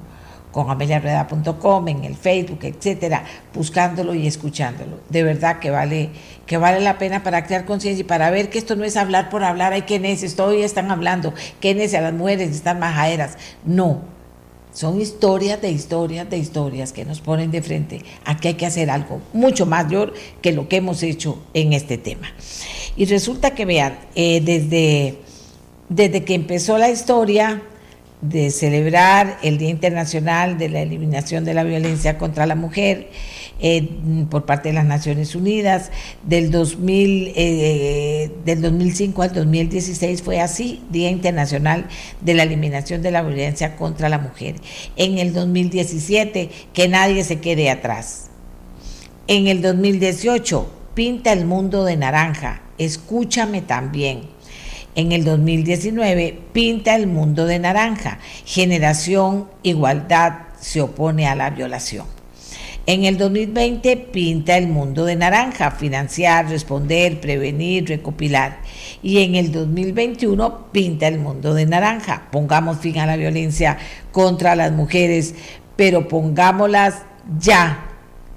con 0.53 0.71
ameliarueda.com, 0.71 1.89
en 1.89 2.05
el 2.05 2.17
Facebook, 2.17 2.61
etcétera, 2.63 3.25
buscándolo 3.55 4.15
y 4.15 4.27
escuchándolo. 4.27 5.01
De 5.11 5.23
verdad 5.23 5.59
que 5.59 5.71
vale, 5.71 6.11
que 6.47 6.57
vale 6.57 6.81
la 6.81 6.99
pena 6.99 7.23
para 7.23 7.45
crear 7.45 7.65
conciencia 7.65 8.01
y 8.01 8.05
para 8.05 8.31
ver 8.31 8.49
que 8.49 8.59
esto 8.59 8.77
no 8.77 8.85
es 8.85 8.97
hablar 8.97 9.29
por 9.29 9.45
hablar, 9.45 9.73
hay 9.73 9.83
que 9.83 9.99
necios, 9.99 10.35
todavía 10.35 10.65
están 10.65 10.91
hablando, 10.91 11.35
que 11.61 11.71
a 11.71 12.01
las 12.01 12.13
mujeres 12.13 12.51
están 12.51 12.79
majaderas. 12.79 13.37
No, 13.65 14.03
son 14.77 15.01
historias 15.01 15.63
de 15.63 15.71
historias 15.71 16.29
de 16.29 16.37
historias 16.37 16.93
que 16.93 17.07
nos 17.07 17.23
ponen 17.23 17.51
de 17.51 17.63
frente 17.63 18.03
a 18.27 18.37
que 18.37 18.49
hay 18.49 18.55
que 18.55 18.67
hacer 18.67 18.91
algo 18.91 19.23
mucho 19.33 19.65
mayor 19.65 20.13
que 20.43 20.53
lo 20.53 20.69
que 20.69 20.77
hemos 20.77 21.03
hecho 21.03 21.39
en 21.55 21.73
este 21.73 21.97
tema. 21.97 22.29
Y 22.95 23.07
resulta 23.07 23.53
que 23.53 23.65
vean, 23.65 23.99
eh, 24.15 24.43
desde, 24.43 25.19
desde 25.89 26.25
que 26.25 26.35
empezó 26.35 26.77
la 26.77 26.91
historia, 26.91 27.63
de 28.29 28.51
celebrar 28.51 29.39
el 29.43 29.59
Día 29.59 29.71
Internacional 29.71 30.59
de 30.59 30.69
la 30.69 30.81
Eliminación 30.81 31.45
de 31.45 31.55
la 31.55 31.65
Violencia 31.65 32.19
contra 32.19 32.47
la 32.47 32.55
Mujer 32.55 33.11
eh, 33.59 33.89
por 34.31 34.45
parte 34.45 34.69
de 34.69 34.75
las 34.75 34.85
Naciones 34.85 35.35
Unidas. 35.35 35.91
Del, 36.23 36.51
2000, 36.51 37.33
eh, 37.37 38.31
del 38.45 38.63
2005 38.63 39.23
al 39.23 39.33
2016 39.33 40.23
fue 40.23 40.41
así, 40.41 40.83
Día 40.91 41.11
Internacional 41.11 41.87
de 42.21 42.35
la 42.35 42.43
Eliminación 42.43 43.03
de 43.03 43.11
la 43.11 43.23
Violencia 43.23 43.77
contra 43.77 44.09
la 44.09 44.19
Mujer. 44.19 44.57
En 44.97 45.19
el 45.19 45.33
2017, 45.33 46.51
que 46.73 46.89
nadie 46.89 47.25
se 47.25 47.41
quede 47.41 47.71
atrás. 47.71 48.31
En 49.29 49.47
el 49.47 49.63
2018, 49.63 50.71
pinta 50.95 51.33
el 51.33 51.45
mundo 51.45 51.85
de 51.85 51.97
naranja, 51.97 52.63
escúchame 52.79 53.61
también 53.63 54.36
en 54.97 55.13
el 55.13 55.25
2019 55.25 56.39
pinta 56.53 56.97
el 56.97 57.07
mundo 57.07 57.47
de 57.47 57.59
naranja. 57.61 58.19
Generación 58.45 59.47
Igualdad 59.63 60.33
se 60.59 60.81
opone 60.81 61.29
a 61.29 61.37
la 61.37 61.51
violación. 61.51 62.07
En 62.87 63.05
el 63.05 63.19
2020 63.19 63.97
pinta 63.97 64.57
el 64.57 64.69
mundo 64.69 65.05
de 65.05 65.17
naranja, 65.17 65.73
financiar, 65.73 66.49
responder, 66.49 67.21
prevenir, 67.21 67.89
recopilar. 67.89 68.59
Y 69.03 69.23
en 69.23 69.35
el 69.35 69.53
2021 69.53 70.69
pinta 70.73 71.09
el 71.09 71.19
mundo 71.19 71.53
de 71.53 71.67
naranja, 71.67 72.29
pongamos 72.31 72.79
fin 72.79 72.99
a 72.99 73.07
la 73.07 73.17
violencia 73.17 73.77
contra 74.13 74.55
las 74.55 74.73
mujeres, 74.73 75.35
pero 75.75 76.07
pongámoslas 76.09 77.03
ya, 77.39 77.87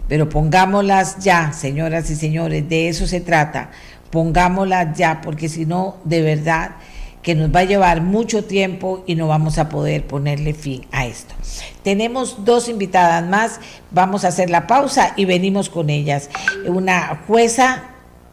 pero 0.07 0.27
pongámoslas 0.27 1.19
ya, 1.19 1.53
señoras 1.53 2.09
y 2.09 2.15
señores, 2.15 2.67
de 2.67 2.89
eso 2.89 3.05
se 3.05 3.21
trata 3.21 3.69
pongámosla 4.09 4.93
ya, 4.93 5.21
porque 5.21 5.49
si 5.49 5.65
no, 5.65 5.97
de 6.03 6.21
verdad 6.21 6.71
que 7.21 7.35
nos 7.35 7.53
va 7.53 7.61
a 7.61 7.65
llevar 7.65 8.01
mucho 8.01 8.45
tiempo 8.45 9.03
y 9.05 9.15
no 9.15 9.27
vamos 9.27 9.57
a 9.57 9.69
poder 9.69 10.07
ponerle 10.07 10.53
fin 10.53 10.85
a 10.91 11.05
esto. 11.05 11.35
Tenemos 11.83 12.45
dos 12.45 12.69
invitadas 12.69 13.25
más, 13.27 13.59
vamos 13.91 14.23
a 14.23 14.29
hacer 14.29 14.49
la 14.49 14.67
pausa 14.67 15.13
y 15.17 15.25
venimos 15.25 15.69
con 15.69 15.89
ellas. 15.89 16.29
Una 16.65 17.23
jueza 17.27 17.83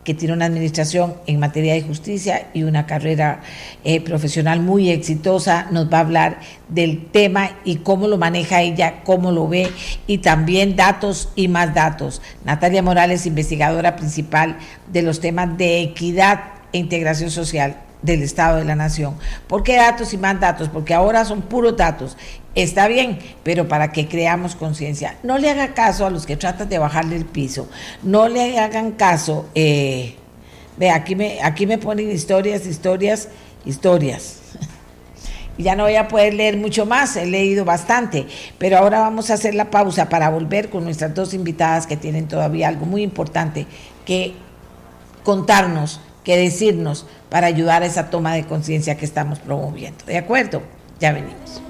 que 0.07 0.15
tiene 0.15 0.35
una 0.35 0.45
administración 0.47 1.15
en 1.27 1.41
materia 1.41 1.74
de 1.74 1.83
justicia 1.83 2.47
y 2.55 2.62
una 2.62 2.87
carrera 2.87 3.41
eh, 3.83 4.01
profesional 4.01 4.61
muy 4.61 4.91
exitosa, 4.91 5.66
nos 5.73 5.93
va 5.93 5.99
a 5.99 6.03
hablar 6.03 6.39
del 6.69 7.07
tema 7.07 7.51
y 7.65 7.78
cómo 7.78 8.07
lo 8.07 8.16
maneja 8.16 8.62
ella, 8.62 9.03
cómo 9.03 9.33
lo 9.33 9.49
ve 9.49 9.69
y 10.07 10.19
también 10.19 10.77
datos 10.77 11.31
y 11.35 11.49
más 11.49 11.74
datos. 11.74 12.23
Natalia 12.45 12.85
Morales, 12.85 13.27
investigadora 13.27 13.97
principal 13.97 14.59
de 14.93 15.03
los 15.03 15.19
temas 15.19 15.59
de 15.59 15.81
equidad 15.83 16.41
e 16.73 16.78
integración 16.78 17.33
social 17.33 17.86
del 18.07 18.23
Estado 18.23 18.57
de 18.57 18.65
la 18.65 18.74
Nación. 18.74 19.16
¿Por 19.47 19.62
qué 19.62 19.77
datos 19.77 20.15
y 20.15 20.16
más 20.16 20.41
datos? 20.41 20.70
Porque 20.70 20.95
ahora 20.95 21.24
son 21.24 21.43
puros 21.43 21.77
datos 21.77 22.16
está 22.57 22.89
bien, 22.89 23.19
pero 23.45 23.69
para 23.69 23.93
que 23.93 24.09
creamos 24.09 24.57
conciencia. 24.57 25.16
No 25.23 25.39
le 25.39 25.51
haga 25.51 25.74
caso 25.74 26.07
a 26.07 26.11
los 26.11 26.27
que 26.27 26.37
tratan 26.37 26.69
de 26.69 26.78
bajarle 26.78 27.15
el 27.15 27.27
piso, 27.27 27.69
no 28.03 28.28
le 28.28 28.59
hagan 28.59 28.93
caso, 28.93 29.47
eh, 29.55 30.16
ve, 30.77 30.91
aquí 30.91 31.15
me, 31.15 31.41
aquí 31.43 31.66
me 31.66 31.78
ponen 31.78 32.11
historias, 32.11 32.66
historias, 32.66 33.28
historias. 33.65 34.41
Ya 35.59 35.74
no 35.74 35.85
voy 35.85 35.97
a 35.97 36.07
poder 36.07 36.35
leer 36.35 36.59
mucho 36.59 36.85
más, 36.85 37.16
he 37.16 37.24
leído 37.24 37.65
bastante, 37.65 38.27
pero 38.59 38.77
ahora 38.77 39.01
vamos 39.01 39.31
a 39.31 39.35
hacer 39.35 39.55
la 39.55 39.70
pausa 39.70 40.11
para 40.11 40.28
volver 40.28 40.69
con 40.69 40.85
nuestras 40.85 41.15
dos 41.15 41.33
invitadas 41.33 41.87
que 41.87 41.97
tienen 41.97 42.28
todavía 42.28 42.69
algo 42.69 42.85
muy 42.85 43.01
importante 43.01 43.66
que 44.05 44.35
contarnos, 45.24 46.03
que 46.27 46.36
decirnos 46.36 47.07
para 47.31 47.47
ayudar 47.47 47.85
a 47.85 47.86
esa 47.86 48.11
toma 48.11 48.35
de 48.35 48.44
conciencia 48.44 48.97
que 48.97 49.05
estamos 49.05 49.39
promoviendo. 49.39 50.05
¿De 50.07 50.19
acuerdo? 50.19 50.61
Ya 50.98 51.12
venimos. 51.12 51.62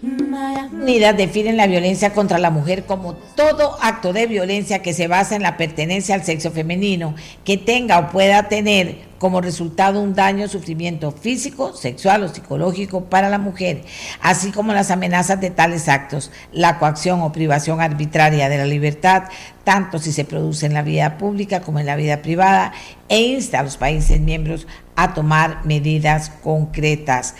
Unidas 0.00 1.16
definen 1.16 1.56
la 1.56 1.66
violencia 1.66 2.12
contra 2.12 2.38
la 2.38 2.50
mujer 2.50 2.84
como 2.84 3.14
todo 3.14 3.76
acto 3.82 4.12
de 4.12 4.28
violencia 4.28 4.80
que 4.80 4.94
se 4.94 5.08
basa 5.08 5.34
en 5.34 5.42
la 5.42 5.56
pertenencia 5.56 6.14
al 6.14 6.24
sexo 6.24 6.52
femenino, 6.52 7.16
que 7.44 7.56
tenga 7.56 7.98
o 7.98 8.10
pueda 8.10 8.48
tener 8.48 9.08
como 9.18 9.40
resultado 9.40 10.00
un 10.00 10.14
daño 10.14 10.46
o 10.46 10.48
sufrimiento 10.48 11.10
físico, 11.10 11.74
sexual 11.74 12.22
o 12.22 12.28
psicológico 12.28 13.06
para 13.06 13.28
la 13.28 13.38
mujer, 13.38 13.82
así 14.20 14.52
como 14.52 14.72
las 14.72 14.92
amenazas 14.92 15.40
de 15.40 15.50
tales 15.50 15.88
actos, 15.88 16.30
la 16.52 16.78
coacción 16.78 17.20
o 17.22 17.32
privación 17.32 17.80
arbitraria 17.80 18.48
de 18.48 18.58
la 18.58 18.66
libertad, 18.66 19.24
tanto 19.64 19.98
si 19.98 20.12
se 20.12 20.24
produce 20.24 20.66
en 20.66 20.74
la 20.74 20.82
vida 20.82 21.18
pública 21.18 21.60
como 21.60 21.80
en 21.80 21.86
la 21.86 21.96
vida 21.96 22.22
privada, 22.22 22.72
e 23.08 23.20
insta 23.20 23.58
a 23.58 23.62
los 23.64 23.76
países 23.76 24.20
miembros 24.20 24.66
a 24.98 25.14
tomar 25.14 25.64
medidas 25.64 26.30
concretas. 26.42 27.34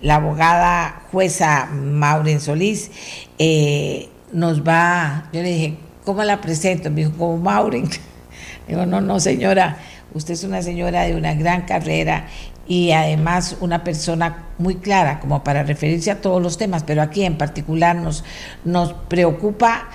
La 0.00 0.16
abogada 0.16 1.02
jueza 1.10 1.66
Maureen 1.66 2.40
Solís 2.40 2.90
eh, 3.38 4.08
nos 4.32 4.62
va, 4.62 5.28
yo 5.32 5.42
le 5.42 5.50
dije, 5.50 5.78
¿cómo 6.04 6.22
la 6.24 6.40
presento? 6.40 6.90
Me 6.90 7.02
dijo, 7.02 7.12
como 7.16 7.38
Maureen. 7.38 7.88
Digo, 8.68 8.86
no, 8.86 9.02
no, 9.02 9.20
señora 9.20 9.76
Usted 10.14 10.34
es 10.34 10.44
una 10.44 10.62
señora 10.62 11.02
de 11.02 11.16
una 11.16 11.34
gran 11.34 11.62
carrera 11.62 12.28
y 12.68 12.92
además 12.92 13.56
una 13.60 13.82
persona 13.82 14.44
muy 14.58 14.76
clara 14.76 15.18
como 15.18 15.42
para 15.42 15.64
referirse 15.64 16.12
a 16.12 16.20
todos 16.20 16.40
los 16.40 16.56
temas, 16.56 16.84
pero 16.84 17.02
aquí 17.02 17.24
en 17.24 17.36
particular 17.36 17.96
nos, 17.96 18.24
nos 18.64 18.92
preocupa 18.92 19.88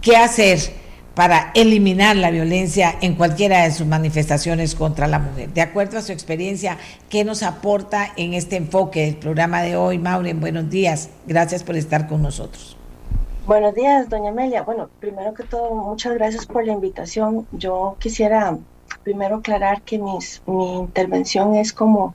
qué 0.00 0.16
hacer 0.16 0.58
para 1.16 1.50
eliminar 1.54 2.14
la 2.14 2.30
violencia 2.30 2.94
en 3.00 3.14
cualquiera 3.14 3.64
de 3.64 3.70
sus 3.70 3.86
manifestaciones 3.86 4.74
contra 4.74 5.06
la 5.06 5.18
mujer. 5.18 5.48
De 5.48 5.62
acuerdo 5.62 5.96
a 5.96 6.02
su 6.02 6.12
experiencia, 6.12 6.76
¿qué 7.08 7.24
nos 7.24 7.42
aporta 7.42 8.12
en 8.16 8.34
este 8.34 8.56
enfoque 8.56 9.06
del 9.06 9.16
programa 9.16 9.62
de 9.62 9.76
hoy? 9.76 9.96
Maureen, 9.98 10.40
buenos 10.40 10.68
días. 10.68 11.08
Gracias 11.26 11.64
por 11.64 11.74
estar 11.74 12.06
con 12.06 12.20
nosotros. 12.20 12.76
Buenos 13.46 13.74
días, 13.74 14.10
doña 14.10 14.28
Amelia. 14.28 14.60
Bueno, 14.62 14.90
primero 15.00 15.32
que 15.32 15.44
todo, 15.44 15.74
muchas 15.74 16.12
gracias 16.12 16.44
por 16.44 16.66
la 16.66 16.74
invitación. 16.74 17.46
Yo 17.50 17.96
quisiera 17.98 18.58
primero 19.02 19.36
aclarar 19.36 19.80
que 19.80 19.98
mis, 19.98 20.42
mi 20.44 20.74
intervención 20.74 21.54
es 21.54 21.72
como, 21.72 22.14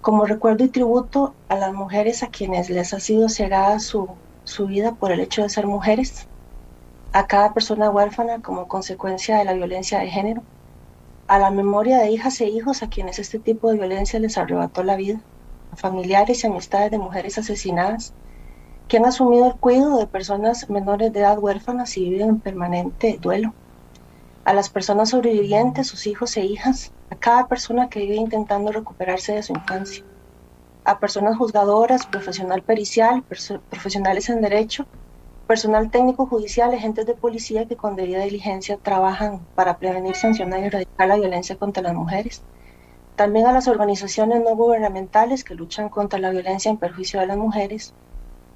como 0.00 0.24
recuerdo 0.24 0.64
y 0.64 0.68
tributo 0.68 1.32
a 1.48 1.54
las 1.54 1.72
mujeres 1.72 2.24
a 2.24 2.26
quienes 2.26 2.70
les 2.70 2.92
ha 2.92 2.98
sido 2.98 3.28
cegada 3.28 3.78
su, 3.78 4.08
su 4.42 4.66
vida 4.66 4.96
por 4.96 5.12
el 5.12 5.20
hecho 5.20 5.44
de 5.44 5.48
ser 5.48 5.68
mujeres, 5.68 6.26
a 7.18 7.26
cada 7.26 7.52
persona 7.54 7.90
huérfana 7.90 8.42
como 8.42 8.68
consecuencia 8.68 9.38
de 9.38 9.44
la 9.44 9.54
violencia 9.54 9.98
de 10.00 10.08
género, 10.10 10.46
a 11.28 11.38
la 11.38 11.50
memoria 11.50 11.98
de 11.98 12.10
hijas 12.10 12.40
e 12.40 12.48
hijos 12.48 12.82
a 12.82 12.88
quienes 12.88 13.18
este 13.20 13.40
tipo 13.40 13.70
de 13.70 13.78
violencia 13.78 14.20
les 14.20 14.38
arrebató 14.38 14.82
la 14.84 14.96
vida, 14.96 15.26
a 15.70 15.76
familiares 15.76 16.44
y 16.44 16.46
amistades 16.48 16.90
de 16.92 16.98
mujeres 16.98 17.38
asesinadas 17.38 18.16
que 18.88 18.98
han 18.98 19.06
asumido 19.06 19.46
el 19.48 19.58
cuidado 19.58 19.98
de 19.98 20.08
personas 20.08 20.68
menores 20.70 21.12
de 21.12 21.20
edad 21.20 21.38
huérfanas 21.40 21.96
y 21.98 22.10
viven 22.10 22.28
en 22.30 22.40
permanente 22.42 23.18
duelo. 23.20 23.56
A 24.44 24.54
las 24.54 24.70
personas 24.70 25.10
sobrevivientes, 25.10 25.88
sus 25.88 26.06
hijos 26.06 26.36
e 26.38 26.44
hijas, 26.46 26.94
a 27.10 27.16
cada 27.16 27.48
persona 27.48 27.88
que 27.90 28.00
vive 28.00 28.16
intentando 28.16 28.72
recuperarse 28.72 29.34
de 29.34 29.42
su 29.42 29.52
infancia. 29.54 30.04
a 30.84 30.98
personas 31.00 31.36
juzgadoras, 31.36 32.06
profesional 32.06 32.62
pericial, 32.62 33.24
profesionales 33.68 34.28
en 34.30 34.40
derecho, 34.40 34.88
personal 35.46 35.90
técnico 35.90 36.26
judicial, 36.26 36.74
agentes 36.74 37.06
de 37.06 37.14
policía 37.14 37.66
que 37.66 37.76
con 37.76 37.94
debida 37.94 38.24
diligencia 38.24 38.78
trabajan 38.78 39.46
para 39.54 39.78
prevenir, 39.78 40.16
sancionar 40.16 40.60
y 40.60 40.64
erradicar 40.64 41.06
la 41.06 41.16
violencia 41.16 41.56
contra 41.56 41.82
las 41.82 41.94
mujeres. 41.94 42.42
También 43.14 43.46
a 43.46 43.52
las 43.52 43.68
organizaciones 43.68 44.42
no 44.42 44.56
gubernamentales 44.56 45.44
que 45.44 45.54
luchan 45.54 45.88
contra 45.88 46.18
la 46.18 46.30
violencia 46.30 46.70
en 46.70 46.78
perjuicio 46.78 47.20
de 47.20 47.26
las 47.26 47.36
mujeres. 47.36 47.94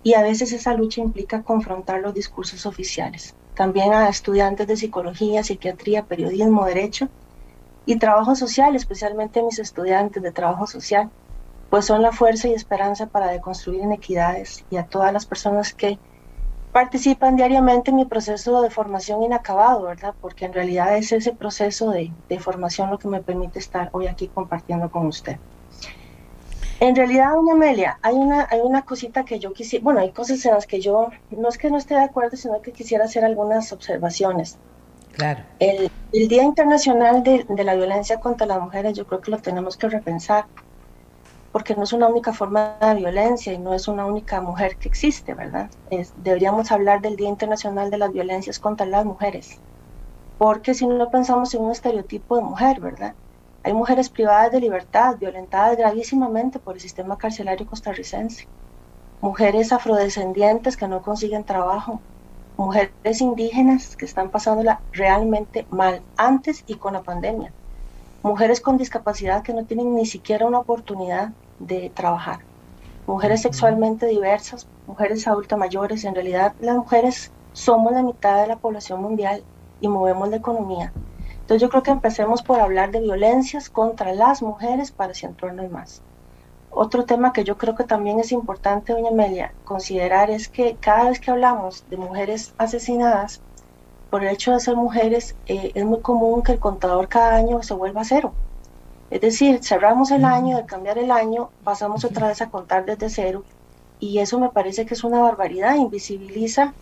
Y 0.02 0.14
a 0.14 0.22
veces 0.22 0.52
esa 0.52 0.74
lucha 0.74 1.00
implica 1.00 1.42
confrontar 1.42 2.00
los 2.00 2.12
discursos 2.12 2.66
oficiales. 2.66 3.34
También 3.54 3.92
a 3.92 4.08
estudiantes 4.08 4.66
de 4.66 4.76
psicología, 4.76 5.44
psiquiatría, 5.44 6.06
periodismo, 6.06 6.66
derecho 6.66 7.08
y 7.86 7.98
trabajo 7.98 8.34
social, 8.34 8.74
especialmente 8.74 9.40
a 9.40 9.44
mis 9.44 9.58
estudiantes 9.58 10.22
de 10.22 10.32
trabajo 10.32 10.66
social, 10.66 11.10
pues 11.70 11.84
son 11.84 12.02
la 12.02 12.12
fuerza 12.12 12.48
y 12.48 12.52
esperanza 12.52 13.06
para 13.06 13.28
deconstruir 13.28 13.80
inequidades 13.80 14.64
y 14.70 14.76
a 14.76 14.86
todas 14.86 15.12
las 15.12 15.24
personas 15.24 15.72
que 15.72 15.98
participan 16.72 17.36
diariamente 17.36 17.90
en 17.90 17.96
mi 17.96 18.04
proceso 18.04 18.62
de 18.62 18.70
formación 18.70 19.22
inacabado, 19.22 19.82
¿verdad? 19.82 20.14
Porque 20.20 20.44
en 20.44 20.52
realidad 20.52 20.96
es 20.96 21.10
ese 21.12 21.32
proceso 21.32 21.90
de, 21.90 22.12
formación 22.38 22.90
lo 22.90 22.98
que 22.98 23.08
me 23.08 23.20
permite 23.20 23.58
estar 23.58 23.88
hoy 23.92 24.06
aquí 24.06 24.28
compartiendo 24.28 24.90
con 24.90 25.06
usted. 25.06 25.36
En 26.78 26.96
realidad, 26.96 27.34
doña 27.34 27.52
Amelia, 27.52 27.98
hay 28.00 28.14
una, 28.14 28.46
hay 28.50 28.60
una 28.60 28.82
cosita 28.82 29.24
que 29.24 29.38
yo 29.38 29.52
quisiera, 29.52 29.84
bueno, 29.84 30.00
hay 30.00 30.12
cosas 30.12 30.44
en 30.46 30.54
las 30.54 30.66
que 30.66 30.80
yo, 30.80 31.10
no 31.30 31.48
es 31.48 31.58
que 31.58 31.70
no 31.70 31.76
esté 31.76 31.94
de 31.94 32.04
acuerdo, 32.04 32.36
sino 32.36 32.62
que 32.62 32.72
quisiera 32.72 33.04
hacer 33.04 33.24
algunas 33.24 33.72
observaciones. 33.72 34.56
Claro. 35.12 35.42
El, 35.58 35.90
Día 36.12 36.42
Internacional 36.42 37.22
de, 37.22 37.44
de 37.48 37.64
la 37.64 37.74
Violencia 37.74 38.18
contra 38.18 38.46
las 38.46 38.60
Mujeres, 38.60 38.96
yo 38.96 39.06
creo 39.06 39.20
que 39.20 39.30
lo 39.30 39.38
tenemos 39.38 39.76
que 39.76 39.88
repensar 39.88 40.46
porque 41.52 41.74
no 41.74 41.84
es 41.84 41.92
una 41.92 42.08
única 42.08 42.32
forma 42.32 42.78
de 42.80 42.94
violencia 42.96 43.52
y 43.52 43.58
no 43.58 43.74
es 43.74 43.88
una 43.88 44.06
única 44.06 44.40
mujer 44.40 44.76
que 44.78 44.88
existe, 44.88 45.34
¿verdad? 45.34 45.70
deberíamos 46.16 46.70
hablar 46.72 47.00
del 47.00 47.16
Día 47.16 47.28
Internacional 47.28 47.90
de 47.90 47.98
las 47.98 48.12
Violencias 48.12 48.58
contra 48.60 48.86
las 48.86 49.04
Mujeres, 49.04 49.62
porque 50.38 50.74
si 50.74 50.86
no 50.86 51.10
pensamos 51.10 51.54
en 51.54 51.62
un 51.62 51.72
estereotipo 51.72 52.36
de 52.36 52.42
mujer, 52.42 52.80
¿verdad? 52.80 53.16
Hay 53.64 53.74
mujeres 53.74 54.10
privadas 54.10 54.52
de 54.52 54.60
libertad, 54.60 55.18
violentadas 55.18 55.76
gravísimamente 55.76 56.60
por 56.60 56.76
el 56.76 56.80
sistema 56.80 57.18
carcelario 57.18 57.66
costarricense, 57.66 58.48
mujeres 59.20 59.72
afrodescendientes 59.72 60.76
que 60.76 60.88
no 60.88 61.02
consiguen 61.02 61.44
trabajo, 61.44 62.04
mujeres 62.56 63.20
indígenas 63.20 63.96
que 63.96 64.06
están 64.06 64.30
pasándola 64.30 64.84
realmente 64.92 65.66
mal 65.70 66.06
antes 66.16 66.62
y 66.66 66.78
con 66.78 66.94
la 66.94 67.02
pandemia 67.02 67.54
mujeres 68.22 68.60
con 68.60 68.76
discapacidad 68.76 69.42
que 69.42 69.54
no 69.54 69.64
tienen 69.64 69.94
ni 69.94 70.06
siquiera 70.06 70.46
una 70.46 70.58
oportunidad 70.58 71.30
de 71.58 71.90
trabajar, 71.90 72.40
mujeres 73.06 73.42
sexualmente 73.42 74.06
diversas, 74.06 74.66
mujeres 74.86 75.26
adultas 75.26 75.58
mayores, 75.58 76.04
en 76.04 76.14
realidad 76.14 76.54
las 76.60 76.76
mujeres 76.76 77.32
somos 77.52 77.92
la 77.92 78.02
mitad 78.02 78.40
de 78.42 78.48
la 78.48 78.58
población 78.58 79.02
mundial 79.02 79.42
y 79.80 79.88
movemos 79.88 80.28
la 80.28 80.36
economía. 80.36 80.92
Entonces 81.40 81.62
yo 81.62 81.70
creo 81.70 81.82
que 81.82 81.90
empecemos 81.90 82.42
por 82.42 82.60
hablar 82.60 82.90
de 82.92 83.00
violencias 83.00 83.70
contra 83.70 84.12
las 84.12 84.42
mujeres 84.42 84.92
para 84.92 85.14
centrarnos 85.14 85.70
más. 85.70 86.02
Otro 86.70 87.04
tema 87.04 87.32
que 87.32 87.42
yo 87.42 87.58
creo 87.58 87.74
que 87.74 87.82
también 87.82 88.20
es 88.20 88.30
importante, 88.30 88.92
doña 88.92 89.10
Amelia, 89.10 89.52
considerar 89.64 90.30
es 90.30 90.48
que 90.48 90.76
cada 90.78 91.08
vez 91.08 91.18
que 91.18 91.32
hablamos 91.32 91.84
de 91.90 91.96
mujeres 91.96 92.54
asesinadas, 92.58 93.42
por 94.10 94.22
el 94.24 94.30
hecho 94.30 94.52
de 94.52 94.60
ser 94.60 94.76
mujeres, 94.76 95.36
eh, 95.46 95.72
es 95.74 95.84
muy 95.84 96.00
común 96.00 96.42
que 96.42 96.52
el 96.52 96.58
contador 96.58 97.08
cada 97.08 97.36
año 97.36 97.62
se 97.62 97.74
vuelva 97.74 98.02
a 98.02 98.04
cero. 98.04 98.34
Es 99.10 99.20
decir, 99.20 99.60
cerramos 99.62 100.10
el 100.10 100.24
año, 100.24 100.56
de 100.56 100.66
cambiar 100.66 100.98
el 100.98 101.10
año, 101.10 101.50
pasamos 101.64 102.04
otra 102.04 102.28
vez 102.28 102.42
a 102.42 102.50
contar 102.50 102.84
desde 102.84 103.08
cero 103.10 103.44
y 103.98 104.18
eso 104.18 104.38
me 104.38 104.50
parece 104.50 104.86
que 104.86 104.94
es 104.94 105.04
una 105.04 105.20
barbaridad, 105.20 105.76
invisibiliza 105.76 106.74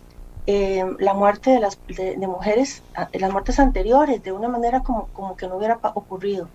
eh, 0.46 0.84
la 0.98 1.14
muerte 1.14 1.50
de 1.50 1.60
las 1.60 1.78
de, 1.88 2.26
mujeres, 2.26 2.82
las 3.12 3.32
muertes 3.32 3.58
anteriores, 3.58 4.22
de 4.22 4.32
una 4.32 4.48
manera 4.48 4.80
como, 4.80 5.08
como 5.08 5.36
que 5.36 5.46
no 5.48 5.56
hubiera 5.56 5.78
ocurrido. 5.94 6.48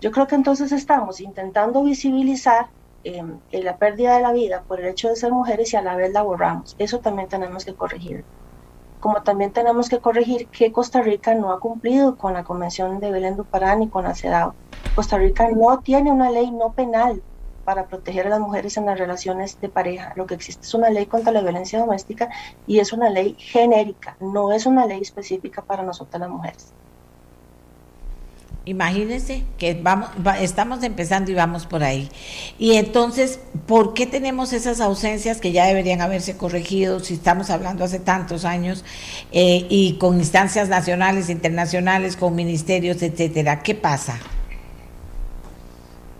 Yo 0.00 0.10
creo 0.10 0.26
que 0.26 0.34
entonces 0.34 0.72
estamos 0.72 1.20
intentando 1.20 1.82
visibilizar 1.82 2.68
eh, 3.04 3.22
la 3.52 3.76
pérdida 3.76 4.16
de 4.16 4.22
la 4.22 4.32
vida 4.32 4.62
por 4.66 4.80
el 4.80 4.86
hecho 4.86 5.08
de 5.08 5.16
ser 5.16 5.32
mujeres 5.32 5.72
y 5.72 5.76
a 5.76 5.82
la 5.82 5.96
vez 5.96 6.12
la 6.12 6.22
borramos. 6.22 6.74
Eso 6.78 6.98
también 6.98 7.28
tenemos 7.28 7.64
que 7.64 7.74
corregir 7.74 8.24
como 9.06 9.22
también 9.22 9.52
tenemos 9.52 9.88
que 9.88 10.00
corregir 10.00 10.48
que 10.48 10.72
Costa 10.72 11.00
Rica 11.00 11.32
no 11.32 11.52
ha 11.52 11.60
cumplido 11.60 12.16
con 12.16 12.32
la 12.32 12.42
Convención 12.42 12.98
de 12.98 13.12
Belén 13.12 13.36
do 13.36 13.44
Pará 13.44 13.76
ni 13.76 13.86
con 13.86 14.02
la 14.02 14.16
CEDAW. 14.16 14.52
Costa 14.96 15.16
Rica 15.16 15.48
no 15.48 15.78
tiene 15.78 16.10
una 16.10 16.28
ley 16.28 16.50
no 16.50 16.72
penal 16.72 17.22
para 17.64 17.86
proteger 17.86 18.26
a 18.26 18.30
las 18.30 18.40
mujeres 18.40 18.76
en 18.76 18.86
las 18.86 18.98
relaciones 18.98 19.60
de 19.60 19.68
pareja. 19.68 20.12
Lo 20.16 20.26
que 20.26 20.34
existe 20.34 20.66
es 20.66 20.74
una 20.74 20.90
ley 20.90 21.06
contra 21.06 21.30
la 21.30 21.40
violencia 21.40 21.78
doméstica 21.78 22.30
y 22.66 22.80
es 22.80 22.92
una 22.92 23.08
ley 23.08 23.36
genérica, 23.38 24.16
no 24.18 24.50
es 24.50 24.66
una 24.66 24.86
ley 24.86 25.02
específica 25.02 25.62
para 25.62 25.84
nosotras 25.84 26.20
las 26.20 26.30
mujeres. 26.30 26.74
Imagínense 28.66 29.44
que 29.58 29.80
vamos, 29.80 30.10
estamos 30.40 30.82
empezando 30.82 31.30
y 31.30 31.34
vamos 31.34 31.66
por 31.66 31.84
ahí. 31.84 32.08
Y 32.58 32.74
entonces, 32.74 33.38
¿por 33.64 33.94
qué 33.94 34.06
tenemos 34.06 34.52
esas 34.52 34.80
ausencias 34.80 35.40
que 35.40 35.52
ya 35.52 35.66
deberían 35.66 36.00
haberse 36.00 36.36
corregido 36.36 36.98
si 36.98 37.14
estamos 37.14 37.50
hablando 37.50 37.84
hace 37.84 38.00
tantos 38.00 38.44
años 38.44 38.84
eh, 39.30 39.68
y 39.70 39.98
con 39.98 40.18
instancias 40.18 40.68
nacionales, 40.68 41.30
internacionales, 41.30 42.16
con 42.16 42.34
ministerios, 42.34 43.02
etcétera? 43.02 43.62
¿Qué 43.62 43.76
pasa? 43.76 44.18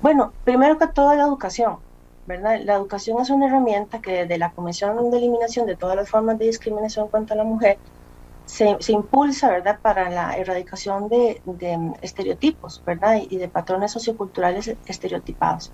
Bueno, 0.01 0.33
primero 0.45 0.79
que 0.79 0.87
todo 0.87 1.17
la 1.17 1.25
educación, 1.25 1.79
¿verdad? 2.29 2.61
La 2.63 2.77
educación 2.77 3.21
es 3.21 3.29
una 3.29 3.49
herramienta 3.49 4.01
que 4.01 4.13
desde 4.13 4.39
la 4.39 4.53
Comisión 4.53 5.11
de 5.11 5.19
Eliminación 5.19 5.67
de 5.67 5.75
todas 5.75 5.97
las 5.97 6.09
formas 6.09 6.39
de 6.39 6.47
discriminación 6.47 7.09
contra 7.09 7.35
la 7.35 7.43
mujer 7.43 7.77
se, 8.47 8.79
impulsa, 8.93 9.51
¿verdad?, 9.51 9.81
para 9.83 10.09
la 10.09 10.37
erradicación 10.37 11.09
de, 11.09 11.43
estereotipos, 12.01 12.83
¿verdad?, 12.87 13.21
y 13.29 13.37
de 13.37 13.49
patrones 13.49 13.93
socioculturales 13.93 14.75
estereotipados. 14.87 15.73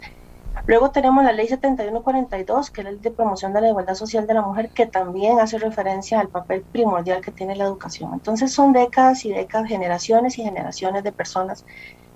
Luego 0.66 0.90
tenemos 0.90 1.24
la 1.24 1.32
ley 1.32 1.48
7142, 1.48 2.70
que 2.70 2.80
es 2.80 2.84
la 2.84 2.90
ley 2.90 3.00
de 3.00 3.10
promoción 3.10 3.52
de 3.52 3.60
la 3.60 3.68
igualdad 3.68 3.94
social 3.94 4.26
de 4.26 4.34
la 4.34 4.42
mujer, 4.42 4.70
que 4.70 4.86
también 4.86 5.40
hace 5.40 5.58
referencia 5.58 6.20
al 6.20 6.28
papel 6.28 6.62
primordial 6.62 7.20
que 7.20 7.32
tiene 7.32 7.56
la 7.56 7.64
educación. 7.64 8.10
Entonces 8.14 8.52
son 8.52 8.72
décadas 8.72 9.24
y 9.24 9.32
décadas, 9.32 9.68
generaciones 9.68 10.38
y 10.38 10.42
generaciones 10.42 11.04
de 11.04 11.12
personas 11.12 11.64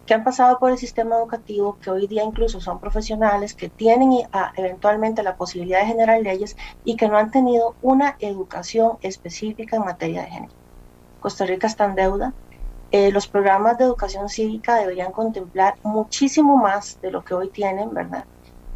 que 0.07 0.15
han 0.15 0.25
pasado 0.25 0.59
por 0.59 0.71
el 0.71 0.79
sistema 0.79 1.17
educativo, 1.17 1.79
que 1.81 1.91
hoy 1.91 2.07
día 2.07 2.23
incluso 2.23 2.61
son 2.61 2.81
profesionales, 2.81 3.55
que 3.55 3.69
tienen 3.69 4.11
ah, 4.33 4.53
eventualmente 4.57 5.23
la 5.23 5.37
posibilidad 5.37 5.81
de 5.81 5.87
generar 5.87 6.21
leyes 6.23 6.57
y 6.85 6.97
que 6.97 7.09
no 7.09 7.19
han 7.19 7.31
tenido 7.31 7.75
una 7.83 8.17
educación 8.21 8.99
específica 9.03 9.77
en 9.77 9.85
materia 9.85 10.23
de 10.23 10.31
género. 10.31 10.53
Costa 11.21 11.45
Rica 11.45 11.67
está 11.67 11.87
en 11.87 11.97
deuda. 11.97 12.35
Eh, 12.93 13.11
los 13.11 13.27
programas 13.27 13.79
de 13.79 13.85
educación 13.85 14.29
cívica 14.29 14.77
deberían 14.77 15.13
contemplar 15.13 15.75
muchísimo 15.83 16.57
más 16.57 17.01
de 17.03 17.11
lo 17.11 17.25
que 17.25 17.35
hoy 17.35 17.51
tienen, 17.51 17.93
¿verdad? 17.93 18.25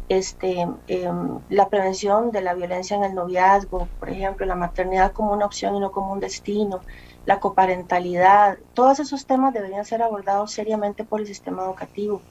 Este, 0.09 0.67
em, 0.87 1.39
la 1.47 1.69
prevención 1.69 2.31
de 2.31 2.41
la 2.41 2.53
violencia 2.53 2.97
en 2.97 3.05
el 3.05 3.15
noviazgo, 3.15 3.87
por 3.97 4.09
ejemplo, 4.09 4.45
la 4.45 4.55
maternidad 4.55 5.13
como 5.13 5.31
una 5.31 5.45
opción 5.45 5.75
y 5.77 5.79
no 5.79 5.91
como 5.91 6.11
un 6.11 6.19
destino, 6.19 6.81
la 7.25 7.39
coparentalidad, 7.39 8.57
todos 8.73 8.99
esos 8.99 9.25
temas 9.25 9.53
deberían 9.53 9.85
ser 9.85 10.01
abordados 10.01 10.51
seriamente 10.51 11.03
por 11.03 11.19
el 11.19 11.27
sistema 11.27 11.63
educativo. 11.63 12.21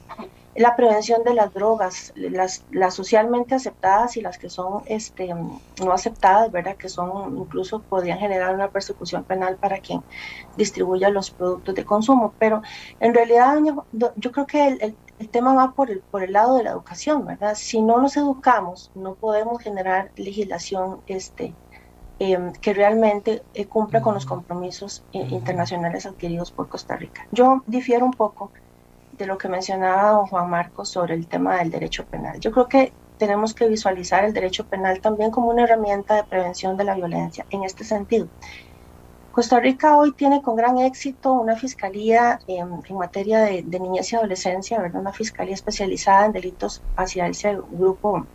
La 0.53 0.75
prevención 0.75 1.23
de 1.23 1.33
las 1.33 1.53
drogas, 1.53 2.11
las, 2.15 2.65
las 2.71 2.93
socialmente 2.93 3.55
aceptadas 3.55 4.17
y 4.17 4.21
las 4.21 4.37
que 4.37 4.49
son 4.49 4.83
este, 4.85 5.33
no 5.33 5.93
aceptadas, 5.93 6.51
¿verdad? 6.51 6.75
Que 6.75 6.89
son 6.89 7.37
incluso 7.37 7.81
podrían 7.81 8.19
generar 8.19 8.53
una 8.53 8.69
persecución 8.69 9.23
penal 9.23 9.55
para 9.55 9.79
quien 9.79 10.03
distribuya 10.57 11.09
los 11.09 11.31
productos 11.31 11.73
de 11.73 11.85
consumo. 11.85 12.33
Pero 12.37 12.61
en 12.99 13.13
realidad 13.13 13.59
yo, 13.93 14.31
creo 14.33 14.45
que 14.45 14.67
el, 14.67 14.95
el, 15.19 15.29
tema 15.29 15.53
va 15.53 15.71
por 15.71 15.89
el, 15.89 15.99
por 16.01 16.21
el 16.21 16.33
lado 16.33 16.57
de 16.57 16.63
la 16.63 16.71
educación, 16.71 17.25
¿verdad? 17.25 17.55
Si 17.55 17.81
no 17.81 18.01
nos 18.01 18.17
educamos, 18.17 18.91
no 18.93 19.15
podemos 19.15 19.61
generar 19.63 20.11
legislación 20.17 20.99
este, 21.07 21.53
Em, 22.23 22.53
que 22.53 22.71
realmente 22.75 23.41
eh, 23.55 23.65
cumpla 23.65 23.99
con 23.99 24.13
los 24.13 24.27
compromisos 24.27 25.03
eh, 25.11 25.25
internacionales 25.31 26.05
adquiridos 26.05 26.51
por 26.51 26.69
Costa 26.69 26.95
Rica. 26.95 27.25
Yo 27.31 27.63
difiero 27.65 28.05
un 28.05 28.13
poco 28.13 28.51
de 29.17 29.25
lo 29.25 29.39
que 29.39 29.49
mencionaba 29.49 30.11
don 30.11 30.27
Juan 30.27 30.47
Marcos 30.47 30.89
sobre 30.89 31.15
el 31.15 31.25
tema 31.25 31.57
del 31.57 31.71
derecho 31.71 32.05
penal. 32.05 32.39
Yo 32.39 32.51
creo 32.51 32.67
que 32.67 32.93
tenemos 33.17 33.55
que 33.55 33.67
visualizar 33.67 34.23
el 34.23 34.33
derecho 34.33 34.67
penal 34.67 35.01
también 35.01 35.31
como 35.31 35.49
una 35.49 35.63
herramienta 35.63 36.13
de 36.13 36.23
prevención 36.23 36.77
de 36.77 36.83
la 36.83 36.93
violencia 36.93 37.47
en 37.49 37.63
este 37.63 37.83
sentido. 37.83 38.27
Costa 39.31 39.59
Rica 39.59 39.97
hoy 39.97 40.11
tiene 40.11 40.43
con 40.43 40.55
gran 40.55 40.77
éxito 40.77 41.33
una 41.33 41.55
fiscalía 41.55 42.39
en, 42.45 42.83
materia 42.95 43.39
de, 43.39 43.63
de, 43.63 43.79
niñez 43.79 44.13
y 44.13 44.17
adolescencia, 44.17 44.79
¿verdad? 44.79 45.01
una 45.01 45.11
fiscalía 45.11 45.55
especializada 45.55 46.27
en 46.27 46.33
delitos 46.33 46.83
hacia 46.95 47.25
ese 47.25 47.57
grupo 47.71 48.27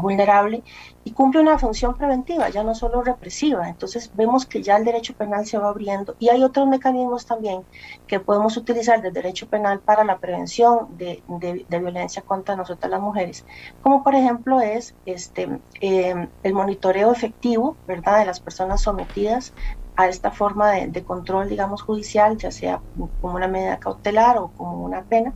vulnerable 0.00 0.62
y 1.04 1.12
cumple 1.12 1.40
una 1.40 1.58
función 1.58 1.96
preventiva, 1.96 2.48
ya 2.50 2.62
no 2.62 2.74
solo 2.74 3.02
represiva. 3.02 3.68
Entonces 3.68 4.10
vemos 4.14 4.46
que 4.46 4.62
ya 4.62 4.76
el 4.76 4.84
derecho 4.84 5.14
penal 5.14 5.46
se 5.46 5.58
va 5.58 5.68
abriendo 5.68 6.16
y 6.18 6.28
hay 6.28 6.42
otros 6.42 6.68
mecanismos 6.68 7.26
también 7.26 7.64
que 8.06 8.20
podemos 8.20 8.56
utilizar 8.56 9.00
del 9.02 9.12
derecho 9.12 9.48
penal 9.48 9.80
para 9.80 10.04
la 10.04 10.18
prevención 10.18 10.96
de, 10.96 11.22
de, 11.28 11.78
violencia 11.78 12.22
contra 12.22 12.56
nosotras 12.56 12.90
las 12.90 13.00
mujeres, 13.00 13.46
como 13.80 14.02
por 14.04 14.14
ejemplo 14.14 14.60
es 14.60 14.94
este, 15.06 15.60
eh, 15.80 16.28
el 16.42 16.52
monitoreo 16.52 17.12
efectivo 17.12 17.76
¿verdad? 17.86 18.18
de 18.18 18.26
las 18.26 18.40
personas 18.40 18.82
sometidas 18.82 19.54
a 19.96 20.08
esta 20.08 20.30
forma 20.30 20.70
de, 20.72 20.86
de 20.88 21.04
control, 21.04 21.48
digamos, 21.48 21.82
judicial, 21.82 22.36
ya 22.38 22.50
sea 22.50 22.80
como 23.20 23.34
una 23.34 23.48
medida 23.48 23.78
cautelar 23.78 24.38
o 24.38 24.48
como 24.56 24.84
una 24.84 25.02
pena 25.02 25.34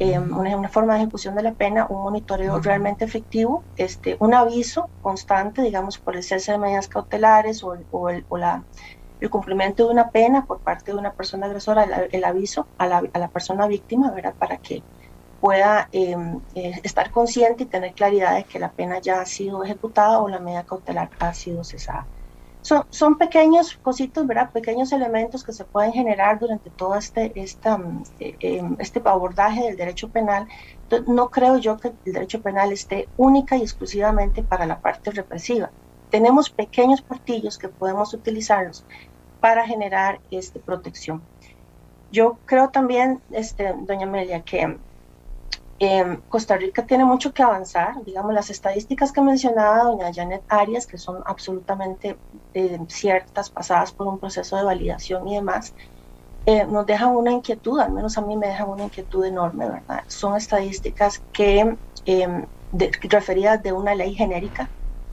eh, 0.00 0.18
una, 0.18 0.68
forma 0.70 0.94
de 0.94 1.02
ejecución 1.02 1.34
de 1.34 1.42
la 1.42 1.52
pena, 1.52 1.86
un 1.90 2.02
monitoreo 2.02 2.58
realmente 2.58 3.04
efectivo, 3.04 3.62
este, 3.76 4.16
un 4.18 4.32
aviso 4.32 4.88
constante, 5.02 5.60
digamos, 5.60 5.98
por 5.98 6.16
el 6.16 6.22
cese 6.22 6.52
de 6.52 6.58
medidas 6.58 6.88
cautelares 6.88 7.62
o, 7.62 7.74
el, 7.74 8.24
o, 8.30 8.38
la, 8.38 8.64
el 9.20 9.28
cumplimiento 9.28 9.84
de 9.84 9.92
una 9.92 10.08
pena 10.08 10.46
por 10.46 10.60
parte 10.60 10.92
de 10.92 10.98
una 10.98 11.12
persona 11.12 11.44
agresora, 11.44 11.84
el, 12.10 12.24
aviso 12.24 12.66
a 12.78 12.86
la, 12.86 13.02
a 13.12 13.18
la, 13.18 13.28
persona 13.28 13.66
víctima, 13.66 14.10
¿verdad? 14.10 14.32
Para 14.38 14.56
que 14.56 14.82
pueda 15.38 15.90
em, 15.92 16.40
eh, 16.54 16.80
estar 16.82 17.10
consciente 17.10 17.64
y 17.64 17.66
tener 17.66 17.92
claridad 17.92 18.36
de 18.36 18.44
que 18.44 18.58
la 18.58 18.70
pena 18.70 19.00
ya 19.00 19.20
ha 19.20 19.26
sido 19.26 19.62
ejecutada 19.64 20.20
o 20.20 20.28
la 20.30 20.38
medida 20.38 20.64
cautelar 20.64 21.10
ha 21.18 21.34
sido 21.34 21.62
cesada. 21.62 22.06
Son, 22.62 22.84
son 22.90 23.16
pequeños 23.16 23.78
cositos, 23.78 24.26
¿verdad? 24.26 24.52
Pequeños 24.52 24.92
elementos 24.92 25.42
que 25.44 25.52
se 25.52 25.64
pueden 25.64 25.92
generar 25.92 26.38
durante 26.38 26.70
todo 26.70 26.94
este, 26.96 27.32
esta, 27.40 27.78
mm, 27.78 28.02
eh, 28.18 28.36
em, 28.40 28.76
este 28.78 29.00
abordaje 29.04 29.62
del 29.64 29.76
derecho 29.76 30.10
penal. 30.10 30.46
No 31.06 31.30
creo 31.30 31.56
yo 31.58 31.78
que 31.78 31.88
el 32.04 32.12
derecho 32.12 32.42
penal 32.42 32.72
esté 32.72 33.10
única 33.16 33.56
y 33.56 33.62
exclusivamente 33.62 34.42
para 34.44 34.66
la 34.66 34.80
parte 34.80 35.10
represiva. 35.10 35.72
Tenemos 36.10 36.50
pequeños 36.50 37.02
portillos 37.02 37.56
que 37.58 37.68
podemos 37.68 38.12
utilizarlos 38.14 38.86
para 39.40 39.66
generar 39.66 40.22
este, 40.30 40.60
protección. 40.60 41.28
Yo 42.10 42.40
creo 42.44 42.70
también, 42.70 43.22
este, 43.30 43.74
doña 43.78 44.06
Amelia, 44.06 44.42
que 44.42 44.80
Em, 45.82 46.20
Costa 46.28 46.56
Rica 46.58 46.84
tiene 46.86 47.06
mucho 47.06 47.32
que 47.32 47.42
avanzar, 47.42 47.94
digamos, 48.04 48.34
las 48.34 48.50
estadísticas 48.50 49.12
que 49.12 49.22
mencionaba 49.22 49.84
doña 49.84 50.12
Janet 50.12 50.44
Arias, 50.48 50.86
que 50.86 50.98
son 50.98 51.22
absolutamente 51.24 52.20
eh, 52.52 52.78
ciertas, 52.88 53.50
pasadas 53.50 53.92
por 53.94 54.06
un 54.06 54.20
proceso 54.20 54.56
de 54.56 54.64
validación 54.64 55.26
y 55.28 55.36
demás, 55.36 55.74
eh, 56.46 56.66
nos 56.66 56.86
dejan 56.86 57.16
una 57.16 57.32
inquietud, 57.32 57.80
al 57.80 57.92
menos 57.92 58.18
a 58.18 58.22
mí 58.22 58.36
me 58.36 58.48
dejan 58.48 58.68
una 58.70 58.84
inquietud 58.84 59.24
enorme, 59.24 59.68
¿verdad? 59.70 60.04
Son 60.08 60.36
estadísticas 60.36 61.24
que, 61.32 61.78
em, 62.06 62.46
referidas 63.02 63.62
de 63.62 63.72
una 63.72 63.94
ley 63.94 64.14
genérica, 64.14 64.72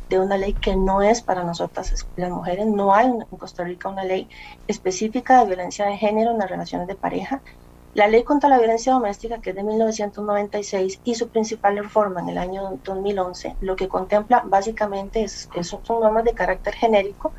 de 0.10 0.19
una 0.19 0.38
ley 0.38 0.57
que 0.57 0.76
no 0.76 1.02
es 1.02 1.23
para 1.23 1.44
nosotras 1.44 1.94
las 2.15 2.31
mujeres, 2.31 2.65
no 2.68 2.94
hay 2.94 3.07
en 3.07 3.22
Costa 3.38 3.64
Rica 3.64 3.89
una 3.89 4.03
ley 4.06 4.30
específica 4.68 5.39
de 5.39 5.48
violencia 5.48 5.85
de 5.85 5.98
género 5.98 6.31
en 6.31 6.38
las 6.39 6.49
relaciones 6.49 6.88
de 6.88 6.95
pareja, 6.98 7.44
la 7.93 8.07
ley 8.07 8.23
contra 8.23 8.49
la 8.49 8.59
violencia 8.59 8.93
doméstica, 8.93 9.41
que 9.41 9.51
es 9.51 9.55
de 9.55 9.64
1996, 9.64 11.01
y 11.03 11.15
su 11.15 11.30
principal 11.30 11.77
reforma 11.77 12.22
en 12.22 12.30
el 12.30 12.38
año 12.38 12.80
2011, 12.84 13.57
lo 13.59 13.76
que 13.76 13.88
contempla 13.88 14.43
básicamente 14.45 15.23
es, 15.23 15.49
son 15.61 15.99
normas 16.01 16.23
de 16.23 16.34
carácter 16.34 16.76
genérico 16.76 17.34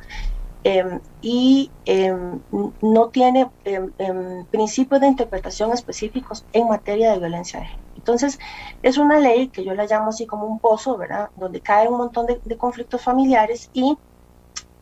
em, 0.64 1.00
y 1.20 1.74
em, 1.84 2.42
no 2.82 3.10
tiene 3.10 3.52
em, 3.64 4.46
principios 4.50 5.00
de 5.00 5.06
interpretación 5.08 5.72
específicos 5.72 6.46
en 6.52 6.68
materia 6.68 7.12
de 7.12 7.18
violencia 7.20 7.60
de 7.60 7.66
género. 7.66 7.88
Entonces, 7.94 8.38
es 8.82 8.98
una 8.98 9.18
ley 9.20 9.50
que 9.50 9.64
yo 9.64 9.74
la 9.74 9.86
llamo 9.86 10.08
así 10.10 10.26
como 10.26 10.46
un 10.46 10.60
pozo, 10.60 10.96
¿verdad? 10.96 11.30
Donde 11.36 11.62
cae 11.62 11.88
un 11.88 11.98
montón 11.98 12.26
de 12.26 12.56
conflictos 12.58 13.02
familiares 13.02 13.70
y 13.72 13.96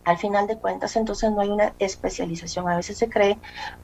al 0.06 0.18
final 0.18 0.46
de 0.46 0.56
cuentas, 0.56 0.94
entonces 0.94 1.32
no 1.32 1.40
hay 1.40 1.48
una 1.48 1.74
especialización. 1.80 2.68
A 2.68 2.76
veces 2.76 2.96
se 2.96 3.08
cree, 3.08 3.40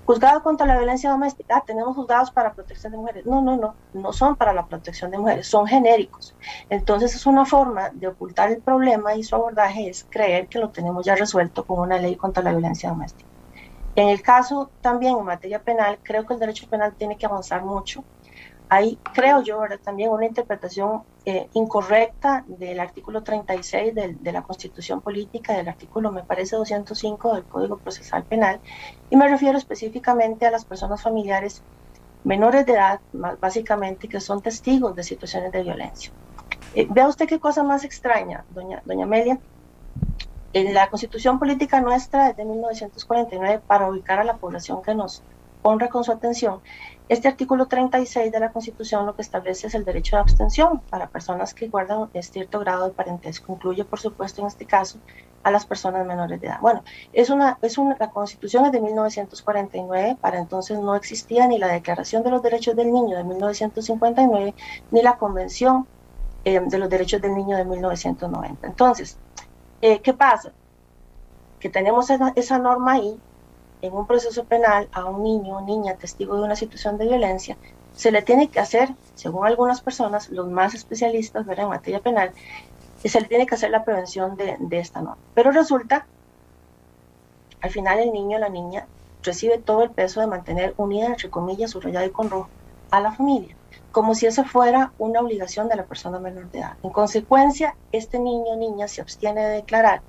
juzgado 0.07 0.40
contra 0.44 0.69
la 0.69 0.78
violencia 0.78 1.11
doméstica, 1.11 1.57
ah, 1.57 1.65
tenemos 1.66 1.97
juzgados 1.97 2.31
para 2.31 2.55
protección 2.55 2.93
de 2.93 2.99
mujeres. 2.99 3.27
No, 3.27 3.43
no, 3.43 3.57
no, 3.57 3.74
no 3.93 4.12
son 4.12 4.36
para 4.36 4.53
la 4.53 4.65
protección 4.66 5.11
de 5.11 5.19
mujeres, 5.19 5.49
son 5.49 5.66
genéricos. 5.66 6.36
Entonces 6.70 7.16
es 7.16 7.27
una 7.27 7.44
forma 7.44 7.90
de 7.90 8.07
ocultar 8.07 8.53
el 8.53 8.62
problema 8.62 9.16
y 9.16 9.24
su 9.24 9.35
abordaje 9.35 9.89
es 9.89 10.07
creer 10.09 10.47
que 10.47 10.61
lo 10.61 10.70
tenemos 10.70 11.05
ya 11.05 11.16
resuelto 11.16 11.65
con 11.66 11.81
una 11.81 11.99
ley 11.99 12.15
contra 12.15 12.40
la 12.40 12.53
violencia 12.53 12.90
doméstica. 12.90 13.28
En 13.97 14.09
el 14.09 14.23
caso 14.23 14.70
también 14.81 15.19
en 15.19 15.24
materia 15.24 15.61
penal, 15.61 15.99
creo 16.05 16.24
que 16.24 16.35
el 16.35 16.40
derecho 16.40 16.69
penal 16.69 16.94
tiene 16.94 17.19
que 17.19 17.27
avanzar 17.27 17.65
mucho 17.65 18.05
hay, 18.73 18.99
creo 19.12 19.43
yo, 19.43 19.61
también 19.85 20.09
una 20.09 20.24
interpretación 20.24 21.03
eh, 21.27 21.47
incorrecta 21.53 22.43
del 22.47 22.81
artículo 22.81 23.23
36 23.23 23.94
de, 23.94 24.32
la 24.32 24.40
Constitución 24.40 25.03
Política, 25.03 25.53
del 25.53 25.69
artículo, 25.69 26.11
me 26.11 26.23
parece, 26.23 26.57
205 26.57 27.35
del 27.35 27.44
Código 27.44 27.77
Procesal 27.77 28.24
Penal, 28.24 28.61
y 29.11 29.16
me 29.16 29.28
refiero 29.28 29.59
específicamente 29.59 30.47
a 30.47 30.51
las 30.51 30.65
personas 30.65 31.03
familiares 31.03 31.62
menores 32.24 32.65
de 32.65 32.73
edad, 32.73 33.01
básicamente, 33.12 34.09
que 34.09 34.20
son 34.20 34.40
testigos 34.40 34.97
de 34.97 35.03
situaciones 35.03 35.53
de 35.53 35.62
violencia. 35.62 36.11
Eh, 36.74 36.86
vea 36.89 37.09
usted 37.09 37.27
qué 37.28 37.39
cosa 37.39 37.62
más 37.62 37.85
extraña, 37.85 38.47
doña, 38.55 38.81
doña 38.86 39.05
Amelia. 39.05 39.39
En 40.55 40.73
la 40.73 40.89
Constitución 40.89 41.39
Política 41.39 41.82
nuestra 41.82 42.31
es 42.31 42.39
de 42.39 42.47
1949 42.47 43.61
para 43.66 43.90
ubicar 43.90 44.19
a 44.19 44.24
la 44.24 44.39
población 44.39 44.81
que 44.81 44.94
nos 44.94 45.23
honra 45.62 45.89
con 45.89 46.05
su 46.05 46.12
atención, 46.12 46.61
este 47.08 47.28
artículo 47.28 47.66
36 47.66 48.32
de 48.32 48.40
la 48.40 48.52
Constitución 48.52 49.04
lo 49.06 49.14
que 49.14 49.22
establece 49.22 49.66
es 49.66 49.74
el 49.74 49.84
derecho 49.84 50.16
de 50.16 50.22
abstención 50.22 50.80
para 50.88 51.08
personas 51.08 51.52
que 51.52 51.68
guardan 51.68 52.08
cierto 52.22 52.60
grado 52.60 52.86
de 52.86 52.94
parentesco. 52.94 53.52
Incluye, 53.52 53.84
por 53.84 54.00
supuesto, 54.00 54.40
en 54.40 54.46
este 54.46 54.64
caso, 54.64 54.98
a 55.42 55.50
las 55.50 55.66
personas 55.66 56.06
menores 56.06 56.40
de 56.40 56.46
edad. 56.46 56.60
Bueno, 56.60 56.84
es 57.12 57.28
una, 57.30 57.58
es 57.60 57.76
una, 57.76 57.96
la 57.98 58.10
Constitución 58.10 58.66
es 58.66 58.72
de 58.72 58.80
1949, 58.80 60.16
para 60.20 60.38
entonces 60.38 60.78
no 60.78 60.94
existía 60.94 61.46
ni 61.46 61.58
la 61.58 61.68
Declaración 61.68 62.22
de 62.22 62.30
los 62.30 62.42
Derechos 62.42 62.76
del 62.76 62.92
Niño 62.92 63.16
de 63.16 63.24
1959, 63.24 64.54
ni 64.90 65.02
la 65.02 65.16
Convención 65.18 65.86
eh, 66.44 66.60
de 66.60 66.78
los 66.78 66.88
Derechos 66.88 67.20
del 67.20 67.34
Niño 67.34 67.56
de 67.56 67.64
1990. 67.64 68.66
Entonces, 68.66 69.18
eh, 69.80 70.00
¿qué 70.00 70.14
pasa? 70.14 70.52
Que 71.58 71.68
tenemos 71.68 72.08
esa, 72.10 72.32
esa 72.36 72.58
norma 72.58 72.92
ahí 72.92 73.20
en 73.82 73.92
un 73.92 74.06
proceso 74.06 74.44
penal 74.44 74.88
a 74.92 75.04
un 75.04 75.24
niño 75.24 75.59
o 75.59 75.60
niña 75.60 75.96
testigo 75.96 76.36
de 76.36 76.42
una 76.42 76.56
situación 76.56 76.96
de 76.98 77.09
violencia, 77.09 77.56
se 77.94 78.12
le 78.12 78.22
tiene 78.22 78.48
que 78.48 78.60
hacer, 78.60 78.94
según 79.14 79.46
algunas 79.46 79.80
personas, 79.80 80.30
los 80.30 80.48
más 80.48 80.74
especialistas 80.74 81.46
en 81.46 81.68
materia 81.68 82.00
penal, 82.00 82.32
se 83.04 83.20
le 83.20 83.26
tiene 83.26 83.46
que 83.46 83.56
hacer 83.56 83.70
la 83.70 83.84
prevención 83.84 84.36
de, 84.36 84.78
esta 84.78 85.00
norma. 85.00 85.18
Pero 85.34 85.50
resulta, 85.50 86.06
al 87.60 87.70
final 87.70 87.98
el 87.98 88.12
niño 88.12 88.36
o 88.36 88.40
la 88.40 88.48
niña 88.48 88.86
recibe 89.22 89.59
todo 89.59 89.82
el 89.82 89.90
peso 89.90 90.20
de 90.20 90.28
mantener 90.28 90.74
unida, 90.76 91.06
entre 91.06 91.28
comillas, 91.28 91.72
subrayado 91.72 92.06
y 92.06 92.10
con 92.10 92.30
rojo, 92.30 92.48
a 92.92 93.00
la 93.00 93.12
familia, 93.12 93.56
como 93.90 94.14
si 94.14 94.26
eso 94.26 94.44
fuera 94.44 94.92
una 94.98 95.20
obligación 95.20 95.68
de 95.68 95.76
la 95.76 95.84
persona 95.84 96.20
menor 96.20 96.50
de 96.50 96.60
edad. 96.60 96.76
En 96.82 96.90
consecuencia, 96.90 97.74
este 97.90 98.18
niño 98.18 98.52
o 98.52 98.56
niña 98.56 98.86
se 98.86 99.00
abstiene 99.00 99.42
de 99.42 99.56
declarar, 99.56 100.02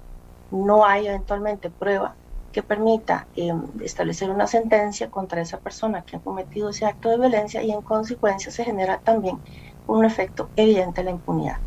no 0.52 0.86
hay 0.86 1.08
eventualmente 1.08 1.72
prueba 1.72 2.16
que 2.54 2.64
permita 2.64 3.28
em, 3.36 3.64
establecer 3.82 4.30
una 4.30 4.48
sentencia 4.48 5.10
contra 5.10 5.42
esa 5.42 5.60
persona 5.60 6.04
que 6.04 6.16
ha 6.16 6.20
cometido 6.20 6.70
ese 6.70 6.86
acto 6.86 7.10
de 7.10 7.18
violencia 7.18 7.62
y 7.62 7.72
en 7.72 7.82
consecuencia 7.82 8.52
se 8.52 8.64
genera 8.64 9.00
también 9.00 9.40
un 9.88 10.06
efecto 10.06 10.50
evidente 10.56 11.02
de 11.02 11.06
la 11.06 11.12
impunidad. 11.12 11.58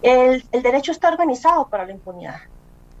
El, 0.00 0.42
el, 0.52 0.62
derecho 0.62 0.92
está 0.92 1.08
organizado 1.08 1.68
para 1.68 1.84
la 1.84 1.92
impunidad. 1.92 2.36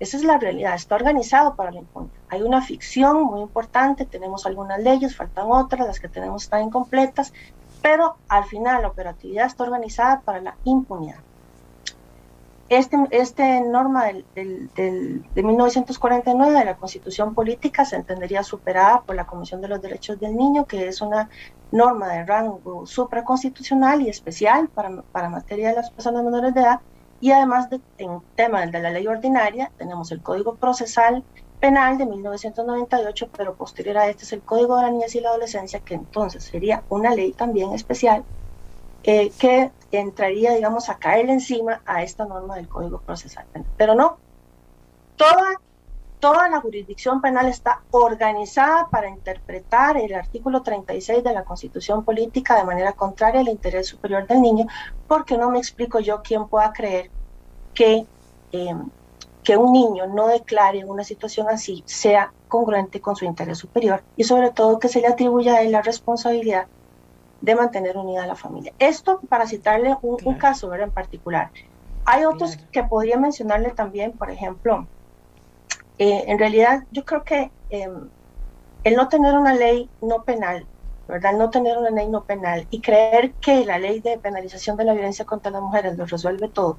Esa 0.00 0.16
es 0.18 0.24
la 0.24 0.36
realidad, 0.38 0.74
está 0.74 0.96
organizado 0.96 1.54
para 1.54 1.70
la 1.70 1.78
impunidad. 1.78 2.12
Hay 2.28 2.42
una 2.42 2.60
ficción 2.60 3.22
muy 3.22 3.40
importante, 3.40 4.04
tenemos 4.04 4.44
algunas 4.44 4.80
leyes, 4.80 5.16
faltan 5.16 5.46
otras, 5.50 5.86
las 5.86 6.00
que 6.00 6.08
tenemos 6.08 6.42
están 6.42 6.64
incompletas, 6.64 7.32
pero 7.80 8.16
al 8.28 8.44
final 8.44 8.82
la 8.82 8.88
operatividad 8.88 9.46
está 9.46 9.64
organizada 9.64 10.20
para 10.20 10.40
la 10.40 10.56
impunidad. 10.64 11.20
Esta 12.70 13.08
este 13.10 13.60
norma 13.62 14.04
del, 14.04 14.26
del, 14.36 15.24
de 15.34 15.42
1949 15.42 16.56
de 16.56 16.64
la 16.64 16.76
Constitución 16.76 17.34
Política 17.34 17.84
se 17.84 17.96
entendería 17.96 18.44
superada 18.44 19.02
por 19.02 19.16
la 19.16 19.26
Comisión 19.26 19.60
de 19.60 19.66
los 19.66 19.82
Derechos 19.82 20.20
del 20.20 20.36
Niño, 20.36 20.66
que 20.66 20.86
es 20.86 21.00
una 21.00 21.28
norma 21.72 22.06
de 22.12 22.24
rango 22.24 22.86
supraconstitucional 22.86 24.02
y 24.02 24.08
especial 24.08 24.68
para, 24.68 25.02
para 25.02 25.28
materia 25.28 25.70
de 25.70 25.74
las 25.76 25.90
personas 25.90 26.22
menores 26.22 26.54
de 26.54 26.60
edad. 26.60 26.80
Y 27.18 27.32
además, 27.32 27.68
de, 27.70 27.82
en 27.98 28.22
tema 28.36 28.64
de 28.64 28.80
la 28.80 28.90
ley 28.90 29.06
ordinaria, 29.08 29.72
tenemos 29.76 30.12
el 30.12 30.22
Código 30.22 30.56
Procesal 30.56 31.26
Penal 31.58 31.98
de 31.98 32.06
1998, 32.06 33.30
pero 33.36 33.56
posterior 33.56 33.98
a 33.98 34.08
este 34.08 34.22
es 34.24 34.32
el 34.32 34.44
Código 34.44 34.76
de 34.76 34.82
la 34.82 34.90
Niñez 34.92 35.16
y 35.16 35.20
la 35.20 35.30
Adolescencia, 35.30 35.80
que 35.80 35.94
entonces 35.94 36.44
sería 36.44 36.84
una 36.88 37.14
ley 37.16 37.32
también 37.34 37.72
especial 37.74 38.26
eh, 39.02 39.30
que 39.38 39.70
entraría, 39.92 40.54
digamos, 40.54 40.88
a 40.88 40.98
caerle 40.98 41.32
encima 41.32 41.82
a 41.86 42.02
esta 42.02 42.24
norma 42.24 42.56
del 42.56 42.68
Código 42.68 43.00
Procesal 43.00 43.46
Penal. 43.52 43.68
Pero 43.76 43.94
no, 43.94 44.18
toda 45.16 45.60
toda 46.20 46.48
la 46.48 46.60
jurisdicción 46.60 47.20
penal 47.20 47.48
está 47.48 47.80
organizada 47.90 48.88
para 48.88 49.08
interpretar 49.08 49.96
el 49.96 50.14
artículo 50.14 50.62
36 50.62 51.24
de 51.24 51.32
la 51.32 51.44
Constitución 51.44 52.04
Política 52.04 52.56
de 52.56 52.64
manera 52.64 52.92
contraria 52.92 53.40
al 53.40 53.48
interés 53.48 53.88
superior 53.88 54.26
del 54.26 54.42
niño, 54.42 54.66
porque 55.08 55.38
no 55.38 55.50
me 55.50 55.58
explico 55.58 55.98
yo 55.98 56.20
quién 56.22 56.46
pueda 56.46 56.72
creer 56.72 57.10
que, 57.72 58.06
eh, 58.52 58.74
que 59.42 59.56
un 59.56 59.72
niño 59.72 60.06
no 60.06 60.28
declare 60.28 60.84
una 60.84 61.04
situación 61.04 61.48
así 61.48 61.82
sea 61.86 62.32
congruente 62.48 63.00
con 63.00 63.16
su 63.16 63.24
interés 63.24 63.58
superior 63.58 64.02
y 64.16 64.24
sobre 64.24 64.50
todo 64.50 64.78
que 64.78 64.88
se 64.88 65.00
le 65.00 65.06
atribuya 65.06 65.54
a 65.54 65.62
él 65.62 65.72
la 65.72 65.82
responsabilidad 65.82 66.66
de 67.40 67.54
mantener 67.54 67.96
unida 67.96 68.24
a 68.24 68.26
la 68.26 68.36
familia. 68.36 68.72
Esto 68.78 69.20
para 69.28 69.46
citarle 69.46 69.96
un, 70.02 70.34
caso 70.34 70.68
¿verdad? 70.68 70.88
en 70.88 70.92
particular. 70.92 71.50
Hay 72.04 72.24
otros 72.24 72.56
que 72.72 72.82
podría 72.82 73.16
mencionarle 73.16 73.70
también, 73.70 74.12
por 74.12 74.30
ejemplo, 74.30 74.86
eh, 75.98 76.24
en 76.26 76.38
realidad 76.38 76.84
yo 76.90 77.04
creo 77.04 77.24
que 77.24 77.50
em, 77.68 78.08
el 78.84 78.94
no 78.94 79.08
tener 79.08 79.36
una 79.36 79.54
ley 79.54 79.88
no 80.00 80.22
penal, 80.22 80.66
¿verdad? 81.06 81.34
No 81.34 81.50
tener 81.50 81.76
una 81.76 81.90
ley 81.90 82.08
no 82.08 82.24
penal 82.24 82.66
y 82.70 82.80
creer 82.80 83.32
que 83.34 83.64
la 83.64 83.78
ley 83.78 84.00
de 84.00 84.18
penalización 84.18 84.76
de 84.76 84.84
la 84.84 84.94
violencia 84.94 85.24
contra 85.24 85.50
las 85.50 85.60
mujeres 85.60 85.98
lo 85.98 86.06
resuelve 86.06 86.48
todo, 86.48 86.78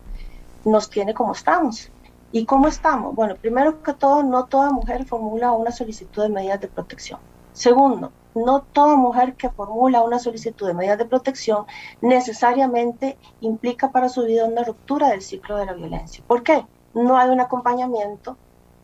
nos 0.65 0.89
tiene 0.89 1.13
como 1.13 1.33
estamos. 1.33 1.91
¿Y 2.31 2.45
cómo 2.45 2.67
estamos? 2.67 3.13
Bueno, 3.13 3.35
primero 3.35 3.83
que 3.83 3.93
todo, 3.93 4.23
no 4.23 4.45
toda 4.45 4.71
mujer 4.71 5.05
formula 5.05 5.51
una 5.51 5.71
solicitud 5.71 6.23
de 6.23 6.29
medidas 6.29 6.61
de 6.61 6.69
protección. 6.69 7.19
Segundo, 7.51 8.11
no 8.35 8.61
toda 8.61 8.95
mujer 8.95 9.35
que 9.35 9.49
formula 9.49 10.01
una 10.01 10.19
solicitud 10.19 10.67
de 10.67 10.73
medidas 10.73 10.97
de 10.97 11.05
protección 11.05 11.65
necesariamente 12.01 13.17
implica 13.41 13.91
para 13.91 14.09
su 14.09 14.25
vida 14.25 14.45
una 14.45 14.63
ruptura 14.63 15.09
del 15.09 15.21
ciclo 15.21 15.57
de 15.57 15.65
la 15.65 15.73
violencia. 15.73 16.23
¿Por 16.27 16.43
qué? 16.43 16.65
No 16.93 17.17
hay 17.17 17.29
un 17.29 17.39
acompañamiento, 17.39 18.37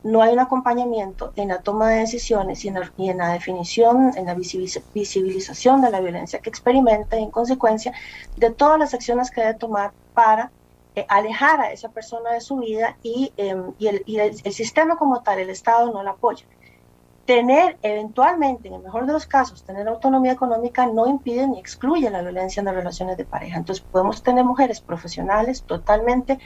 no 0.04 0.22
hay 0.22 0.34
un 0.34 0.40
acompañamiento 0.40 1.34
en 1.36 1.50
la 1.50 1.62
toma 1.62 1.90
de 1.90 2.00
decisiones 2.00 2.64
y 2.64 2.70
en 2.70 3.18
la, 3.18 3.34
definición, 3.34 4.12
en 4.16 4.26
la 4.26 4.36
visibilización 4.36 5.82
de 5.82 5.92
la 5.92 6.00
violencia 6.00 6.40
que 6.40 6.50
experimenta 6.50 7.20
y 7.20 7.24
en 7.24 7.32
consecuencia 7.32 7.94
de 8.38 8.52
todas 8.52 8.80
las 8.80 8.94
acciones 8.94 9.32
que 9.32 9.42
debe 9.42 9.56
tomar 9.56 9.92
para 10.14 10.52
eh, 10.96 11.06
alejar 11.10 11.62
a 11.62 11.72
esa 11.72 11.90
persona 11.90 12.32
de 12.32 12.42
su 12.42 12.58
vida 12.58 12.98
y, 13.04 13.32
em, 13.38 13.74
el 13.80 14.54
sistema 14.54 14.96
como 14.96 15.22
tal, 15.22 15.40
el 15.40 15.50
Estado 15.50 15.92
no 15.92 16.02
la 16.04 16.12
apoya 16.12 16.46
tener 17.28 17.78
eventualmente, 17.82 18.70
en 18.70 18.76
el 18.76 18.82
mejor 18.82 19.06
de 19.06 19.12
los 19.12 19.28
casos, 19.28 19.66
tener 19.66 19.86
autonomía 19.90 20.32
económica 20.32 20.88
no 20.88 21.08
impide 21.08 21.46
ni 21.46 21.60
excluye 21.60 22.10
la 22.10 22.22
violencia 22.22 22.62
en 22.62 22.68
las 22.68 22.76
relaciones 22.76 23.18
de 23.18 23.26
pareja. 23.26 23.58
Entonces 23.58 23.86
podemos 23.92 24.24
tener 24.24 24.46
mujeres 24.46 24.80
profesionales 24.80 25.64
totalmente, 25.64 26.40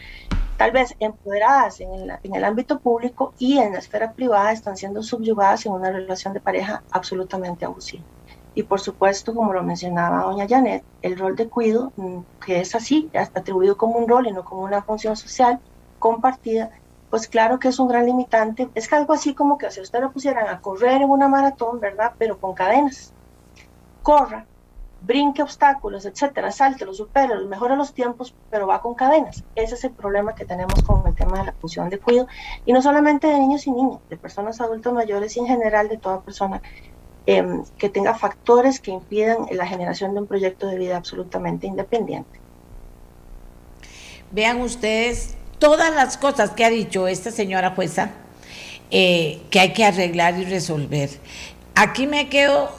tal 0.58 0.72
vez 0.72 0.95
empoderadas 0.99 1.82
en 1.82 1.94
el, 1.94 2.12
en 2.24 2.36
el 2.36 2.44
ámbito 2.44 2.80
público 2.80 3.36
y 3.38 3.60
en 3.60 3.74
la 3.74 3.80
esfera 3.80 4.14
privada 4.14 4.52
están 4.52 4.76
siendo 4.76 5.03
subyugadas 5.03 5.68
en 5.68 5.74
una 5.74 5.91
relación 5.91 6.34
de 6.34 6.41
pareja 6.41 6.84
absolutamente 6.90 7.64
abusiva. 7.64 8.03
Y 8.56 8.64
por 8.64 8.80
supuesto, 8.82 9.36
como 9.36 9.53
lo 9.53 9.62
mencionaba 9.62 10.24
doña 10.24 10.48
Janet, 10.49 10.84
el 11.03 11.16
rol 11.16 11.36
de 11.36 11.48
cuido, 11.48 11.94
mm, 11.95 12.22
que 12.44 12.60
es 12.60 12.74
así, 12.74 13.08
atribuido 13.14 13.78
como 13.78 13.99
un 13.99 14.10
rol 14.10 14.28
y 14.28 14.32
no 14.32 14.44
como 14.44 14.64
una 14.64 14.82
función 14.82 15.16
social 15.16 15.60
compartida, 15.99 16.72
pues 17.12 17.28
claro 17.28 17.60
que 17.60 17.68
es 17.68 17.78
un 17.78 17.90
gran 17.90 18.06
limitante. 18.06 18.70
Es 18.74 18.88
que 18.88 18.96
algo 18.96 19.14
así 19.14 19.36
como 19.36 19.58
que 19.58 19.70
si 19.70 19.82
usted 19.82 20.00
lo 20.00 20.12
pusieran 20.12 20.48
a 20.48 20.62
correr 20.62 21.02
en 21.02 21.10
una 21.10 21.28
maratón, 21.28 21.82
¿verdad? 21.82 22.14
Pero 22.18 22.40
con 22.40 22.54
cadenas. 22.54 23.14
Corra, 24.02 24.46
brinque 25.02 25.44
obstáculos, 25.44 26.06
etcétera, 26.06 26.52
salte, 26.54 26.86
lo 26.86 26.94
supere, 26.94 27.36
mejora 27.50 27.76
los 27.76 27.94
tiempos, 27.94 28.34
pero 28.50 28.66
va 28.66 28.82
con 28.82 28.96
cadenas. 28.96 29.44
Ese 29.56 29.76
es 29.76 29.84
el 29.84 29.92
problema 29.92 30.34
que 30.34 30.46
tenemos 30.46 30.82
con 30.84 31.06
el 31.06 31.14
tema 31.14 31.40
de 31.40 31.48
la 31.48 31.52
función 31.52 31.90
de 31.90 32.00
cuidado. 32.00 32.30
Y 32.66 32.72
no 32.72 32.82
solamente 32.82 33.28
de 33.28 33.40
niños 33.40 33.68
y 33.68 33.72
niñas, 33.72 34.00
de 34.10 34.16
personas 34.16 34.62
adultas 34.62 34.94
mayores 34.94 35.36
y 35.36 35.42
en 35.42 35.48
general 35.48 35.90
de 35.90 35.98
toda 35.98 36.22
persona 36.22 36.62
em, 37.26 37.66
que 37.78 37.90
tenga 37.90 38.14
factores 38.14 38.80
que 38.80 38.92
impidan 38.92 39.48
la 39.52 39.68
generación 39.68 40.14
de 40.14 40.22
un 40.22 40.28
proyecto 40.28 40.66
de 40.66 40.78
vida 40.78 40.96
absolutamente 40.96 41.68
independiente. 41.68 42.40
Vean 44.32 44.62
ustedes 44.62 45.36
todas 45.62 45.94
las 45.94 46.18
cosas 46.18 46.50
que 46.50 46.66
ha 46.66 46.70
dicho 46.72 47.08
esta 47.08 47.32
señora 47.32 47.70
jueza 47.76 48.10
eh, 48.90 49.40
que 49.52 49.60
hay 49.60 49.74
que 49.74 49.86
arreglar 49.86 50.38
y 50.38 50.44
resolver. 50.44 51.12
Aquí 51.76 52.08
me 52.08 52.28
quedo 52.30 52.72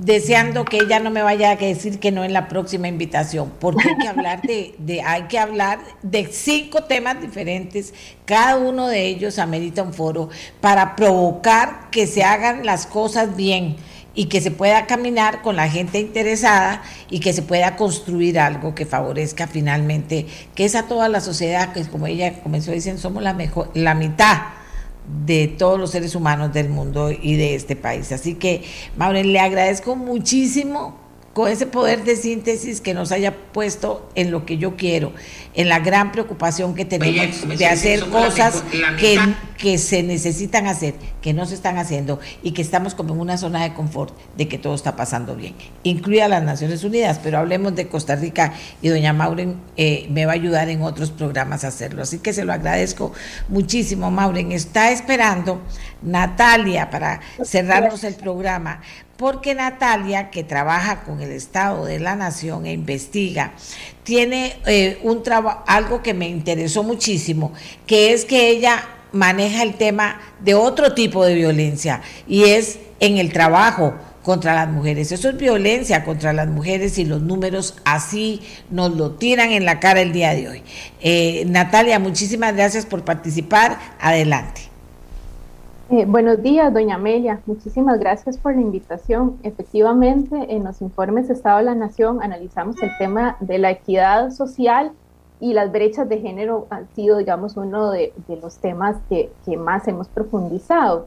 deseando 0.00 0.64
que 0.64 0.78
ella 0.78 0.98
no 0.98 1.10
me 1.10 1.22
vaya 1.22 1.52
a 1.52 1.56
decir 1.56 2.00
que 2.00 2.10
no 2.10 2.24
en 2.24 2.32
la 2.32 2.48
próxima 2.48 2.88
invitación, 2.88 3.52
porque 3.60 3.88
hay 3.88 3.96
que 3.96 4.08
hablar 4.08 4.42
de, 4.42 4.74
de, 4.78 5.02
hay 5.02 5.22
que 5.22 5.38
hablar 5.38 5.78
de 6.02 6.26
cinco 6.26 6.82
temas 6.82 7.20
diferentes, 7.20 7.94
cada 8.24 8.56
uno 8.56 8.88
de 8.88 9.06
ellos 9.06 9.38
amerita 9.38 9.82
un 9.82 9.94
foro 9.94 10.28
para 10.60 10.96
provocar 10.96 11.90
que 11.90 12.08
se 12.08 12.24
hagan 12.24 12.66
las 12.66 12.86
cosas 12.86 13.36
bien 13.36 13.76
y 14.16 14.26
que 14.26 14.40
se 14.40 14.50
pueda 14.50 14.86
caminar 14.86 15.42
con 15.42 15.54
la 15.54 15.68
gente 15.68 16.00
interesada 16.00 16.82
y 17.08 17.20
que 17.20 17.32
se 17.32 17.42
pueda 17.42 17.76
construir 17.76 18.40
algo 18.40 18.74
que 18.74 18.86
favorezca 18.86 19.46
finalmente, 19.46 20.26
que 20.56 20.64
es 20.64 20.74
a 20.74 20.88
toda 20.88 21.08
la 21.08 21.20
sociedad, 21.20 21.72
que 21.72 21.84
como 21.84 22.08
ella 22.08 22.40
comenzó 22.42 22.72
diciendo, 22.72 23.00
somos 23.00 23.22
la 23.22 23.34
mejor, 23.34 23.70
la 23.74 23.94
mitad 23.94 24.38
de 25.24 25.46
todos 25.46 25.78
los 25.78 25.90
seres 25.90 26.16
humanos 26.16 26.52
del 26.52 26.70
mundo 26.70 27.10
y 27.12 27.36
de 27.36 27.54
este 27.54 27.76
país. 27.76 28.10
Así 28.10 28.34
que, 28.34 28.64
Maureen, 28.96 29.32
le 29.32 29.38
agradezco 29.38 29.94
muchísimo 29.94 31.05
con 31.36 31.50
ese 31.50 31.66
poder 31.66 32.02
de 32.02 32.16
síntesis 32.16 32.80
que 32.80 32.94
nos 32.94 33.12
haya 33.12 33.36
puesto 33.52 34.08
en 34.14 34.30
lo 34.30 34.46
que 34.46 34.56
yo 34.56 34.74
quiero, 34.74 35.12
en 35.52 35.68
la 35.68 35.80
gran 35.80 36.10
preocupación 36.10 36.74
que 36.74 36.86
tenemos 36.86 37.46
de 37.58 37.66
hacer 37.66 38.08
cosas 38.08 38.64
que, 38.98 39.20
que 39.58 39.76
se 39.76 40.02
necesitan 40.02 40.66
hacer, 40.66 40.94
que 41.20 41.34
no 41.34 41.44
se 41.44 41.54
están 41.54 41.76
haciendo 41.76 42.20
y 42.42 42.52
que 42.52 42.62
estamos 42.62 42.94
como 42.94 43.12
en 43.12 43.20
una 43.20 43.36
zona 43.36 43.64
de 43.64 43.74
confort 43.74 44.16
de 44.38 44.48
que 44.48 44.56
todo 44.56 44.74
está 44.74 44.96
pasando 44.96 45.36
bien, 45.36 45.54
incluida 45.82 46.26
las 46.26 46.42
Naciones 46.42 46.84
Unidas, 46.84 47.20
pero 47.22 47.36
hablemos 47.36 47.74
de 47.74 47.86
Costa 47.86 48.16
Rica 48.16 48.54
y 48.80 48.88
doña 48.88 49.12
Mauren 49.12 49.60
eh, 49.76 50.06
me 50.08 50.24
va 50.24 50.32
a 50.32 50.36
ayudar 50.36 50.70
en 50.70 50.80
otros 50.80 51.10
programas 51.10 51.64
a 51.64 51.68
hacerlo. 51.68 52.00
Así 52.00 52.18
que 52.18 52.32
se 52.32 52.46
lo 52.46 52.54
agradezco 52.54 53.12
muchísimo, 53.50 54.10
Mauren. 54.10 54.52
Está 54.52 54.90
esperando 54.90 55.60
Natalia 56.00 56.88
para 56.88 57.20
cerrarnos 57.44 58.04
el 58.04 58.14
programa 58.14 58.80
porque 59.16 59.54
Natalia, 59.54 60.30
que 60.30 60.44
trabaja 60.44 61.02
con 61.04 61.20
el 61.20 61.32
Estado 61.32 61.84
de 61.84 61.98
la 61.98 62.16
Nación 62.16 62.66
e 62.66 62.72
investiga, 62.72 63.52
tiene 64.02 64.56
eh, 64.66 64.98
un 65.02 65.22
algo 65.66 66.02
que 66.02 66.14
me 66.14 66.28
interesó 66.28 66.82
muchísimo, 66.82 67.52
que 67.86 68.12
es 68.12 68.24
que 68.24 68.50
ella 68.50 68.84
maneja 69.12 69.62
el 69.62 69.74
tema 69.74 70.20
de 70.40 70.54
otro 70.54 70.94
tipo 70.94 71.24
de 71.24 71.34
violencia 71.34 72.02
y 72.28 72.44
es 72.44 72.78
en 73.00 73.16
el 73.16 73.32
trabajo 73.32 73.94
contra 74.22 74.54
las 74.54 74.68
mujeres. 74.68 75.12
Eso 75.12 75.30
es 75.30 75.36
violencia 75.36 76.04
contra 76.04 76.32
las 76.32 76.48
mujeres 76.48 76.98
y 76.98 77.04
los 77.04 77.22
números 77.22 77.76
así 77.84 78.42
nos 78.70 78.94
lo 78.96 79.12
tiran 79.12 79.52
en 79.52 79.64
la 79.64 79.80
cara 79.80 80.00
el 80.00 80.12
día 80.12 80.34
de 80.34 80.48
hoy. 80.48 80.62
Eh, 81.00 81.44
Natalia, 81.46 81.98
muchísimas 81.98 82.54
gracias 82.54 82.84
por 82.86 83.04
participar. 83.04 83.78
Adelante. 84.00 84.75
Eh, 85.88 86.04
buenos 86.04 86.42
días, 86.42 86.74
doña 86.74 86.96
Amelia. 86.96 87.42
Muchísimas 87.46 88.00
gracias 88.00 88.38
por 88.38 88.56
la 88.56 88.60
invitación. 88.60 89.38
Efectivamente, 89.44 90.52
en 90.52 90.64
los 90.64 90.82
informes 90.82 91.30
Estado 91.30 91.58
de 91.58 91.62
la 91.62 91.76
Nación 91.76 92.20
analizamos 92.24 92.82
el 92.82 92.90
tema 92.98 93.36
de 93.38 93.58
la 93.58 93.70
equidad 93.70 94.30
social 94.30 94.90
y 95.38 95.52
las 95.54 95.70
brechas 95.70 96.08
de 96.08 96.18
género 96.18 96.66
han 96.70 96.88
sido, 96.96 97.18
digamos, 97.18 97.56
uno 97.56 97.92
de, 97.92 98.12
los 98.42 98.56
temas 98.56 98.96
que, 99.08 99.30
más 99.56 99.86
hemos 99.86 100.08
profundizado. 100.08 101.06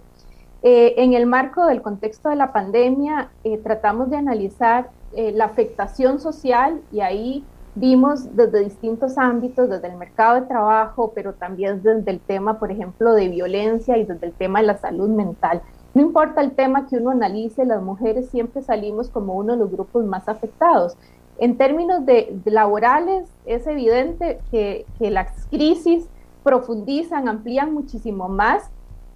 Eh, 0.63 0.93
en 0.95 1.11
el 1.13 1.25
marco 1.25 1.65
del 1.65 1.81
contexto 1.81 2.29
de 2.29 2.37
la 2.37 2.53
pandemia, 2.53 3.31
eh, 3.43 3.57
tratamos 3.57 4.09
de 4.09 4.15
analizar 4.15 4.91
la 5.11 5.45
afectación 5.45 6.19
social 6.19 6.79
y 6.91 7.01
ahí 7.01 7.43
vimos 7.79 8.35
desde 8.35 8.63
distintos 8.63 9.17
ámbitos, 9.17 9.69
desde 9.69 9.87
el 9.87 9.95
mercado 9.95 10.35
de 10.35 10.47
trabajo, 10.47 11.11
pero 11.15 11.33
también 11.33 11.81
desde 11.81 12.11
el 12.11 12.19
tema, 12.19 12.59
por 12.59 12.71
ejemplo, 12.71 13.13
de 13.13 13.29
violencia 13.29 13.97
y 13.97 14.05
desde 14.05 14.27
el 14.27 14.33
tema 14.33 14.59
de 14.59 14.67
la 14.67 14.77
salud 14.77 15.09
mental. 15.09 15.61
No 15.93 16.01
importa 16.01 16.41
el 16.41 16.51
tema 16.51 16.87
que 16.87 16.97
uno 16.97 17.11
analice, 17.11 17.65
las 17.65 17.81
mujeres 17.81 18.29
siempre 18.29 18.61
salimos 18.61 19.09
como 19.09 19.33
uno 19.33 19.53
de 19.53 19.59
los 19.59 19.71
grupos 19.71 20.05
más 20.05 20.27
afectados. 20.27 20.97
En 21.37 21.57
términos 21.57 22.05
de, 22.05 22.37
laborales, 22.45 23.29
es 23.45 23.65
evidente 23.65 24.39
que, 24.51 24.85
las 24.99 25.47
crisis 25.47 26.07
profundizan, 26.43 27.27
amplían 27.29 27.73
muchísimo 27.73 28.27
más 28.27 28.69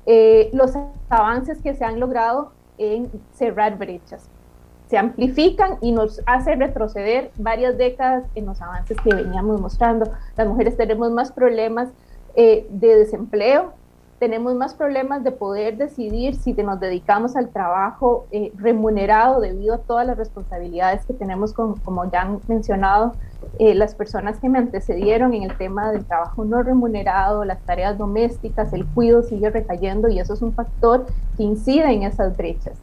eh, 0.06 0.50
los 0.54 0.74
avances 1.10 1.62
que 1.62 1.76
se 1.76 1.86
han 1.86 2.00
logrado 2.00 2.52
en 2.78 3.10
cerrar 3.34 3.78
brechas 3.78 4.30
se 4.94 5.00
amplifican 5.00 5.78
y 5.82 5.92
nos 5.92 6.22
hace 6.28 6.56
retroceder 6.56 7.32
varias 7.40 7.80
décadas 7.80 8.26
en 8.36 8.46
los 8.46 8.62
avances 8.62 8.96
que 9.04 9.16
veníamos 9.16 9.60
mostrando. 9.60 10.12
Las 10.38 10.48
mujeres 10.48 10.78
tenemos 10.78 11.10
más 11.10 11.32
problemas 11.32 11.90
eh, 12.36 12.68
de 12.70 12.98
desempleo, 12.98 13.74
tenemos 14.20 14.54
más 14.54 14.76
problemas 14.76 15.24
de 15.24 15.32
poder 15.32 15.78
decidir 15.78 16.36
si 16.36 16.54
nos 16.54 16.80
dedicamos 16.80 17.36
al 17.36 17.50
trabajo 17.50 18.28
eh, 18.30 18.52
remunerado 18.56 19.42
debido 19.42 19.74
a 19.74 19.78
todas 19.80 20.06
las 20.06 20.16
responsabilidades 20.16 21.04
que 21.08 21.14
tenemos, 21.14 21.54
como 21.54 22.12
ya 22.12 22.22
han 22.22 22.40
mencionado 22.48 23.14
eh, 23.58 23.74
las 23.74 23.96
personas 23.96 24.38
que 24.38 24.48
me 24.48 24.60
antecedieron 24.60 25.34
en 25.34 25.42
el 25.42 25.58
tema 25.58 25.92
del 25.92 26.06
trabajo 26.06 26.46
no 26.46 26.62
remunerado, 26.62 27.46
las 27.46 27.60
tareas 27.62 27.98
domésticas, 27.98 28.72
el 28.74 28.86
cuidado 28.86 29.24
sigue 29.24 29.50
recayendo 29.50 30.08
y 30.08 30.20
eso 30.20 30.36
es 30.36 30.44
un 30.44 30.54
factor 30.54 31.08
que 31.36 31.42
incide 31.42 31.92
en 31.92 32.04
esas 32.04 32.38
brechas. 32.38 32.78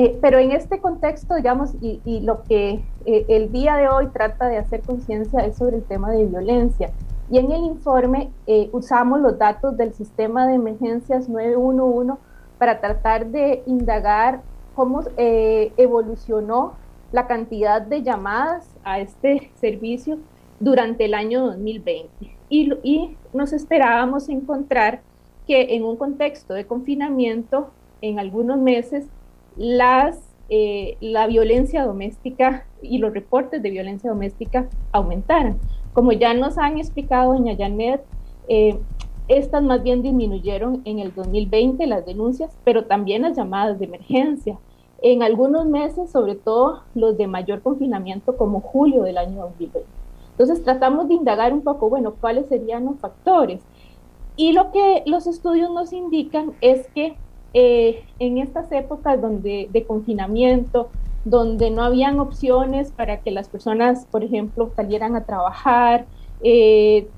Eh, 0.00 0.18
pero 0.22 0.38
en 0.38 0.52
este 0.52 0.80
contexto, 0.80 1.34
digamos, 1.34 1.74
y, 1.82 2.00
y 2.06 2.20
lo 2.20 2.42
que 2.44 2.82
el 3.04 3.52
día 3.52 3.76
de 3.76 3.86
hoy 3.88 4.06
trata 4.06 4.48
de 4.48 4.56
hacer 4.56 4.80
conciencia 4.80 5.40
es 5.40 5.58
sobre 5.58 5.76
el 5.76 5.82
tema 5.82 6.10
de 6.10 6.24
violencia. 6.24 6.90
Y 7.30 7.36
en 7.36 7.52
el 7.52 7.64
informe 7.64 8.30
eh, 8.46 8.70
usamos 8.72 9.20
los 9.20 9.38
datos 9.38 9.76
del 9.76 9.92
sistema 9.92 10.46
de 10.46 10.54
emergencias 10.54 11.28
911 11.28 12.14
para 12.56 12.80
tratar 12.80 13.26
de 13.26 13.62
indagar 13.66 14.40
cómo 14.74 15.02
eh, 15.18 15.72
evolucionó 15.76 16.74
la 17.12 17.26
cantidad 17.26 17.82
de 17.82 18.02
llamadas 18.02 18.74
a 18.84 19.00
este 19.00 19.50
servicio 19.60 20.18
durante 20.60 21.04
el 21.04 21.12
año 21.12 21.44
2020. 21.46 22.10
Y, 22.48 22.72
y 22.82 23.16
nos 23.34 23.52
esperábamos 23.52 24.30
encontrar 24.30 25.02
que 25.46 25.74
en 25.76 25.84
un 25.84 25.96
contexto 25.96 26.54
de 26.54 26.66
confinamiento, 26.66 27.68
en 28.00 28.18
algunos 28.18 28.56
meses, 28.58 29.06
las, 29.56 30.18
eh, 30.48 30.96
la 31.00 31.26
violencia 31.26 31.84
doméstica 31.84 32.66
y 32.82 32.98
los 32.98 33.12
reportes 33.12 33.62
de 33.62 33.70
violencia 33.70 34.10
doméstica 34.10 34.68
aumentaran. 34.92 35.58
Como 35.92 36.12
ya 36.12 36.34
nos 36.34 36.58
han 36.58 36.78
explicado, 36.78 37.32
doña 37.32 37.56
Janet, 37.56 38.02
eh, 38.48 38.78
estas 39.28 39.62
más 39.62 39.82
bien 39.82 40.02
disminuyeron 40.02 40.82
en 40.84 40.98
el 40.98 41.14
2020 41.14 41.86
las 41.86 42.04
denuncias, 42.04 42.56
pero 42.64 42.84
también 42.84 43.22
las 43.22 43.36
llamadas 43.36 43.78
de 43.78 43.84
emergencia. 43.84 44.58
En 45.02 45.22
algunos 45.22 45.66
meses, 45.66 46.10
sobre 46.10 46.34
todo 46.34 46.82
los 46.94 47.16
de 47.16 47.26
mayor 47.26 47.62
confinamiento, 47.62 48.36
como 48.36 48.60
julio 48.60 49.02
del 49.04 49.18
año 49.18 49.42
2020. 49.42 49.88
Entonces 50.32 50.64
tratamos 50.64 51.06
de 51.06 51.14
indagar 51.14 51.52
un 51.52 51.62
poco, 51.62 51.88
bueno, 51.88 52.14
cuáles 52.20 52.46
serían 52.46 52.86
los 52.86 52.98
factores. 52.98 53.62
Y 54.36 54.52
lo 54.52 54.72
que 54.72 55.02
los 55.06 55.26
estudios 55.26 55.70
nos 55.70 55.92
indican 55.92 56.52
es 56.60 56.86
que 56.94 57.16
eh, 57.52 58.04
en 58.18 58.38
estas 58.38 58.70
épocas 58.72 59.20
donde, 59.20 59.68
de 59.72 59.84
confinamiento, 59.84 60.90
donde 61.24 61.70
no 61.70 61.82
habían 61.82 62.18
opciones 62.18 62.92
para 62.92 63.20
que 63.20 63.30
las 63.30 63.48
personas, 63.48 64.06
por 64.06 64.24
ejemplo, 64.24 64.70
salieran 64.74 65.16
a 65.16 65.24
trabajar, 65.24 66.06
eh, 66.42 67.08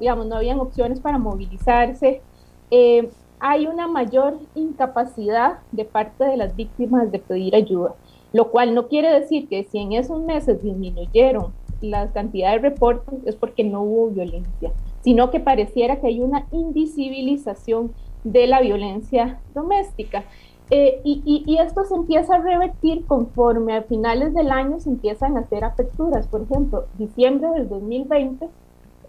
digamos, 0.00 0.26
no 0.26 0.36
habían 0.36 0.60
opciones 0.60 1.00
para 1.00 1.18
movilizarse. 1.18 2.22
Eh, 2.70 3.10
hay 3.38 3.66
una 3.66 3.86
mayor 3.86 4.38
incapacidad 4.54 5.58
de 5.72 5.84
parte 5.84 6.24
de 6.24 6.36
las 6.36 6.56
víctimas 6.56 7.12
de 7.12 7.18
pedir 7.18 7.54
ayuda, 7.54 7.94
lo 8.32 8.50
cual 8.50 8.74
no 8.74 8.88
quiere 8.88 9.12
decir 9.12 9.48
que 9.48 9.64
si 9.64 9.78
en 9.78 9.92
esos 9.92 10.20
meses 10.22 10.62
disminuyeron 10.62 11.52
las 11.82 12.10
cantidades 12.12 12.62
de 12.62 12.70
reportes 12.70 13.14
es 13.26 13.36
porque 13.36 13.62
no 13.62 13.82
hubo 13.82 14.08
violencia, 14.08 14.72
sino 15.02 15.30
que 15.30 15.40
pareciera 15.40 16.00
que 16.00 16.06
hay 16.06 16.20
una 16.20 16.46
invisibilización 16.50 17.92
de 18.32 18.46
la 18.46 18.60
violencia 18.60 19.38
doméstica. 19.54 20.24
Eh, 20.70 21.00
y, 21.04 21.58
esto 21.60 21.84
se 21.84 21.94
empieza 21.94 22.34
a 22.34 22.38
revertir 22.38 23.06
conforme 23.06 23.76
a 23.76 23.82
finales 23.82 24.34
del 24.34 24.50
año 24.50 24.80
se 24.80 24.90
empiezan 24.90 25.36
a 25.36 25.40
hacer 25.40 25.64
aperturas. 25.64 26.26
Por 26.26 26.42
ejemplo, 26.42 26.86
diciembre 26.98 27.48
del 27.50 27.68
2020 27.68 28.48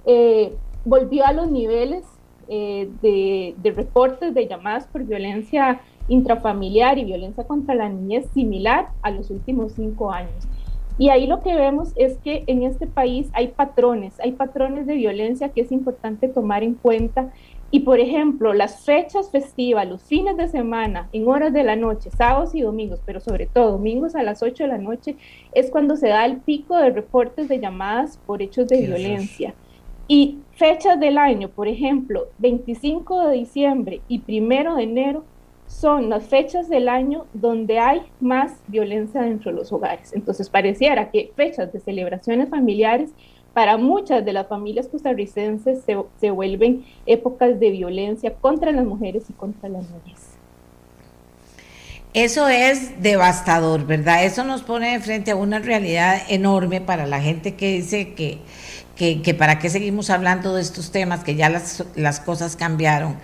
eh, 0.06 0.54
volvió 0.86 1.26
a 1.26 1.34
los 1.34 1.50
niveles 1.50 2.06
eh, 2.48 2.90
de, 3.02 3.56
de, 3.58 3.72
reportes 3.72 4.36
de 4.36 4.48
llamadas 4.48 4.86
por 4.88 5.04
violencia 5.04 5.82
intrafamiliar 6.08 7.00
y 7.00 7.06
violencia 7.06 7.44
contra 7.44 7.74
la 7.74 7.90
niñez 7.90 8.28
similar 8.34 8.90
a 9.02 9.10
los 9.10 9.32
últimos 9.32 9.74
cinco 9.74 10.12
años. 10.12 10.48
Y 11.00 11.10
ahí 11.10 11.28
lo 11.28 11.42
que 11.42 11.56
vemos 11.56 11.92
es 11.96 12.18
que 12.18 12.44
en 12.48 12.64
este 12.64 12.88
país 12.88 13.30
hay 13.34 13.50
patrones, 13.50 14.20
hay 14.20 14.32
patrones 14.32 14.88
de 14.88 14.96
violencia 14.96 15.50
que 15.50 15.62
es 15.62 15.72
importante 15.72 16.28
tomar 16.28 16.64
en 16.64 16.74
cuenta 16.74 17.32
y 17.70 17.82
por 17.82 18.00
ejemplo, 18.00 18.54
las 18.54 18.86
fechas 18.86 19.30
festivas, 19.30 19.88
los 19.88 20.02
fines 20.04 20.38
de 20.38 20.48
semana, 20.48 21.10
en 21.12 21.28
horas 21.28 21.52
de 21.52 21.64
la 21.64 21.76
noche, 21.76 22.10
sábados 22.12 22.56
y 22.56 22.62
domingos, 22.62 23.02
pero 23.06 23.20
sobre 23.20 23.46
todo 23.46 23.72
domingos 23.72 24.16
a 24.16 24.24
las 24.24 24.42
8 24.42 24.64
de 24.64 24.70
la 24.70 24.78
noche, 24.78 25.18
es 25.54 25.70
cuando 25.70 25.98
se 25.98 26.08
da 26.08 26.26
el 26.26 26.38
pico 26.38 26.78
de 26.78 26.92
reportes 26.92 27.50
de 27.50 27.60
llamadas 27.60 28.20
por 28.26 28.42
hechos 28.42 28.68
de 28.68 28.82
violencia. 28.82 29.54
Y 30.08 30.38
fechas 30.54 30.98
del 31.00 31.18
año, 31.18 31.50
por 31.50 31.68
ejemplo, 31.68 32.28
25 32.38 33.28
de 33.28 33.36
diciembre 33.36 34.02
y 34.08 34.22
1 34.26 34.78
de 34.78 34.84
enero, 34.84 35.24
son 35.68 36.10
las 36.10 36.24
fechas 36.26 36.70
del 36.70 36.88
año 36.88 37.26
donde 37.34 37.80
hay 37.80 38.02
más 38.22 38.54
violencia 38.68 39.22
dentro 39.22 39.52
de 39.52 39.58
los 39.58 39.74
hogares. 39.74 40.14
Entonces, 40.14 40.50
pareciera 40.50 41.12
que 41.12 41.34
fechas 41.36 41.74
de 41.74 41.82
celebraciones 41.82 42.48
familiares 42.48 43.12
para 43.58 43.76
muchas 43.76 44.24
de 44.24 44.34
las 44.34 44.46
familias 44.46 44.88
costarricenses 44.88 45.80
se, 46.22 46.30
vuelven 46.30 46.86
épocas 47.08 47.60
de 47.60 47.72
violencia 47.72 48.36
contra 48.36 48.72
las 48.72 48.86
mujeres 48.86 49.24
y 49.32 49.34
contra 49.34 49.68
las 49.68 49.82
niñas. 49.82 50.22
Eso 52.14 52.48
es 52.48 53.02
devastador, 53.02 53.88
¿verdad? 53.88 54.26
Eso 54.26 54.44
nos 54.44 54.62
pone 54.62 54.92
de 54.92 55.00
frente 55.00 55.32
a 55.32 55.36
una 55.36 55.58
realidad 55.58 56.22
enorme 56.30 56.82
para 56.82 57.08
la 57.08 57.20
gente 57.20 57.56
que 57.56 57.72
dice 57.72 58.14
que, 58.14 58.42
que, 58.96 59.34
para 59.34 59.58
qué 59.58 59.72
seguimos 59.72 60.12
hablando 60.12 60.54
de 60.54 60.62
estos 60.62 60.92
temas, 60.92 61.24
que 61.24 61.34
ya 61.34 61.50
las, 61.50 61.84
las 61.96 62.20
cosas 62.20 62.58
cambiaron. 62.58 63.16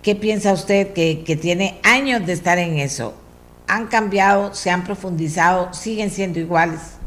¿Qué 0.00 0.14
piensa 0.14 0.52
usted 0.52 0.92
que, 0.92 1.24
que 1.24 1.34
tiene 1.34 1.80
años 1.82 2.24
de 2.24 2.34
estar 2.34 2.58
en 2.58 2.78
eso? 2.78 3.14
¿Han 3.66 3.88
cambiado, 3.88 4.54
se 4.54 4.70
han 4.70 4.84
profundizado, 4.84 5.74
siguen 5.74 6.10
siendo 6.10 6.38
iguales? 6.38 7.01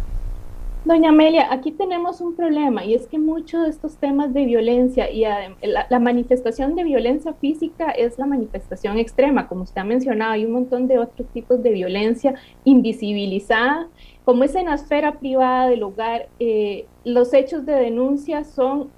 Doña 0.85 1.09
Amelia, 1.09 1.51
aquí 1.51 1.71
tenemos 1.71 2.21
un 2.21 2.35
problema 2.35 2.85
y 2.85 2.93
es 2.93 3.07
que 3.07 3.17
muchos 3.17 3.63
de 3.63 3.69
estos 3.69 3.97
temas 3.97 4.35
de 4.35 4.45
violencia 4.45 5.09
y 5.09 5.21
la, 5.21 5.99
manifestación 5.99 6.75
de 6.75 6.83
violencia 6.83 7.33
física 7.33 7.89
es 7.89 8.19
la 8.19 8.27
manifestación 8.27 8.99
extrema, 8.99 9.47
como 9.47 9.63
usted 9.63 9.81
ha 9.81 9.83
mencionado, 9.83 10.33
hay 10.33 10.45
un 10.45 10.51
montón 10.51 10.87
de 10.87 10.99
otros 10.99 11.27
tipos 11.29 11.63
de 11.63 11.71
violencia 11.71 12.35
invisibilizada, 12.65 13.87
como 14.25 14.43
es 14.43 14.53
en 14.53 14.65
la 14.65 14.75
esfera 14.75 15.13
privada 15.13 15.69
del 15.69 15.81
hogar, 15.81 16.27
eh, 16.39 16.85
los 17.03 17.33
hechos 17.33 17.65
de 17.65 17.73
denuncia 17.73 18.43
son, 18.43 18.91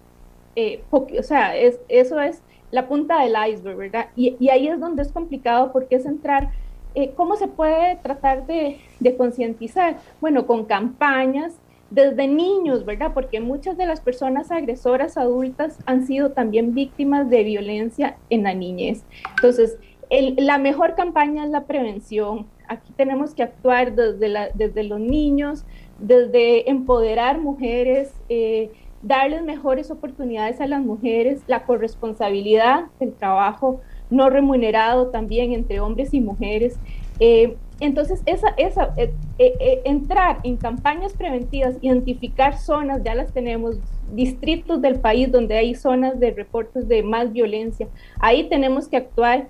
eh, 0.58 0.84
o 0.92 1.24
sea, 1.24 1.56
eso 1.56 2.20
es 2.20 2.44
la 2.70 2.90
punta 2.90 3.24
del 3.24 3.34
iceberg, 3.50 3.78
¿verdad? 3.78 4.08
Y, 4.18 4.50
ahí 4.50 4.68
es 4.68 4.78
donde 4.78 5.04
es 5.04 5.14
complicado 5.14 5.72
porque 5.72 5.96
es 5.96 6.06
entrar 6.06 6.50
eh, 6.96 7.14
¿Cómo 7.16 7.36
se 7.36 7.48
puede 7.48 7.98
tratar 7.98 8.48
de 8.48 8.80
concientizar? 9.18 9.98
Bueno, 10.20 10.48
con 10.48 10.66
campañas 10.66 11.54
desde 11.90 12.28
niños, 12.28 12.86
¿verdad? 12.86 13.12
Porque 13.14 13.40
muchas 13.40 13.78
de 13.78 13.86
las 13.86 14.02
personas 14.02 14.52
agresoras 14.52 15.18
adultas 15.18 15.80
han 15.86 16.06
sido 16.06 16.32
también 16.32 16.74
víctimas 16.74 17.30
de 17.30 17.44
violencia 17.44 18.18
en 18.30 18.44
la 18.44 18.54
niñez. 18.54 19.04
Entonces, 19.36 19.78
la 20.10 20.58
mejor 20.58 20.96
campaña 20.96 21.46
es 21.46 21.50
la 21.50 21.66
prevención. 21.66 22.48
Aquí 22.68 22.92
tenemos 22.96 23.34
que 23.34 23.44
actuar 23.44 23.96
desde, 23.96 24.52
desde 24.54 24.84
los 24.84 25.00
niños, 25.00 25.66
desde 26.00 26.70
empoderar 26.70 27.40
mujeres, 27.40 28.14
eh, 28.30 28.72
darles 29.02 29.44
mejores 29.44 29.92
oportunidades 29.92 30.60
a 30.60 30.68
las 30.68 30.82
mujeres, 30.82 31.42
la 31.48 31.64
corresponsabilidad 31.64 32.86
del 33.00 33.14
trabajo 33.14 33.80
no 34.10 34.30
remunerado 34.30 35.08
también 35.08 35.54
entre 35.54 35.80
hombres 35.80 36.14
y 36.14 36.22
mujeres. 36.22 36.80
Eh, 37.20 37.58
entonces, 37.80 38.22
esa, 38.26 38.50
esa, 38.58 38.94
eh, 38.98 39.14
eh, 39.38 39.54
eh, 39.60 39.82
entrar 39.86 40.40
en 40.44 40.58
campañas 40.58 41.14
preventivas, 41.14 41.76
identificar 41.82 42.58
zonas, 42.58 43.04
ya 43.04 43.14
las 43.16 43.32
tenemos, 43.34 43.78
distritos 44.14 44.82
del 44.82 45.00
país 45.00 45.32
donde 45.32 45.58
hay 45.58 45.76
zonas 45.76 46.20
de 46.20 46.32
reportes 46.32 46.88
de 46.88 47.04
más 47.04 47.34
violencia, 47.34 47.88
ahí 48.20 48.48
tenemos 48.50 48.88
que 48.88 48.98
actuar 48.98 49.48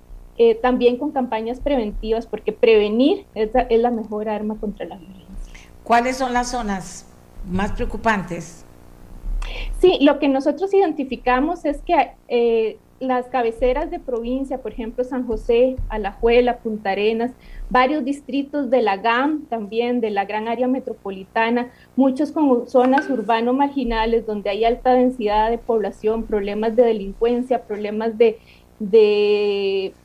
también 0.62 0.98
con 0.98 1.10
campañas 1.10 1.58
preventivas, 1.58 2.24
porque 2.24 2.52
prevenir 2.52 3.26
es 3.34 3.52
la, 3.52 3.62
es 3.62 3.80
la 3.80 3.90
mejor 3.90 4.28
arma 4.28 4.54
contra 4.60 4.86
la 4.86 4.94
violencia. 4.96 5.26
¿Cuáles 5.82 6.16
son 6.16 6.32
las 6.32 6.52
zonas 6.52 7.06
más 7.44 7.72
preocupantes? 7.72 8.64
Sí, 9.80 9.98
lo 10.00 10.20
que 10.20 10.28
nosotros 10.28 10.72
identificamos 10.72 11.64
es 11.64 11.82
que 11.82 12.76
las 13.00 13.26
cabeceras 13.26 13.90
de 13.90 14.00
provincia, 14.00 14.58
por 14.58 14.72
ejemplo, 14.72 15.04
San 15.04 15.26
José, 15.26 15.76
Alajuela, 15.88 16.58
Punta 16.58 16.90
Arenas, 16.90 17.32
varios 17.70 18.04
distritos 18.04 18.70
de 18.70 18.82
la 18.82 18.96
GAM, 18.96 19.46
también 19.46 20.00
de 20.00 20.10
la 20.10 20.24
gran 20.24 20.48
área 20.48 20.66
metropolitana, 20.66 21.70
muchos 21.96 22.32
con 22.32 22.68
zonas 22.68 23.08
urbano 23.08 23.52
marginales 23.52 24.26
donde 24.26 24.50
hay 24.50 24.64
alta 24.64 24.92
densidad 24.94 25.50
de 25.50 25.58
población, 25.58 26.24
problemas 26.24 26.74
de 26.74 26.84
delincuencia, 26.84 27.62
problemas 27.62 28.12
de, 28.18 28.38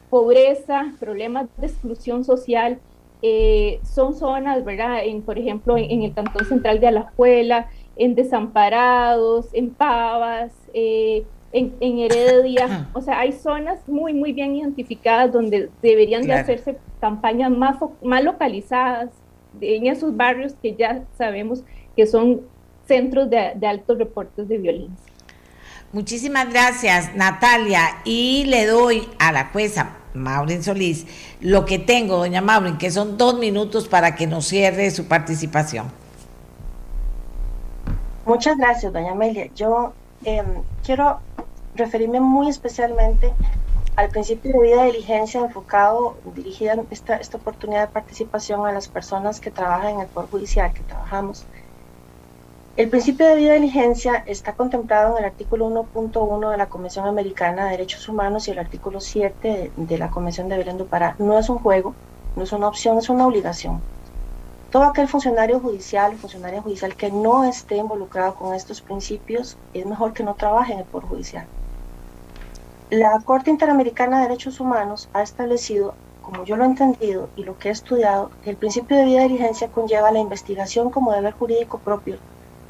pobreza, 0.10 0.94
problemas 1.00 1.48
de 1.58 1.68
exclusión 1.68 2.24
social. 2.24 2.80
Eh, 3.26 3.80
son 3.84 4.14
zonas, 4.14 4.66
¿verdad? 4.66 5.06
En, 5.06 5.22
por 5.22 5.40
ejemplo, 5.40 5.78
en, 5.78 6.04
el 6.04 6.14
cantón 6.14 6.46
central 6.46 6.82
de 6.82 6.88
Alajuela, 6.88 7.70
en 7.96 8.16
Desamparados, 8.16 9.48
en 9.54 9.70
Pavas, 9.70 10.52
eh, 10.74 11.24
en, 11.54 11.74
en 11.80 12.00
Heredia. 12.00 12.90
O 12.94 13.02
sea, 13.02 13.20
hay 13.20 13.32
zonas 13.32 13.80
muy, 13.88 14.14
muy 14.14 14.34
bien 14.34 14.56
identificadas 14.56 15.32
donde 15.32 15.70
deberían 15.82 16.24
de 16.24 16.34
hacerse 16.34 16.78
campañas 17.00 17.52
más, 17.52 17.78
más 18.02 18.24
localizadas 18.24 19.10
en 19.62 19.88
esos 19.88 20.18
barrios 20.18 20.54
que 20.62 20.76
ya 20.76 21.04
sabemos 21.18 21.64
que 21.96 22.06
son 22.08 22.42
centros 22.88 23.30
de, 23.30 23.54
de 23.56 23.68
altos 23.68 23.98
reportes 23.98 24.48
de 24.48 24.58
violencia. 24.58 25.14
Muchísimas 25.92 26.52
gracias, 26.52 27.16
Natalia. 27.16 27.82
Y 28.04 28.46
le 28.48 28.66
doy 28.66 29.08
a 29.20 29.32
la 29.32 29.46
jueza 29.46 29.98
Maureen 30.14 30.64
Solís 30.64 31.06
lo 31.40 31.66
que 31.66 31.80
tengo, 31.80 32.18
doña 32.18 32.42
Maureen, 32.42 32.78
que 32.78 32.92
son 32.92 33.18
dos 33.18 33.38
minutos 33.38 33.88
para 33.88 34.16
que 34.16 34.28
nos 34.28 34.46
cierre 34.46 34.90
su 34.92 35.08
participación. 35.08 35.92
Muchas 38.26 38.58
gracias, 38.58 38.94
doña 38.94 39.12
Amelia. 39.12 39.50
Yo 39.56 39.94
em, 40.24 40.46
quiero 40.84 41.20
referirme 41.76 42.20
muy 42.20 42.50
especialmente 42.50 43.34
al 43.96 44.10
principio 44.10 44.52
de 44.52 44.60
vida 44.60 44.82
de 44.84 44.92
diligencia 44.92 45.40
enfocado, 45.40 46.18
dirigida 46.36 46.76
esta, 46.90 47.18
esta 47.18 47.38
oportunidad 47.38 47.88
de 47.88 47.94
participación 47.94 48.66
a 48.66 48.72
las 48.72 48.88
personas 48.88 49.40
que 49.40 49.52
trabajan 49.52 49.96
en 49.96 50.00
el 50.02 50.08
Poder 50.08 50.30
Judicial, 50.30 50.74
que 50.74 50.82
trabajamos 50.84 51.46
el 52.76 52.90
principio 52.90 53.28
de 53.28 53.36
vida 53.36 53.54
diligencia 53.54 54.24
está 54.26 54.54
contemplado 54.54 55.16
en 55.16 55.24
el 55.24 55.30
artículo 55.30 55.70
1.1 55.70 56.50
de 56.50 56.58
la 56.58 56.70
Convención 56.70 57.06
Americana 57.06 57.66
de 57.66 57.72
Derechos 57.74 58.10
Humanos 58.10 58.48
y 58.48 58.52
el 58.52 58.58
artículo 58.58 59.00
7 59.00 59.72
de, 59.78 59.98
la 60.00 60.10
Convención 60.10 60.50
de 60.50 60.58
Belén 60.58 60.80
do 60.80 60.88
Pará. 60.88 61.16
No 61.20 61.38
es 61.38 61.50
un 61.50 61.60
juego, 61.60 61.94
no 62.36 62.42
es 62.42 62.52
una 62.52 62.68
opción, 62.68 62.98
es 62.98 63.10
una 63.10 63.28
obligación. 63.28 63.80
Todo 64.72 64.86
aquel 64.86 65.08
funcionario 65.08 65.60
judicial, 65.60 66.16
funcionaria 66.16 66.64
judicial 66.64 66.96
que 66.96 67.12
no 67.12 67.44
esté 67.44 67.76
involucrado 67.76 68.34
con 68.34 68.56
estos 68.56 68.82
principios, 68.82 69.56
es 69.76 69.86
mejor 69.86 70.14
que 70.14 70.24
no 70.24 70.34
trabaje 70.34 70.74
en 70.74 70.80
el 70.80 70.86
Poder 70.86 71.08
Judicial. 71.08 71.46
La 72.90 73.18
Corte 73.24 73.50
Interamericana 73.50 74.18
de 74.18 74.24
Derechos 74.28 74.60
Humanos 74.60 75.10
ha 75.14 75.22
establecido, 75.22 76.00
como 76.20 76.44
yo 76.44 76.58
lo 76.58 76.64
he 76.64 76.68
entendido 76.68 77.32
y 77.36 77.44
lo 77.44 77.58
que 77.58 77.70
he 77.70 77.72
estudiado, 77.72 78.32
que 78.42 78.50
el 78.50 78.58
principio 78.58 78.98
de 78.98 79.06
vida 79.06 79.22
diligencia 79.24 79.70
conlleva 79.72 80.12
la 80.12 80.20
investigación 80.20 80.92
como 80.92 81.14
deber 81.14 81.34
jurídico 81.34 81.82
propio 81.82 82.20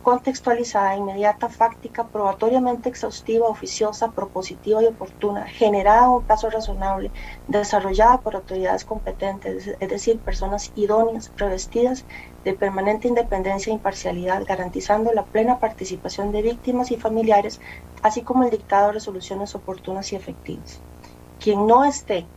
contextualizada, 0.04 0.98
inmediata, 0.98 1.50
fáctica, 1.50 2.10
probatoriamente 2.10 2.90
exhaustiva, 2.90 3.48
oficiosa, 3.48 4.12
propositiva 4.14 4.84
y 4.84 4.88
oportuna, 4.88 5.48
generada 5.48 6.06
en 6.06 6.12
un 6.12 6.26
plazo 6.26 6.50
razonable, 6.52 7.12
desarrollada 7.48 8.22
por 8.22 8.36
autoridades 8.36 8.86
competentes, 8.86 9.68
es 9.80 9.90
decir, 9.90 10.22
personas 10.22 10.72
idóneas, 10.76 11.32
revestidas 11.38 12.06
de 12.44 12.54
permanente 12.56 13.08
independencia 13.08 13.72
e 13.72 13.76
imparcialidad, 13.76 14.44
garantizando 14.46 15.14
la 15.14 15.26
plena 15.26 15.60
participación 15.60 16.32
de 16.32 16.44
víctimas 16.44 16.92
y 16.92 16.98
familiares, 16.98 17.60
así 18.04 18.24
como 18.24 18.44
el 18.44 18.52
dictado 18.52 18.88
de 18.88 18.94
resoluciones 18.94 19.56
oportunas 19.56 20.12
y 20.12 20.16
efectivas. 20.18 20.84
Quien 21.40 21.66
no 21.68 21.86
esté 21.86 22.32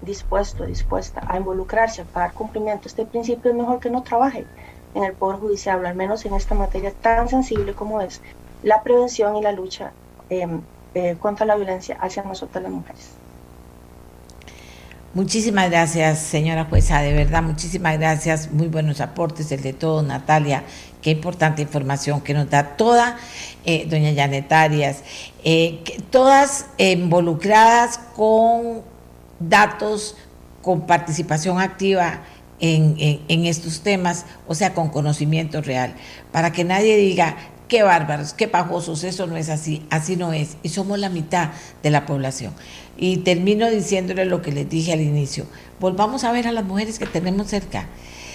dispuesto, 0.00 0.64
dispuesta 0.64 1.20
a 1.28 1.36
involucrarse, 1.36 2.02
a 2.02 2.20
dar 2.20 2.32
cumplimiento 2.34 2.88
a 2.88 2.90
este 2.90 3.06
principio, 3.06 3.50
es 3.50 3.56
mejor 3.56 3.80
que 3.80 3.90
no 3.90 4.02
trabaje 4.02 4.50
en 4.94 5.04
el 5.04 5.12
Poder 5.12 5.38
Judicial, 5.40 5.84
al 5.86 5.94
menos 5.94 6.24
en 6.24 6.34
esta 6.34 6.54
materia 6.54 6.92
tan 6.92 7.28
sensible 7.28 7.74
como 7.74 8.00
es 8.00 8.20
la 8.62 8.82
prevención 8.82 9.36
y 9.36 9.42
la 9.42 9.52
lucha 9.52 9.92
em, 10.28 10.60
eh, 10.94 11.16
contra 11.20 11.46
la 11.46 11.56
violencia 11.56 11.96
hacia 12.00 12.22
nosotras 12.22 12.62
las 12.62 12.72
mujeres. 12.72 13.10
Muchísimas 15.12 15.70
gracias, 15.70 16.20
señora 16.20 16.66
jueza, 16.66 17.00
de 17.00 17.12
verdad, 17.12 17.42
muchísimas 17.42 17.98
gracias, 17.98 18.52
muy 18.52 18.68
buenos 18.68 19.00
aportes, 19.00 19.50
el 19.50 19.60
de 19.60 19.72
todo, 19.72 20.02
Natalia, 20.02 20.62
qué 21.02 21.10
importante 21.10 21.62
información 21.62 22.20
que 22.20 22.32
nos 22.32 22.48
da 22.48 22.76
toda, 22.76 23.16
eh, 23.64 23.86
doña 23.88 24.14
Janet 24.14 24.52
Arias, 24.52 25.02
eh, 25.42 25.82
todas 26.10 26.66
involucradas 26.78 27.98
con 28.14 28.82
datos, 29.40 30.16
con 30.62 30.86
participación 30.86 31.60
activa 31.60 32.20
en, 32.60 33.46
estos 33.46 33.80
temas, 33.80 34.26
o 34.46 34.54
sea, 34.54 34.74
con 34.74 34.88
conocimiento 34.88 35.62
real, 35.62 35.94
para 36.32 36.52
que 36.52 36.64
nadie 36.64 36.96
diga, 36.96 37.36
qué 37.68 37.82
bárbaros, 37.82 38.32
qué 38.32 38.48
pajosos, 38.48 39.04
eso 39.04 39.26
no 39.26 39.36
es 39.36 39.48
así, 39.48 39.86
así 39.90 40.16
no 40.16 40.32
es, 40.32 40.56
y 40.62 40.68
somos 40.68 40.98
la 40.98 41.08
mitad 41.08 41.50
de 41.82 41.90
la 41.90 42.06
población. 42.06 42.52
Y 42.96 43.18
termino 43.18 43.70
diciéndole 43.70 44.24
lo 44.24 44.42
que 44.42 44.52
les 44.52 44.68
dije 44.68 44.92
al 44.92 45.00
inicio, 45.00 45.46
volvamos 45.78 46.24
a 46.24 46.32
ver 46.32 46.46
a 46.46 46.52
las 46.52 46.64
mujeres 46.64 46.98
que 46.98 47.06
tenemos 47.06 47.48
cerca, 47.48 47.86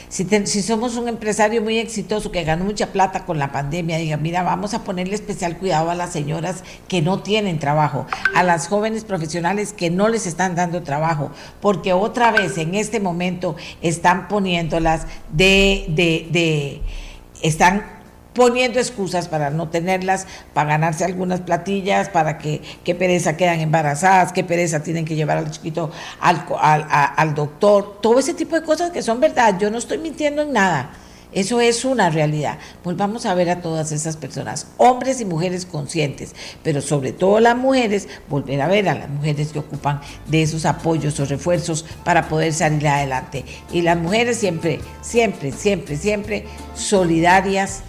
si, 0.10 0.62
somos 0.62 0.96
un 0.98 1.08
empresario 1.08 1.62
muy 1.62 1.78
exitoso 1.78 2.32
que 2.32 2.44
ganó 2.44 2.66
mucha 2.66 2.88
plata 2.88 3.26
con 3.26 3.40
la 3.40 3.52
pandemia, 3.52 3.98
diga, 3.98 4.18
mira, 4.18 4.44
vamos 4.44 4.74
a 4.74 4.84
ponerle 4.84 5.16
especial 5.16 5.58
cuidado 5.58 5.90
a 5.90 5.96
las 5.96 6.12
señoras 6.12 6.64
que 6.88 7.02
no 7.02 7.22
tienen 7.22 7.60
trabajo, 7.60 8.06
a 8.34 8.44
las 8.44 8.68
jóvenes 8.68 9.04
profesionales 9.04 9.74
que 9.74 9.90
no 9.90 10.10
les 10.10 10.28
están 10.28 10.56
dando 10.56 10.84
trabajo, 10.84 11.32
porque 11.62 11.94
otra 11.94 12.32
vez 12.32 12.58
en 12.58 12.76
este 12.76 13.00
momento 13.00 13.56
están 13.82 14.28
poniéndolas 14.28 15.08
de, 15.32 15.86
de, 15.90 16.28
de 16.32 16.82
están 17.42 17.95
poniendo 18.36 18.80
excusas 18.80 19.28
para 19.28 19.50
no 19.50 19.70
tenerlas, 19.70 20.28
para 20.54 20.72
ganarse 20.72 21.06
algunas 21.06 21.40
platillas, 21.40 22.10
para 22.10 22.38
que 22.38 22.62
qué 22.84 22.94
pereza 22.94 23.38
quedan 23.38 23.62
embarazadas, 23.62 24.34
qué 24.34 24.44
pereza 24.44 24.84
tienen 24.84 25.06
que 25.06 25.16
llevar 25.16 25.38
al 25.38 25.50
chiquito 25.50 25.92
al, 26.20 26.46
al, 27.18 27.34
doctor, 27.34 28.00
todo 28.02 28.20
ese 28.20 28.34
tipo 28.34 28.56
de 28.56 28.64
cosas 28.64 28.92
que 28.92 29.02
son 29.02 29.20
verdad, 29.20 29.58
yo 29.58 29.72
no 29.72 29.78
estoy 29.78 29.98
mintiendo 29.98 30.44
en 30.44 30.54
nada. 30.54 30.92
Eso 31.32 31.60
es 31.60 31.84
una 31.84 32.10
realidad. 32.10 32.60
Volvamos 32.82 33.26
a 33.26 33.34
ver 33.34 33.50
a 33.50 33.62
todas 33.62 33.92
esas 33.92 34.16
personas, 34.16 34.68
hombres 34.78 35.20
y 35.20 35.26
mujeres 35.26 35.66
conscientes, 35.66 36.34
pero 36.64 36.82
sobre 36.82 37.12
todo 37.12 37.42
las 37.42 37.58
mujeres, 37.58 38.08
volver 38.30 38.62
a 38.62 38.68
ver 38.68 38.88
a 38.88 38.96
las 38.96 39.10
mujeres 39.10 39.52
que 39.52 39.60
ocupan 39.60 40.00
de 40.28 40.44
esos 40.44 40.66
apoyos 40.66 41.20
o 41.20 41.26
refuerzos 41.26 41.86
para 42.06 42.30
poder 42.30 42.54
salir 42.54 42.88
adelante. 42.88 43.44
Y 43.74 43.82
las 43.82 43.98
mujeres 43.98 44.38
siempre, 44.38 44.80
siempre, 45.02 45.52
siempre, 45.52 45.98
siempre 45.98 46.46
solidarias 46.74 47.82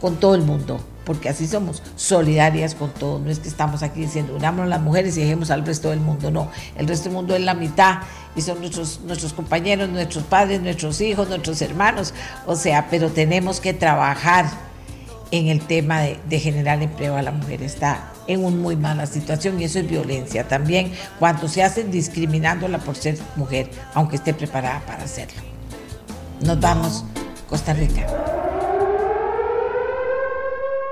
con 0.00 0.16
todo 0.16 0.34
el 0.34 0.42
mundo, 0.42 0.80
porque 1.04 1.28
así 1.28 1.46
somos, 1.46 1.82
solidarias 1.96 2.74
con 2.74 2.90
todo. 2.90 3.18
No 3.18 3.30
es 3.30 3.38
que 3.38 3.48
estamos 3.48 3.82
aquí 3.82 4.00
diciendo, 4.00 4.34
unámonos 4.34 4.68
las 4.68 4.80
mujeres 4.80 5.16
y 5.16 5.20
dejemos 5.20 5.50
al 5.50 5.64
resto 5.66 5.90
del 5.90 6.00
mundo, 6.00 6.30
no. 6.30 6.50
El 6.76 6.88
resto 6.88 7.04
del 7.04 7.14
mundo 7.14 7.34
es 7.34 7.42
la 7.42 7.54
mitad 7.54 8.00
y 8.34 8.42
son 8.42 8.60
nuestros, 8.60 9.00
nuestros 9.04 9.32
compañeros, 9.32 9.88
nuestros 9.88 10.24
padres, 10.24 10.60
nuestros 10.60 11.00
hijos, 11.00 11.28
nuestros 11.28 11.60
hermanos. 11.62 12.14
O 12.46 12.56
sea, 12.56 12.88
pero 12.90 13.10
tenemos 13.10 13.60
que 13.60 13.74
trabajar 13.74 14.46
en 15.30 15.48
el 15.48 15.60
tema 15.66 16.00
de, 16.00 16.18
de 16.28 16.40
generar 16.40 16.82
empleo 16.82 17.16
a 17.16 17.22
la 17.22 17.30
mujer. 17.30 17.62
Está 17.62 18.12
en 18.26 18.44
una 18.44 18.56
muy 18.56 18.76
mala 18.76 19.06
situación 19.06 19.60
y 19.60 19.64
eso 19.64 19.80
es 19.80 19.88
violencia 19.88 20.46
también 20.46 20.92
cuando 21.18 21.48
se 21.48 21.62
hace 21.62 21.84
discriminándola 21.84 22.78
por 22.78 22.96
ser 22.96 23.18
mujer, 23.36 23.70
aunque 23.94 24.16
esté 24.16 24.34
preparada 24.34 24.80
para 24.86 25.04
hacerlo. 25.04 25.42
Nos 26.40 26.58
vamos, 26.60 27.04
Costa 27.48 27.72
Rica. 27.74 28.06